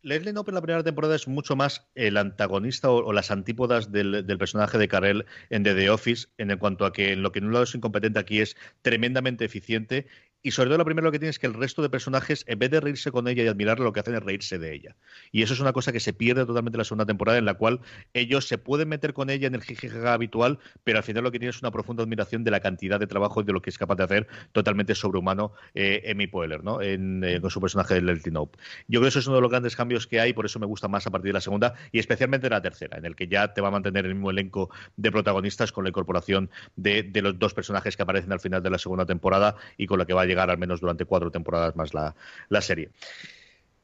Leslie 0.01 0.31
Knope 0.31 0.51
en 0.51 0.55
la 0.55 0.61
primera 0.61 0.83
temporada 0.83 1.15
es 1.15 1.27
mucho 1.27 1.55
más 1.55 1.89
el 1.93 2.17
antagonista 2.17 2.89
o, 2.89 3.11
las 3.11 3.31
antípodas 3.31 3.91
del, 3.91 4.25
personaje 4.37 4.77
de 4.77 4.87
Carell 4.87 5.25
en 5.49 5.63
The, 5.63 5.89
Office, 5.89 6.27
en 6.37 6.57
cuanto 6.57 6.85
a 6.85 6.93
que 6.93 7.11
en 7.11 7.21
lo 7.21 7.31
que 7.31 7.39
en 7.39 7.45
un 7.45 7.53
lado 7.53 7.63
es 7.63 7.75
incompetente 7.75 8.19
aquí 8.19 8.39
es 8.39 8.55
tremendamente 8.81 9.45
eficiente 9.45 10.07
y 10.41 10.51
sobre 10.51 10.69
todo 10.69 10.77
lo 10.77 10.85
primero 10.85 11.11
que 11.11 11.19
tiene 11.19 11.31
es 11.31 11.39
que 11.39 11.47
el 11.47 11.53
resto 11.53 11.81
de 11.81 11.89
personajes, 11.89 12.45
en 12.47 12.59
vez 12.59 12.71
de 12.71 12.79
reírse 12.79 13.11
con 13.11 13.27
ella 13.27 13.43
y 13.43 13.47
admirarla, 13.47 13.83
lo 13.83 13.91
que 13.91 13.99
hacen 13.99 14.15
es 14.15 14.23
reírse 14.23 14.57
de 14.57 14.73
ella. 14.73 14.95
Y 15.33 15.41
eso 15.41 15.53
es 15.53 15.59
una 15.59 15.73
cosa 15.73 15.91
que 15.91 15.99
se 15.99 16.13
pierde 16.13 16.45
totalmente 16.45 16.77
en 16.77 16.79
la 16.79 16.85
segunda 16.85 17.05
temporada, 17.05 17.37
en 17.37 17.45
la 17.45 17.55
cual 17.55 17.81
ellos 18.13 18.47
se 18.47 18.57
pueden 18.57 18.87
meter 18.87 19.13
con 19.13 19.29
ella 19.29 19.47
en 19.47 19.55
el 19.55 19.61
jijijaja 19.61 20.13
habitual, 20.13 20.59
pero 20.85 20.99
al 20.99 21.03
final 21.03 21.25
lo 21.25 21.31
que 21.31 21.39
tiene 21.39 21.49
es 21.49 21.61
una 21.61 21.71
profunda 21.71 22.03
admiración 22.03 22.45
de 22.45 22.51
la 22.51 22.61
cantidad 22.61 22.99
de 22.99 23.07
trabajo 23.07 23.41
y 23.41 23.43
de 23.43 23.51
lo 23.51 23.61
que 23.61 23.69
es 23.69 23.77
capaz 23.77 23.95
de 23.95 24.03
hacer 24.03 24.27
totalmente 24.53 24.95
sobrehumano 24.95 25.51
eh, 25.73 26.09
Amy 26.09 26.27
Poehler, 26.27 26.63
¿no? 26.63 26.81
En, 26.81 27.21
eh, 27.23 27.41
con 27.41 27.49
su 27.49 27.59
personaje 27.59 27.95
de 27.95 28.01
Leslie 28.01 28.31
Nope. 28.31 28.57
Yo 28.87 28.99
creo 28.99 29.03
que 29.03 29.07
eso 29.09 29.19
es 29.19 29.27
uno 29.27 29.35
de 29.35 29.41
los 29.41 29.51
grandes 29.51 29.75
cambios 29.75 30.07
que 30.07 30.21
hay, 30.21 30.31
por 30.31 30.45
eso 30.45 30.57
me 30.59 30.65
gusta 30.65 30.87
más 30.87 31.05
a 31.05 31.11
partir 31.11 31.29
de 31.29 31.33
la 31.33 31.41
segunda 31.41 31.73
y 31.91 31.99
especialmente 31.99 32.45
de 32.45 32.51
la 32.51 32.61
tercera, 32.61 32.97
en 32.97 33.05
el 33.05 33.17
que 33.17 33.27
ya 33.27 33.53
te 33.53 33.59
va 33.59 33.67
a 33.67 33.71
mantener 33.71 34.05
el 34.05 34.15
mismo 34.15 34.31
elenco 34.31 34.69
de 34.95 35.11
protagonistas 35.11 35.73
con 35.73 35.83
la 35.83 35.89
incorporación 35.89 36.49
de, 36.77 37.03
de 37.03 37.21
los 37.21 37.37
dos 37.37 37.53
personajes 37.53 37.97
que 37.97 38.03
aparecen 38.03 38.31
al 38.31 38.39
final 38.39 38.63
de 38.63 38.69
la 38.69 38.77
segunda 38.77 39.05
temporada 39.05 39.55
y 39.75 39.85
con 39.85 39.99
la 39.99 40.05
que 40.05 40.13
va 40.13 40.28
llegar 40.29 40.49
al 40.49 40.57
menos 40.57 40.79
durante 40.79 41.05
cuatro 41.05 41.31
temporadas 41.31 41.75
más 41.75 41.91
la, 41.93 42.61
serie. 42.61 42.89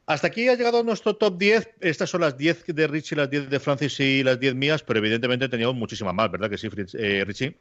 Hasta 0.06 0.28
aquí 0.28 0.48
ha 0.48 0.54
llegado 0.54 0.82
nuestro 0.82 1.16
top 1.16 1.36
10. 1.36 1.74
Estas 1.80 2.08
son 2.08 2.20
las 2.20 2.38
10 2.38 2.66
de 2.68 2.86
Richie, 2.86 3.16
las 3.16 3.28
10 3.28 3.50
de 3.50 3.60
Francis 3.60 4.00
y 4.00 4.22
las 4.22 4.38
10 4.38 4.54
mías, 4.54 4.82
pero 4.82 5.00
evidentemente 5.00 5.48
teníamos 5.48 5.74
muchísimas 5.74 6.14
más, 6.14 6.30
¿verdad 6.30 6.48
que 6.48 6.58
sí, 6.58 6.68
eh, 6.94 7.24
Richie? 7.26 7.56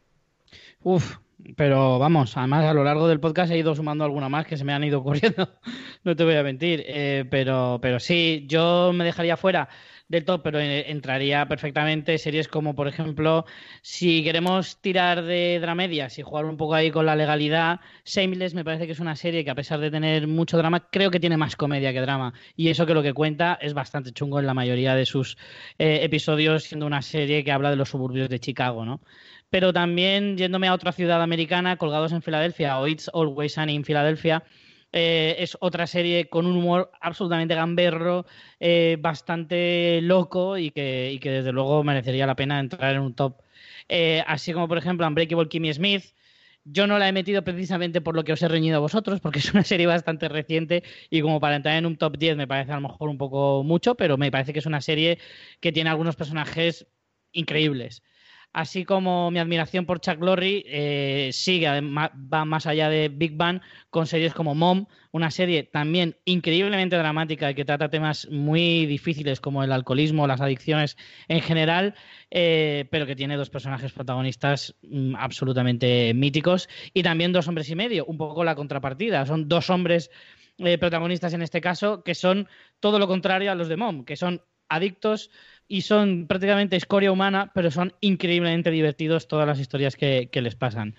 Uf, 0.84 1.18
pero 1.56 1.98
vamos, 1.98 2.38
además 2.38 2.66
a 2.66 2.74
lo 2.74 2.84
largo 2.84 3.07
del 3.07 3.20
podcast 3.20 3.52
he 3.52 3.57
ido 3.57 3.74
sumando 3.74 4.03
alguna 4.03 4.30
más 4.30 4.45
que 4.45 4.56
se 4.57 4.64
me 4.64 4.74
han 4.74 4.84
ido 4.84 4.99
ocurriendo, 5.02 5.49
no 6.03 6.16
te 6.16 6.24
voy 6.24 6.36
a 6.36 6.44
mentir, 6.44 6.84
eh, 6.86 7.26
pero, 7.30 7.80
pero 7.82 7.99
sí, 7.99 8.45
yo 8.48 8.91
me 8.94 9.03
dejaría 9.03 9.36
fuera 9.36 9.68
del 10.07 10.26
top, 10.26 10.41
pero 10.44 10.60
entraría 10.60 11.48
perfectamente 11.48 12.18
series 12.18 12.48
como, 12.48 12.76
por 12.76 12.88
ejemplo, 12.88 13.45
si 13.82 14.23
queremos 14.23 14.77
tirar 14.82 15.23
de 15.23 15.60
dramedias 15.60 16.19
y 16.19 16.22
jugar 16.22 16.45
un 16.45 16.57
poco 16.57 16.76
ahí 16.76 16.91
con 16.91 17.06
la 17.06 17.15
legalidad, 17.15 17.80
Shameless 18.06 18.53
me 18.53 18.64
parece 18.64 18.86
que 18.86 18.91
es 18.91 18.99
una 18.99 19.15
serie 19.15 19.44
que 19.44 19.52
a 19.52 19.56
pesar 19.56 19.80
de 19.80 19.90
tener 19.90 20.27
mucho 20.27 20.57
drama, 20.57 20.90
creo 20.91 21.10
que 21.10 21.19
tiene 21.19 21.38
más 21.38 21.56
comedia 21.56 21.91
que 21.91 22.02
drama. 22.02 22.34
Y 22.56 22.69
eso 22.69 22.86
que 22.86 22.94
lo 22.94 23.02
que 23.02 23.14
cuenta 23.14 23.57
es 23.61 23.73
bastante 23.73 24.11
chungo 24.11 24.40
en 24.40 24.45
la 24.45 24.53
mayoría 24.53 24.95
de 24.95 25.06
sus 25.06 25.38
eh, 25.80 25.99
episodios, 26.03 26.64
siendo 26.64 26.86
una 26.86 27.02
serie 27.02 27.44
que 27.44 27.52
habla 27.52 27.69
de 27.72 27.76
los 27.76 27.90
suburbios 27.90 28.30
de 28.30 28.40
Chicago, 28.40 28.86
¿no? 28.86 29.02
Pero 29.49 29.73
también 29.73 30.38
yéndome 30.38 30.68
a 30.68 30.73
otra 30.73 30.91
ciudad 30.91 31.22
americana, 31.22 31.77
Colgados 31.77 32.11
en 32.11 32.22
Filadelfia 32.22 32.80
o 32.80 32.88
It's 32.88 33.10
Always 33.14 33.53
Sunny 33.53 33.73
in 33.73 33.86
Filadelfia, 33.86 34.44
eh, 34.98 35.36
es 35.44 35.58
otra 35.60 35.88
serie 35.88 36.30
con 36.30 36.46
un 36.46 36.56
humor 36.56 36.90
absolutamente 37.02 37.54
gamberro, 37.54 38.26
eh, 38.62 38.96
bastante 39.02 40.00
loco 40.02 40.58
y 40.58 40.72
que, 40.72 41.20
desde 41.22 41.52
luego 41.52 41.84
merecería 41.84 42.26
la 42.26 42.38
pena 42.38 42.62
entrar 42.62 42.96
en 42.96 43.02
un 43.02 43.14
top. 43.14 43.42
Eh, 43.90 44.24
así 44.26 44.54
como, 44.54 44.70
por 44.70 44.78
ejemplo, 44.78 45.06
Unbreakable 45.06 45.50
Kimmy 45.50 45.74
Smith. 45.74 46.16
Yo 46.64 46.88
no 46.88 46.98
la 46.98 47.10
he 47.10 47.12
metido 47.12 47.44
precisamente 47.44 48.00
por 48.02 48.16
lo 48.16 48.24
que 48.24 48.34
os 48.34 48.42
he 48.42 48.48
reñido 48.48 48.78
a 48.78 48.80
vosotros, 48.80 49.20
porque 49.20 49.40
es 49.40 49.54
una 49.54 49.64
serie 49.66 49.86
bastante 49.86 50.30
reciente 50.30 50.84
y 51.10 51.22
como 51.22 51.42
para 51.42 51.58
entrar 51.58 51.76
en 51.78 51.86
un 51.86 51.98
top 51.98 52.18
10 52.18 52.38
me 52.38 52.48
parece 52.48 52.72
a 52.72 52.76
lo 52.76 52.82
mejor 52.88 53.10
un 53.10 53.18
poco 53.18 53.64
mucho, 53.64 53.96
pero 53.96 54.18
me 54.18 54.32
parece 54.32 54.54
que 54.54 54.60
es 54.60 54.66
una 54.66 54.82
serie 54.82 55.20
que 55.60 55.74
tiene 55.74 55.90
algunos 55.90 56.16
personajes 56.16 56.88
increíbles 57.34 58.02
así 58.56 58.86
como 58.86 59.32
mi 59.32 59.40
admiración 59.40 59.86
por 59.86 59.99
Chuck 59.99 60.22
Lorre 60.22 60.64
eh, 60.65 61.30
sigue, 61.34 61.68
va 61.68 62.45
más 62.45 62.65
allá 62.65 62.88
de 62.88 63.10
Big 63.10 63.36
Bang 63.36 63.60
con 63.90 64.07
series 64.07 64.34
como 64.34 64.56
Mom, 64.56 64.86
una 65.11 65.30
serie 65.30 65.64
también 65.64 66.15
increíblemente 66.23 66.95
dramática 66.95 67.53
que 67.53 67.65
trata 67.65 67.90
temas 67.90 68.30
muy 68.32 68.86
difíciles 68.86 69.41
como 69.41 69.61
el 69.61 69.73
alcoholismo, 69.73 70.26
las 70.26 70.40
adicciones 70.40 70.95
en 71.27 71.41
general, 71.41 71.95
eh, 72.32 72.88
pero 72.91 73.06
que 73.06 73.18
tiene 73.18 73.36
dos 73.36 73.49
personajes 73.49 73.91
protagonistas 73.91 74.73
mm, 74.84 75.15
absolutamente 75.18 76.14
míticos 76.14 76.69
y 76.94 77.03
también 77.03 77.34
dos 77.34 77.49
hombres 77.49 77.69
y 77.69 77.76
medio, 77.76 78.06
un 78.06 78.18
poco 78.18 78.45
la 78.45 78.56
contrapartida, 78.56 79.26
son 79.26 79.49
dos 79.49 79.69
hombres 79.69 80.10
eh, 80.60 80.77
protagonistas 80.77 81.34
en 81.34 81.41
este 81.41 81.60
caso, 81.60 82.03
que 82.03 82.15
son 82.15 82.48
todo 82.80 82.99
lo 82.99 83.07
contrario 83.07 83.52
a 83.52 83.56
los 83.56 83.68
de 83.68 83.76
Mom, 83.76 84.06
que 84.06 84.15
son 84.15 84.41
adictos 84.70 85.32
y 85.68 85.82
son 85.82 86.28
prácticamente 86.28 86.76
escoria 86.76 87.12
humana, 87.12 87.52
pero 87.54 87.72
son 87.72 87.94
increíblemente 88.02 88.72
divertidos 88.72 89.28
todas 89.28 89.48
las 89.48 89.60
historias 89.60 89.96
que, 89.96 90.30
les 90.32 90.56
pasan. 90.56 90.96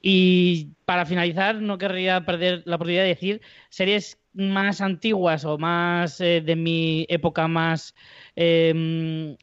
Y 0.00 0.70
para 0.84 1.06
finalizar, 1.06 1.56
no 1.56 1.78
querría 1.78 2.24
perder 2.24 2.62
la 2.66 2.76
oportunidad 2.76 3.02
de 3.02 3.08
decir 3.08 3.42
series 3.70 4.18
más 4.32 4.80
antiguas 4.80 5.44
o 5.44 5.58
más 5.58 6.20
eh, 6.20 6.42
de 6.44 6.56
mi 6.56 7.06
época 7.08 7.48
más 7.48 7.94
em, 8.36 9.36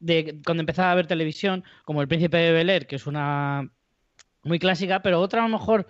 de 0.00 0.40
cuando 0.44 0.62
empezaba 0.62 0.92
a 0.92 0.94
ver 0.94 1.06
televisión, 1.06 1.64
como 1.84 2.02
El 2.02 2.08
Príncipe 2.08 2.36
de 2.36 2.52
Bel 2.52 2.70
Air, 2.70 2.86
que 2.86 2.96
es 2.96 3.06
una 3.06 3.70
muy 4.42 4.58
clásica, 4.58 5.02
pero 5.02 5.20
otra 5.20 5.44
a 5.44 5.48
lo 5.48 5.58
mejor 5.58 5.86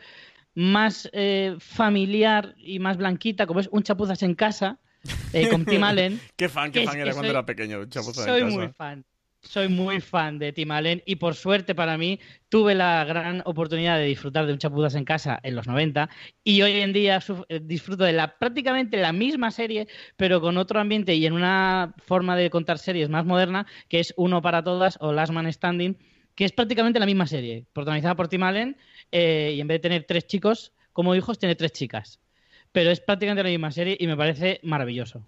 más 0.55 1.09
eh, 1.13 1.57
familiar 1.59 2.55
y 2.59 2.79
más 2.79 2.97
blanquita, 2.97 3.47
como 3.47 3.61
es 3.61 3.69
Un 3.73 3.83
Chapuzas 3.83 4.23
en 4.23 4.35
Casa, 4.35 4.79
eh, 5.33 5.49
con 5.49 5.65
Tim 5.65 5.83
Allen. 5.85 6.21
qué 6.37 6.49
fan, 6.49 6.71
qué 6.73 6.85
fan 6.85 6.99
era 6.99 7.13
cuando 7.13 7.31
era 7.31 7.47
pequeño, 7.47 7.87
soy. 7.91 8.13
Soy 8.15 8.45
muy 8.45 8.69
fan. 8.69 9.05
Soy 9.43 9.69
muy 9.69 10.01
fan 10.03 10.39
de 10.39 10.53
Tim 10.53 10.71
Allen 10.71 11.03
y 11.07 11.17
por 11.17 11.35
suerte 11.35 11.75
para 11.75 11.97
mí 11.97 12.21
tuve 12.51 12.75
la 12.75 13.03
gran 13.05 13.43
oportunidad 13.47 13.97
de 13.97 14.05
disfrutar 14.05 14.45
de 14.45 14.53
un 14.53 14.59
Chapuzas 14.59 14.95
en 14.95 15.07
casa 15.07 15.41
en 15.43 15.57
los 15.57 15.67
90 15.67 16.11
y 16.45 16.61
hoy 16.61 16.73
en 16.73 16.93
día 16.93 17.21
eh, 17.49 17.61
disfruto 17.63 18.05
de 18.05 18.13
la 18.13 18.37
prácticamente 18.37 18.99
la 18.99 19.15
misma 19.15 19.51
serie 19.51 19.89
pero 20.19 20.43
con 20.43 20.59
otro 20.59 20.79
ambiente 20.79 21.15
y 21.15 21.25
en 21.25 21.33
una 21.33 21.95
forma 22.05 22.37
de 22.37 22.51
contar 22.51 22.79
series 22.79 23.09
más 23.09 23.25
moderna 23.25 23.67
que 23.89 24.01
es 24.01 24.13
Uno 24.19 24.43
para 24.43 24.63
todas 24.63 24.99
o 25.01 25.11
Last 25.11 25.33
Man 25.33 25.51
Standing 25.51 25.97
que 26.35 26.45
es 26.45 26.53
prácticamente 26.53 27.01
la 27.01 27.07
misma 27.07 27.27
serie 27.27 27.65
protagonizada 27.73 28.17
por 28.17 28.29
Tim 28.29 28.43
Allen 28.43 28.77
eh, 29.11 29.55
y 29.57 29.61
en 29.63 29.69
vez 29.69 29.77
de 29.77 29.81
tener 29.89 30.05
tres 30.05 30.27
chicos 30.27 30.75
como 30.93 31.15
hijos 31.15 31.39
tiene 31.39 31.55
tres 31.55 31.73
chicas 31.73 32.21
pero 32.73 32.91
es 32.91 33.01
prácticamente 33.01 33.43
la 33.43 33.51
misma 33.51 33.73
serie 33.73 33.97
y 33.99 34.07
me 34.07 34.17
parece 34.17 34.61
maravilloso. 34.63 35.25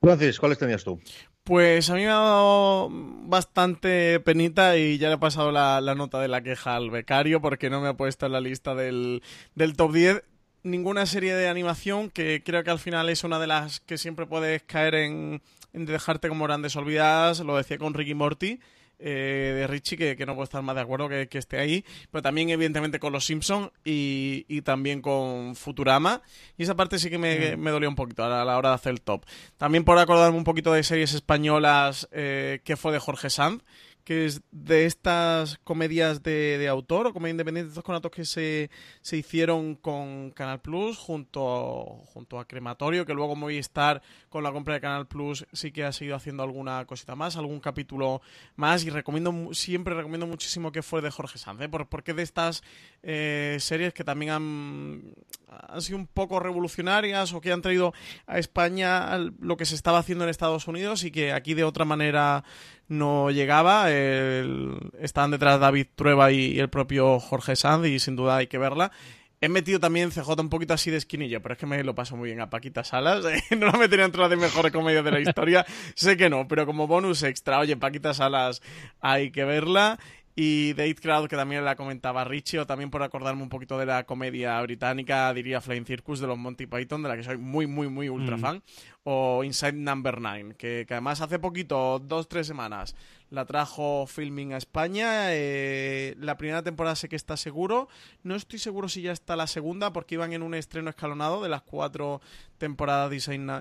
Francis, 0.00 0.38
¿cuáles 0.38 0.58
tenías 0.58 0.82
tú? 0.82 1.00
Pues 1.44 1.90
a 1.90 1.94
mí 1.94 2.00
me 2.00 2.08
ha 2.08 2.14
dado 2.14 2.88
bastante 2.90 4.20
penita 4.20 4.76
y 4.76 4.98
ya 4.98 5.08
le 5.08 5.14
he 5.14 5.18
pasado 5.18 5.50
la, 5.52 5.80
nota 5.96 6.20
de 6.20 6.28
la 6.28 6.42
queja 6.42 6.76
al 6.76 6.90
becario 6.90 7.40
porque 7.40 7.70
no 7.70 7.80
me 7.80 7.88
ha 7.88 7.96
puesto 7.96 8.26
en 8.26 8.32
la 8.32 8.40
lista 8.40 8.74
del, 8.74 9.22
del 9.54 9.76
top 9.76 9.92
10 9.92 10.24
ninguna 10.62 11.06
serie 11.06 11.34
de 11.34 11.48
animación 11.48 12.10
que 12.10 12.42
creo 12.44 12.62
que 12.62 12.70
al 12.70 12.78
final 12.78 13.08
es 13.08 13.24
una 13.24 13.38
de 13.38 13.46
las 13.46 13.80
que 13.80 13.98
siempre 13.98 14.26
puedes 14.26 14.62
caer 14.62 14.94
en, 14.94 15.42
en 15.72 15.86
dejarte 15.86 16.28
como 16.28 16.44
grandes 16.44 16.76
olvidadas. 16.76 17.40
Lo 17.40 17.56
decía 17.56 17.78
con 17.78 17.94
Ricky 17.94 18.14
Morty. 18.14 18.60
Eh, 19.04 19.52
de 19.56 19.66
Richie, 19.66 20.16
que, 20.16 20.26
no 20.26 20.34
puedo 20.34 20.44
estar 20.44 20.62
más 20.62 20.76
de 20.76 20.82
acuerdo 20.82 21.08
que, 21.08 21.28
esté 21.32 21.58
ahí, 21.58 21.84
pero 22.12 22.22
también 22.22 22.50
evidentemente 22.50 23.00
con 23.00 23.12
Los 23.12 23.24
Simpsons 23.24 23.70
y, 23.84 24.62
también 24.62 25.02
con 25.02 25.56
Futurama. 25.56 26.22
Y 26.56 26.62
esa 26.62 26.76
parte 26.76 27.00
sí 27.00 27.10
que 27.10 27.18
me, 27.18 27.56
mm. 27.56 27.64
dolió 27.64 27.88
un 27.88 27.96
poquito 27.96 28.24
a 28.24 28.44
la, 28.44 28.56
hora 28.56 28.68
de 28.68 28.74
hacer 28.76 28.92
el 28.92 29.00
top. 29.00 29.24
También 29.56 29.82
por 29.84 29.98
acordarme 29.98 30.38
un 30.38 30.44
poquito 30.44 30.72
de 30.72 30.84
series 30.84 31.14
españolas 31.14 32.08
eh, 32.12 32.60
que 32.62 32.76
fue 32.76 32.92
de 32.92 33.00
Jorge 33.00 33.28
Sanz 33.28 33.62
que 34.04 34.26
es 34.26 34.42
de 34.50 34.86
estas 34.86 35.58
comedias 35.58 36.22
de, 36.22 36.66
autor 36.68 37.06
o 37.06 37.12
comedias 37.12 37.34
independientes, 37.34 37.72
estos 37.72 37.84
conatos 37.84 38.10
que 38.10 38.24
se, 38.24 38.70
se 39.00 39.16
hicieron 39.16 39.76
con 39.76 40.30
Canal 40.32 40.60
Plus 40.60 40.98
junto, 40.98 42.02
junto 42.06 42.38
a 42.38 42.46
Crematorio, 42.46 43.06
que 43.06 43.14
luego 43.14 43.36
Movistar 43.36 44.02
con 44.28 44.42
la 44.42 44.52
compra 44.52 44.74
de 44.74 44.80
Canal 44.80 45.06
Plus 45.06 45.46
sí 45.52 45.72
que 45.72 45.84
ha 45.84 45.92
seguido 45.92 46.16
haciendo 46.16 46.42
alguna 46.42 46.84
cosita 46.86 47.14
más, 47.14 47.36
algún 47.36 47.60
capítulo 47.60 48.22
más 48.56 48.84
y 48.84 48.90
recomiendo 48.90 49.52
siempre 49.52 49.94
recomiendo 49.94 50.26
muchísimo 50.26 50.72
que 50.72 50.82
fue 50.82 51.00
de 51.00 51.10
Jorge 51.10 51.38
Sanz, 51.38 51.60
¿eh? 51.60 51.68
porque 51.68 52.14
de 52.14 52.22
estas 52.22 52.62
eh, 53.02 53.56
series 53.60 53.94
que 53.94 54.04
también 54.04 54.32
han, 54.32 55.14
han 55.48 55.82
sido 55.82 55.98
un 55.98 56.06
poco 56.06 56.40
revolucionarias 56.40 57.32
o 57.32 57.40
que 57.40 57.52
han 57.52 57.62
traído 57.62 57.92
a 58.26 58.38
España 58.38 59.16
lo 59.18 59.56
que 59.56 59.64
se 59.64 59.74
estaba 59.74 59.98
haciendo 59.98 60.24
en 60.24 60.30
Estados 60.30 60.66
Unidos 60.66 61.04
y 61.04 61.10
que 61.10 61.32
aquí 61.32 61.54
de 61.54 61.64
otra 61.64 61.84
manera 61.84 62.44
no 62.88 63.30
llegaba. 63.30 63.90
estaban 63.90 65.30
detrás 65.30 65.60
David 65.60 65.86
Trueba 65.94 66.32
y, 66.32 66.58
el 66.58 66.68
propio 66.68 67.18
Jorge 67.20 67.56
Sanz 67.56 67.86
y 67.86 67.98
sin 67.98 68.16
duda 68.16 68.36
hay 68.36 68.46
que 68.46 68.58
verla. 68.58 68.92
He 69.40 69.48
metido 69.48 69.80
también 69.80 70.12
CJ 70.12 70.40
un 70.40 70.48
poquito 70.48 70.72
así 70.72 70.92
de 70.92 70.98
esquinilla, 70.98 71.40
pero 71.40 71.54
es 71.54 71.58
que 71.58 71.66
me 71.66 71.82
lo 71.82 71.96
paso 71.96 72.16
muy 72.16 72.28
bien 72.28 72.40
a 72.40 72.48
Paquita 72.48 72.84
Salas. 72.84 73.24
no 73.58 73.66
la 73.66 73.72
metería 73.72 74.04
entre 74.04 74.20
las 74.20 74.30
de 74.30 74.36
mejores 74.36 74.70
comedias 74.70 75.04
de 75.04 75.10
la 75.10 75.18
historia. 75.18 75.66
sé 75.96 76.16
que 76.16 76.30
no, 76.30 76.46
pero 76.46 76.64
como 76.64 76.86
bonus 76.86 77.24
extra, 77.24 77.58
oye, 77.58 77.76
Paquita 77.76 78.14
Salas 78.14 78.62
hay 79.00 79.32
que 79.32 79.44
verla. 79.44 79.98
Y 80.34 80.72
Date 80.72 80.94
Crowd, 80.94 81.28
que 81.28 81.36
también 81.36 81.64
la 81.64 81.76
comentaba 81.76 82.24
Richie, 82.24 82.60
o 82.60 82.66
también 82.66 82.90
por 82.90 83.02
acordarme 83.02 83.42
un 83.42 83.50
poquito 83.50 83.78
de 83.78 83.84
la 83.84 84.04
comedia 84.04 84.60
británica, 84.62 85.32
diría 85.34 85.60
Flying 85.60 85.84
Circus 85.84 86.20
de 86.20 86.26
los 86.26 86.38
Monty 86.38 86.66
Python, 86.66 87.02
de 87.02 87.08
la 87.10 87.16
que 87.16 87.22
soy 87.22 87.36
muy, 87.36 87.66
muy, 87.66 87.88
muy 87.88 88.08
ultra 88.08 88.36
mm. 88.36 88.40
fan 88.40 88.62
o 89.04 89.42
Inside 89.44 89.72
Number 89.72 90.20
9, 90.20 90.54
que, 90.56 90.86
además 90.88 91.20
hace 91.20 91.38
poquito, 91.38 91.98
dos, 91.98 92.28
tres 92.28 92.46
semanas, 92.46 92.94
la 93.32 93.46
trajo 93.46 94.06
Filming 94.06 94.52
a 94.52 94.58
España. 94.58 95.28
Eh, 95.30 96.14
la 96.20 96.36
primera 96.36 96.62
temporada 96.62 96.94
sé 96.94 97.08
que 97.08 97.16
está 97.16 97.38
seguro. 97.38 97.88
No 98.22 98.36
estoy 98.36 98.58
seguro 98.58 98.90
si 98.90 99.00
ya 99.00 99.10
está 99.10 99.36
la 99.36 99.46
segunda, 99.46 99.92
porque 99.92 100.16
iban 100.16 100.34
en 100.34 100.42
un 100.42 100.54
estreno 100.54 100.90
escalonado 100.90 101.42
de 101.42 101.48
las 101.48 101.62
cuatro 101.62 102.20
temporadas 102.58 103.10
de 103.10 103.16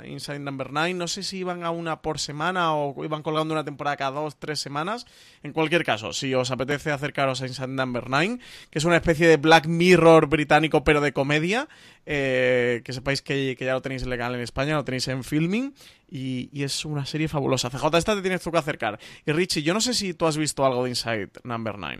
Inside, 0.06 0.39
Number 0.39 0.72
9. 0.72 0.93
No 0.93 1.07
sé 1.07 1.23
si 1.23 1.38
iban 1.38 1.64
a 1.64 1.72
una 1.72 2.02
por 2.02 2.19
semana 2.19 2.76
o 2.76 3.03
iban 3.03 3.23
colgando 3.23 3.53
una 3.53 3.64
temporada 3.64 3.95
cada 3.95 4.19
dos, 4.19 4.38
tres 4.38 4.60
semanas. 4.60 5.07
En 5.41 5.53
cualquier 5.53 5.85
caso, 5.85 6.11
si 6.11 6.35
os 6.35 6.52
apetece 6.52 6.91
acercaros 6.91 7.41
a 7.41 7.48
Inside 7.48 7.69
Number 7.69 8.10
9, 8.10 8.39
que 8.69 8.77
es 8.77 8.85
una 8.85 8.98
especie 8.98 9.27
de 9.27 9.38
Black 9.38 9.68
Mirror 9.68 10.27
británico, 10.27 10.84
pero 10.84 10.99
de 10.99 11.14
comedia, 11.14 11.69
eh, 12.05 12.81
que 12.83 12.93
sepáis 12.93 13.21
que, 13.21 13.55
ya 13.59 13.73
lo 13.73 13.81
tenéis 13.81 14.05
legal 14.05 14.33
en 14.35 14.41
España, 14.41 14.75
lo 14.75 14.83
tenéis 14.83 15.07
en 15.07 15.23
filming 15.23 15.73
y, 16.09 16.49
es 16.63 16.85
una 16.85 17.05
serie 17.05 17.27
fabulosa. 17.27 17.69
CJ, 17.69 17.97
esta 17.97 18.15
te 18.15 18.21
tienes 18.21 18.41
tú 18.41 18.51
que 18.51 18.57
acercar. 18.57 18.99
Y 19.25 19.31
Richie, 19.31 19.63
yo 19.63 19.73
no 19.73 19.81
sé 19.81 19.93
si 19.93 20.13
tú 20.13 20.25
has 20.25 20.37
visto 20.37 20.65
algo 20.65 20.83
de 20.83 20.89
Inside 20.89 21.29
Number 21.43 21.77
9. 21.77 21.99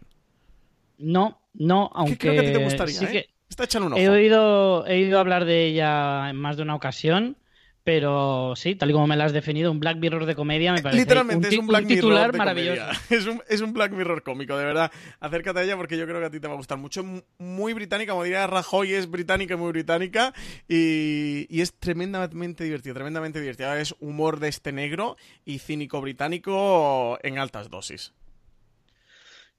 No, 0.99 1.41
no, 1.53 1.89
aunque 1.93 2.17
creo 2.17 2.33
que 2.33 2.39
a 2.39 2.43
ti 2.43 2.53
te 2.53 2.63
gustaría, 2.63 3.01
¿eh? 3.11 3.29
Está 3.49 3.65
echando 3.65 3.87
un 3.87 3.93
ojo. 3.93 4.01
He 4.01 4.07
oído, 4.07 4.87
he 4.87 5.03
oído 5.03 5.19
hablar 5.19 5.43
de 5.45 5.65
ella 5.65 6.29
en 6.29 6.37
más 6.37 6.55
de 6.55 6.63
una 6.63 6.75
ocasión 6.75 7.35
pero 7.83 8.53
sí, 8.55 8.75
tal 8.75 8.91
y 8.91 8.93
como 8.93 9.07
me 9.07 9.17
la 9.17 9.25
has 9.25 9.33
definido, 9.33 9.71
un 9.71 9.79
Black 9.79 9.97
Mirror 9.97 10.25
de 10.25 10.35
comedia 10.35 10.71
me 10.71 10.83
parece 10.83 11.01
Literalmente 11.01 11.47
un, 11.47 11.53
es 11.53 11.59
un 11.59 11.67
Black 11.67 11.87
titular 11.87 12.37
maravilloso. 12.37 12.83
Es 13.09 13.25
un, 13.25 13.41
es 13.47 13.61
un, 13.61 13.73
Black 13.73 13.91
Mirror 13.91 14.23
cómico, 14.23 14.55
de 14.57 14.65
verdad. 14.65 14.91
Acércate 15.19 15.59
a 15.59 15.63
ella 15.63 15.77
porque 15.77 15.97
yo 15.97 16.05
creo 16.05 16.19
que 16.19 16.27
a 16.27 16.29
ti 16.29 16.39
te 16.39 16.47
va 16.47 16.53
a 16.53 16.57
gustar 16.57 16.77
mucho. 16.77 17.03
Muy 17.39 17.73
británica, 17.73 18.11
como 18.11 18.23
diría 18.23 18.45
Rajoy, 18.47 18.93
es 18.93 19.09
británica, 19.09 19.57
muy 19.57 19.71
británica. 19.71 20.33
Y, 20.67 21.47
y 21.49 21.61
es 21.61 21.73
tremendamente 21.73 22.63
divertido, 22.63 22.93
tremendamente 22.93 23.41
divertido. 23.41 23.73
Es 23.73 23.95
humor 23.99 24.39
de 24.39 24.49
este 24.49 24.71
negro 24.71 25.17
y 25.43 25.59
cínico 25.59 26.01
británico 26.01 27.17
en 27.23 27.39
altas 27.39 27.69
dosis. 27.69 28.13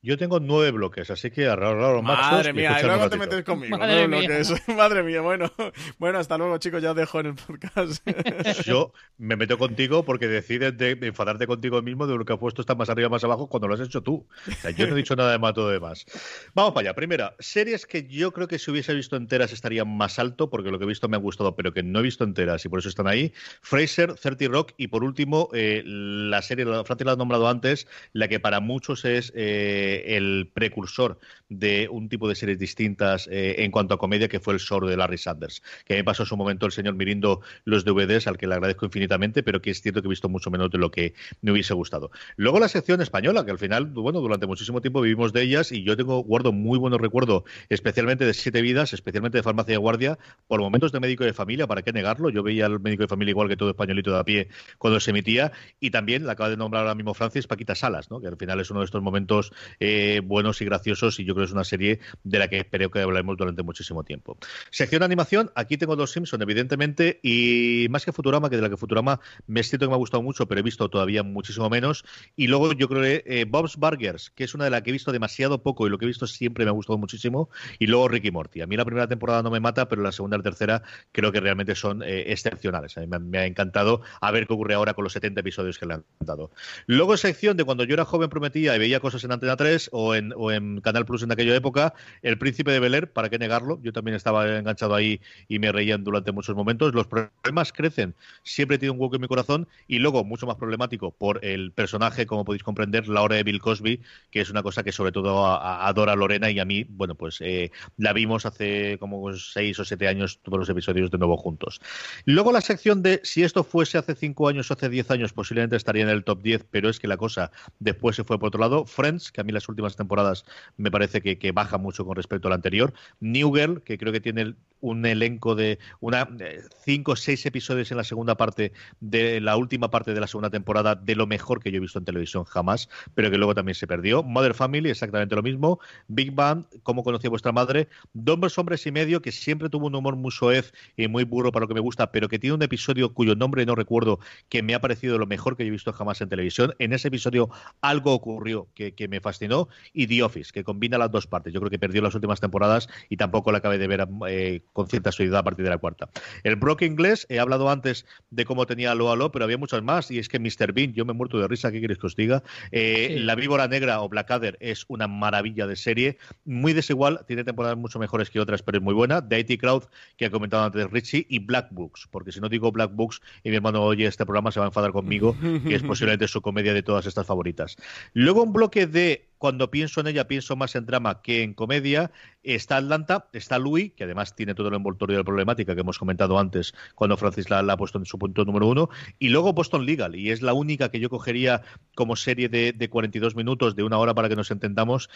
Yo 0.04 0.18
tengo 0.18 0.40
nueve 0.40 0.72
bloques, 0.72 1.10
así 1.12 1.30
que 1.30 1.46
arreglar 1.46 1.94
los 1.94 2.02
Madre 2.02 2.52
mía, 2.52 2.76
y 2.80 2.84
luego 2.84 3.08
te 3.08 3.16
metes 3.16 3.44
conmigo. 3.44 3.78
Madre, 3.78 4.08
mía. 4.08 4.28
Madre 4.76 5.04
mía, 5.04 5.20
bueno. 5.20 5.52
Bueno, 5.96 6.18
hasta 6.18 6.36
luego, 6.36 6.58
chicos, 6.58 6.82
ya 6.82 6.90
os 6.90 6.96
dejo 6.96 7.20
en 7.20 7.26
el 7.26 7.34
podcast. 7.36 8.04
Yo 8.66 8.92
me 9.18 9.36
meto 9.36 9.58
contigo 9.58 10.04
porque 10.04 10.26
decides 10.26 10.76
de, 10.76 10.98
enfadarte 11.02 11.46
contigo 11.46 11.80
mismo 11.82 12.08
de 12.08 12.18
lo 12.18 12.24
que 12.24 12.32
ha 12.32 12.36
puesto 12.36 12.62
está 12.62 12.74
más 12.74 12.90
arriba, 12.90 13.10
más 13.10 13.22
abajo, 13.22 13.46
cuando 13.46 13.68
lo 13.68 13.74
has 13.74 13.80
hecho 13.80 14.02
tú. 14.02 14.26
O 14.48 14.52
sea, 14.60 14.72
yo 14.72 14.88
no 14.88 14.94
he 14.94 14.96
dicho 14.96 15.14
nada 15.14 15.30
de 15.30 15.38
más 15.38 15.54
todo 15.54 15.70
demás. 15.70 16.04
Vamos 16.52 16.72
para 16.72 16.88
allá. 16.88 16.94
Primera, 16.96 17.36
series 17.38 17.86
que 17.86 18.08
yo 18.08 18.32
creo 18.32 18.48
que 18.48 18.58
si 18.58 18.72
hubiese 18.72 18.94
visto 18.94 19.14
enteras 19.14 19.52
estarían 19.52 19.86
más 19.86 20.18
alto, 20.18 20.50
porque 20.50 20.72
lo 20.72 20.80
que 20.80 20.84
he 20.84 20.88
visto 20.88 21.08
me 21.08 21.16
ha 21.16 21.20
gustado, 21.20 21.54
pero 21.54 21.72
que 21.72 21.84
no 21.84 22.00
he 22.00 22.02
visto 22.02 22.24
enteras 22.24 22.64
y 22.64 22.68
por 22.68 22.80
eso 22.80 22.88
están 22.88 23.06
ahí. 23.06 23.32
Fraser, 23.60 24.14
30 24.14 24.48
Rock 24.48 24.72
y 24.76 24.88
por 24.88 25.04
último, 25.04 25.48
eh, 25.52 25.84
la 25.86 26.42
serie, 26.42 26.64
Francis 26.84 27.06
la 27.06 27.12
ha 27.12 27.16
nombrado 27.16 27.48
antes, 27.48 27.86
la 28.12 28.26
que 28.26 28.40
para 28.40 28.58
muchos 28.58 29.04
es... 29.04 29.32
Eh, 29.36 29.91
el 30.16 30.50
precursor 30.52 31.18
de 31.48 31.88
un 31.90 32.08
tipo 32.08 32.28
de 32.28 32.34
series 32.34 32.58
distintas 32.58 33.28
eh, 33.30 33.56
en 33.58 33.70
cuanto 33.70 33.94
a 33.94 33.98
comedia, 33.98 34.28
que 34.28 34.40
fue 34.40 34.54
el 34.54 34.60
Shore 34.60 34.88
de 34.88 34.96
Larry 34.96 35.18
Sanders, 35.18 35.62
que 35.84 35.94
me 35.94 36.04
pasó 36.04 36.22
en 36.22 36.28
su 36.28 36.36
momento 36.36 36.66
el 36.66 36.72
señor 36.72 36.94
Mirindo 36.94 37.40
los 37.64 37.84
DVDs, 37.84 38.26
al 38.26 38.38
que 38.38 38.46
le 38.46 38.54
agradezco 38.54 38.86
infinitamente, 38.86 39.42
pero 39.42 39.60
que 39.60 39.70
es 39.70 39.82
cierto 39.82 40.00
que 40.00 40.08
he 40.08 40.10
visto 40.10 40.28
mucho 40.28 40.50
menos 40.50 40.70
de 40.70 40.78
lo 40.78 40.90
que 40.90 41.14
me 41.40 41.52
hubiese 41.52 41.74
gustado. 41.74 42.10
Luego 42.36 42.58
la 42.58 42.68
sección 42.68 43.00
española, 43.02 43.44
que 43.44 43.50
al 43.50 43.58
final, 43.58 43.86
bueno, 43.86 44.20
durante 44.20 44.46
muchísimo 44.46 44.80
tiempo 44.80 45.00
vivimos 45.00 45.32
de 45.32 45.42
ellas 45.42 45.72
y 45.72 45.82
yo 45.82 45.96
tengo, 45.96 46.22
guardo 46.22 46.52
muy 46.52 46.78
buenos 46.78 47.00
recuerdos, 47.00 47.44
especialmente 47.68 48.24
de 48.24 48.34
Siete 48.34 48.62
Vidas, 48.62 48.92
especialmente 48.92 49.38
de 49.38 49.42
Farmacia 49.42 49.72
de 49.72 49.78
Guardia, 49.78 50.18
por 50.46 50.60
momentos 50.60 50.92
de 50.92 51.00
médico 51.00 51.24
de 51.24 51.32
familia, 51.32 51.66
¿para 51.66 51.82
qué 51.82 51.92
negarlo? 51.92 52.30
Yo 52.30 52.42
veía 52.42 52.66
al 52.66 52.80
médico 52.80 53.02
de 53.02 53.08
familia 53.08 53.30
igual 53.30 53.48
que 53.48 53.56
todo 53.56 53.70
españolito 53.70 54.12
de 54.12 54.18
a 54.18 54.24
pie 54.24 54.48
cuando 54.78 55.00
se 55.00 55.10
emitía 55.10 55.52
y 55.80 55.90
también, 55.90 56.26
la 56.26 56.32
acaba 56.32 56.50
de 56.50 56.56
nombrar 56.56 56.82
ahora 56.82 56.94
mismo 56.94 57.14
Francis, 57.14 57.46
Paquita 57.46 57.74
Salas, 57.74 58.10
¿no? 58.10 58.20
que 58.20 58.28
al 58.28 58.36
final 58.36 58.60
es 58.60 58.70
uno 58.70 58.80
de 58.80 58.86
estos 58.86 59.02
momentos 59.02 59.52
eh, 59.84 60.20
buenos 60.20 60.60
y 60.60 60.64
graciosos 60.64 61.18
y 61.18 61.24
yo 61.24 61.34
creo 61.34 61.44
que 61.44 61.48
es 61.48 61.52
una 61.52 61.64
serie 61.64 61.98
de 62.22 62.38
la 62.38 62.46
que 62.46 62.58
espero 62.58 62.88
que 62.88 63.00
hablaremos 63.00 63.36
durante 63.36 63.64
muchísimo 63.64 64.04
tiempo. 64.04 64.38
Sección 64.70 65.00
de 65.00 65.06
animación, 65.06 65.50
aquí 65.56 65.76
tengo 65.76 65.96
dos 65.96 66.12
Simpson, 66.12 66.40
evidentemente, 66.40 67.18
y 67.20 67.88
más 67.90 68.04
que 68.04 68.12
Futurama, 68.12 68.48
que 68.48 68.54
de 68.54 68.62
la 68.62 68.70
que 68.70 68.76
Futurama 68.76 69.18
me 69.48 69.64
siento 69.64 69.86
que 69.86 69.88
me 69.88 69.94
ha 69.94 69.98
gustado 69.98 70.22
mucho, 70.22 70.46
pero 70.46 70.60
he 70.60 70.62
visto 70.62 70.88
todavía 70.88 71.24
muchísimo 71.24 71.68
menos. 71.68 72.04
Y 72.36 72.46
luego 72.46 72.72
yo 72.74 72.88
creo 72.88 73.02
que 73.02 73.24
eh, 73.26 73.44
Bob's 73.44 73.76
Burgers, 73.76 74.30
que 74.30 74.44
es 74.44 74.54
una 74.54 74.64
de 74.64 74.70
las 74.70 74.82
que 74.82 74.90
he 74.90 74.92
visto 74.92 75.10
demasiado 75.10 75.64
poco 75.64 75.84
y 75.84 75.90
lo 75.90 75.98
que 75.98 76.04
he 76.04 76.08
visto 76.08 76.28
siempre 76.28 76.64
me 76.64 76.70
ha 76.70 76.74
gustado 76.74 76.96
muchísimo. 76.96 77.50
Y 77.80 77.88
luego 77.88 78.06
Ricky 78.06 78.30
Morty. 78.30 78.60
A 78.60 78.68
mí 78.68 78.76
la 78.76 78.84
primera 78.84 79.08
temporada 79.08 79.42
no 79.42 79.50
me 79.50 79.58
mata, 79.58 79.88
pero 79.88 80.00
la 80.00 80.12
segunda 80.12 80.36
y 80.36 80.38
la 80.38 80.44
tercera 80.44 80.82
creo 81.10 81.32
que 81.32 81.40
realmente 81.40 81.74
son 81.74 82.04
eh, 82.04 82.26
excepcionales. 82.28 82.96
A 82.98 83.00
mí 83.00 83.08
me, 83.08 83.38
ha 83.38 83.46
encantado 83.46 84.02
a 84.20 84.30
ver 84.30 84.46
qué 84.46 84.52
ocurre 84.52 84.74
ahora 84.74 84.94
con 84.94 85.02
los 85.02 85.12
70 85.12 85.40
episodios 85.40 85.76
que 85.76 85.86
le 85.86 85.94
han 85.94 86.04
dado. 86.20 86.52
Luego 86.86 87.16
sección 87.16 87.56
de 87.56 87.64
cuando 87.64 87.82
yo 87.82 87.94
era 87.94 88.04
joven 88.04 88.30
prometía 88.30 88.76
y 88.76 88.78
veía 88.78 89.00
cosas 89.00 89.24
en 89.24 89.32
Antena 89.32 89.56
3 89.56 89.71
o 89.92 90.14
en, 90.14 90.32
o 90.36 90.50
en 90.52 90.80
Canal 90.80 91.04
Plus 91.04 91.22
en 91.22 91.32
aquella 91.32 91.54
época, 91.54 91.94
El 92.22 92.38
Príncipe 92.38 92.70
de 92.70 92.80
Bel 92.80 92.92
¿para 93.08 93.30
qué 93.30 93.38
negarlo? 93.38 93.80
Yo 93.82 93.92
también 93.92 94.14
estaba 94.14 94.58
enganchado 94.58 94.94
ahí 94.94 95.20
y 95.48 95.58
me 95.58 95.72
reían 95.72 96.04
durante 96.04 96.32
muchos 96.32 96.54
momentos. 96.54 96.94
Los 96.94 97.06
problemas 97.06 97.72
crecen, 97.72 98.14
siempre 98.42 98.78
tenido 98.78 98.94
un 98.94 99.00
hueco 99.00 99.16
en 99.16 99.22
mi 99.22 99.28
corazón 99.28 99.68
y 99.88 99.98
luego, 99.98 100.24
mucho 100.24 100.46
más 100.46 100.56
problemático, 100.56 101.10
por 101.12 101.44
el 101.44 101.72
personaje, 101.72 102.26
como 102.26 102.44
podéis 102.44 102.62
comprender, 102.62 103.08
la 103.08 103.22
hora 103.22 103.36
de 103.36 103.44
Bill 103.44 103.60
Cosby, 103.60 104.00
que 104.30 104.40
es 104.40 104.50
una 104.50 104.62
cosa 104.62 104.82
que 104.82 104.92
sobre 104.92 105.12
todo 105.12 105.46
adora 105.46 106.14
Lorena 106.16 106.50
y 106.50 106.58
a 106.58 106.64
mí, 106.64 106.84
bueno, 106.88 107.14
pues 107.14 107.40
eh, 107.40 107.70
la 107.96 108.12
vimos 108.12 108.46
hace 108.46 108.98
como 108.98 109.32
seis 109.34 109.78
o 109.78 109.84
siete 109.84 110.08
años 110.08 110.40
todos 110.42 110.58
los 110.58 110.68
episodios 110.68 111.10
de 111.10 111.18
nuevo 111.18 111.36
juntos. 111.36 111.80
Luego 112.24 112.52
la 112.52 112.60
sección 112.60 113.02
de 113.02 113.20
si 113.24 113.42
esto 113.42 113.64
fuese 113.64 113.98
hace 113.98 114.14
cinco 114.14 114.48
años 114.48 114.70
o 114.70 114.74
hace 114.74 114.88
diez 114.88 115.10
años, 115.10 115.32
posiblemente 115.32 115.76
estaría 115.76 116.02
en 116.02 116.08
el 116.08 116.24
top 116.24 116.42
10, 116.42 116.66
pero 116.70 116.88
es 116.88 116.98
que 116.98 117.08
la 117.08 117.16
cosa 117.16 117.50
después 117.78 118.16
se 118.16 118.24
fue 118.24 118.38
por 118.38 118.48
otro 118.48 118.60
lado. 118.60 118.84
Friends, 118.86 119.32
que 119.32 119.40
a 119.40 119.44
mí 119.44 119.52
las 119.62 119.68
últimas 119.68 119.96
temporadas 119.96 120.44
me 120.76 120.90
parece 120.90 121.20
que, 121.22 121.52
baja 121.52 121.78
mucho 121.78 122.04
con 122.04 122.16
respecto 122.16 122.48
al 122.48 122.54
anterior. 122.54 122.92
New 123.20 123.54
Girl, 123.54 123.82
que 123.82 123.98
creo 123.98 124.12
que 124.12 124.20
tiene 124.20 124.54
un 124.80 125.06
elenco 125.06 125.54
de 125.54 125.78
una 126.00 126.28
eh, 126.40 126.62
cinco 126.84 127.12
o 127.12 127.16
seis 127.16 127.46
episodios 127.46 127.90
en 127.92 127.98
la 127.98 128.04
segunda 128.04 128.36
parte 128.36 128.72
de 129.00 129.40
la 129.40 129.56
última 129.56 129.90
parte 129.90 130.12
de 130.12 130.20
la 130.20 130.26
segunda 130.26 130.50
temporada 130.50 130.96
de 130.96 131.14
lo 131.14 131.26
mejor 131.28 131.62
que 131.62 131.70
yo 131.70 131.76
he 131.76 131.80
visto 131.80 132.00
en 132.00 132.04
televisión 132.04 132.44
jamás, 132.44 132.88
pero 133.14 133.30
que 133.30 133.38
luego 133.38 133.54
también 133.54 133.76
se 133.76 133.86
perdió. 133.86 134.24
Mother 134.24 134.54
Family, 134.54 134.90
exactamente 134.90 135.36
lo 135.36 135.42
mismo. 135.42 135.78
Big 136.08 136.32
Bang, 136.32 136.64
como 136.82 137.04
conocía 137.04 137.30
vuestra 137.30 137.52
madre. 137.52 137.88
Dos 138.12 138.58
hombres 138.58 138.84
y 138.86 138.92
medio, 138.92 139.22
que 139.22 139.30
siempre 139.30 139.68
tuvo 139.68 139.86
un 139.86 139.94
humor 139.94 140.16
muy 140.16 140.32
soez 140.32 140.72
y 140.96 141.06
muy 141.06 141.24
burro 141.24 141.52
para 141.52 141.64
lo 141.64 141.68
que 141.68 141.74
me 141.74 141.80
gusta, 141.80 142.10
pero 142.10 142.28
que 142.28 142.40
tiene 142.40 142.54
un 142.54 142.62
episodio 142.62 143.14
cuyo 143.14 143.36
nombre 143.36 143.64
no 143.64 143.76
recuerdo, 143.76 144.18
que 144.48 144.62
me 144.62 144.74
ha 144.74 144.80
parecido 144.80 145.16
lo 145.18 145.26
mejor 145.26 145.56
que 145.56 145.64
yo 145.64 145.68
he 145.68 145.70
visto 145.70 145.92
jamás 145.92 146.20
en 146.20 146.28
televisión. 146.28 146.74
En 146.80 146.92
ese 146.92 147.08
episodio 147.08 147.50
algo 147.80 148.12
ocurrió 148.12 148.68
que, 148.74 148.92
me 149.08 149.20
fascinó. 149.42 149.68
Y 149.92 150.06
The 150.06 150.22
Office, 150.22 150.52
que 150.52 150.64
combina 150.64 150.98
las 150.98 151.10
dos 151.10 151.26
partes. 151.26 151.52
Yo 151.52 151.60
creo 151.60 151.70
que 151.70 151.78
perdió 151.78 152.02
las 152.02 152.14
últimas 152.14 152.40
temporadas 152.40 152.88
y 153.08 153.16
tampoco 153.16 153.52
la 153.52 153.58
acabé 153.58 153.78
de 153.78 153.86
ver 153.86 154.06
eh, 154.28 154.62
con 154.72 154.88
cierta 154.88 155.12
solidaridad 155.12 155.40
a 155.40 155.44
partir 155.44 155.64
de 155.64 155.70
la 155.70 155.78
cuarta. 155.78 156.08
El 156.44 156.56
Brock 156.56 156.82
inglés, 156.82 157.26
he 157.28 157.38
hablado 157.38 157.68
antes 157.70 158.06
de 158.30 158.44
cómo 158.44 158.66
tenía 158.66 158.94
lo 158.94 159.10
Alo, 159.10 159.32
pero 159.32 159.44
había 159.44 159.58
muchas 159.58 159.82
más, 159.82 160.10
y 160.10 160.18
es 160.18 160.28
que 160.28 160.38
Mr. 160.38 160.72
Bean, 160.72 160.92
yo 160.92 161.04
me 161.04 161.12
he 161.12 161.14
muerto 161.14 161.38
de 161.38 161.48
risa, 161.48 161.72
¿qué 161.72 161.80
queréis 161.80 161.98
que 161.98 162.06
os 162.06 162.16
diga? 162.16 162.42
Eh, 162.70 163.16
la 163.18 163.34
Víbora 163.34 163.68
Negra 163.68 164.00
o 164.00 164.08
Blackadder 164.08 164.56
es 164.60 164.84
una 164.88 165.08
maravilla 165.08 165.66
de 165.66 165.76
serie, 165.76 166.18
muy 166.44 166.72
desigual, 166.72 167.24
tiene 167.26 167.44
temporadas 167.44 167.76
mucho 167.76 167.98
mejores 167.98 168.30
que 168.30 168.40
otras, 168.40 168.62
pero 168.62 168.78
es 168.78 168.84
muy 168.84 168.94
buena. 168.94 169.26
The 169.26 169.40
IT 169.40 169.60
Crowd, 169.60 169.84
que 170.16 170.26
ha 170.26 170.30
comentado 170.30 170.64
antes 170.64 170.90
Richie, 170.90 171.26
y 171.28 171.40
Black 171.40 171.68
Books, 171.70 172.08
porque 172.10 172.32
si 172.32 172.40
no 172.40 172.48
digo 172.48 172.72
Black 172.72 172.92
Books 172.94 173.20
y 173.42 173.50
mi 173.50 173.56
hermano 173.56 173.82
oye 173.82 174.06
este 174.06 174.24
programa 174.24 174.52
se 174.52 174.60
va 174.60 174.66
a 174.66 174.68
enfadar 174.68 174.92
conmigo, 174.92 175.36
que 175.66 175.74
es 175.74 175.82
posiblemente 175.82 176.28
su 176.28 176.40
comedia 176.40 176.74
de 176.74 176.82
todas 176.82 177.06
estas 177.06 177.26
favoritas. 177.26 177.76
Luego 178.12 178.42
un 178.42 178.52
bloque 178.52 178.86
de 178.86 179.28
cuando 179.42 179.72
pienso 179.72 180.00
en 180.00 180.06
ella, 180.06 180.28
pienso 180.28 180.54
más 180.54 180.76
en 180.76 180.86
drama 180.86 181.20
que 181.20 181.42
en 181.42 181.52
comedia. 181.52 182.12
Está 182.44 182.76
Atlanta, 182.76 183.28
está 183.32 183.58
Louis, 183.58 183.92
que 183.92 184.04
además 184.04 184.36
tiene 184.36 184.54
todo 184.54 184.68
el 184.68 184.74
envoltorio 184.74 185.16
de 185.16 185.24
problemática 185.24 185.74
que 185.74 185.80
hemos 185.80 185.98
comentado 185.98 186.38
antes 186.38 186.74
cuando 186.94 187.16
Francis 187.16 187.50
la, 187.50 187.58
ha 187.58 187.76
puesto 187.76 187.98
en 187.98 188.06
su 188.06 188.20
punto 188.20 188.44
número 188.44 188.68
uno. 188.68 188.88
Y 189.18 189.30
luego 189.30 189.52
Boston 189.52 189.84
Legal, 189.84 190.14
y 190.14 190.30
es 190.30 190.42
la 190.42 190.54
única 190.54 190.92
que 190.92 191.00
yo 191.00 191.10
cogería 191.10 191.62
como 191.96 192.14
serie 192.14 192.48
de, 192.48 192.72
de 192.72 192.88
42 192.88 193.34
minutos, 193.34 193.74
de 193.74 193.82
una 193.82 193.98
hora 193.98 194.14
para 194.14 194.28
que 194.28 194.36
nos 194.36 194.52
entendamos, 194.52 195.10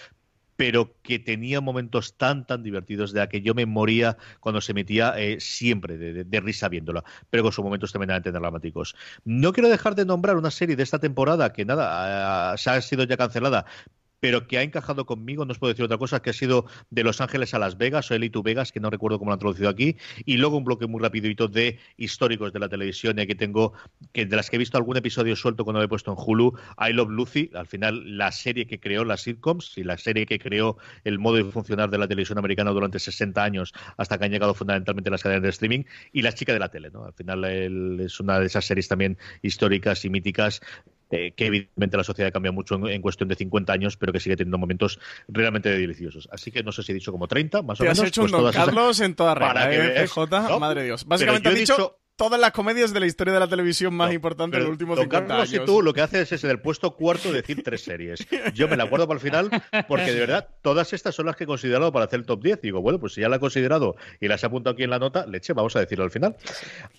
pero 0.57 0.97
que 1.03 1.19
tenía 1.19 1.61
momentos 1.61 2.17
tan, 2.17 2.47
tan 2.47 2.63
divertidos 2.63 3.13
de 3.13 3.21
la 3.21 3.29
que 3.29 3.43
yo 3.43 3.55
me 3.55 3.67
moría 3.67 4.17
cuando 4.41 4.61
se 4.61 4.73
emitía 4.73 5.15
eh, 5.17 5.39
siempre 5.39 5.97
de, 5.99 6.41
risa 6.41 6.69
viéndola, 6.69 7.05
pero 7.31 7.43
con 7.45 7.53
sus 7.53 7.65
momentos 7.65 7.93
tremendamente 7.93 8.33
dramáticos. 8.33 8.97
No 9.25 9.53
quiero 9.53 9.69
dejar 9.69 9.95
de 9.95 10.05
nombrar 10.05 10.37
una 10.37 10.51
serie 10.51 10.77
de 10.77 10.83
esta 10.83 10.99
temporada 10.99 11.53
que 11.53 11.65
nada, 11.65 12.53
ha 12.53 12.81
sido 12.81 13.05
ya 13.05 13.17
cancelada, 13.17 13.67
pero 14.21 14.47
que 14.47 14.59
ha 14.59 14.63
encajado 14.63 15.07
conmigo, 15.07 15.45
no 15.45 15.53
os 15.53 15.59
puedo 15.59 15.73
decir 15.73 15.85
otra 15.85 15.99
cosa, 15.99 16.21
que 16.21 16.31
ha 16.31 16.33
sido 16.33 16.67
de 16.91 17.05
Los 17.05 17.21
Ángeles 17.21 17.55
a 17.55 17.59
Las 17.59 17.79
Vegas 17.79 18.11
o 18.11 18.15
Elite 18.15 18.41
Vegas, 18.43 18.73
que 18.73 18.81
no 18.81 18.91
recuerdo 18.91 19.19
cómo 19.19 19.31
lo 19.31 19.35
han 19.35 19.41
traducido 19.41 19.69
aquí, 19.69 19.97
y 20.25 20.37
luego 20.37 20.57
un 20.57 20.65
bloque 20.65 20.87
muy 20.87 21.01
rapidito 21.01 21.49
de 21.49 21.79
históricos 21.97 22.53
de 22.53 22.59
la 22.59 22.69
televisión, 22.69 23.19
y 23.19 23.23
aquí 23.23 23.35
tengo, 23.35 23.73
que 24.13 24.27
de 24.27 24.37
las 24.37 24.51
que 24.51 24.57
he 24.57 24.59
visto 24.59 24.77
algún 24.77 24.97
episodio 24.97 25.37
suelto 25.37 25.65
cuando 25.65 25.81
lo 25.81 25.85
he 25.85 25.89
puesto 25.89 26.13
en 26.13 26.19
Hulu, 26.19 26.53
I 26.79 26.93
Love 26.93 27.11
Lucy, 27.11 27.51
al 27.55 27.67
final 27.67 28.17
la 28.17 28.33
serie 28.33 28.67
que 28.67 28.81
creó 28.81 29.05
las 29.05 29.23
sitcoms 29.23 29.77
y 29.79 29.85
la 29.85 29.99
serie 29.99 30.27
que 30.27 30.39
creó 30.39 30.77
el 31.05 31.19
modo 31.19 31.37
de 31.37 31.45
funcionar 31.45 31.91
de 31.91 31.99
la 31.99 32.09
televisión 32.09 32.39
americana 32.39 32.71
durante 32.71 32.99
60 32.99 33.43
años 33.43 33.73
hasta 33.97 34.19
que 34.19 34.25
han 34.25 34.31
llegado 34.31 34.55
fundamentalmente 34.55 35.11
las 35.11 35.23
cadenas 35.23 35.43
de 35.43 35.49
streaming, 35.51 35.85
y 36.13 36.23
La 36.23 36.33
chica 36.33 36.53
de 36.53 36.59
la 36.59 36.69
tele, 36.69 36.91
¿no? 36.91 37.05
Al 37.05 37.13
final 37.13 37.45
es 38.01 38.19
una 38.19 38.41
de 38.41 38.47
esas 38.47 38.65
series 38.65 38.89
también 38.89 39.17
históricas 39.43 40.05
y 40.05 40.11
míticas 40.11 40.61
eh, 41.11 41.33
que 41.37 41.47
evidentemente 41.47 41.97
la 41.97 42.05
sociedad 42.05 42.33
cambia 42.33 42.53
mucho 42.53 42.89
en, 42.89 43.01
cuestión 43.01 43.29
de 43.29 43.37
50 43.37 43.73
años, 43.73 43.97
pero 43.97 44.13
que 44.13 44.21
sigue 44.21 44.37
teniendo 44.37 44.59
momentos 44.59 44.99
realmente 45.29 45.69
deliciosos. 45.71 46.29
Así 46.33 46.51
que 46.51 46.63
no 46.63 46.73
sé 46.73 46.83
si 46.83 46.93
he 46.93 46.95
dicho 46.95 47.13
como 47.13 47.29
30, 47.29 47.63
más 47.63 47.81
o 47.81 47.85
menos. 47.85 47.99
Te 47.99 48.03
has 48.03 48.09
hecho 48.09 48.23
un 48.23 48.31
pues 48.31 48.43
Don 48.43 48.53
Carlos 48.53 49.01
en 49.01 49.15
toda 49.15 49.35
regla, 49.35 49.73
¿eh? 49.73 50.07
Madre 50.59 50.85
Dios. 50.85 51.05
Básicamente 51.07 51.49
he 51.51 51.55
dicho 51.55 51.99
todas 52.17 52.41
las 52.41 52.53
comedias 52.53 52.95
de 52.95 53.01
la 53.01 53.07
historia 53.07 53.35
de 53.35 53.41
la 53.41 53.47
televisión 53.47 53.95
más 53.95 54.13
importante 54.13 54.59
del 54.59 54.67
último 54.67 54.97
50 54.97 55.27
Carlos 55.27 55.51
años. 55.51 55.63
y 55.63 55.67
tú 55.67 55.83
lo 55.83 55.93
que 55.93 56.01
haces 56.01 56.33
es 56.33 56.43
en 56.45 56.51
el 56.51 56.61
puesto 56.61 56.97
cuarto 56.97 57.31
decir 57.31 57.63
tres 57.63 57.85
series. 57.85 58.27
Yo 58.55 58.69
me 58.69 58.77
la 58.77 58.85
acuerdo 58.85 59.07
para 59.07 59.19
el 59.19 59.23
final 59.23 59.51
porque 59.87 60.13
de 60.13 60.21
verdad 60.21 60.49
todas 60.63 60.95
estas 60.95 61.15
son 61.15 61.27
las 61.27 61.37
que 61.37 61.45
he 61.45 61.47
considerado 61.47 61.93
para 61.93 62.07
hacer 62.07 62.21
el 62.21 62.27
top 62.27 62.43
10. 62.43 62.59
Y 62.59 62.67
digo, 62.69 62.81
bueno, 62.81 62.99
pues 62.99 63.13
si 63.13 63.21
ya 63.21 63.29
la 63.29 63.37
he 63.37 63.41
considerado 63.41 63.97
y 64.19 64.29
las 64.29 64.43
he 64.43 64.47
apuntado 64.47 64.73
aquí 64.73 64.83
en 64.83 64.91
la 64.91 64.99
nota, 64.99 65.27
leche, 65.27 65.53
vamos 65.53 65.77
a 65.77 65.81
decirlo 65.81 66.05
al 66.05 66.11
final. 66.11 66.37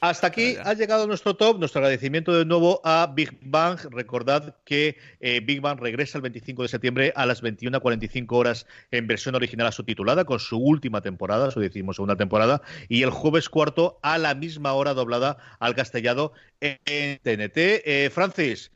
Hasta 0.01 0.27
aquí 0.27 0.55
ha 0.63 0.73
llegado 0.73 1.07
nuestro 1.07 1.35
top, 1.35 1.57
nuestro 1.57 1.79
agradecimiento 1.79 2.33
de 2.33 2.45
nuevo 2.45 2.79
a 2.83 3.11
Big 3.13 3.39
Bang. 3.41 3.79
Recordad 3.89 4.55
que 4.65 4.97
eh, 5.19 5.41
Big 5.43 5.61
Bang 5.61 5.79
regresa 5.79 6.19
el 6.19 6.21
25 6.21 6.61
de 6.61 6.67
septiembre 6.67 7.13
a 7.15 7.25
las 7.25 7.41
21.45 7.41 8.25
horas 8.29 8.67
en 8.91 9.07
versión 9.07 9.33
original 9.33 9.65
a 9.65 9.71
subtitulada 9.71 10.25
con 10.25 10.39
su 10.39 10.57
última 10.57 11.01
temporada, 11.01 11.49
su 11.49 11.59
decimos 11.59 11.95
segunda 11.95 12.15
temporada, 12.15 12.61
y 12.87 13.01
el 13.01 13.09
jueves 13.09 13.49
cuarto 13.49 13.97
a 14.03 14.19
la 14.19 14.35
misma 14.35 14.73
hora 14.73 14.93
doblada 15.07 15.37
al 15.59 15.75
castellano 15.75 16.31
en 16.59 17.19
TNT. 17.19 17.57
Eh, 17.85 18.09
Francis, 18.13 18.71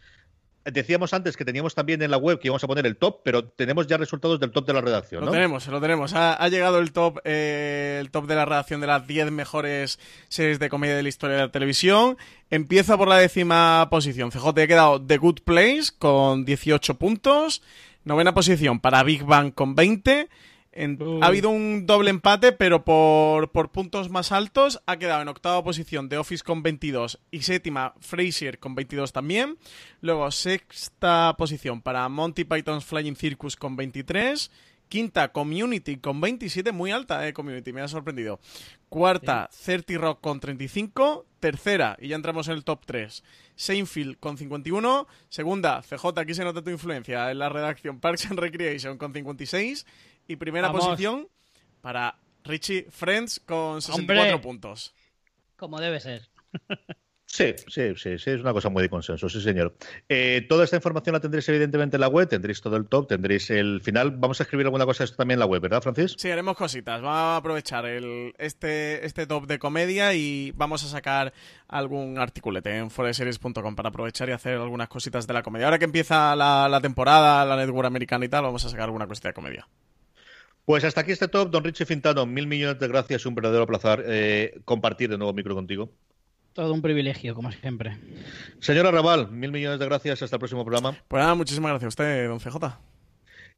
decíamos 0.64 1.14
antes 1.14 1.36
que 1.36 1.44
teníamos 1.44 1.76
también 1.76 2.02
en 2.02 2.12
la 2.12 2.18
web 2.18 2.40
que 2.40 2.48
íbamos 2.48 2.64
a 2.64 2.68
poner 2.68 2.86
el 2.86 2.98
top, 2.98 3.22
pero 3.24 3.46
tenemos 3.46 3.88
ya 3.88 3.98
resultados 3.98 4.40
del 4.40 4.52
top 4.52 4.66
de 4.66 4.74
la 4.74 4.82
redacción. 4.82 5.26
Lo 5.26 5.32
tenemos, 5.32 5.68
lo 5.68 5.82
tenemos. 5.82 6.14
Ha, 6.14 6.48
llegado 6.50 6.80
el 6.80 6.92
top, 6.94 7.20
eh, 7.26 7.98
el 8.00 8.12
top 8.12 8.28
de 8.28 8.36
la 8.36 8.46
redacción 8.46 8.80
de 8.82 8.88
las 8.88 9.06
10 9.06 9.32
mejores 9.32 10.00
series 10.30 10.60
de 10.60 10.70
comedia 10.70 10.96
de 10.96 11.04
la 11.04 11.10
historia 11.10 11.36
de 11.36 11.42
la 11.44 11.52
televisión. 11.52 12.18
Empieza 12.50 12.98
por 12.98 13.08
la 13.08 13.18
décima 13.18 13.88
posición. 13.90 14.32
CJ 14.32 14.48
ha 14.48 14.68
quedado 14.68 15.06
The 15.06 15.18
Good 15.18 15.42
Place 15.44 15.92
con 15.98 16.46
18 16.46 16.96
puntos. 16.96 17.62
Novena 18.04 18.34
posición 18.34 18.80
para 18.80 19.04
Big 19.04 19.24
Bang 19.24 19.54
con 19.54 19.76
20. 19.76 20.30
Ha 20.74 21.26
habido 21.26 21.50
un 21.50 21.86
doble 21.86 22.10
empate, 22.10 22.54
pero 22.54 22.86
por, 22.86 23.72
puntos 23.72 24.10
más 24.10 24.32
altos 24.32 24.82
ha 24.86 24.98
quedado 24.98 25.22
en 25.22 25.28
octava 25.28 25.64
posición 25.64 26.08
The 26.08 26.18
Office 26.18 26.44
con 26.44 26.64
22 26.64 27.20
y 27.30 27.42
séptima 27.42 27.94
Frasier 28.00 28.58
con 28.58 28.74
22 28.76 29.12
también. 29.12 29.58
Luego 30.00 30.32
sexta 30.32 31.36
posición 31.38 31.82
para 31.82 32.08
Monty 32.08 32.46
Python's 32.46 32.86
Flying 32.86 33.16
Circus 33.16 33.58
con 33.58 33.76
23. 33.76 34.50
Quinta, 34.88 35.32
Community 35.32 35.98
con 35.98 36.20
27, 36.20 36.74
muy 36.74 36.92
alta, 36.92 37.26
eh, 37.26 37.32
Community, 37.32 37.72
me 37.72 37.80
ha 37.80 37.88
sorprendido. 37.88 38.42
Cuarta, 38.90 39.50
30 39.66 39.94
Rock 39.98 40.20
con 40.20 40.42
35. 40.42 41.26
Tercera, 41.40 41.98
y 42.00 42.10
ya 42.10 42.18
entramos 42.18 42.50
en 42.50 42.56
el 42.56 42.64
top 42.64 42.86
3, 42.86 43.24
Seinfeld 43.56 44.20
con 44.20 44.38
51. 44.38 45.08
Segunda, 45.30 45.82
CJ, 45.82 46.20
aquí 46.20 46.34
se 46.34 46.44
nota 46.44 46.62
tu 46.62 46.70
influencia 46.70 47.32
en 47.32 47.40
la 47.40 47.50
redacción, 47.50 48.00
Parks 48.00 48.30
and 48.30 48.40
Recreation 48.40 48.98
con 48.98 49.14
56. 49.14 49.86
Y 50.32 50.38
primera 50.38 50.72
posición 50.72 51.28
para 51.82 52.16
Richie 52.46 52.88
Friends 52.90 53.42
con 53.42 53.82
64 53.82 54.40
puntos. 54.40 54.94
Como 55.58 55.80
debe 55.80 56.00
ser. 56.00 56.30
Sí, 57.32 57.54
sí, 57.68 57.96
sí, 57.96 58.18
sí, 58.18 58.30
es 58.32 58.42
una 58.42 58.52
cosa 58.52 58.68
muy 58.68 58.84
de 58.84 58.90
consenso, 58.90 59.30
sí, 59.30 59.40
señor. 59.40 59.74
Eh, 60.10 60.46
toda 60.50 60.66
esta 60.66 60.76
información 60.76 61.14
la 61.14 61.22
tendréis 61.22 61.48
evidentemente 61.48 61.96
en 61.96 62.02
la 62.02 62.10
web, 62.10 62.28
tendréis 62.28 62.60
todo 62.60 62.76
el 62.76 62.88
top, 62.88 63.08
tendréis 63.08 63.50
el 63.52 63.80
final. 63.82 64.12
Vamos 64.12 64.42
a 64.42 64.44
escribir 64.44 64.66
alguna 64.66 64.86
cosa 64.86 65.06
esto 65.06 65.16
también 65.16 65.36
en 65.36 65.40
la 65.40 65.46
web, 65.46 65.62
¿verdad, 65.62 65.82
Francis? 65.82 66.16
Sí, 66.18 66.30
haremos 66.30 66.58
cositas. 66.58 67.02
Vamos 67.02 67.16
a 67.16 67.38
aprovechar 67.38 67.86
el, 67.86 68.34
este, 68.38 69.06
este 69.06 69.28
top 69.28 69.48
de 69.48 69.60
comedia 69.60 70.14
y 70.14 70.52
vamos 70.58 70.84
a 70.84 70.88
sacar 70.88 71.32
algún 71.70 72.20
articulete 72.20 72.76
en 72.76 72.92
foreseries.com 72.92 73.76
para 73.78 73.90
aprovechar 73.90 74.28
y 74.28 74.34
hacer 74.34 74.56
algunas 74.56 74.90
cositas 74.90 75.26
de 75.26 75.34
la 75.34 75.42
comedia. 75.42 75.68
Ahora 75.68 75.80
que 75.80 75.86
empieza 75.86 76.36
la, 76.36 76.68
la 76.68 76.82
temporada, 76.82 77.46
la 77.46 77.56
network 77.56 77.88
americana 77.88 78.26
y 78.26 78.30
tal, 78.30 78.44
vamos 78.44 78.66
a 78.66 78.70
sacar 78.70 78.86
alguna 78.86 79.08
cosita 79.08 79.30
de 79.30 79.34
comedia. 79.34 79.68
Pues 80.66 80.84
hasta 80.84 81.02
aquí 81.02 81.12
este 81.12 81.28
top, 81.28 81.50
don 81.50 81.64
Richie 81.64 81.86
Fintano, 81.86 82.26
mil 82.26 82.48
millones 82.48 82.80
de 82.80 82.88
gracias, 82.88 83.26
un 83.26 83.36
verdadero 83.36 83.66
placer 83.66 84.04
eh, 84.08 84.62
compartir 84.66 85.10
de 85.10 85.18
nuevo 85.18 85.34
micro 85.34 85.56
contigo. 85.56 85.92
Todo 86.54 86.74
un 86.74 86.82
privilegio, 86.82 87.34
como 87.34 87.52
siempre. 87.52 87.98
Señora 88.60 88.92
Raval, 88.92 89.32
mil 89.32 89.52
millones 89.52 89.80
de 89.80 89.86
gracias. 89.86 90.22
Hasta 90.22 90.36
el 90.36 90.40
próximo 90.40 90.66
programa. 90.66 90.98
Pues 91.08 91.22
nada, 91.22 91.34
muchísimas 91.34 91.72
gracias 91.72 91.86
a 91.86 91.90
usted, 91.90 92.28
don 92.28 92.40
CJ. 92.40 92.91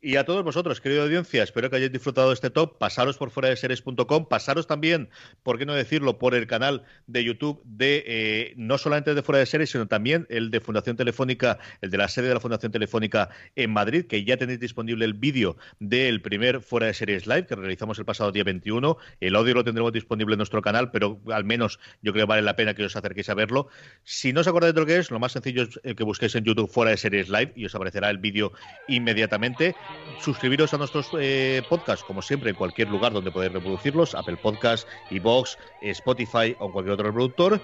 Y 0.05 0.17
a 0.17 0.25
todos 0.25 0.43
vosotros, 0.43 0.81
querida 0.81 1.03
audiencia, 1.03 1.43
espero 1.43 1.69
que 1.69 1.77
hayáis 1.77 1.93
disfrutado 1.93 2.27
de 2.27 2.34
este 2.34 2.49
top. 2.49 2.77
Pasaros 2.77 3.17
por 3.17 3.31
fuera 3.31 3.47
de 3.47 3.55
series.com, 3.55 4.27
pasaros 4.27 4.67
también, 4.67 5.07
por 5.43 5.57
qué 5.57 5.65
no 5.65 5.73
decirlo, 5.73 6.19
por 6.19 6.35
el 6.35 6.45
canal 6.45 6.84
de 7.07 7.23
YouTube 7.23 7.61
de 7.63 8.03
eh, 8.05 8.53
no 8.57 8.77
solamente 8.77 9.15
de 9.15 9.23
fuera 9.23 9.39
de 9.39 9.45
series, 9.45 9.69
sino 9.69 9.88
también 9.88 10.27
el 10.30 10.51
de 10.51 10.59
Fundación 10.59 10.97
Telefónica, 10.97 11.57
el 11.80 11.89
de 11.89 11.97
la 11.97 12.09
sede 12.09 12.27
de 12.27 12.34
la 12.34 12.41
Fundación 12.41 12.73
Telefónica 12.73 13.30
en 13.55 13.71
Madrid, 13.71 14.05
que 14.05 14.25
ya 14.25 14.35
tenéis 14.35 14.59
disponible 14.59 15.05
el 15.05 15.13
vídeo 15.13 15.55
del 15.80 16.21
primer 16.21 16.59
fuera 16.59 16.88
de 16.88 16.93
series 16.93 17.25
live 17.25 17.45
que 17.45 17.55
realizamos 17.55 17.97
el 17.97 18.03
pasado 18.03 18.34
día 18.34 18.43
21. 18.43 18.97
El 19.21 19.38
audio 19.38 19.53
lo 19.53 19.63
tendremos 19.63 19.93
disponible 19.93 20.34
en 20.34 20.39
nuestro 20.39 20.61
canal, 20.61 20.91
pero 20.91 21.21
al 21.31 21.45
menos 21.45 21.80
yo 22.01 22.11
creo 22.11 22.25
que 22.25 22.30
vale 22.30 22.41
la 22.41 22.57
pena 22.57 22.73
que 22.73 22.84
os 22.84 22.93
acerquéis 22.97 23.30
a 23.30 23.35
verlo. 23.35 23.69
Si 24.03 24.34
no 24.34 24.41
os 24.41 24.47
acordáis 24.49 24.73
de 24.73 24.81
lo 24.81 24.85
que 24.85 24.97
es, 24.97 25.11
lo 25.11 25.19
más 25.21 25.31
sencillo 25.31 25.63
es 25.63 25.95
que 25.95 26.03
busquéis 26.03 26.35
en 26.35 26.43
YouTube 26.43 26.69
fuera 26.69 26.91
de 26.91 26.97
series 26.97 27.30
live 27.30 27.53
y 27.55 27.63
os 27.63 27.73
aparecerá 27.73 28.09
el 28.09 28.17
vídeo 28.17 28.51
inmediatamente 28.89 29.73
suscribiros 30.19 30.73
a 30.73 30.77
nuestros 30.77 31.09
eh, 31.19 31.61
podcasts, 31.69 32.03
como 32.03 32.21
siempre, 32.21 32.49
en 32.49 32.55
cualquier 32.55 32.89
lugar 32.89 33.13
donde 33.13 33.31
podéis 33.31 33.53
reproducirlos, 33.53 34.15
Apple 34.15 34.37
Podcasts, 34.37 34.87
iVoox, 35.11 35.57
Spotify 35.81 36.55
o 36.59 36.71
cualquier 36.71 36.93
otro 36.93 37.07
reproductor. 37.07 37.61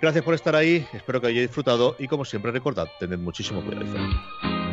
Gracias 0.00 0.24
por 0.24 0.34
estar 0.34 0.54
ahí, 0.54 0.86
espero 0.92 1.20
que 1.20 1.28
hayáis 1.28 1.48
disfrutado 1.48 1.96
y 1.98 2.08
como 2.08 2.24
siempre 2.24 2.52
recordad, 2.52 2.88
tened 2.98 3.18
muchísimo 3.18 3.62
cuidado. 3.62 4.63